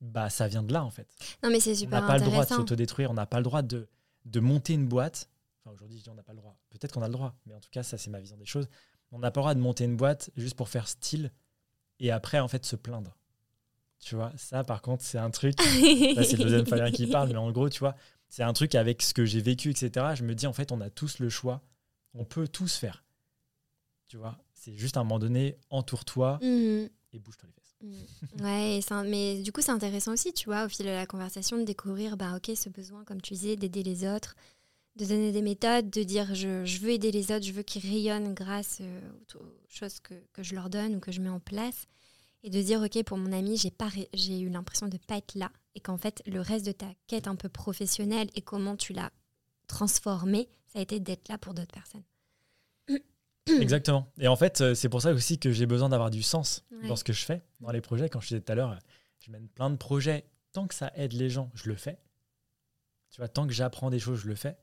bah, 0.00 0.30
ça 0.30 0.48
vient 0.48 0.62
de 0.62 0.72
là, 0.72 0.84
en 0.84 0.90
fait. 0.90 1.08
Non, 1.42 1.50
mais 1.50 1.60
c'est 1.60 1.74
super 1.74 1.98
On 1.98 2.00
n'a 2.02 2.06
pas 2.06 2.18
le 2.18 2.24
droit 2.24 2.44
de 2.44 2.48
s'autodétruire, 2.48 3.10
on 3.10 3.14
n'a 3.14 3.26
pas 3.26 3.38
le 3.38 3.44
droit 3.44 3.62
de, 3.62 3.88
de 4.24 4.40
monter 4.40 4.74
une 4.74 4.86
boîte. 4.86 5.30
Enfin, 5.68 5.74
aujourd'hui, 5.74 5.98
je 5.98 6.04
dis 6.04 6.10
on 6.10 6.14
n'a 6.14 6.22
pas 6.22 6.32
le 6.32 6.38
droit. 6.38 6.56
Peut-être 6.70 6.92
qu'on 6.92 7.02
a 7.02 7.08
le 7.08 7.12
droit, 7.12 7.34
mais 7.46 7.54
en 7.54 7.60
tout 7.60 7.70
cas, 7.70 7.82
ça, 7.82 7.98
c'est 7.98 8.10
ma 8.10 8.20
vision 8.20 8.36
des 8.36 8.46
choses. 8.46 8.68
On 9.12 9.18
n'a 9.18 9.30
pas 9.30 9.40
le 9.40 9.42
droit 9.42 9.54
de 9.54 9.60
monter 9.60 9.84
une 9.84 9.96
boîte 9.96 10.30
juste 10.36 10.56
pour 10.56 10.68
faire 10.68 10.88
style 10.88 11.32
et 11.98 12.10
après, 12.10 12.40
en 12.40 12.48
fait, 12.48 12.64
se 12.64 12.76
plaindre. 12.76 13.16
Tu 14.00 14.14
vois, 14.14 14.32
ça 14.36 14.62
par 14.62 14.80
contre, 14.80 15.02
c'est 15.02 15.18
un 15.18 15.30
truc. 15.30 15.58
Là, 15.58 16.22
c'est 16.22 16.36
le 16.36 16.44
deuxième 16.44 16.66
Fabien 16.66 16.90
qui 16.90 17.06
parle, 17.06 17.30
mais 17.30 17.36
en 17.36 17.50
gros, 17.50 17.68
tu 17.68 17.80
vois, 17.80 17.96
c'est 18.28 18.42
un 18.42 18.52
truc 18.52 18.74
avec 18.74 19.02
ce 19.02 19.12
que 19.12 19.24
j'ai 19.24 19.40
vécu, 19.40 19.70
etc. 19.70 20.14
Je 20.14 20.22
me 20.24 20.34
dis, 20.34 20.46
en 20.46 20.52
fait, 20.52 20.72
on 20.72 20.80
a 20.80 20.90
tous 20.90 21.18
le 21.18 21.28
choix. 21.28 21.62
On 22.14 22.24
peut 22.24 22.46
tous 22.46 22.76
faire. 22.76 23.04
Tu 24.06 24.16
vois, 24.16 24.38
c'est 24.54 24.76
juste 24.76 24.96
à 24.96 25.00
un 25.00 25.04
moment 25.04 25.18
donné, 25.18 25.58
entoure-toi 25.70 26.38
mhm. 26.40 26.88
et 27.12 27.18
bouge-toi 27.18 27.48
les 27.48 27.52
fesses. 27.52 27.76
Mhm. 27.82 28.44
Ouais, 28.44 28.80
mais 29.08 29.42
du 29.42 29.52
coup, 29.52 29.60
c'est 29.60 29.72
intéressant 29.72 30.12
aussi, 30.12 30.32
tu 30.32 30.46
vois, 30.46 30.64
au 30.64 30.68
fil 30.68 30.86
de 30.86 30.90
la 30.90 31.06
conversation, 31.06 31.58
de 31.58 31.64
découvrir, 31.64 32.16
bah, 32.16 32.36
ok, 32.36 32.56
ce 32.56 32.68
besoin, 32.68 33.04
comme 33.04 33.20
tu 33.20 33.34
disais, 33.34 33.56
d'aider 33.56 33.82
les 33.82 34.06
autres, 34.06 34.34
de 34.98 35.04
donner 35.04 35.30
des 35.30 35.42
méthodes, 35.42 35.90
de 35.90 36.02
dire, 36.02 36.34
je, 36.34 36.64
je 36.64 36.80
veux 36.80 36.90
aider 36.90 37.12
les 37.12 37.30
autres, 37.30 37.46
je 37.46 37.52
veux 37.52 37.62
qu'ils 37.62 37.88
rayonnent 37.88 38.34
grâce 38.34 38.78
euh, 38.80 39.00
aux 39.36 39.68
choses 39.68 40.00
que, 40.00 40.14
que 40.32 40.42
je 40.42 40.54
leur 40.54 40.68
donne 40.68 40.96
ou 40.96 41.00
que 41.00 41.12
je 41.12 41.20
mets 41.20 41.28
en 41.28 41.40
place. 41.40 41.86
Et 42.44 42.50
de 42.50 42.62
dire 42.62 42.80
ok 42.80 43.02
pour 43.02 43.18
mon 43.18 43.32
ami 43.32 43.56
j'ai 43.56 43.72
pas 43.72 43.88
j'ai 44.14 44.38
eu 44.38 44.48
l'impression 44.48 44.86
de 44.86 44.96
pas 44.96 45.16
être 45.16 45.34
là 45.34 45.50
et 45.74 45.80
qu'en 45.80 45.96
fait 45.98 46.22
le 46.24 46.40
reste 46.40 46.64
de 46.66 46.70
ta 46.70 46.86
quête 47.08 47.26
un 47.26 47.34
peu 47.34 47.48
professionnelle 47.48 48.28
et 48.36 48.42
comment 48.42 48.76
tu 48.76 48.92
l'as 48.92 49.10
transformé 49.66 50.48
ça 50.66 50.78
a 50.78 50.82
été 50.82 51.00
d'être 51.00 51.28
là 51.28 51.36
pour 51.36 51.52
d'autres 51.52 51.72
personnes. 51.72 52.04
Exactement. 53.60 54.06
Et 54.20 54.28
en 54.28 54.36
fait 54.36 54.60
euh, 54.60 54.76
c'est 54.76 54.88
pour 54.88 55.02
ça 55.02 55.12
aussi 55.12 55.40
que 55.40 55.50
j'ai 55.50 55.66
besoin 55.66 55.88
d'avoir 55.88 56.10
du 56.10 56.22
sens 56.22 56.64
dans 56.86 56.94
ce 56.94 57.02
que 57.02 57.12
je 57.12 57.24
fais 57.24 57.42
dans 57.58 57.72
les 57.72 57.80
projets. 57.80 58.08
Quand 58.08 58.20
je 58.20 58.28
disais 58.28 58.40
tout 58.40 58.52
à 58.52 58.54
l'heure 58.54 58.78
je 59.18 59.32
mène 59.32 59.48
plein 59.48 59.70
de 59.70 59.76
projets. 59.76 60.24
Tant 60.52 60.68
que 60.68 60.76
ça 60.76 60.92
aide 60.94 61.14
les 61.14 61.30
gens 61.30 61.50
je 61.54 61.68
le 61.68 61.74
fais. 61.74 61.98
Tu 63.10 63.20
vois 63.20 63.28
tant 63.28 63.48
que 63.48 63.52
j'apprends 63.52 63.90
des 63.90 63.98
choses 63.98 64.20
je 64.20 64.28
le 64.28 64.36
fais 64.36 64.56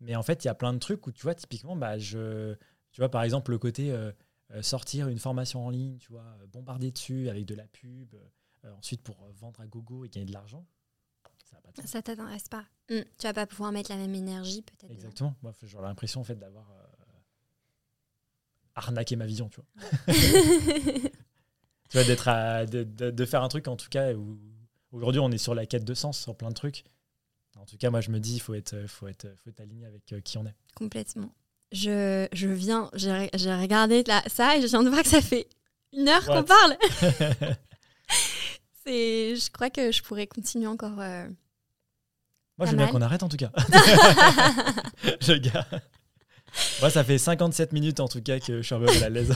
mais 0.00 0.16
en 0.16 0.22
fait 0.22 0.44
il 0.44 0.48
y 0.48 0.50
a 0.50 0.54
plein 0.54 0.72
de 0.72 0.78
trucs 0.78 1.06
où 1.06 1.12
tu 1.12 1.22
vois 1.22 1.34
typiquement 1.34 1.76
bah 1.76 1.98
je 1.98 2.54
tu 2.92 3.00
vois 3.00 3.10
par 3.10 3.22
exemple 3.22 3.50
le 3.50 3.58
côté 3.58 3.90
euh, 3.90 4.12
euh, 4.52 4.62
sortir 4.62 5.08
une 5.08 5.18
formation 5.18 5.66
en 5.66 5.70
ligne, 5.70 5.98
tu 5.98 6.12
vois, 6.12 6.36
euh, 6.40 6.46
bombarder 6.46 6.92
dessus 6.92 7.28
avec 7.28 7.46
de 7.46 7.56
la 7.56 7.66
pub, 7.66 8.14
euh, 8.64 8.72
ensuite 8.74 9.02
pour 9.02 9.16
vendre 9.40 9.60
à 9.60 9.66
gogo 9.66 10.04
et 10.04 10.08
gagner 10.08 10.26
de 10.26 10.32
l'argent, 10.32 10.64
ça 11.44 11.58
ne 11.98 12.02
t'intéresse 12.02 12.48
pas. 12.48 12.64
Hmm. 12.88 13.00
Tu 13.18 13.26
vas 13.26 13.34
pas 13.34 13.46
pouvoir 13.46 13.72
mettre 13.72 13.90
la 13.90 13.96
même 13.96 14.14
énergie 14.14 14.62
peut-être. 14.62 14.92
Exactement. 14.92 15.34
Moi, 15.42 15.52
j'aurais 15.64 15.88
l'impression 15.88 16.20
en 16.20 16.24
fait 16.24 16.36
d'avoir 16.36 16.72
arnaqué 18.76 19.16
ma 19.16 19.26
vision, 19.26 19.48
tu 19.48 19.60
vois. 19.60 20.14
tu 21.88 21.98
vois, 21.98 22.04
d'être 22.04 22.70
de, 22.70 23.10
de, 23.10 23.24
faire 23.24 23.42
un 23.42 23.48
truc 23.48 23.66
en 23.66 23.76
tout 23.76 23.88
cas 23.88 24.14
où 24.14 24.38
aujourd'hui 24.92 25.20
on 25.20 25.30
est 25.32 25.38
sur 25.38 25.54
la 25.54 25.66
quête 25.66 25.84
de 25.84 25.94
sens 25.94 26.20
sur 26.20 26.36
plein 26.36 26.50
de 26.50 26.54
trucs. 26.54 26.84
En 27.66 27.70
tout 27.70 27.76
cas, 27.78 27.90
moi 27.90 28.00
je 28.00 28.10
me 28.10 28.20
dis, 28.20 28.36
il 28.36 28.40
faut 28.40 28.54
être, 28.54 28.86
faut 28.86 29.08
être, 29.08 29.26
faut 29.42 29.50
être 29.50 29.60
aligné 29.60 29.86
avec 29.86 30.04
qui 30.24 30.38
on 30.38 30.46
est. 30.46 30.54
Complètement 30.74 31.32
je, 31.72 32.28
je 32.32 32.48
viens, 32.48 32.90
j'ai 32.94 33.54
regardé 33.54 34.02
là, 34.04 34.22
ça 34.26 34.56
et 34.56 34.62
je 34.62 34.66
viens 34.66 34.82
de 34.82 34.88
voir 34.88 35.02
que 35.02 35.08
ça 35.08 35.20
fait 35.20 35.48
une 35.92 36.08
heure 36.08 36.24
qu'on 36.24 36.44
parle. 36.44 36.76
c'est, 38.84 39.36
je 39.36 39.50
crois 39.50 39.70
que 39.70 39.90
je 39.92 40.02
pourrais 40.02 40.26
continuer 40.26 40.66
encore. 40.66 40.98
Euh, 41.00 41.26
Moi, 42.58 42.66
je 42.66 42.70
veux 42.72 42.76
bien 42.76 42.88
qu'on 42.88 43.02
arrête 43.02 43.22
en 43.22 43.28
tout 43.28 43.36
cas. 43.36 43.50
le 45.04 45.38
gars. 45.38 45.66
Moi, 46.80 46.90
ça 46.90 47.04
fait 47.04 47.18
57 47.18 47.72
minutes 47.72 48.00
en 48.00 48.08
tout 48.08 48.22
cas 48.22 48.38
que 48.38 48.58
je 48.58 48.62
suis 48.62 48.74
un 48.74 48.78
peu 48.78 48.86
mal 48.86 49.04
à 49.04 49.10
l'aise. 49.10 49.34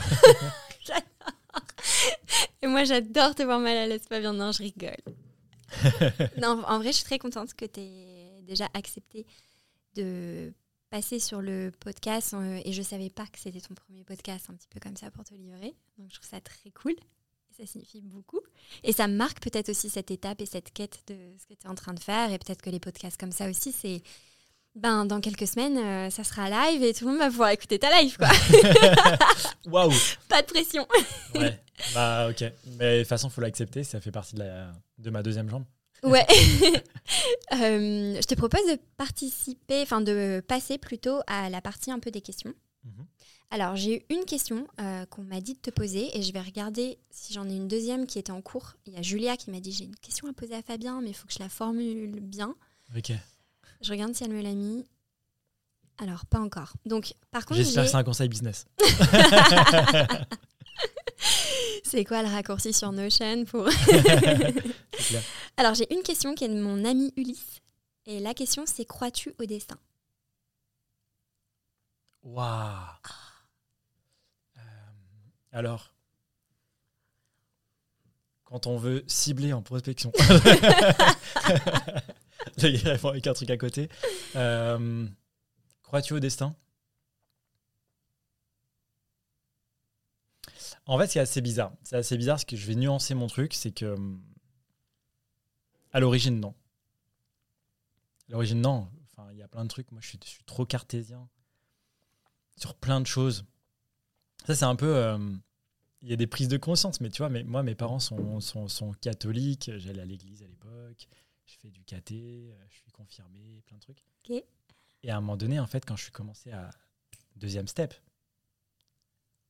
et 2.61 2.67
moi, 2.67 2.83
j'adore 2.83 3.35
te 3.35 3.43
voir 3.43 3.59
mal 3.59 3.77
à 3.77 3.87
l'aise, 3.87 4.01
Fabien. 4.07 4.33
Non, 4.33 4.51
je 4.51 4.63
rigole. 4.63 4.95
non, 6.41 6.63
en 6.65 6.79
vrai, 6.79 6.87
je 6.87 6.97
suis 6.97 7.05
très 7.05 7.19
contente 7.19 7.53
que 7.53 7.65
tu 7.65 7.81
aies 7.81 8.10
déjà 8.51 8.69
accepté 8.73 9.25
de 9.95 10.53
passer 10.89 11.19
sur 11.19 11.41
le 11.41 11.71
podcast 11.79 12.33
euh, 12.33 12.59
et 12.65 12.73
je 12.73 12.81
savais 12.81 13.09
pas 13.09 13.25
que 13.27 13.39
c'était 13.39 13.61
ton 13.61 13.73
premier 13.73 14.03
podcast 14.03 14.47
un 14.49 14.55
petit 14.55 14.67
peu 14.69 14.79
comme 14.79 14.97
ça 14.97 15.09
pour 15.09 15.23
te 15.23 15.33
livrer. 15.33 15.73
Donc 15.97 16.09
je 16.09 16.15
trouve 16.19 16.29
ça 16.29 16.41
très 16.41 16.69
cool. 16.71 16.93
Ça 17.57 17.65
signifie 17.65 18.01
beaucoup. 18.01 18.39
Et 18.83 18.93
ça 18.93 19.07
marque 19.07 19.41
peut-être 19.41 19.69
aussi 19.69 19.89
cette 19.89 20.11
étape 20.11 20.41
et 20.41 20.45
cette 20.45 20.71
quête 20.73 20.99
de 21.07 21.15
ce 21.37 21.45
que 21.45 21.53
tu 21.53 21.65
es 21.65 21.69
en 21.69 21.75
train 21.75 21.93
de 21.93 21.99
faire. 21.99 22.31
Et 22.31 22.37
peut-être 22.39 22.61
que 22.61 22.69
les 22.69 22.79
podcasts 22.79 23.19
comme 23.19 23.31
ça 23.31 23.49
aussi, 23.49 23.71
c'est. 23.71 24.01
Ben, 24.73 25.05
dans 25.05 25.19
quelques 25.19 25.47
semaines, 25.47 25.77
euh, 25.77 26.09
ça 26.09 26.23
sera 26.23 26.49
live 26.49 26.81
et 26.81 26.93
tout 26.93 27.03
le 27.03 27.11
monde 27.11 27.19
va 27.19 27.29
pouvoir 27.29 27.49
écouter 27.49 27.77
ta 27.77 27.89
live, 28.01 28.15
quoi. 28.17 28.29
Waouh 29.65 29.91
Pas 30.29 30.41
de 30.41 30.47
pression. 30.47 30.87
ouais, 31.35 31.59
bah 31.93 32.29
ok. 32.29 32.45
Mais 32.77 32.95
de 32.95 33.01
toute 33.01 33.09
façon, 33.09 33.27
il 33.27 33.31
faut 33.31 33.41
l'accepter, 33.41 33.83
ça 33.83 33.99
fait 33.99 34.11
partie 34.11 34.35
de, 34.35 34.39
la, 34.39 34.71
de 34.97 35.09
ma 35.09 35.21
deuxième 35.23 35.49
jambe. 35.49 35.65
Ouais. 36.03 36.25
Euh, 37.53 38.15
je 38.15 38.25
te 38.25 38.35
propose 38.35 38.65
de 38.67 38.79
participer, 38.95 39.81
enfin 39.81 39.99
de 39.99 40.41
passer 40.47 40.77
plutôt 40.77 41.19
à 41.27 41.49
la 41.49 41.59
partie 41.59 41.91
un 41.91 41.99
peu 41.99 42.09
des 42.09 42.21
questions. 42.21 42.53
Mhm. 42.85 43.05
Alors, 43.49 43.75
j'ai 43.75 43.97
eu 43.97 44.03
une 44.09 44.23
question 44.23 44.65
euh, 44.79 45.05
qu'on 45.07 45.23
m'a 45.23 45.41
dit 45.41 45.55
de 45.55 45.59
te 45.59 45.69
poser 45.69 46.17
et 46.17 46.21
je 46.21 46.31
vais 46.31 46.39
regarder 46.39 46.97
si 47.09 47.33
j'en 47.33 47.49
ai 47.49 47.55
une 47.55 47.67
deuxième 47.67 48.07
qui 48.07 48.17
était 48.17 48.31
en 48.31 48.41
cours. 48.41 48.75
Il 48.85 48.93
y 48.93 48.97
a 48.97 49.01
Julia 49.01 49.35
qui 49.35 49.51
m'a 49.51 49.59
dit 49.59 49.73
j'ai 49.73 49.83
une 49.83 49.95
question 49.97 50.29
à 50.29 50.33
poser 50.33 50.55
à 50.55 50.61
Fabien, 50.61 51.01
mais 51.01 51.09
il 51.09 51.13
faut 51.13 51.27
que 51.27 51.33
je 51.33 51.39
la 51.39 51.49
formule 51.49 52.21
bien. 52.21 52.55
Ok. 52.95 53.11
Je 53.81 53.91
regarde 53.91 54.15
si 54.15 54.23
elle 54.23 54.31
me 54.31 54.41
l'a 54.41 54.53
mis. 54.53 54.85
Alors, 55.97 56.25
pas 56.25 56.39
encore. 56.39 56.73
Donc, 56.85 57.13
par 57.31 57.45
contre, 57.45 57.59
j'espère 57.59 57.83
que 57.83 57.89
c'est 57.89 57.97
un 57.97 58.03
conseil 58.03 58.29
business. 58.29 58.65
C'est 61.83 62.05
quoi 62.05 62.23
le 62.23 62.29
raccourci 62.29 62.71
sur 62.71 62.93
Notion 62.93 63.43
pour. 63.43 63.67
Alors, 65.57 65.73
j'ai 65.73 65.93
une 65.93 66.03
question 66.03 66.35
qui 66.35 66.43
est 66.45 66.49
de 66.49 66.59
mon 66.59 66.85
ami 66.85 67.13
Ulysse. 67.15 67.61
Et 68.05 68.19
la 68.19 68.33
question, 68.33 68.65
c'est 68.65 68.85
crois-tu 68.85 69.33
au 69.39 69.45
destin? 69.45 69.77
Waouh 72.23 72.47
euh, 74.57 74.61
Alors, 75.51 75.93
quand 78.43 78.67
on 78.67 78.77
veut 78.77 79.03
cibler 79.07 79.53
en 79.53 79.61
prospection, 79.61 80.11
il 82.57 82.75
répond 82.77 83.09
avec 83.09 83.25
un 83.27 83.33
truc 83.33 83.49
à 83.49 83.57
côté. 83.57 83.89
Euh, 84.35 85.07
crois-tu 85.83 86.13
au 86.13 86.19
destin? 86.19 86.55
En 90.85 90.97
fait, 90.97 91.07
c'est 91.07 91.19
assez 91.19 91.41
bizarre. 91.41 91.71
C'est 91.83 91.95
assez 91.95 92.17
bizarre 92.17 92.35
parce 92.35 92.45
que 92.45 92.55
je 92.55 92.67
vais 92.67 92.75
nuancer 92.75 93.13
mon 93.13 93.27
truc. 93.27 93.53
C'est 93.53 93.71
que. 93.71 93.95
À 95.91 95.99
l'origine, 95.99 96.39
non. 96.39 96.55
À 98.29 98.31
l'origine, 98.31 98.61
non. 98.61 98.89
Enfin, 99.03 99.29
il 99.31 99.37
y 99.37 99.41
a 99.41 99.47
plein 99.47 99.63
de 99.63 99.69
trucs. 99.69 99.91
Moi, 99.91 100.01
je 100.01 100.07
suis, 100.09 100.19
trop 100.45 100.65
cartésien 100.65 101.27
sur 102.55 102.75
plein 102.75 103.01
de 103.01 103.07
choses. 103.07 103.45
Ça, 104.45 104.55
c'est 104.55 104.65
un 104.65 104.75
peu. 104.75 104.95
Euh, 104.95 105.17
il 106.01 106.09
y 106.09 106.13
a 106.13 106.15
des 106.15 106.27
prises 106.27 106.47
de 106.47 106.57
conscience, 106.57 106.99
mais 106.99 107.09
tu 107.09 107.19
vois, 107.19 107.29
mais 107.29 107.43
moi, 107.43 107.61
mes 107.61 107.75
parents 107.75 107.99
sont, 107.99 108.39
sont, 108.39 108.67
sont 108.67 108.91
catholiques. 108.93 109.71
J'allais 109.77 110.01
à 110.01 110.05
l'église 110.05 110.41
à 110.43 110.47
l'époque. 110.47 111.07
Je 111.45 111.55
fais 111.57 111.69
du 111.69 111.83
caté. 111.83 112.51
Je 112.69 112.75
suis 112.77 112.91
confirmé, 112.91 113.61
plein 113.67 113.77
de 113.77 113.81
trucs. 113.81 114.03
Et 115.03 115.09
à 115.09 115.17
un 115.17 115.21
moment 115.21 115.37
donné, 115.37 115.59
en 115.59 115.67
fait, 115.67 115.85
quand 115.85 115.95
je 115.95 116.03
suis 116.03 116.11
commencé 116.11 116.51
à 116.51 116.69
deuxième 117.35 117.67
step, 117.67 117.93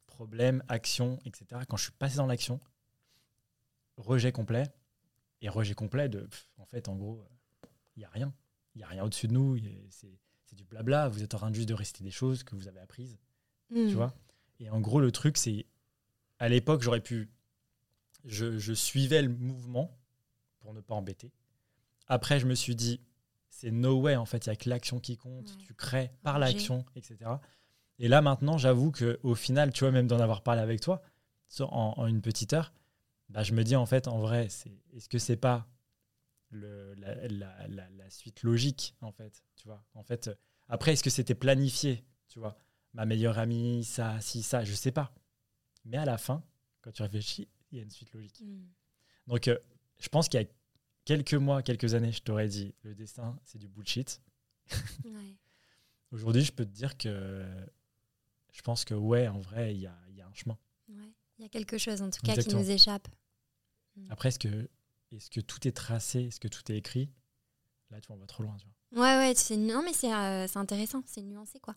problème, 0.08 0.64
action, 0.68 1.20
etc. 1.26 1.62
Quand 1.68 1.78
je 1.78 1.84
suis 1.84 1.92
passé 1.92 2.18
dans 2.18 2.26
l'action, 2.26 2.60
rejet 3.98 4.32
complet. 4.32 4.72
Et 5.42 5.50
rejet 5.50 5.74
complet 5.74 6.10
de, 6.10 6.28
en 6.58 6.66
fait, 6.66 6.88
en 6.88 6.96
gros, 6.96 7.24
il 7.96 8.00
n'y 8.00 8.06
a 8.06 8.10
rien. 8.10 8.34
Il 8.76 8.80
n'y 8.80 8.84
a 8.84 8.88
rien 8.88 9.04
au-dessus 9.04 9.28
de 9.28 9.34
nous. 9.34 9.58
C'est 9.90 10.56
du 10.56 10.64
blabla. 10.64 11.10
Vous 11.10 11.24
êtes 11.24 11.34
en 11.34 11.40
train 11.40 11.54
juste 11.54 11.70
de 11.70 11.74
réciter 11.74 12.04
des 12.04 12.12
choses 12.12 12.44
que 12.44 12.56
vous 12.56 12.68
avez 12.68 12.80
apprises. 12.80 13.18
Tu 13.74 13.80
hmm. 13.80 13.90
vois? 13.90 14.14
Et 14.60 14.70
en 14.70 14.80
gros, 14.80 15.00
le 15.00 15.12
truc, 15.12 15.38
c'est. 15.38 15.66
À 16.40 16.50
l'époque, 16.50 16.82
j'aurais 16.82 17.02
pu. 17.02 17.30
Je, 18.26 18.74
suivais 18.74 19.22
le 19.22 19.30
mouvement 19.30 19.98
pour 20.60 20.74
ne 20.74 20.82
pas 20.82 20.94
embêter. 20.94 21.32
Après, 22.08 22.40
je 22.40 22.46
me 22.46 22.54
suis 22.54 22.76
dit, 22.76 23.02
c'est 23.50 23.72
no 23.72 24.00
way, 24.00 24.16
en 24.16 24.26
fait, 24.26 24.46
il 24.46 24.50
n'y 24.50 24.54
a 24.54 24.56
que 24.56 24.70
l'action 24.70 25.00
qui 25.00 25.18
compte. 25.18 25.58
Tu 25.58 25.74
crées 25.74 26.12
par 26.22 26.38
l'action, 26.38 26.86
etc. 26.96 27.18
Et 27.98 28.08
là, 28.08 28.22
maintenant, 28.22 28.58
j'avoue 28.58 28.92
qu'au 28.92 29.36
final, 29.36 29.72
tu 29.74 29.84
vois, 29.84 29.92
même 29.92 30.08
d'en 30.08 30.20
avoir 30.20 30.44
parlé 30.44 30.62
avec 30.62 30.82
toi, 30.82 31.02
en, 31.60 32.08
une 32.08 32.22
petite 32.22 32.54
heure, 32.54 32.74
bah, 33.32 33.44
je 33.44 33.54
me 33.54 33.64
dis, 33.64 33.76
en 33.76 33.86
fait, 33.86 34.08
en 34.08 34.20
vrai, 34.20 34.46
est-ce 34.46 35.10
que 35.10 35.18
c'est 35.18 35.38
pas 35.38 35.68
le, 36.50 36.94
la, 36.96 38.10
suite 38.10 38.44
logique, 38.44 38.96
en 39.02 39.12
fait, 39.12 39.44
tu 39.56 39.68
vois? 39.68 39.84
En 39.94 40.04
fait, 40.04 40.30
après, 40.68 40.94
est-ce 40.94 41.04
que 41.04 41.10
c'était 41.10 41.36
planifié, 41.36 42.04
tu 42.28 42.40
vois? 42.40 42.58
Ma 42.94 43.06
meilleure 43.06 43.40
amie, 43.40 43.86
ça, 43.86 44.20
si, 44.20 44.44
ça, 44.44 44.66
je 44.66 44.74
sais 44.74 44.92
pas. 44.92 45.14
Mais 45.86 45.98
à 45.98 46.06
la 46.06 46.18
fin, 46.18 46.44
quand 46.82 46.92
tu 46.92 47.02
réfléchis, 47.02 47.48
il 47.72 47.78
y 47.78 47.80
a 47.80 47.84
une 47.84 47.90
suite 47.90 48.12
logique. 48.14 48.42
Mm. 48.42 48.68
Donc, 49.28 49.48
euh, 49.48 49.58
je 50.00 50.10
pense 50.10 50.28
qu'il 50.28 50.42
y 50.42 50.44
a 50.44 50.48
quelques 51.06 51.34
mois, 51.34 51.64
quelques 51.64 51.94
années, 51.94 52.12
je 52.12 52.22
t'aurais 52.22 52.50
dit, 52.50 52.76
le 52.84 52.94
destin, 52.94 53.40
c'est 53.46 53.58
du 53.58 53.70
bullshit. 53.70 54.22
Aujourd'hui, 56.12 56.44
je 56.44 56.52
peux 56.52 56.66
te 56.66 56.72
dire 56.72 56.98
que 56.98 57.46
je 58.52 58.62
pense 58.62 58.84
que 58.84 58.94
ouais, 58.94 59.30
en 59.30 59.40
vrai, 59.40 59.74
il 59.74 59.80
y 59.80 59.88
a, 59.88 59.98
y 60.10 60.22
a, 60.22 60.28
un 60.28 60.34
chemin. 60.34 60.58
Ouais. 60.90 61.14
Il 61.38 61.44
y 61.44 61.46
a 61.46 61.50
quelque 61.50 61.78
chose 61.78 62.02
en 62.02 62.10
tout 62.10 62.22
cas 62.22 62.36
qui 62.36 62.54
nous 62.54 62.70
échappe. 62.70 63.08
Mm. 63.96 64.08
Après, 64.10 64.30
est-ce 64.30 64.40
que, 64.40 64.70
est 65.12 65.30
que 65.30 65.42
tout 65.42 65.68
est 65.68 65.72
tracé 65.72 66.22
Est-ce 66.22 66.40
que 66.40 66.48
tout 66.48 66.72
est 66.72 66.78
écrit? 66.78 67.10
Là, 67.90 68.00
tu 68.00 68.08
vas 68.14 68.26
trop 68.26 68.44
loin. 68.44 68.56
Tu 68.58 68.66
vois. 68.66 69.04
Ouais, 69.04 69.18
ouais, 69.18 69.34
c'est, 69.36 69.58
non, 69.58 69.82
mais 69.84 69.94
c'est, 69.94 70.14
euh, 70.14 70.48
c'est 70.48 70.60
intéressant, 70.60 71.02
c'est 71.06 71.22
nuancé, 71.22 71.60
quoi. 71.60 71.76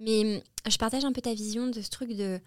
Mais 0.00 0.42
mm, 0.66 0.70
je 0.70 0.76
partage 0.78 1.04
un 1.04 1.12
peu 1.12 1.20
ta 1.20 1.34
vision 1.34 1.68
de 1.68 1.80
ce 1.80 1.90
truc 1.90 2.10
de. 2.10 2.40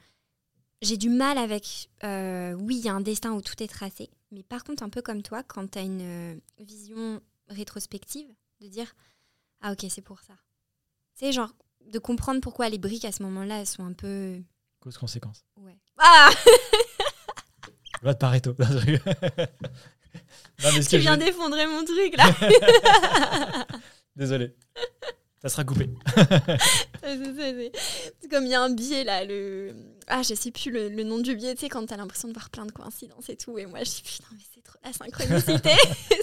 J'ai 0.82 0.98
du 0.98 1.10
mal 1.10 1.38
avec. 1.38 1.90
Euh, 2.04 2.54
oui, 2.54 2.78
il 2.78 2.86
y 2.86 2.90
a 2.90 2.94
un 2.94 3.02
destin 3.02 3.34
où 3.34 3.42
tout 3.42 3.62
est 3.62 3.68
tracé. 3.68 4.10
Mais 4.32 4.44
par 4.44 4.64
contre, 4.64 4.84
un 4.84 4.90
peu 4.90 5.02
comme 5.02 5.24
toi, 5.24 5.44
quand 5.44 5.72
tu 5.72 5.80
as 5.80 5.82
une 5.82 6.02
euh, 6.02 6.40
vision 6.60 7.22
rétrospective, 7.48 8.30
de 8.62 8.68
dire 8.68 8.96
Ah, 9.62 9.74
ok, 9.74 9.86
c'est 9.90 10.02
pour 10.02 10.22
ça. 10.22 10.34
C'est 11.14 11.34
genre, 11.34 11.54
de 11.86 12.00
comprendre 12.00 12.40
pourquoi 12.40 12.70
les 12.70 12.78
briques 12.78 13.06
à 13.06 13.12
ce 13.12 13.24
moment-là, 13.24 13.60
elles 13.60 13.68
sont 13.68 13.84
un 13.84 13.94
peu. 13.94 14.42
Cause-conséquence. 14.80 15.44
Ouais. 15.58 15.78
Ah 15.98 16.30
Va 18.02 18.14
de 18.14 18.18
Pareto. 18.18 18.56
non, 18.60 18.64
mais 20.74 20.84
tu 20.84 20.98
viens 20.98 21.18
d'effondrer 21.18 21.68
mon 21.68 21.84
truc 21.84 22.16
là. 22.18 23.66
Désolé. 24.16 24.56
Ça 25.42 25.48
sera 25.48 25.64
coupé. 25.64 25.90
c'est 27.04 28.30
comme 28.30 28.46
il 28.46 28.52
y 28.52 28.56
a 28.56 28.62
un 28.62 28.74
biais 28.74 29.06
là, 29.06 29.24
le. 29.24 29.74
Ah, 30.08 30.22
je 30.22 30.34
sais 30.34 30.52
plus 30.52 30.72
le, 30.72 31.04
nom 31.04 31.20
du 31.20 31.36
biais, 31.36 31.56
tu 31.56 31.62
sais, 31.62 31.70
quand 31.70 31.86
t'as 31.86 31.98
l'impression 31.98 32.28
de 32.28 32.34
voir 32.34 32.50
plein 32.50 32.66
de 32.66 32.72
coïncidences 32.72 33.30
et 33.30 33.38
tout. 33.38 33.58
Et 33.58 33.66
moi, 33.66 33.80
je 33.80 33.90
dis 33.90 34.04
putain, 34.04 34.28
mais 34.34 34.44
c'est 34.54 34.64
trop 34.64 34.78
la 34.84 34.92
synchronicité. 34.92 35.72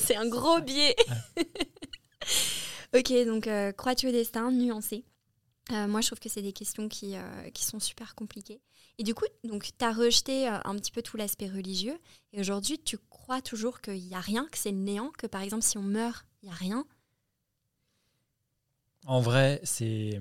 c'est 0.03 0.17
un 0.17 0.29
gros 0.29 0.61
biais. 0.61 0.95
ok, 2.95 3.27
donc 3.27 3.47
euh, 3.47 3.73
crois-tu 3.73 4.09
au 4.09 4.13
destin 4.13 4.51
nuancé? 4.51 5.05
Euh, 5.73 5.89
moi, 5.89 6.01
je 6.01 6.09
trouve 6.09 6.21
que 6.21 6.29
c'est 6.29 6.43
des 6.43 6.53
questions 6.53 6.89
qui, 6.89 7.17
euh, 7.17 7.51
qui, 7.53 7.65
sont 7.65 7.81
super 7.81 8.15
compliquées. 8.15 8.61
Et 8.99 9.03
du 9.03 9.15
coup, 9.15 9.27
tu 9.43 9.85
as 9.85 9.93
rejeté 9.93 10.49
euh, 10.49 10.59
un 10.65 10.75
petit 10.77 10.91
peu 10.91 11.03
tout 11.03 11.17
l'aspect 11.17 11.49
religieux. 11.49 11.99
Et 12.33 12.41
aujourd'hui, 12.41 12.79
tu 12.79 12.97
crois 12.99 13.43
toujours 13.43 13.81
qu'il 13.81 14.03
n'y 14.03 14.15
a 14.15 14.21
rien, 14.21 14.47
que 14.51 14.59
c'est 14.59 14.71
le 14.71 14.79
néant, 14.79 15.11
que 15.19 15.27
par 15.27 15.43
exemple, 15.43 15.63
si 15.63 15.77
on 15.77 15.83
meurt, 15.83 16.27
il 16.43 16.47
n'y 16.47 16.53
a 16.53 16.57
rien? 16.57 16.87
En 19.05 19.21
vrai, 19.21 19.61
c'est 19.63 20.21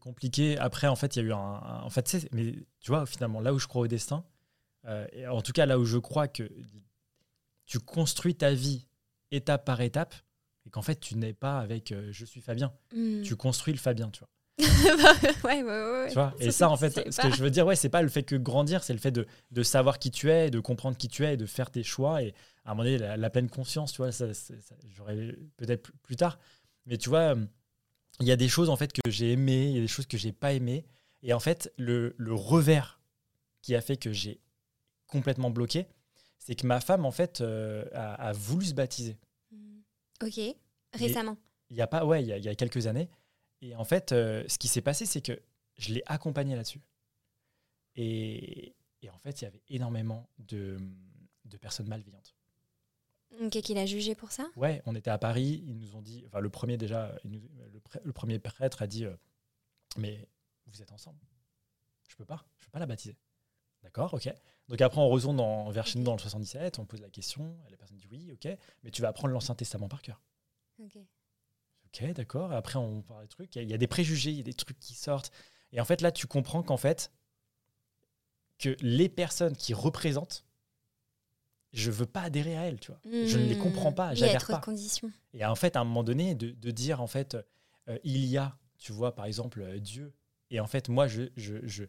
compliqué. 0.00 0.56
Après, 0.58 0.86
en 0.86 0.96
fait, 0.96 1.16
il 1.16 1.18
y 1.18 1.22
a 1.22 1.28
eu 1.28 1.32
un. 1.32 1.82
en 1.82 1.90
fait, 1.90 2.28
mais 2.32 2.54
tu 2.80 2.90
vois, 2.90 3.04
finalement, 3.04 3.40
là 3.40 3.52
où 3.52 3.58
je 3.58 3.66
crois 3.66 3.82
au 3.82 3.86
destin, 3.88 4.24
et 5.12 5.26
en 5.26 5.42
tout 5.42 5.52
cas, 5.52 5.66
là 5.66 5.78
où 5.78 5.84
je 5.84 5.98
crois 5.98 6.28
que 6.28 6.50
tu 7.66 7.78
construis 7.78 8.34
ta 8.34 8.54
vie 8.54 8.86
étape 9.32 9.66
par 9.66 9.82
étape, 9.82 10.14
et 10.64 10.70
qu'en 10.70 10.80
fait, 10.80 10.98
tu 10.98 11.16
n'es 11.16 11.34
pas 11.34 11.58
avec 11.58 11.92
je 12.10 12.24
suis 12.24 12.40
Fabien. 12.40 12.72
Hmm. 12.94 13.20
Tu 13.20 13.36
construis 13.36 13.74
le 13.74 13.78
Fabien, 13.78 14.10
tu 14.10 14.20
vois. 14.20 14.30
ouais, 15.44 15.62
ouais, 15.62 15.62
ouais. 15.62 16.08
Tu 16.08 16.14
vois 16.14 16.34
et 16.38 16.50
ça, 16.50 16.68
en 16.68 16.76
fait, 16.76 17.10
ce 17.10 17.20
que 17.20 17.30
je 17.34 17.42
veux 17.42 17.50
dire, 17.50 17.66
ouais, 17.66 17.76
c'est 17.76 17.88
pas 17.88 18.02
le 18.02 18.08
fait 18.08 18.22
que 18.22 18.36
grandir, 18.36 18.84
c'est 18.84 18.92
le 18.92 18.98
fait 18.98 19.10
de, 19.10 19.26
de, 19.50 19.62
savoir 19.62 19.98
qui 19.98 20.10
tu 20.10 20.30
es, 20.30 20.50
de 20.50 20.60
comprendre 20.60 20.96
qui 20.96 21.08
tu 21.08 21.24
es, 21.24 21.36
de 21.36 21.46
faire 21.46 21.70
tes 21.70 21.82
choix. 21.82 22.22
Et 22.22 22.34
à 22.64 22.72
un 22.72 22.74
moment 22.74 22.84
donné, 22.84 22.98
la, 22.98 23.30
pleine 23.30 23.48
conscience, 23.48 23.92
tu 23.92 23.98
vois, 23.98 24.12
ça, 24.12 24.26
j'aurais 24.88 25.34
peut-être 25.56 25.90
plus 26.02 26.16
tard. 26.16 26.38
Mais 26.86 26.98
tu 26.98 27.08
vois, 27.08 27.34
il 28.20 28.26
y 28.26 28.32
a 28.32 28.36
des 28.36 28.48
choses 28.48 28.68
en 28.68 28.76
fait 28.76 28.92
que 28.92 29.10
j'ai 29.10 29.32
aimées, 29.32 29.68
il 29.68 29.74
y 29.74 29.78
a 29.78 29.82
des 29.82 29.88
choses 29.88 30.06
que 30.06 30.18
j'ai 30.18 30.32
pas 30.32 30.52
aimées. 30.52 30.84
Et 31.22 31.32
en 31.32 31.40
fait, 31.40 31.72
le, 31.78 32.14
le 32.18 32.34
revers 32.34 33.00
qui 33.62 33.74
a 33.74 33.80
fait 33.80 33.96
que 33.96 34.12
j'ai 34.12 34.40
complètement 35.06 35.50
bloqué, 35.50 35.86
c'est 36.38 36.56
que 36.56 36.66
ma 36.66 36.80
femme, 36.80 37.04
en 37.04 37.12
fait, 37.12 37.40
euh, 37.40 37.84
a, 37.94 38.32
voulu 38.32 38.66
se 38.66 38.74
baptiser. 38.74 39.16
Ok, 40.22 40.40
récemment. 40.92 41.36
Il 41.70 41.76
y 41.76 41.80
a 41.80 41.86
pas, 41.86 42.04
ouais, 42.04 42.22
il 42.22 42.28
y 42.28 42.48
a 42.48 42.54
quelques 42.54 42.86
années. 42.86 43.08
Et 43.62 43.76
en 43.76 43.84
fait, 43.84 44.12
euh, 44.12 44.44
ce 44.48 44.58
qui 44.58 44.68
s'est 44.68 44.82
passé, 44.82 45.06
c'est 45.06 45.22
que 45.22 45.40
je 45.78 45.94
l'ai 45.94 46.02
accompagné 46.06 46.56
là-dessus. 46.56 46.82
Et, 47.94 48.74
et, 49.02 49.10
en 49.10 49.18
fait, 49.18 49.40
il 49.40 49.44
y 49.44 49.46
avait 49.46 49.62
énormément 49.68 50.28
de, 50.38 50.76
de 51.44 51.56
personnes 51.56 51.88
malveillantes. 51.88 52.34
Ok, 53.40 53.60
qu'il 53.60 53.78
a 53.78 53.86
jugé 53.86 54.14
pour 54.14 54.32
ça? 54.32 54.50
Ouais, 54.56 54.82
on 54.84 54.94
était 54.94 55.10
à 55.10 55.18
Paris, 55.18 55.62
ils 55.66 55.78
nous 55.78 55.96
ont 55.96 56.02
dit, 56.02 56.22
enfin 56.26 56.40
le 56.40 56.50
premier 56.50 56.76
déjà, 56.76 57.14
le, 57.24 58.12
premier 58.12 58.38
prêtre 58.38 58.82
a 58.82 58.86
dit, 58.86 59.06
euh, 59.06 59.16
mais 59.96 60.28
vous 60.66 60.82
êtes 60.82 60.92
ensemble, 60.92 61.18
je 62.08 62.16
peux 62.16 62.26
pas, 62.26 62.44
je 62.60 62.66
peux 62.66 62.72
pas 62.72 62.78
la 62.78 62.86
baptiser. 62.86 63.16
D'accord, 63.82 64.12
ok. 64.12 64.28
Donc 64.68 64.80
après 64.82 65.00
on 65.00 65.08
retourne 65.08 65.38
dans, 65.38 65.70
vers 65.70 65.86
chez 65.86 65.98
nous 65.98 66.04
dans 66.04 66.12
le 66.12 66.18
77, 66.18 66.78
on 66.78 66.84
pose 66.84 67.00
la 67.00 67.08
question, 67.08 67.56
et 67.66 67.70
la 67.70 67.78
personne 67.78 67.96
dit 67.96 68.06
oui, 68.10 68.30
ok, 68.32 68.48
mais 68.82 68.90
tu 68.90 69.00
vas 69.00 69.08
apprendre 69.08 69.32
l'Ancien 69.32 69.54
Testament 69.54 69.88
par 69.88 70.02
cœur. 70.02 70.20
Ok. 70.78 70.98
Ok, 71.94 72.12
d'accord. 72.12 72.52
Après, 72.52 72.78
on 72.78 73.02
parle 73.02 73.22
des 73.22 73.28
trucs. 73.28 73.56
Il 73.56 73.68
y, 73.68 73.74
a 73.74 73.78
des 73.78 73.86
préjugés, 73.86 74.30
il 74.30 74.36
y 74.38 74.40
a 74.40 74.44
des 74.44 74.54
trucs 74.54 74.78
qui 74.78 74.94
sortent. 74.94 75.30
Et 75.72 75.80
en 75.80 75.84
fait, 75.84 76.00
là, 76.00 76.10
tu 76.10 76.26
comprends 76.26 76.62
qu'en 76.62 76.76
fait, 76.76 77.12
que 78.58 78.76
les 78.80 79.08
personnes 79.08 79.56
qui 79.56 79.74
représentent, 79.74 80.46
je 81.72 81.90
veux 81.90 82.06
pas 82.06 82.22
adhérer 82.22 82.56
à 82.56 82.62
elles, 82.66 82.80
tu 82.80 82.92
vois. 82.92 83.00
je 83.04 83.38
ne 83.38 83.44
les 83.44 83.56
hmm. 83.56 83.58
comprends 83.58 83.92
pas, 83.92 84.14
j'adhère 84.14 84.46
pas. 84.46 84.58
Conditions. 84.60 85.10
Et 85.32 85.44
en 85.44 85.54
fait, 85.54 85.76
à 85.76 85.80
un 85.80 85.84
moment 85.84 86.04
donné, 86.04 86.34
de, 86.34 86.70
dire, 86.70 87.00
en 87.00 87.06
fait, 87.06 87.36
euh, 87.88 87.98
il 88.04 88.24
y 88.24 88.36
a, 88.36 88.56
tu 88.78 88.92
vois, 88.92 89.14
par 89.14 89.26
exemple, 89.26 89.60
euh, 89.60 89.78
Dieu. 89.78 90.14
Et 90.50 90.60
en 90.60 90.66
fait, 90.66 90.88
moi, 90.88 91.06
je, 91.08 91.22
je, 91.36 91.56
je, 91.66 91.84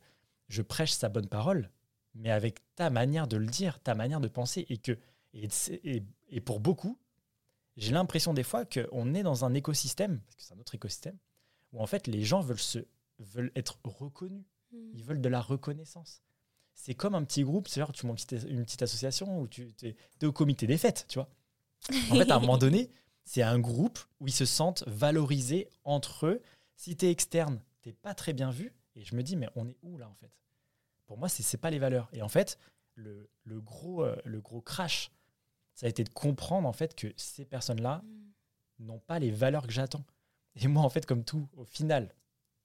je, 0.48 0.62
prêche 0.62 0.92
sa 0.92 1.10
bonne 1.10 1.28
parole, 1.28 1.70
mais 2.16 2.32
avec 2.32 2.60
ta 2.76 2.90
manière 2.90 3.28
de 3.28 3.38
le 3.38 3.46
dire, 3.46 3.80
ta 3.82 3.94
manière 3.94 4.22
de 4.22 4.30
penser. 4.30 4.66
Et, 4.70 4.78
que, 4.78 4.98
et, 5.34 5.50
et, 5.84 6.04
et 6.30 6.40
pour 6.40 6.62
beaucoup, 6.62 6.98
j'ai 7.78 7.92
l'impression 7.92 8.34
des 8.34 8.44
fois 8.44 8.66
qu'on 8.66 9.14
est 9.14 9.24
dans 9.24 9.46
un 9.46 9.54
écosystème, 9.54 10.20
parce 10.20 10.36
que 10.36 10.44
c'est 10.44 10.54
un 10.54 10.60
autre 10.60 10.76
écosystème, 10.76 11.18
où 11.72 11.82
en 11.82 11.88
fait 11.88 12.08
les 12.08 12.24
gens 12.24 12.42
veulent, 12.42 12.60
se, 12.60 12.80
veulent 13.20 13.52
être 13.56 13.80
reconnus. 13.84 14.46
Hmm. 14.72 14.92
Ils 14.94 15.04
veulent 15.04 15.22
de 15.22 15.30
la 15.30 15.42
reconnaissance. 15.42 16.22
C'est 16.76 16.96
comme 16.96 17.16
un 17.16 17.24
petit 17.24 17.44
groupe, 17.44 17.68
c'est 17.68 17.80
genre 17.80 17.92
tu 17.92 18.06
montes 18.06 18.32
une 18.32 18.64
petite 18.64 18.82
association 18.82 19.42
où 19.42 19.48
tu 19.48 19.74
es, 19.84 20.26
au 20.26 20.32
comité 20.32 20.68
des 20.68 20.78
fêtes, 20.78 21.06
tu 21.08 21.20
vois. 21.20 21.30
En 22.12 22.16
fait, 22.16 22.32
à 22.32 22.38
un 22.38 22.40
moment 22.40 22.58
donné, 22.58 22.90
c'est 23.26 23.44
un 23.44 23.60
groupe 23.60 24.00
où 24.20 24.28
ils 24.28 24.34
se 24.34 24.46
sentent 24.46 24.84
valorisés 24.88 25.70
entre 25.84 26.28
eux. 26.28 26.42
Si 26.76 26.96
tu 26.96 27.06
es 27.06 27.12
externe, 27.12 27.62
tu 27.82 27.94
pas 27.94 28.14
très 28.14 28.34
bien 28.34 28.50
vu. 28.52 28.74
Et 28.96 29.04
je 29.04 29.16
me 29.16 29.24
dis, 29.24 29.36
mais 29.36 29.50
on 29.56 29.68
est 29.68 29.78
où 29.84 29.98
là 29.98 30.10
en 30.10 30.16
fait? 30.16 30.32
Pour 31.06 31.18
moi, 31.18 31.30
c'est 31.30 31.58
pas 31.58 31.70
les 31.70 31.80
valeurs. 31.80 32.10
Et 32.14 32.22
en 32.22 32.30
fait, 32.30 32.58
le, 32.96 33.30
le 33.44 33.60
gros, 33.60 34.04
euh, 34.04 34.16
le 34.24 34.40
gros 34.40 34.62
crash, 34.62 35.12
ça 35.76 35.86
a 35.86 35.90
été 35.90 36.04
de 36.04 36.10
comprendre 36.10 36.68
en 36.68 36.74
fait 36.74 36.96
que 36.96 37.08
ces 37.18 37.46
personnes-là 37.46 38.04
mm. 38.04 38.86
n'ont 38.86 39.00
pas 39.00 39.20
les 39.20 39.32
valeurs 39.32 39.68
que 39.68 39.74
j'attends. 39.74 40.06
Et 40.56 40.68
moi, 40.68 40.84
en 40.84 40.90
fait, 40.90 41.06
comme 41.06 41.24
tout, 41.24 41.48
au 41.58 41.66
final, 41.66 42.14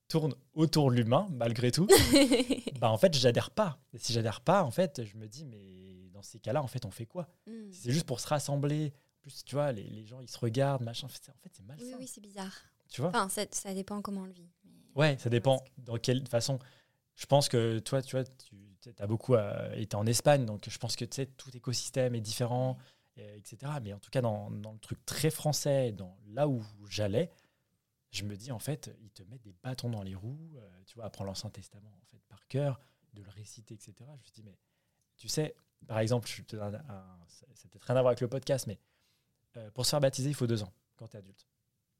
tourne 0.07 0.35
autour 0.53 0.91
de 0.91 0.95
l'humain, 0.95 1.27
malgré 1.31 1.71
tout, 1.71 1.87
bah 2.79 2.89
en 2.91 2.97
fait, 2.97 3.15
j'adhère 3.15 3.51
pas. 3.51 3.79
Et 3.93 3.97
si 3.97 4.13
j'adhère 4.13 4.41
pas, 4.41 4.63
en 4.63 4.71
fait, 4.71 5.03
je 5.03 5.17
me 5.17 5.27
dis, 5.27 5.45
mais 5.45 6.09
dans 6.11 6.21
ces 6.21 6.39
cas-là, 6.39 6.61
en 6.61 6.67
fait, 6.67 6.85
on 6.85 6.91
fait 6.91 7.05
quoi? 7.05 7.27
Mm. 7.47 7.71
C'est 7.71 7.91
juste 7.91 8.05
pour 8.05 8.19
se 8.19 8.27
rassembler. 8.27 8.93
En 9.17 9.21
plus, 9.21 9.43
tu 9.43 9.55
vois, 9.55 9.71
les, 9.71 9.83
les, 9.83 10.05
gens, 10.05 10.19
ils 10.21 10.29
se 10.29 10.37
regardent, 10.37 10.83
machin. 10.83 11.07
En 11.07 11.09
fait, 11.09 11.51
c'est 11.51 11.65
mal. 11.65 11.77
Oui, 11.79 11.93
oui, 11.97 12.07
c'est 12.07 12.21
bizarre. 12.21 12.55
Tu 12.89 13.01
vois? 13.01 13.09
Enfin, 13.09 13.29
ça, 13.29 13.45
ça, 13.51 13.73
dépend 13.73 14.01
comment 14.01 14.21
on 14.21 14.25
le 14.25 14.31
vit. 14.31 14.49
Ouais, 14.95 15.17
ça 15.19 15.29
dépend 15.29 15.63
dans 15.77 15.97
quelle 15.97 16.27
façon. 16.27 16.59
Je 17.15 17.25
pense 17.25 17.49
que 17.49 17.79
toi, 17.79 18.01
tu 18.01 18.15
vois, 18.15 18.23
tu 18.23 18.93
as 18.97 19.07
beaucoup 19.07 19.35
euh, 19.35 19.73
été 19.73 19.95
en 19.95 20.05
Espagne, 20.05 20.45
donc 20.45 20.67
je 20.67 20.77
pense 20.77 20.95
que 20.95 21.05
tu 21.05 21.15
sais, 21.15 21.25
tout 21.25 21.55
écosystème 21.55 22.15
est 22.15 22.21
différent, 22.21 22.77
etc. 23.35 23.71
Mais 23.81 23.93
en 23.93 23.99
tout 23.99 24.09
cas, 24.09 24.21
dans, 24.21 24.49
dans, 24.51 24.71
le 24.71 24.79
truc 24.79 25.03
très 25.05 25.29
français, 25.29 25.91
dans 25.91 26.17
là 26.27 26.47
où 26.47 26.63
j'allais, 26.87 27.31
je 28.11 28.23
me 28.23 28.35
dis, 28.35 28.51
en 28.51 28.59
fait, 28.59 28.95
ils 29.01 29.11
te 29.11 29.23
mettent 29.23 29.43
des 29.43 29.53
bâtons 29.63 29.89
dans 29.89 30.01
les 30.01 30.15
roues, 30.15 30.55
euh, 30.57 30.83
tu 30.85 30.95
vois, 30.95 31.05
apprendre 31.05 31.27
l'Ancien 31.27 31.49
Testament 31.49 31.91
en 32.01 32.05
fait, 32.05 32.21
par 32.27 32.47
cœur, 32.47 32.79
de 33.13 33.21
le 33.21 33.29
réciter, 33.29 33.75
etc. 33.75 33.93
Je 33.99 34.03
me 34.03 34.33
dis, 34.33 34.43
mais 34.43 34.57
tu 35.17 35.27
sais, 35.27 35.55
par 35.87 35.99
exemple, 35.99 36.27
je 36.27 36.41
te 36.41 36.55
un, 36.55 36.71
ça 37.27 37.45
n'a 37.47 37.53
peut-être 37.69 37.85
rien 37.85 37.95
à 37.95 38.01
voir 38.01 38.07
avec 38.07 38.21
le 38.21 38.27
podcast, 38.27 38.67
mais 38.67 38.79
euh, 39.57 39.69
pour 39.71 39.85
se 39.85 39.91
faire 39.91 40.01
baptiser, 40.01 40.29
il 40.29 40.35
faut 40.35 40.47
deux 40.47 40.63
ans 40.63 40.73
quand 40.95 41.07
tu 41.07 41.17
es 41.17 41.19
adulte. 41.19 41.47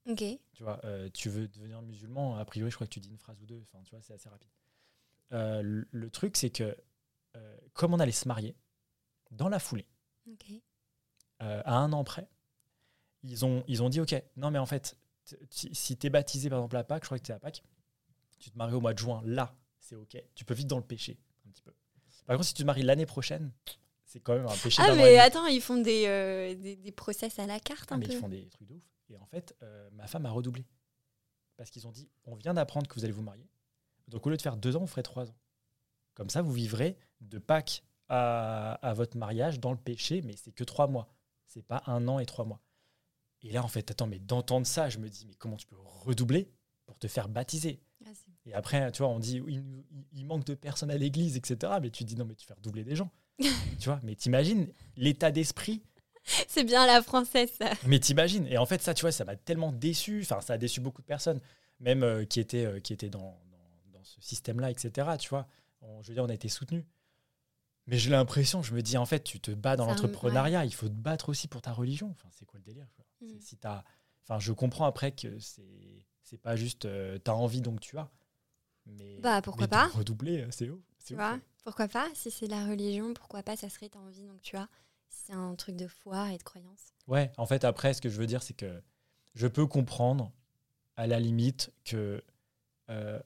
Ok. 0.06 0.24
Tu 0.52 0.62
vois, 0.62 0.80
euh, 0.84 1.08
tu 1.12 1.28
veux 1.28 1.46
devenir 1.48 1.80
musulman, 1.82 2.36
a 2.36 2.44
priori, 2.44 2.70
je 2.70 2.76
crois 2.76 2.86
que 2.86 2.92
tu 2.92 3.00
dis 3.00 3.10
une 3.10 3.18
phrase 3.18 3.40
ou 3.40 3.46
deux, 3.46 3.62
enfin, 3.62 3.82
tu 3.84 3.90
vois, 3.90 4.02
c'est 4.02 4.14
assez 4.14 4.28
rapide. 4.28 4.50
le, 5.30 6.10
truc, 6.10 6.36
c'est 6.36 6.50
que 6.50 6.76
comme 7.72 7.94
on 7.94 8.00
allait 8.00 8.10
se 8.10 8.26
marier, 8.26 8.56
dans 9.30 9.48
la 9.48 9.60
foulée, 9.60 9.86
à 11.40 11.76
un 11.78 11.92
an 11.92 12.04
près, 12.04 12.28
ils 13.22 13.44
ont, 13.44 13.64
ils 13.66 13.82
ont 13.82 13.88
dit, 13.88 14.00
ok, 14.00 14.22
non 14.36 14.50
mais 14.50 14.58
en 14.58 14.66
fait, 14.66 14.96
si 15.50 15.96
tu 15.96 16.06
es 16.06 16.10
baptisé 16.10 16.48
par 16.48 16.58
exemple 16.58 16.76
à 16.76 16.84
Pâques, 16.84 17.04
je 17.04 17.08
crois 17.08 17.18
que 17.18 17.24
tu 17.24 17.32
es 17.32 17.34
à 17.34 17.38
Pâques, 17.38 17.62
tu 18.38 18.50
te 18.50 18.58
maries 18.58 18.74
au 18.74 18.80
mois 18.80 18.94
de 18.94 18.98
juin, 18.98 19.22
là, 19.24 19.54
c'est 19.78 19.96
ok. 19.96 20.22
Tu 20.34 20.44
peux 20.44 20.54
vite 20.54 20.66
dans 20.66 20.78
le 20.78 20.84
péché, 20.84 21.18
un 21.46 21.50
petit 21.50 21.62
peu. 21.62 21.72
Par 22.26 22.36
contre, 22.36 22.46
si 22.46 22.54
tu 22.54 22.62
te 22.62 22.66
maries 22.66 22.82
l'année 22.82 23.06
prochaine, 23.06 23.52
c'est 24.04 24.20
quand 24.20 24.34
même 24.34 24.46
un 24.46 24.56
péché. 24.56 24.82
Ah, 24.84 24.94
mais 24.94 25.18
attends, 25.18 25.46
ils 25.46 25.60
font 25.60 25.80
des, 25.80 26.06
euh, 26.06 26.54
des, 26.54 26.76
des, 26.76 26.92
process 26.92 27.38
à 27.38 27.46
la 27.46 27.60
carte 27.60 27.88
ah, 27.90 27.94
un 27.94 27.98
mais 27.98 28.06
peu. 28.06 28.12
Ils 28.12 28.18
font 28.18 28.28
des 28.28 28.48
trucs 28.48 28.68
de 28.68 28.74
ouf. 28.74 28.82
Et 29.08 29.16
en 29.16 29.26
fait, 29.26 29.56
euh, 29.62 29.88
ma 29.92 30.06
femme 30.06 30.26
a 30.26 30.30
redoublé. 30.30 30.64
Parce 31.56 31.70
qu'ils 31.70 31.86
ont 31.86 31.92
dit 31.92 32.08
on 32.24 32.34
vient 32.36 32.54
d'apprendre 32.54 32.88
que 32.88 32.94
vous 32.94 33.04
allez 33.04 33.12
vous 33.12 33.22
marier. 33.22 33.46
Donc 34.08 34.26
au 34.26 34.30
lieu 34.30 34.36
de 34.36 34.42
faire 34.42 34.56
deux 34.56 34.76
ans, 34.76 34.80
vous 34.80 34.86
ferez 34.86 35.02
trois 35.02 35.28
ans. 35.28 35.36
Comme 36.14 36.30
ça, 36.30 36.42
vous 36.42 36.52
vivrez 36.52 36.96
de 37.20 37.38
Pâques 37.38 37.82
à, 38.08 38.74
à 38.74 38.94
votre 38.94 39.16
mariage 39.16 39.60
dans 39.60 39.70
le 39.70 39.78
péché, 39.78 40.22
mais 40.22 40.34
c'est 40.36 40.52
que 40.52 40.64
trois 40.64 40.86
mois. 40.86 41.08
C'est 41.50 41.66
pas 41.66 41.82
un 41.86 42.06
an 42.06 42.20
et 42.20 42.26
trois 42.26 42.44
mois. 42.44 42.62
Et 43.42 43.50
là, 43.50 43.64
en 43.64 43.68
fait, 43.68 43.90
attends, 43.90 44.06
mais 44.06 44.20
d'entendre 44.20 44.66
ça, 44.66 44.88
je 44.88 44.98
me 44.98 45.08
dis, 45.08 45.26
mais 45.26 45.34
comment 45.34 45.56
tu 45.56 45.66
peux 45.66 45.76
redoubler 45.78 46.48
pour 46.86 46.96
te 46.96 47.08
faire 47.08 47.28
baptiser? 47.28 47.80
Ah, 48.06 48.10
Et 48.46 48.54
après, 48.54 48.92
tu 48.92 49.02
vois, 49.02 49.08
on 49.08 49.18
dit, 49.18 49.42
il, 50.12 50.26
manque 50.26 50.44
de 50.44 50.54
personnes 50.54 50.92
à 50.92 50.96
l'église, 50.96 51.36
etc. 51.36 51.72
Mais 51.82 51.90
tu 51.90 52.04
dis, 52.04 52.14
non, 52.14 52.24
mais 52.24 52.36
tu 52.36 52.46
fais 52.46 52.54
redoubler 52.54 52.84
des 52.84 52.94
gens. 52.94 53.10
tu 53.38 53.86
vois, 53.86 53.98
mais 54.04 54.14
t'imagines 54.14 54.72
l'état 54.96 55.32
d'esprit. 55.32 55.82
C'est 56.48 56.62
bien 56.62 56.86
la 56.86 57.02
française, 57.02 57.50
ça. 57.58 57.72
Mais 57.84 57.98
t'imagines. 57.98 58.46
Et 58.46 58.56
en 58.56 58.66
fait, 58.66 58.80
ça, 58.80 58.94
tu 58.94 59.00
vois, 59.00 59.12
ça 59.12 59.24
m'a 59.24 59.34
tellement 59.34 59.72
déçu. 59.72 60.20
Enfin, 60.22 60.40
ça 60.40 60.52
a 60.52 60.58
déçu 60.58 60.80
beaucoup 60.80 61.02
de 61.02 61.06
personnes, 61.06 61.40
même 61.80 62.04
euh, 62.04 62.24
qui 62.24 62.38
étaient, 62.38 62.66
euh, 62.66 62.78
qui 62.78 62.92
étaient 62.92 63.10
dans, 63.10 63.40
dans, 63.92 64.04
ce 64.04 64.20
système-là, 64.20 64.70
etc. 64.70 65.08
Tu 65.18 65.28
vois, 65.30 65.48
je 66.02 66.08
veux 66.08 66.14
dire, 66.14 66.22
on 66.22 66.28
a 66.28 66.34
été 66.34 66.48
soutenus. 66.48 66.84
Mais 67.86 67.98
j'ai 67.98 68.10
l'impression, 68.10 68.62
je 68.62 68.74
me 68.74 68.82
dis, 68.82 68.96
en 68.96 69.06
fait, 69.06 69.24
tu 69.24 69.40
te 69.40 69.50
bats 69.50 69.76
dans 69.76 69.86
l'entrepreneuriat, 69.86 70.64
il 70.64 70.74
faut 70.74 70.88
te 70.88 70.94
battre 70.94 71.28
aussi 71.28 71.48
pour 71.48 71.60
ta 71.60 71.72
religion. 71.72 72.10
Enfin, 72.10 72.28
c'est 72.32 72.44
quoi 72.44 72.58
le 72.58 72.64
délire 72.64 72.86
Mm. 73.20 73.40
Si 73.40 73.58
as, 73.64 73.84
enfin, 74.22 74.38
je 74.38 74.52
comprends 74.52 74.86
après 74.86 75.12
que 75.12 75.38
c'est 75.38 76.06
c'est 76.22 76.38
pas 76.38 76.56
juste 76.56 76.84
euh, 76.84 77.18
tu 77.22 77.30
as 77.30 77.34
envie 77.34 77.60
donc 77.60 77.80
tu 77.80 77.98
as. 77.98 78.10
Mais, 78.86 79.18
bah 79.20 79.42
pourquoi 79.42 79.68
pas 79.68 79.88
Redoubler, 79.88 80.42
euh, 80.42 80.48
c'est 80.50 80.68
haut. 80.68 80.82
Tu 81.04 81.14
vois 81.14 81.38
Pourquoi 81.64 81.88
pas 81.88 82.08
Si 82.14 82.30
c'est 82.30 82.46
la 82.46 82.66
religion, 82.66 83.14
pourquoi 83.14 83.42
pas 83.42 83.56
Ça 83.56 83.68
serait 83.68 83.88
t'as 83.88 83.98
envie 83.98 84.26
donc 84.26 84.40
tu 84.42 84.56
as. 84.56 84.68
C'est 85.08 85.32
un 85.32 85.54
truc 85.54 85.76
de 85.76 85.86
foi 85.86 86.32
et 86.32 86.38
de 86.38 86.42
croyance. 86.42 86.92
Ouais, 87.06 87.32
en 87.36 87.46
fait 87.46 87.64
après, 87.64 87.94
ce 87.94 88.00
que 88.00 88.08
je 88.08 88.16
veux 88.16 88.26
dire, 88.26 88.42
c'est 88.42 88.54
que 88.54 88.82
je 89.34 89.46
peux 89.46 89.66
comprendre 89.66 90.32
à 90.96 91.06
la 91.06 91.20
limite 91.20 91.72
que 91.84 92.22
euh, 92.90 93.20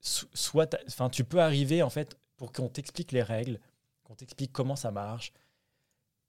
soit, 0.00 0.76
enfin, 0.86 1.10
tu 1.10 1.24
peux 1.24 1.40
arriver 1.40 1.82
en 1.82 1.90
fait 1.90 2.16
pour 2.36 2.52
qu'on 2.52 2.68
t'explique 2.68 3.12
les 3.12 3.22
règles, 3.22 3.60
qu'on 4.10 4.16
t'explique 4.16 4.52
comment 4.52 4.74
ça 4.74 4.90
marche, 4.90 5.32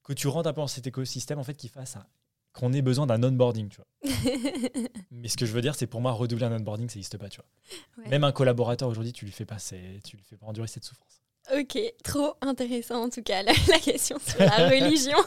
que 0.04 0.14
tu 0.14 0.28
rentres 0.28 0.48
un 0.48 0.54
peu 0.54 0.62
dans 0.62 0.68
cet 0.68 0.86
écosystème 0.86 1.40
en 1.40 1.44
fait 1.44 1.56
qui 1.56 1.68
fasse 1.68 1.96
un 1.96 2.06
qu'on 2.54 2.74
ait 2.74 2.82
besoin 2.82 3.08
d'un 3.08 3.24
onboarding, 3.24 3.70
tu 3.70 3.78
vois. 3.78 4.12
Mais 5.12 5.30
ce 5.30 5.38
que 5.38 5.46
je 5.46 5.54
veux 5.54 5.62
dire, 5.62 5.74
c'est 5.74 5.88
pour 5.88 6.02
moi, 6.02 6.12
redoubler 6.12 6.46
un 6.46 6.52
onboarding, 6.52 6.90
ça 6.90 6.96
n'existe 6.96 7.18
pas, 7.18 7.30
tu 7.30 7.40
vois. 7.40 8.10
Même 8.10 8.26
un 8.26 8.34
collaborateur 8.34 8.90
aujourd'hui, 8.90 9.14
tu 9.14 9.24
lui 9.24 9.32
fais 9.32 9.46
pas, 9.46 9.56
tu 9.56 10.18
lui 10.18 10.24
fais 10.30 10.36
pas 10.36 10.48
endurer 10.48 10.68
cette 10.68 10.84
souffrance. 10.84 11.22
Ok, 11.58 11.80
trop 12.04 12.36
intéressant 12.42 13.04
en 13.06 13.10
tout 13.10 13.24
cas 13.24 13.42
la, 13.42 13.54
question 13.80 14.18
sur 14.20 14.40
la 14.40 14.70
religion. 14.70 15.18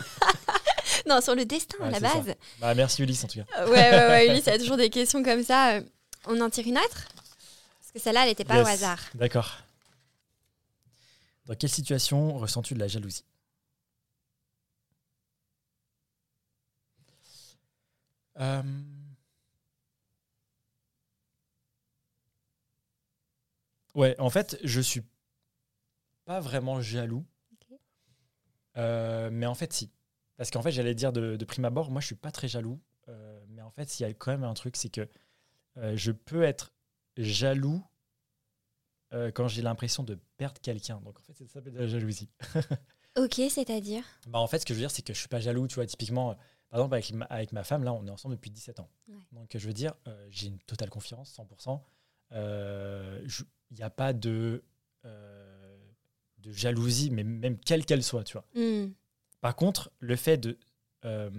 non, 1.09 1.23
sur 1.23 1.35
le 1.35 1.47
destin 1.47 1.79
à 1.83 1.91
la 1.91 1.99
base. 1.99 2.35
Bah, 2.61 2.75
merci 2.75 3.03
Ulysse 3.03 3.25
en 3.25 3.29
tout 3.29 3.41
cas. 3.41 3.67
ouais, 3.67 3.71
ouais, 3.71 4.07
ouais, 4.07 4.27
Ulysse, 4.31 4.47
a 4.47 4.59
toujours 4.59 4.77
des 4.77 4.91
questions 4.91 5.23
comme 5.23 5.43
ça. 5.43 5.81
On 6.27 6.39
en 6.41 6.51
tire 6.51 6.67
une 6.69 6.79
autre? 6.79 7.09
Parce 7.81 7.93
que 7.95 7.99
celle-là, 7.99 8.25
elle 8.25 8.29
n'était 8.29 8.45
pas 8.45 8.63
au 8.63 8.67
hasard. 8.67 9.01
D'accord. 9.15 9.64
Dans 11.47 11.55
quelle 11.55 11.71
situation 11.71 12.37
ressens-tu 12.39 12.75
de 12.75 12.79
la 12.79 12.89
jalousie? 12.89 13.25
Euh, 18.41 18.63
ouais, 23.95 24.19
en 24.19 24.31
fait, 24.31 24.59
je 24.65 24.81
suis 24.81 25.03
pas 26.25 26.41
vraiment 26.41 26.81
jaloux. 26.81 27.25
Euh, 28.77 29.31
mais 29.31 29.47
en 29.47 29.55
fait, 29.55 29.73
si. 29.73 29.93
Parce 30.37 30.51
qu'en 30.51 30.63
fait, 30.63 30.73
j'allais 30.73 30.95
dire 30.95 31.13
de, 31.13 31.45
prime 31.45 31.65
abord, 31.65 31.91
moi, 31.91 32.01
je 32.01 32.07
suis 32.07 32.15
pas 32.17 32.33
très 32.33 32.49
jaloux. 32.49 32.81
Euh, 33.09 33.45
mais 33.51 33.63
en 33.63 33.71
fait, 33.71 34.01
il 34.01 34.03
y 34.03 34.07
a 34.07 34.13
quand 34.15 34.33
même 34.33 34.45
un 34.45 34.55
truc, 34.55 34.77
c'est 34.77 34.89
que 34.89 35.09
je 35.95 36.13
peux 36.13 36.43
être 36.43 36.73
jaloux 37.17 37.85
quand 39.35 39.49
j'ai 39.49 39.63
l'impression 39.63 40.03
de 40.03 40.19
perdre 40.37 40.61
quelqu'un. 40.61 41.01
Donc, 41.05 41.19
en 41.19 41.23
fait, 41.23 41.35
ça 41.35 41.47
s'appelle 41.47 41.73
de 41.73 41.79
la 41.79 41.87
jalousie. 41.87 42.29
ok, 43.17 43.35
c'est-à-dire 43.49 44.05
bah, 44.27 44.39
En 44.39 44.47
fait, 44.47 44.59
ce 44.61 44.67
que 44.67 44.75
je 44.75 44.79
veux 44.79 44.83
dire, 44.83 44.91
c'est 44.91 45.03
que 45.03 45.13
je 45.13 45.19
suis 45.19 45.29
pas 45.29 45.41
jaloux. 45.41 45.69
Tu 45.69 45.77
vois, 45.77 45.87
typiquement, 45.87 46.37
par 46.75 46.81
exemple, 46.81 46.95
avec 46.95 47.13
ma, 47.13 47.25
avec 47.27 47.53
ma 47.53 47.63
femme, 47.63 47.85
là, 47.85 47.93
on 47.93 48.05
est 48.05 48.11
ensemble 48.11 48.35
depuis 48.35 48.51
17 48.51 48.81
ans. 48.81 48.91
Donc, 49.31 49.51
je 49.55 49.65
veux 49.65 49.73
dire, 49.73 49.95
euh, 50.09 50.27
j'ai 50.31 50.49
une 50.49 50.59
totale 50.59 50.91
confiance, 50.91 51.39
100%. 51.39 51.81
Il 52.33 53.77
n'y 53.77 53.83
a 53.85 53.91
pas 53.91 54.13
de, 54.13 54.65
euh, 55.05 55.77
de 56.39 56.51
jalousie, 56.51 57.11
mais 57.11 57.23
même 57.23 57.59
quelle 57.59 57.85
qu'elle 57.85 58.03
soit, 58.03 58.25
tu 58.25 58.33
vois. 58.33 58.45
Hmm. 58.55 58.93
Par 59.41 59.55
contre, 59.55 59.93
le 60.01 60.17
fait 60.17 60.37
de 60.37 60.59
euh, 61.05 61.31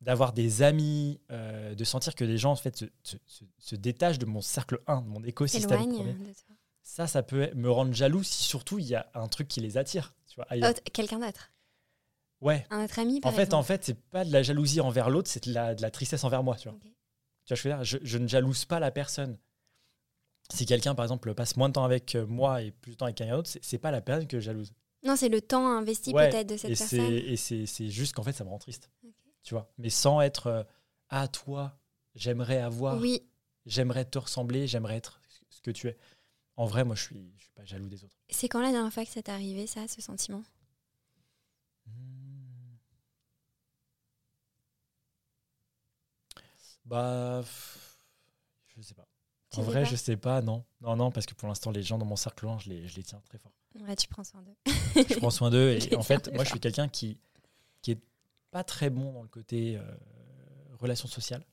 d'avoir 0.00 0.34
des 0.34 0.62
amis, 0.62 1.18
de 1.30 1.84
sentir 1.84 2.14
que 2.14 2.24
les 2.24 2.36
gens 2.36 2.52
en 2.52 2.56
fait 2.56 2.76
se, 2.76 2.84
se, 3.02 3.44
se, 3.56 3.74
détachent 3.74 4.18
de 4.18 4.26
mon 4.26 4.42
cercle 4.42 4.82
1, 4.86 5.00
de 5.00 5.08
mon 5.08 5.24
écosystème. 5.24 5.80
Ça, 6.84 7.06
ça 7.06 7.22
peut 7.22 7.50
me 7.54 7.70
rendre 7.70 7.94
jaloux 7.94 8.22
si 8.22 8.44
surtout 8.44 8.78
il 8.78 8.84
y 8.84 8.94
a 8.94 9.10
un 9.14 9.26
truc 9.26 9.48
qui 9.48 9.60
les 9.60 9.78
attire. 9.78 10.14
Tu 10.28 10.36
vois, 10.36 10.46
oh, 10.52 10.72
Quelqu'un 10.92 11.18
d'autre. 11.18 11.50
Ouais. 12.42 12.66
Un 12.70 12.84
autre 12.84 12.98
ami, 12.98 13.20
par 13.20 13.32
En 13.32 13.34
fait, 13.34 13.54
en 13.54 13.62
fait, 13.62 13.84
c'est 13.84 13.98
pas 13.98 14.22
de 14.24 14.30
la 14.30 14.42
jalousie 14.42 14.82
envers 14.82 15.08
l'autre, 15.08 15.30
c'est 15.30 15.48
de 15.48 15.54
la, 15.54 15.74
de 15.74 15.80
la, 15.80 15.90
tristesse 15.90 16.24
envers 16.24 16.42
moi, 16.42 16.56
tu 16.56 16.68
vois. 16.68 16.78
Tu 17.46 17.54
vois, 17.54 17.56
je 17.56 17.68
veux 17.68 17.74
dire, 17.74 17.84
je, 18.02 18.18
ne 18.18 18.28
jalouse 18.28 18.66
pas 18.66 18.80
la 18.80 18.90
personne. 18.90 19.38
Si 20.52 20.66
quelqu'un, 20.66 20.94
par 20.94 21.06
exemple, 21.06 21.32
passe 21.34 21.56
moins 21.56 21.70
de 21.70 21.72
temps 21.72 21.84
avec 21.84 22.14
euh, 22.14 22.26
moi 22.26 22.60
et 22.60 22.70
plus 22.70 22.92
de 22.92 22.96
temps 22.96 23.06
avec 23.06 23.16
quelqu'un 23.16 23.36
d'autre, 23.36 23.50
c'est 23.62 23.78
pas 23.78 23.90
la 23.90 24.02
personne 24.02 24.26
que 24.26 24.38
je 24.38 24.44
jalouse. 24.44 24.74
Non, 25.04 25.16
c'est 25.16 25.30
le 25.30 25.40
temps 25.40 25.66
investi 25.66 26.12
peut-être 26.12 26.48
de 26.48 26.56
cette 26.58 26.70
et 26.70 26.76
personne. 26.76 27.12
Et 27.12 27.36
c'est 27.66 27.88
juste 27.88 28.14
qu'en 28.14 28.22
fait, 28.22 28.32
ça 28.32 28.44
me 28.44 28.50
rend 28.50 28.58
triste. 28.58 28.90
Tu 29.42 29.54
vois, 29.54 29.72
mais 29.78 29.90
sans 29.90 30.20
être 30.20 30.46
euh, 30.48 30.62
à 31.08 31.28
toi, 31.28 31.78
j'aimerais 32.14 32.58
avoir, 32.58 32.98
oui. 32.98 33.22
j'aimerais 33.64 34.04
te 34.04 34.18
ressembler, 34.18 34.66
j'aimerais 34.66 34.96
être 34.96 35.20
ce 35.48 35.62
que 35.62 35.70
tu 35.70 35.88
es. 35.88 35.96
En 36.56 36.66
vrai, 36.66 36.84
moi, 36.84 36.94
je 36.94 37.02
suis, 37.02 37.32
je 37.36 37.42
suis 37.42 37.52
pas 37.52 37.64
jaloux 37.64 37.88
des 37.88 38.04
autres. 38.04 38.16
C'est 38.28 38.48
quand 38.48 38.60
la 38.60 38.70
dernière 38.70 38.92
fois 38.92 39.04
que 39.04 39.10
ça 39.10 39.22
t'est 39.22 39.32
arrivé, 39.32 39.66
ça, 39.66 39.88
ce 39.88 40.00
sentiment? 40.00 40.44
Bah, 46.84 47.42
je 48.76 48.82
sais 48.82 48.94
pas. 48.94 49.08
en 49.56 49.62
vrai, 49.62 49.84
je 49.86 49.96
sais 49.96 50.16
pas, 50.16 50.42
non. 50.42 50.64
Non, 50.80 50.96
non, 50.96 51.10
parce 51.10 51.26
que 51.26 51.34
pour 51.34 51.48
l'instant, 51.48 51.70
les 51.70 51.82
gens 51.82 51.98
dans 51.98 52.04
mon 52.04 52.16
cercle 52.16 52.44
loin, 52.44 52.58
je 52.58 52.68
les, 52.68 52.86
je 52.86 52.96
les 52.96 53.02
tiens 53.02 53.20
très 53.24 53.38
fort. 53.38 53.52
Ouais, 53.80 53.96
tu 53.96 54.06
prends 54.06 54.24
soin 54.24 54.42
d'eux. 54.42 54.54
je 54.96 55.18
prends 55.18 55.30
soin 55.30 55.50
d'eux. 55.50 55.78
Et 55.80 55.94
en 55.96 56.02
fait, 56.02 56.32
moi, 56.34 56.44
je 56.44 56.50
suis 56.50 56.60
quelqu'un 56.60 56.88
qui, 56.88 57.18
qui 57.80 57.92
est 57.92 58.00
pas 58.50 58.64
très 58.64 58.90
bon 58.90 59.12
dans 59.12 59.22
le 59.22 59.28
côté 59.28 59.76
euh, 59.76 59.82
relation 60.78 61.08
sociale. 61.08 61.44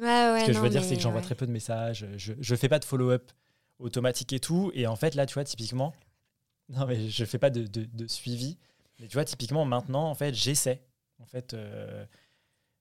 Ouais. 0.00 0.40
Ce 0.40 0.46
que 0.46 0.52
je 0.52 0.58
veux 0.58 0.68
dire, 0.68 0.84
c'est 0.84 0.96
que 0.96 1.02
j'envoie 1.02 1.22
très 1.22 1.34
peu 1.34 1.46
de 1.46 1.52
messages. 1.52 2.06
Je 2.16 2.32
ne 2.32 2.56
fais 2.56 2.68
pas 2.68 2.78
de 2.78 2.84
follow-up 2.84 3.32
automatique 3.78 4.32
et 4.32 4.40
tout. 4.40 4.70
Et 4.74 4.86
en 4.86 4.96
fait, 4.96 5.14
là, 5.14 5.26
tu 5.26 5.34
vois, 5.34 5.44
typiquement, 5.44 5.94
non, 6.68 6.86
mais 6.86 7.08
je 7.08 7.24
fais 7.24 7.38
pas 7.38 7.50
de, 7.50 7.66
de, 7.66 8.06
suivi. 8.06 8.58
Mais 9.00 9.08
tu 9.08 9.14
vois, 9.14 9.24
typiquement, 9.24 9.64
maintenant, 9.64 10.08
en 10.08 10.14
fait, 10.14 10.34
j'essaie. 10.34 10.82
En 11.18 11.26
fait. 11.26 11.54
Euh, 11.54 12.04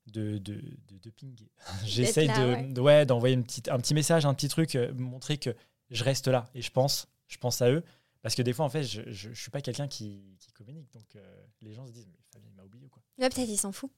de, 0.08 0.38
de, 0.38 0.62
de, 1.02 1.10
pinguer. 1.12 1.50
J'essaie 1.86 2.28
de, 2.28 2.82
ouais. 2.82 3.06
d'envoyer 3.06 3.36
une 3.36 3.44
petite, 3.44 3.70
un 3.70 3.78
petit 3.78 3.94
message, 3.94 4.26
un 4.26 4.34
petit 4.34 4.50
truc, 4.50 4.76
euh, 4.76 4.94
montrer 4.94 5.38
que 5.38 5.56
je 5.92 6.04
reste 6.04 6.28
là 6.28 6.50
et 6.54 6.62
je 6.62 6.72
pense, 6.72 7.08
je 7.28 7.38
pense 7.38 7.62
à 7.62 7.72
eux. 7.72 7.84
Parce 8.22 8.36
que 8.36 8.42
des 8.42 8.54
fois, 8.54 8.66
en 8.66 8.70
fait, 8.70 8.84
je 8.84 9.30
ne 9.30 9.34
suis 9.34 9.52
pas 9.52 9.62
quelqu'un 9.62 9.88
qui, 9.88 10.38
qui, 10.40 10.52
communique. 10.54 10.92
Donc, 10.94 11.16
euh, 11.16 11.46
les 11.62 11.74
gens 11.74 11.86
se 11.86 11.92
disent, 11.92 12.08
mais 12.08 12.20
Fabien, 12.32 12.50
il 12.50 12.56
m'a 12.56 12.64
oublié 12.64 12.86
ou 12.86 12.90
quoi? 12.90 13.02
Ouais, 13.18 13.30
peut-être 13.30 13.50
il 13.50 13.58
s'en 13.58 13.74
fout. 13.74 13.92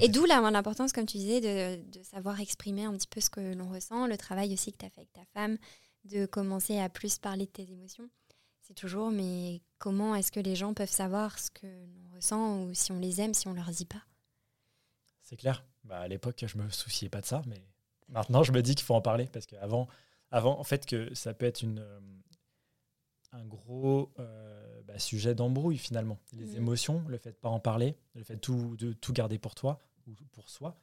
Et 0.00 0.08
d'où 0.08 0.24
l'importance, 0.24 0.92
comme 0.92 1.06
tu 1.06 1.18
disais, 1.18 1.40
de, 1.40 1.82
de, 1.90 2.02
savoir 2.02 2.40
exprimer 2.40 2.84
un 2.84 2.96
petit 2.96 3.06
peu 3.06 3.20
ce 3.20 3.30
que 3.30 3.54
l'on 3.54 3.68
ressent, 3.70 4.06
le 4.06 4.16
travail 4.16 4.52
aussi 4.52 4.72
que 4.72 4.78
tu 4.78 4.86
as 4.86 4.90
fait 4.90 5.00
avec 5.00 5.12
ta 5.12 5.24
femme, 5.34 5.58
de 6.04 6.26
commencer 6.26 6.78
à 6.78 6.88
plus 6.88 7.18
parler 7.18 7.46
de 7.46 7.50
tes 7.50 7.70
émotions. 7.70 8.08
C'est 8.62 8.74
toujours, 8.74 9.10
mais 9.10 9.62
comment 9.78 10.14
est-ce 10.14 10.30
que 10.30 10.40
les 10.40 10.56
gens 10.56 10.74
peuvent 10.74 10.90
savoir 10.90 11.38
ce 11.38 11.50
que 11.50 11.66
l'on 11.66 12.14
ressent 12.14 12.64
ou 12.64 12.74
si 12.74 12.92
on 12.92 12.98
les 12.98 13.20
aime, 13.20 13.34
si 13.34 13.48
on 13.48 13.54
leur 13.54 13.70
dit 13.70 13.86
pas? 13.86 14.02
C'est 15.22 15.36
clair. 15.36 15.64
Bah, 15.84 16.00
à 16.00 16.08
l'époque, 16.08 16.44
je 16.46 16.58
me 16.58 16.68
souciais 16.70 17.08
pas 17.08 17.20
de 17.20 17.26
ça, 17.26 17.42
mais 17.46 17.62
maintenant, 18.08 18.42
je 18.42 18.52
me 18.52 18.60
dis 18.60 18.74
qu'il 18.74 18.84
faut 18.84 18.94
en 18.94 19.00
parler 19.00 19.26
parce 19.32 19.46
qu'avant, 19.46 19.88
avant, 20.30 20.58
en 20.58 20.64
fait, 20.64 20.84
que 20.84 21.14
ça 21.14 21.32
peut 21.32 21.46
être 21.46 21.62
une, 21.62 21.78
euh, 21.78 22.00
un 23.32 23.44
gros 23.44 24.10
euh, 24.18 24.82
bah, 24.82 24.98
sujet 24.98 25.34
d'embrouille 25.34 25.78
finalement. 25.78 26.18
Les 26.32 26.46
mmh. 26.46 26.56
émotions, 26.56 27.04
le 27.08 27.18
fait 27.18 27.32
de 27.32 27.36
pas 27.36 27.48
en 27.48 27.60
parler, 27.60 27.96
le 28.14 28.22
fait 28.22 28.34
de 28.34 28.40
tout, 28.40 28.76
de 28.76 28.92
tout 28.92 29.12
garder 29.12 29.38
pour 29.38 29.54
toi 29.54 29.80
ou 30.06 30.12
pour 30.32 30.48
soi, 30.48 30.78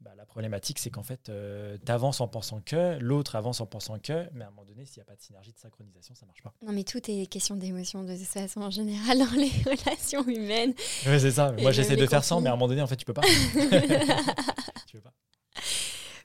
bah, 0.00 0.12
la 0.16 0.24
problématique, 0.24 0.78
c'est 0.78 0.90
qu'en 0.90 1.02
fait, 1.02 1.28
euh, 1.28 1.76
tu 1.84 1.90
avances 1.90 2.20
en 2.20 2.28
pensant 2.28 2.60
que, 2.60 2.98
l'autre 2.98 3.34
avance 3.34 3.60
en 3.60 3.66
pensant 3.66 3.98
que, 3.98 4.28
mais 4.32 4.44
à 4.44 4.46
un 4.48 4.50
moment 4.50 4.64
donné, 4.64 4.84
s'il 4.86 4.98
n'y 4.98 5.02
a 5.02 5.06
pas 5.06 5.16
de 5.16 5.20
synergie, 5.20 5.52
de 5.52 5.58
synchronisation, 5.58 6.14
ça 6.14 6.24
marche 6.24 6.40
pas. 6.40 6.54
Non, 6.64 6.72
mais 6.72 6.84
tout 6.84 7.00
est 7.10 7.26
question 7.26 7.56
d'émotion, 7.56 8.04
de 8.04 8.16
toute 8.16 8.24
façon, 8.24 8.60
en 8.60 8.70
général, 8.70 9.18
dans 9.18 9.36
les 9.36 9.50
relations 9.64 10.24
humaines. 10.28 10.72
Oui, 11.06 11.18
c'est 11.18 11.32
ça. 11.32 11.50
Moi, 11.52 11.72
j'essaie 11.72 11.96
de 11.96 12.06
faire 12.06 12.22
ça, 12.22 12.38
mais 12.40 12.48
à 12.48 12.52
un 12.52 12.56
moment 12.56 12.68
donné, 12.68 12.80
en 12.80 12.86
fait, 12.86 12.96
tu 12.96 13.04
peux 13.04 13.12
pas. 13.12 13.22
tu 14.86 14.96
peux 14.96 15.00
pas. 15.00 15.12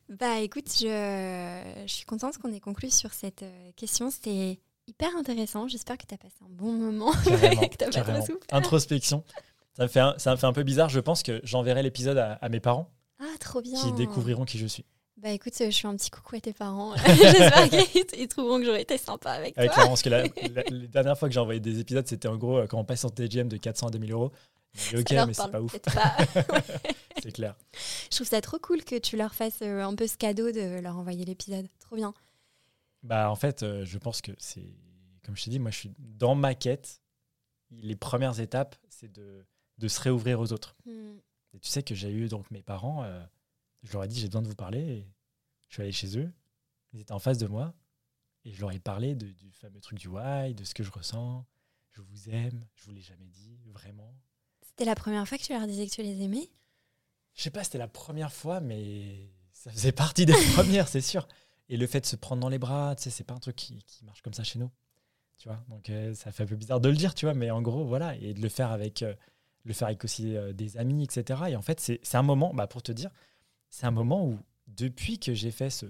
Bah, 0.10 0.40
écoute, 0.40 0.72
je, 0.72 1.84
je 1.88 1.92
suis 1.92 2.06
contente 2.06 2.38
qu'on 2.38 2.54
ait 2.54 2.60
conclu 2.60 2.92
sur 2.92 3.12
cette 3.14 3.42
euh, 3.42 3.72
question. 3.76 4.12
C'était 4.12 4.60
hyper 4.88 5.16
intéressant. 5.16 5.68
J'espère 5.68 5.98
que 5.98 6.06
tu 6.06 6.14
as 6.14 6.18
passé 6.18 6.36
un 6.44 6.50
bon 6.50 6.74
moment. 6.74 7.12
Carrément, 7.92 8.26
Introspection. 8.52 9.24
Ça 9.76 9.84
me, 9.84 9.88
fait 9.88 10.00
un, 10.00 10.14
ça 10.18 10.32
me 10.32 10.38
fait 10.38 10.46
un 10.46 10.54
peu 10.54 10.64
bizarre. 10.64 10.90
Je 10.90 11.00
pense 11.00 11.24
que 11.24 11.42
j'enverrai 11.44 11.82
l'épisode 11.82 12.18
à 12.18 12.50
mes 12.50 12.60
parents 12.60 12.92
ah, 13.24 13.38
trop 13.40 13.62
bien. 13.62 13.80
Qui 13.80 13.92
découvriront 13.94 14.46
qui 14.46 14.58
je 14.58 14.68
suis. 14.68 14.86
Bah 15.18 15.30
écoute, 15.30 15.54
je 15.58 15.72
fais 15.72 15.88
un 15.88 15.96
petit 15.96 16.10
coucou 16.10 16.36
à 16.36 16.42
tes 16.42 16.52
parents. 16.52 16.96
J'espère 17.06 17.70
qu'ils 18.10 18.28
trouveront 18.28 18.60
que 18.60 18.66
j'aurais 18.66 18.82
été 18.82 18.98
sympa 18.98 19.32
avec, 19.32 19.58
avec 19.58 19.72
toi. 19.72 19.86
parce 19.86 20.02
que 20.02 20.10
la, 20.10 20.24
les 20.24 20.88
dernières 20.88 21.18
fois 21.18 21.30
que 21.30 21.34
j'ai 21.34 21.40
envoyé 21.40 21.62
des 21.62 21.80
épisodes, 21.80 22.06
c'était 22.06 22.28
en 22.28 22.36
gros 22.36 22.58
euh, 22.58 22.68
quand 22.68 22.78
on 22.78 22.84
passe 22.84 23.06
en 23.06 23.10
TGM 23.10 23.48
de 23.48 23.58
400 23.58 23.88
à 23.88 23.92
2000 23.92 24.12
euros. 24.12 24.32
ok, 24.94 25.12
mais 25.12 25.34
c'est 25.34 25.52
pas 25.52 25.62
ouf. 25.62 25.74
c'est 27.22 27.32
clair. 27.32 27.56
Je 28.12 28.16
trouve 28.18 28.28
ça 28.28 28.42
trop 28.42 28.60
cool 28.60 28.84
que 28.84 28.98
tu 28.98 29.16
leur 29.16 29.34
fasses 29.34 29.62
euh, 29.62 29.84
un 29.84 29.96
peu 29.96 30.08
ce 30.08 30.18
cadeau 30.18 30.52
de 30.52 30.82
leur 30.82 30.98
envoyer 30.98 31.24
l'épisode. 31.24 31.68
Trop 31.80 31.96
bien. 31.96 32.14
Bah 33.04 33.30
en 33.30 33.36
fait, 33.36 33.64
euh, 33.64 33.86
je 33.86 33.98
pense 33.98 34.22
que 34.22 34.32
c'est, 34.38 34.76
comme 35.24 35.36
je 35.36 35.44
t'ai 35.44 35.52
dit, 35.52 35.60
moi 35.60 35.72
je 35.72 35.78
suis 35.78 35.94
dans 36.00 36.36
ma 36.36 36.56
quête. 36.56 37.02
Les 37.70 37.96
premières 37.96 38.40
étapes, 38.40 38.76
c'est 38.90 39.12
de, 39.12 39.46
de 39.80 39.88
se 39.88 40.00
réouvrir 40.00 40.40
aux 40.40 40.54
autres. 40.54 40.76
Hmm. 40.86 41.18
Et 41.54 41.60
tu 41.60 41.70
sais 41.70 41.84
que 41.84 41.96
j'ai 41.96 42.12
eu 42.12 42.28
donc 42.28 42.50
mes 42.52 42.62
parents, 42.62 43.04
euh, 43.04 43.24
je 43.82 43.94
leur 43.94 44.04
ai 44.04 44.08
dit 44.08 44.20
j'ai 44.20 44.28
besoin 44.28 44.42
de 44.42 44.48
vous 44.48 44.56
parler. 44.56 44.80
Et 44.80 45.08
je 45.68 45.74
suis 45.76 45.84
allé 45.84 45.92
chez 45.92 46.18
eux, 46.18 46.32
ils 46.92 47.02
étaient 47.02 47.14
en 47.14 47.20
face 47.20 47.38
de 47.38 47.48
moi 47.48 47.74
et 48.46 48.54
je 48.54 48.62
leur 48.62 48.72
ai 48.72 48.80
parlé 48.80 49.16
du 49.16 49.52
fameux 49.52 49.80
truc 49.80 49.98
du 50.00 50.08
why, 50.08 50.54
de 50.54 50.64
ce 50.64 50.74
que 50.74 50.84
je 50.84 50.92
ressens. 50.92 51.46
Je 51.92 52.02
vous 52.02 52.30
aime, 52.30 52.66
je 52.76 52.86
vous 52.86 52.92
l'ai 52.92 53.02
jamais 53.02 53.28
dit, 53.28 53.60
vraiment. 53.68 54.16
C'était 54.62 54.86
la 54.86 54.96
première 54.96 55.28
fois 55.28 55.38
que 55.38 55.44
tu 55.44 55.54
leur 55.54 55.66
disais 55.68 55.88
que 55.88 55.92
tu 55.92 56.02
les 56.02 56.22
aimais? 56.24 56.50
Je 57.36 57.44
sais 57.44 57.52
pas, 57.52 57.64
c'était 57.64 57.78
la 57.78 57.88
première 57.88 58.34
fois, 58.34 58.60
mais 58.60 59.32
ça 59.52 59.72
faisait 59.72 59.92
partie 59.92 60.26
des 60.26 60.34
premières, 60.54 60.88
c'est 60.88 61.02
sûr. 61.02 61.28
Et 61.70 61.78
le 61.78 61.88
fait 61.88 62.02
de 62.02 62.06
se 62.06 62.16
prendre 62.16 62.42
dans 62.42 62.50
les 62.50 62.60
bras, 62.60 62.96
tu 62.96 63.04
sais, 63.04 63.10
c'est 63.10 63.24
pas 63.24 63.34
un 63.34 63.40
truc 63.40 63.56
qui, 63.56 63.84
marche 64.04 64.22
comme 64.22 64.34
ça 64.34 64.44
chez 64.44 64.60
nous. 64.60 64.72
Tu 65.38 65.48
vois, 65.48 65.64
donc 65.70 65.90
euh, 65.90 66.14
ça 66.14 66.32
fait 66.32 66.44
un 66.44 66.46
peu 66.46 66.56
bizarre 66.56 66.80
de 66.80 66.90
le 66.90 66.96
dire, 66.96 67.14
tu 67.14 67.26
vois, 67.26 67.34
mais 67.34 67.52
en 67.52 67.62
gros, 67.62 67.86
voilà, 67.86 68.16
et 68.16 68.34
de 68.34 68.42
le 68.42 68.50
faire 68.50 68.72
avec. 68.72 69.02
Euh, 69.02 69.14
le 69.66 69.72
faire 69.72 69.88
avec 69.88 70.04
aussi 70.04 70.36
euh, 70.36 70.52
des 70.52 70.76
amis, 70.76 71.06
etc. 71.06 71.44
Et 71.48 71.56
en 71.56 71.62
fait, 71.62 71.80
c'est 71.80 72.16
un 72.16 72.22
moment, 72.22 72.54
bah, 72.54 72.68
pour 72.68 72.84
te 72.84 72.92
dire, 72.92 73.10
c'est 73.70 73.86
un 73.86 73.92
moment 73.92 74.28
où, 74.28 74.38
depuis 74.68 75.20
que 75.20 75.34
j'ai 75.34 75.52
fait 75.52 75.70
ce 75.70 75.86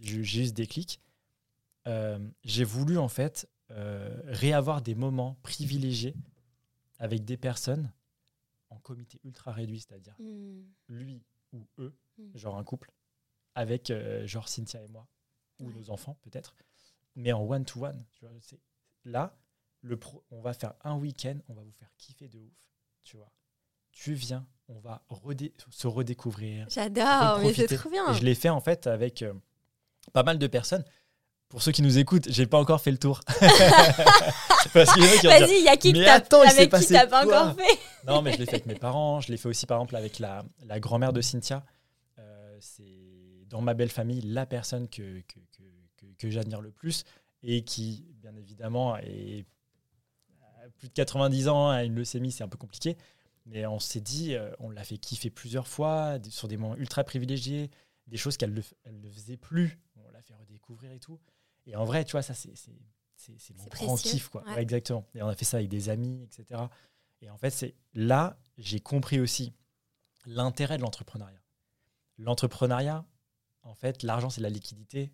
j'ai 0.00 0.42
eu 0.42 0.46
ce 0.46 0.52
déclic, 0.52 1.00
j'ai 2.42 2.64
voulu 2.64 2.98
en 2.98 3.08
fait 3.08 3.48
réavoir 3.70 4.82
des 4.82 4.96
moments 4.96 5.36
privilégiés 5.42 6.14
avec 6.98 7.24
des 7.24 7.36
personnes 7.36 7.92
en 8.70 8.78
comité 8.78 9.20
ultra 9.24 9.52
réduit, 9.52 9.80
c'est-à-dire 9.80 10.14
hmm. 10.18 10.62
lui 10.88 11.22
ou 11.52 11.66
eux, 11.78 11.94
hmm. 12.18 12.36
genre 12.36 12.56
un 12.58 12.64
couple, 12.64 12.92
avec 13.56 13.92
genre 14.24 14.48
Cynthia 14.48 14.80
et 14.82 14.88
moi, 14.88 15.08
ou 15.58 15.72
nos 15.72 15.90
enfants 15.90 16.16
peut-être, 16.22 16.54
mais 17.16 17.32
en 17.32 17.42
one-to-one. 17.42 18.04
là, 19.04 19.36
le 19.80 19.98
on 20.30 20.40
va 20.40 20.52
faire 20.52 20.74
un 20.84 20.96
week-end, 20.96 21.38
on 21.48 21.54
va 21.54 21.62
vous 21.62 21.72
faire 21.72 21.90
kiffer 21.96 22.28
de 22.28 22.38
ouf 22.38 22.52
tu 23.06 23.16
vois. 23.16 23.30
Tu 23.92 24.12
viens, 24.12 24.44
on 24.68 24.78
va 24.80 25.02
se 25.70 25.86
redécouvrir. 25.86 26.66
J'adore, 26.68 27.38
mais 27.38 27.54
c'est 27.54 27.76
trop 27.78 27.88
bien. 27.88 28.12
je 28.12 28.22
l'ai 28.22 28.34
fait 28.34 28.48
en 28.50 28.60
fait 28.60 28.86
avec 28.86 29.22
euh, 29.22 29.32
pas 30.12 30.22
mal 30.24 30.38
de 30.38 30.46
personnes. 30.46 30.84
Pour 31.48 31.62
ceux 31.62 31.70
qui 31.70 31.82
nous 31.82 31.96
écoutent, 31.98 32.28
j'ai 32.28 32.46
pas 32.46 32.58
encore 32.58 32.80
fait 32.80 32.90
le 32.90 32.98
tour. 32.98 33.20
Vas-y, 34.74 35.58
il 35.58 35.64
y 35.64 35.68
a 35.68 35.76
qui 35.76 35.92
mais 35.92 36.08
attends, 36.08 36.42
avec 36.42 36.74
qui 36.74 36.86
t'as 36.88 37.06
pas 37.06 37.24
encore 37.24 37.54
fait 37.54 37.78
Non, 38.04 38.20
mais 38.20 38.32
je 38.32 38.38
l'ai 38.38 38.46
fait 38.46 38.54
avec 38.54 38.66
mes 38.66 38.74
parents. 38.74 39.20
Je 39.20 39.30
l'ai 39.30 39.36
fait 39.36 39.48
aussi 39.48 39.64
par 39.64 39.78
exemple 39.78 39.94
avec 39.94 40.18
la, 40.18 40.44
la 40.66 40.80
grand-mère 40.80 41.12
de 41.12 41.20
Cynthia. 41.20 41.64
Dans 43.56 43.62
ma 43.62 43.72
belle 43.72 43.90
famille 43.90 44.20
la 44.20 44.44
personne 44.44 44.86
que, 44.86 45.20
que, 45.22 45.40
que, 45.96 46.06
que 46.18 46.30
j'admire 46.30 46.60
le 46.60 46.70
plus 46.70 47.04
et 47.42 47.64
qui, 47.64 48.04
bien 48.20 48.36
évidemment, 48.36 48.98
est 48.98 49.46
plus 50.78 50.88
de 50.88 50.92
90 50.92 51.48
ans, 51.48 51.70
à 51.70 51.84
une 51.84 51.94
leucémie, 51.94 52.32
c'est 52.32 52.44
un 52.44 52.48
peu 52.48 52.58
compliqué. 52.58 52.98
Mais 53.46 53.64
on 53.66 53.78
s'est 53.78 54.00
dit, 54.00 54.34
euh, 54.34 54.50
on 54.58 54.68
l'a 54.68 54.84
fait 54.84 54.98
kiffer 54.98 55.30
plusieurs 55.30 55.68
fois, 55.68 56.18
sur 56.28 56.48
des 56.48 56.58
moments 56.58 56.76
ultra 56.76 57.02
privilégiés, 57.02 57.70
des 58.08 58.18
choses 58.18 58.36
qu'elle 58.36 58.52
ne 58.52 59.10
faisait 59.10 59.38
plus. 59.38 59.78
On 59.96 60.10
l'a 60.10 60.20
fait 60.20 60.34
redécouvrir 60.34 60.92
et 60.92 61.00
tout. 61.00 61.18
Et 61.66 61.76
en 61.76 61.84
vrai, 61.84 62.04
tu 62.04 62.12
vois, 62.12 62.22
ça, 62.22 62.34
c'est 62.34 62.50
mon 63.56 63.64
grand 63.70 63.96
kiff. 63.96 64.28
Quoi. 64.28 64.44
exactement. 64.58 65.06
Et 65.14 65.22
on 65.22 65.28
a 65.28 65.34
fait 65.34 65.46
ça 65.46 65.56
avec 65.56 65.70
des 65.70 65.88
amis, 65.88 66.22
etc. 66.24 66.60
Et 67.22 67.30
en 67.30 67.38
fait, 67.38 67.50
c'est 67.50 67.74
là, 67.94 68.36
j'ai 68.58 68.80
compris 68.80 69.20
aussi 69.20 69.54
l'intérêt 70.26 70.76
de 70.76 70.82
l'entrepreneuriat. 70.82 71.40
L'entrepreneuriat, 72.18 73.04
en 73.66 73.74
fait, 73.74 74.02
l'argent, 74.02 74.30
c'est 74.30 74.40
la 74.40 74.48
liquidité, 74.48 75.12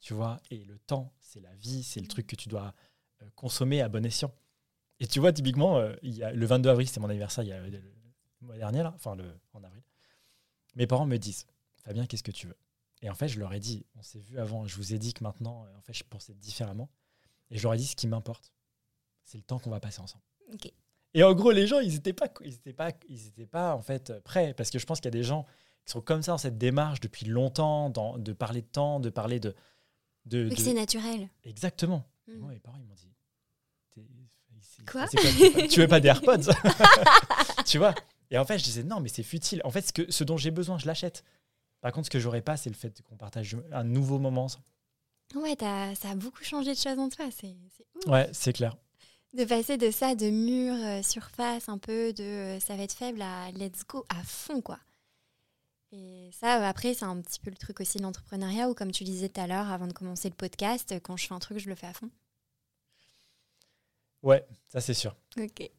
tu 0.00 0.14
vois, 0.14 0.40
et 0.50 0.64
le 0.64 0.78
temps, 0.78 1.14
c'est 1.20 1.40
la 1.40 1.54
vie, 1.54 1.82
c'est 1.82 2.00
le 2.00 2.08
truc 2.08 2.26
que 2.26 2.36
tu 2.36 2.48
dois 2.48 2.74
euh, 3.22 3.30
consommer 3.36 3.80
à 3.80 3.88
bon 3.88 4.04
escient. 4.04 4.34
Et 5.00 5.06
tu 5.06 5.20
vois, 5.20 5.32
typiquement, 5.32 5.78
euh, 5.78 5.94
il 6.02 6.14
y 6.14 6.22
a, 6.22 6.32
le 6.32 6.46
22 6.46 6.68
avril, 6.68 6.86
c'était 6.86 7.00
mon 7.00 7.08
anniversaire 7.08 7.44
il 7.44 7.48
y 7.48 7.52
a, 7.52 7.60
le, 7.60 7.80
mois 8.40 8.56
dernier, 8.56 8.82
là, 8.82 8.92
enfin 8.94 9.14
le, 9.14 9.24
en 9.52 9.62
avril. 9.62 9.82
Mes 10.74 10.86
parents 10.86 11.06
me 11.06 11.16
disent 11.16 11.46
Fabien, 11.84 12.06
qu'est-ce 12.06 12.22
que 12.22 12.32
tu 12.32 12.46
veux? 12.46 12.56
Et 13.00 13.10
en 13.10 13.14
fait, 13.14 13.28
je 13.28 13.38
leur 13.38 13.52
ai 13.52 13.60
dit 13.60 13.86
on 13.96 14.02
s'est 14.02 14.20
vu 14.20 14.38
avant, 14.38 14.66
je 14.66 14.76
vous 14.76 14.92
ai 14.92 14.98
dit 14.98 15.14
que 15.14 15.22
maintenant, 15.22 15.64
euh, 15.64 15.78
en 15.78 15.80
fait, 15.80 15.94
je 15.94 16.04
pensais 16.04 16.34
différemment. 16.34 16.90
Et 17.50 17.58
je 17.58 17.62
leur 17.62 17.74
ai 17.74 17.76
dit 17.76 17.86
ce 17.86 17.96
qui 17.96 18.08
m'importe, 18.08 18.52
c'est 19.24 19.38
le 19.38 19.44
temps 19.44 19.58
qu'on 19.58 19.70
va 19.70 19.80
passer 19.80 20.00
ensemble. 20.00 20.24
Et 21.12 21.22
en 21.22 21.32
gros, 21.32 21.52
les 21.52 21.66
gens, 21.66 21.78
ils 21.78 21.92
n'étaient 21.92 22.12
pas, 22.12 22.28
ils 22.42 22.54
étaient 22.54 22.72
pas, 22.72 22.90
ils 23.08 23.28
étaient 23.28 23.46
pas 23.46 23.74
en 23.74 23.82
fait 23.82 24.12
prêts, 24.24 24.52
parce 24.54 24.70
que 24.70 24.78
je 24.78 24.86
pense 24.86 24.98
qu'il 24.98 25.06
y 25.06 25.08
a 25.08 25.18
des 25.18 25.22
gens 25.22 25.46
qui 25.84 25.92
sont 25.92 26.00
comme 26.00 26.22
ça 26.22 26.32
dans 26.32 26.38
cette 26.38 26.58
démarche 26.58 27.00
depuis 27.00 27.26
longtemps, 27.26 27.90
dans, 27.90 28.18
de 28.18 28.32
parler 28.32 28.62
de 28.62 28.66
temps, 28.66 29.00
de 29.00 29.10
parler 29.10 29.40
de. 29.40 29.54
de, 30.26 30.50
c'est 30.56 30.72
naturel. 30.72 31.28
Exactement. 31.44 32.04
Mm. 32.26 32.38
moi, 32.38 32.50
mes 32.52 32.58
parents, 32.58 32.78
ils 32.78 32.86
m'ont 32.86 32.94
dit 32.94 33.14
Quoi, 34.90 35.06
Tu 35.70 35.80
veux 35.80 35.88
pas 35.88 36.00
des 36.00 36.08
AirPods 36.08 36.52
Tu 37.66 37.78
vois? 37.78 37.94
Et 38.30 38.38
en 38.38 38.44
fait, 38.44 38.58
je 38.58 38.64
disais 38.64 38.82
non, 38.82 39.00
mais 39.00 39.08
c'est 39.08 39.22
futile. 39.22 39.60
En 39.64 39.70
fait, 39.70 39.82
ce, 39.82 39.92
que, 39.92 40.10
ce 40.10 40.24
dont 40.24 40.36
j'ai 40.36 40.50
besoin, 40.50 40.78
je 40.78 40.86
l'achète. 40.86 41.24
Par 41.80 41.92
contre, 41.92 42.06
ce 42.06 42.10
que 42.10 42.18
j'aurais 42.18 42.42
pas, 42.42 42.56
c'est 42.56 42.70
le 42.70 42.76
fait 42.76 43.02
qu'on 43.02 43.16
partage 43.16 43.56
un 43.72 43.84
nouveau 43.84 44.18
moment. 44.18 44.48
Ouais, 45.34 45.56
ça 45.58 46.10
a 46.10 46.14
beaucoup 46.14 46.42
changé 46.42 46.72
de 46.72 46.78
choses 46.78 46.98
en 46.98 47.08
toi. 47.08 47.26
C'est 47.30 47.56
Ouais, 48.06 48.28
c'est 48.32 48.52
clair. 48.52 48.76
De 49.34 49.44
passer 49.44 49.76
de 49.76 49.90
ça, 49.90 50.14
de 50.14 50.30
mur, 50.30 50.74
euh, 50.74 51.02
surface, 51.02 51.68
un 51.68 51.78
peu 51.78 52.12
de 52.12 52.22
euh, 52.22 52.60
ça 52.60 52.76
va 52.76 52.84
être 52.84 52.92
faible 52.92 53.20
à 53.20 53.50
let's 53.50 53.84
go 53.86 54.04
à 54.08 54.22
fond, 54.22 54.60
quoi. 54.60 54.78
Et 55.96 56.30
ça, 56.32 56.60
euh, 56.60 56.68
après, 56.68 56.92
c'est 56.92 57.04
un 57.04 57.20
petit 57.20 57.38
peu 57.38 57.50
le 57.50 57.56
truc 57.56 57.80
aussi 57.80 57.98
de 57.98 58.02
l'entrepreneuriat 58.02 58.68
où, 58.68 58.74
comme 58.74 58.90
tu 58.90 59.04
disais 59.04 59.28
tout 59.28 59.40
à 59.40 59.46
l'heure, 59.46 59.70
avant 59.70 59.86
de 59.86 59.92
commencer 59.92 60.28
le 60.28 60.34
podcast, 60.34 60.94
quand 61.04 61.16
je 61.16 61.26
fais 61.26 61.34
un 61.34 61.38
truc, 61.38 61.58
je 61.58 61.68
le 61.68 61.76
fais 61.76 61.86
à 61.86 61.92
fond. 61.92 62.10
Ouais, 64.24 64.42
ça 64.72 64.80
c'est 64.80 64.94
sûr. 64.94 65.14
Ok. 65.38 65.70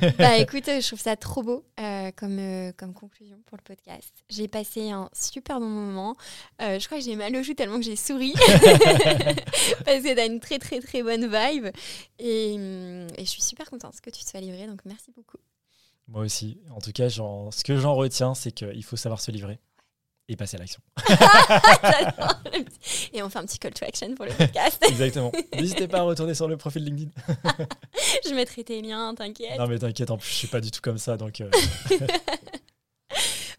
bah 0.18 0.38
écoute, 0.38 0.64
je 0.66 0.86
trouve 0.86 0.98
ça 0.98 1.14
trop 1.14 1.42
beau 1.42 1.66
euh, 1.78 2.10
comme, 2.16 2.38
euh, 2.38 2.72
comme 2.74 2.94
conclusion 2.94 3.36
pour 3.44 3.58
le 3.58 3.62
podcast. 3.62 4.14
J'ai 4.30 4.48
passé 4.48 4.90
un 4.90 5.10
super 5.12 5.60
bon 5.60 5.66
moment. 5.66 6.16
Euh, 6.62 6.78
je 6.78 6.86
crois 6.86 6.98
que 6.98 7.04
j'ai 7.04 7.16
mal 7.16 7.36
au 7.36 7.42
joue 7.42 7.52
tellement 7.52 7.76
que 7.76 7.84
j'ai 7.84 7.94
souri. 7.94 8.32
Parce 9.84 10.02
que 10.02 10.14
t'as 10.14 10.26
une 10.26 10.40
très 10.40 10.58
très 10.58 10.80
très 10.80 11.02
bonne 11.02 11.26
vibe. 11.26 11.66
Et, 12.18 12.54
et, 12.54 13.24
je 13.24 13.30
suis 13.30 13.42
super 13.42 13.68
contente 13.68 14.00
que 14.00 14.08
tu 14.08 14.24
te 14.24 14.30
sois 14.30 14.40
livré. 14.40 14.66
Donc 14.66 14.80
merci 14.86 15.12
beaucoup. 15.14 15.38
Moi 16.08 16.22
aussi. 16.22 16.58
En 16.70 16.80
tout 16.80 16.92
cas, 16.92 17.10
ce 17.10 17.64
que 17.64 17.76
j'en 17.76 17.94
retiens, 17.94 18.34
c'est 18.34 18.52
qu'il 18.52 18.84
faut 18.84 18.96
savoir 18.96 19.20
se 19.20 19.30
livrer 19.30 19.58
et 20.28 20.36
passer 20.36 20.56
à 20.56 20.60
l'action. 20.60 20.80
et 23.12 23.22
on 23.22 23.28
fait 23.28 23.38
un 23.38 23.44
petit 23.44 23.58
call 23.58 23.74
to 23.74 23.84
action 23.84 24.14
pour 24.14 24.24
le 24.24 24.32
podcast. 24.38 24.82
Exactement. 24.88 25.32
N'hésitez 25.54 25.88
pas 25.88 25.98
à 25.98 26.02
retourner 26.02 26.34
sur 26.34 26.48
le 26.48 26.56
profil 26.56 26.84
LinkedIn. 26.84 27.10
je 28.28 28.34
mettrai 28.34 28.64
tes 28.64 28.82
liens, 28.82 29.14
t'inquiète. 29.14 29.58
Non 29.58 29.68
mais 29.68 29.78
t'inquiète, 29.78 30.10
en 30.10 30.18
plus 30.18 30.28
je 30.28 30.34
suis 30.34 30.48
pas 30.48 30.60
du 30.60 30.70
tout 30.70 30.80
comme 30.80 30.98
ça, 30.98 31.16
donc... 31.16 31.40
Euh. 31.40 31.50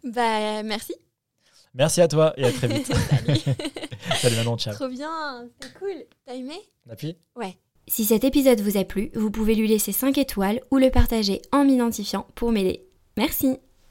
bah 0.03 0.63
merci. 0.63 0.93
Merci 1.73 2.01
à 2.01 2.07
toi 2.07 2.33
et 2.37 2.45
à 2.45 2.51
très 2.51 2.67
vite. 2.67 2.87
Salut. 2.87 3.39
Salut 4.17 4.35
Manon, 4.35 4.57
ciao. 4.57 4.73
Trop 4.73 4.89
bien, 4.89 5.47
c'est 5.61 5.73
cool. 5.75 6.05
T'as 6.25 6.33
aimé? 6.33 6.57
On 6.85 6.91
appuie 6.91 7.17
Ouais. 7.35 7.57
Si 7.89 8.03
cet 8.03 8.25
épisode 8.25 8.59
vous 8.59 8.77
a 8.77 8.83
plu, 8.83 9.11
vous 9.15 9.31
pouvez 9.31 9.55
lui 9.55 9.67
laisser 9.67 9.93
5 9.93 10.17
étoiles 10.17 10.61
ou 10.71 10.77
le 10.77 10.91
partager 10.91 11.41
en 11.53 11.63
m'identifiant 11.63 12.27
pour 12.35 12.51
m'aider. 12.51 12.85
Merci 13.15 13.57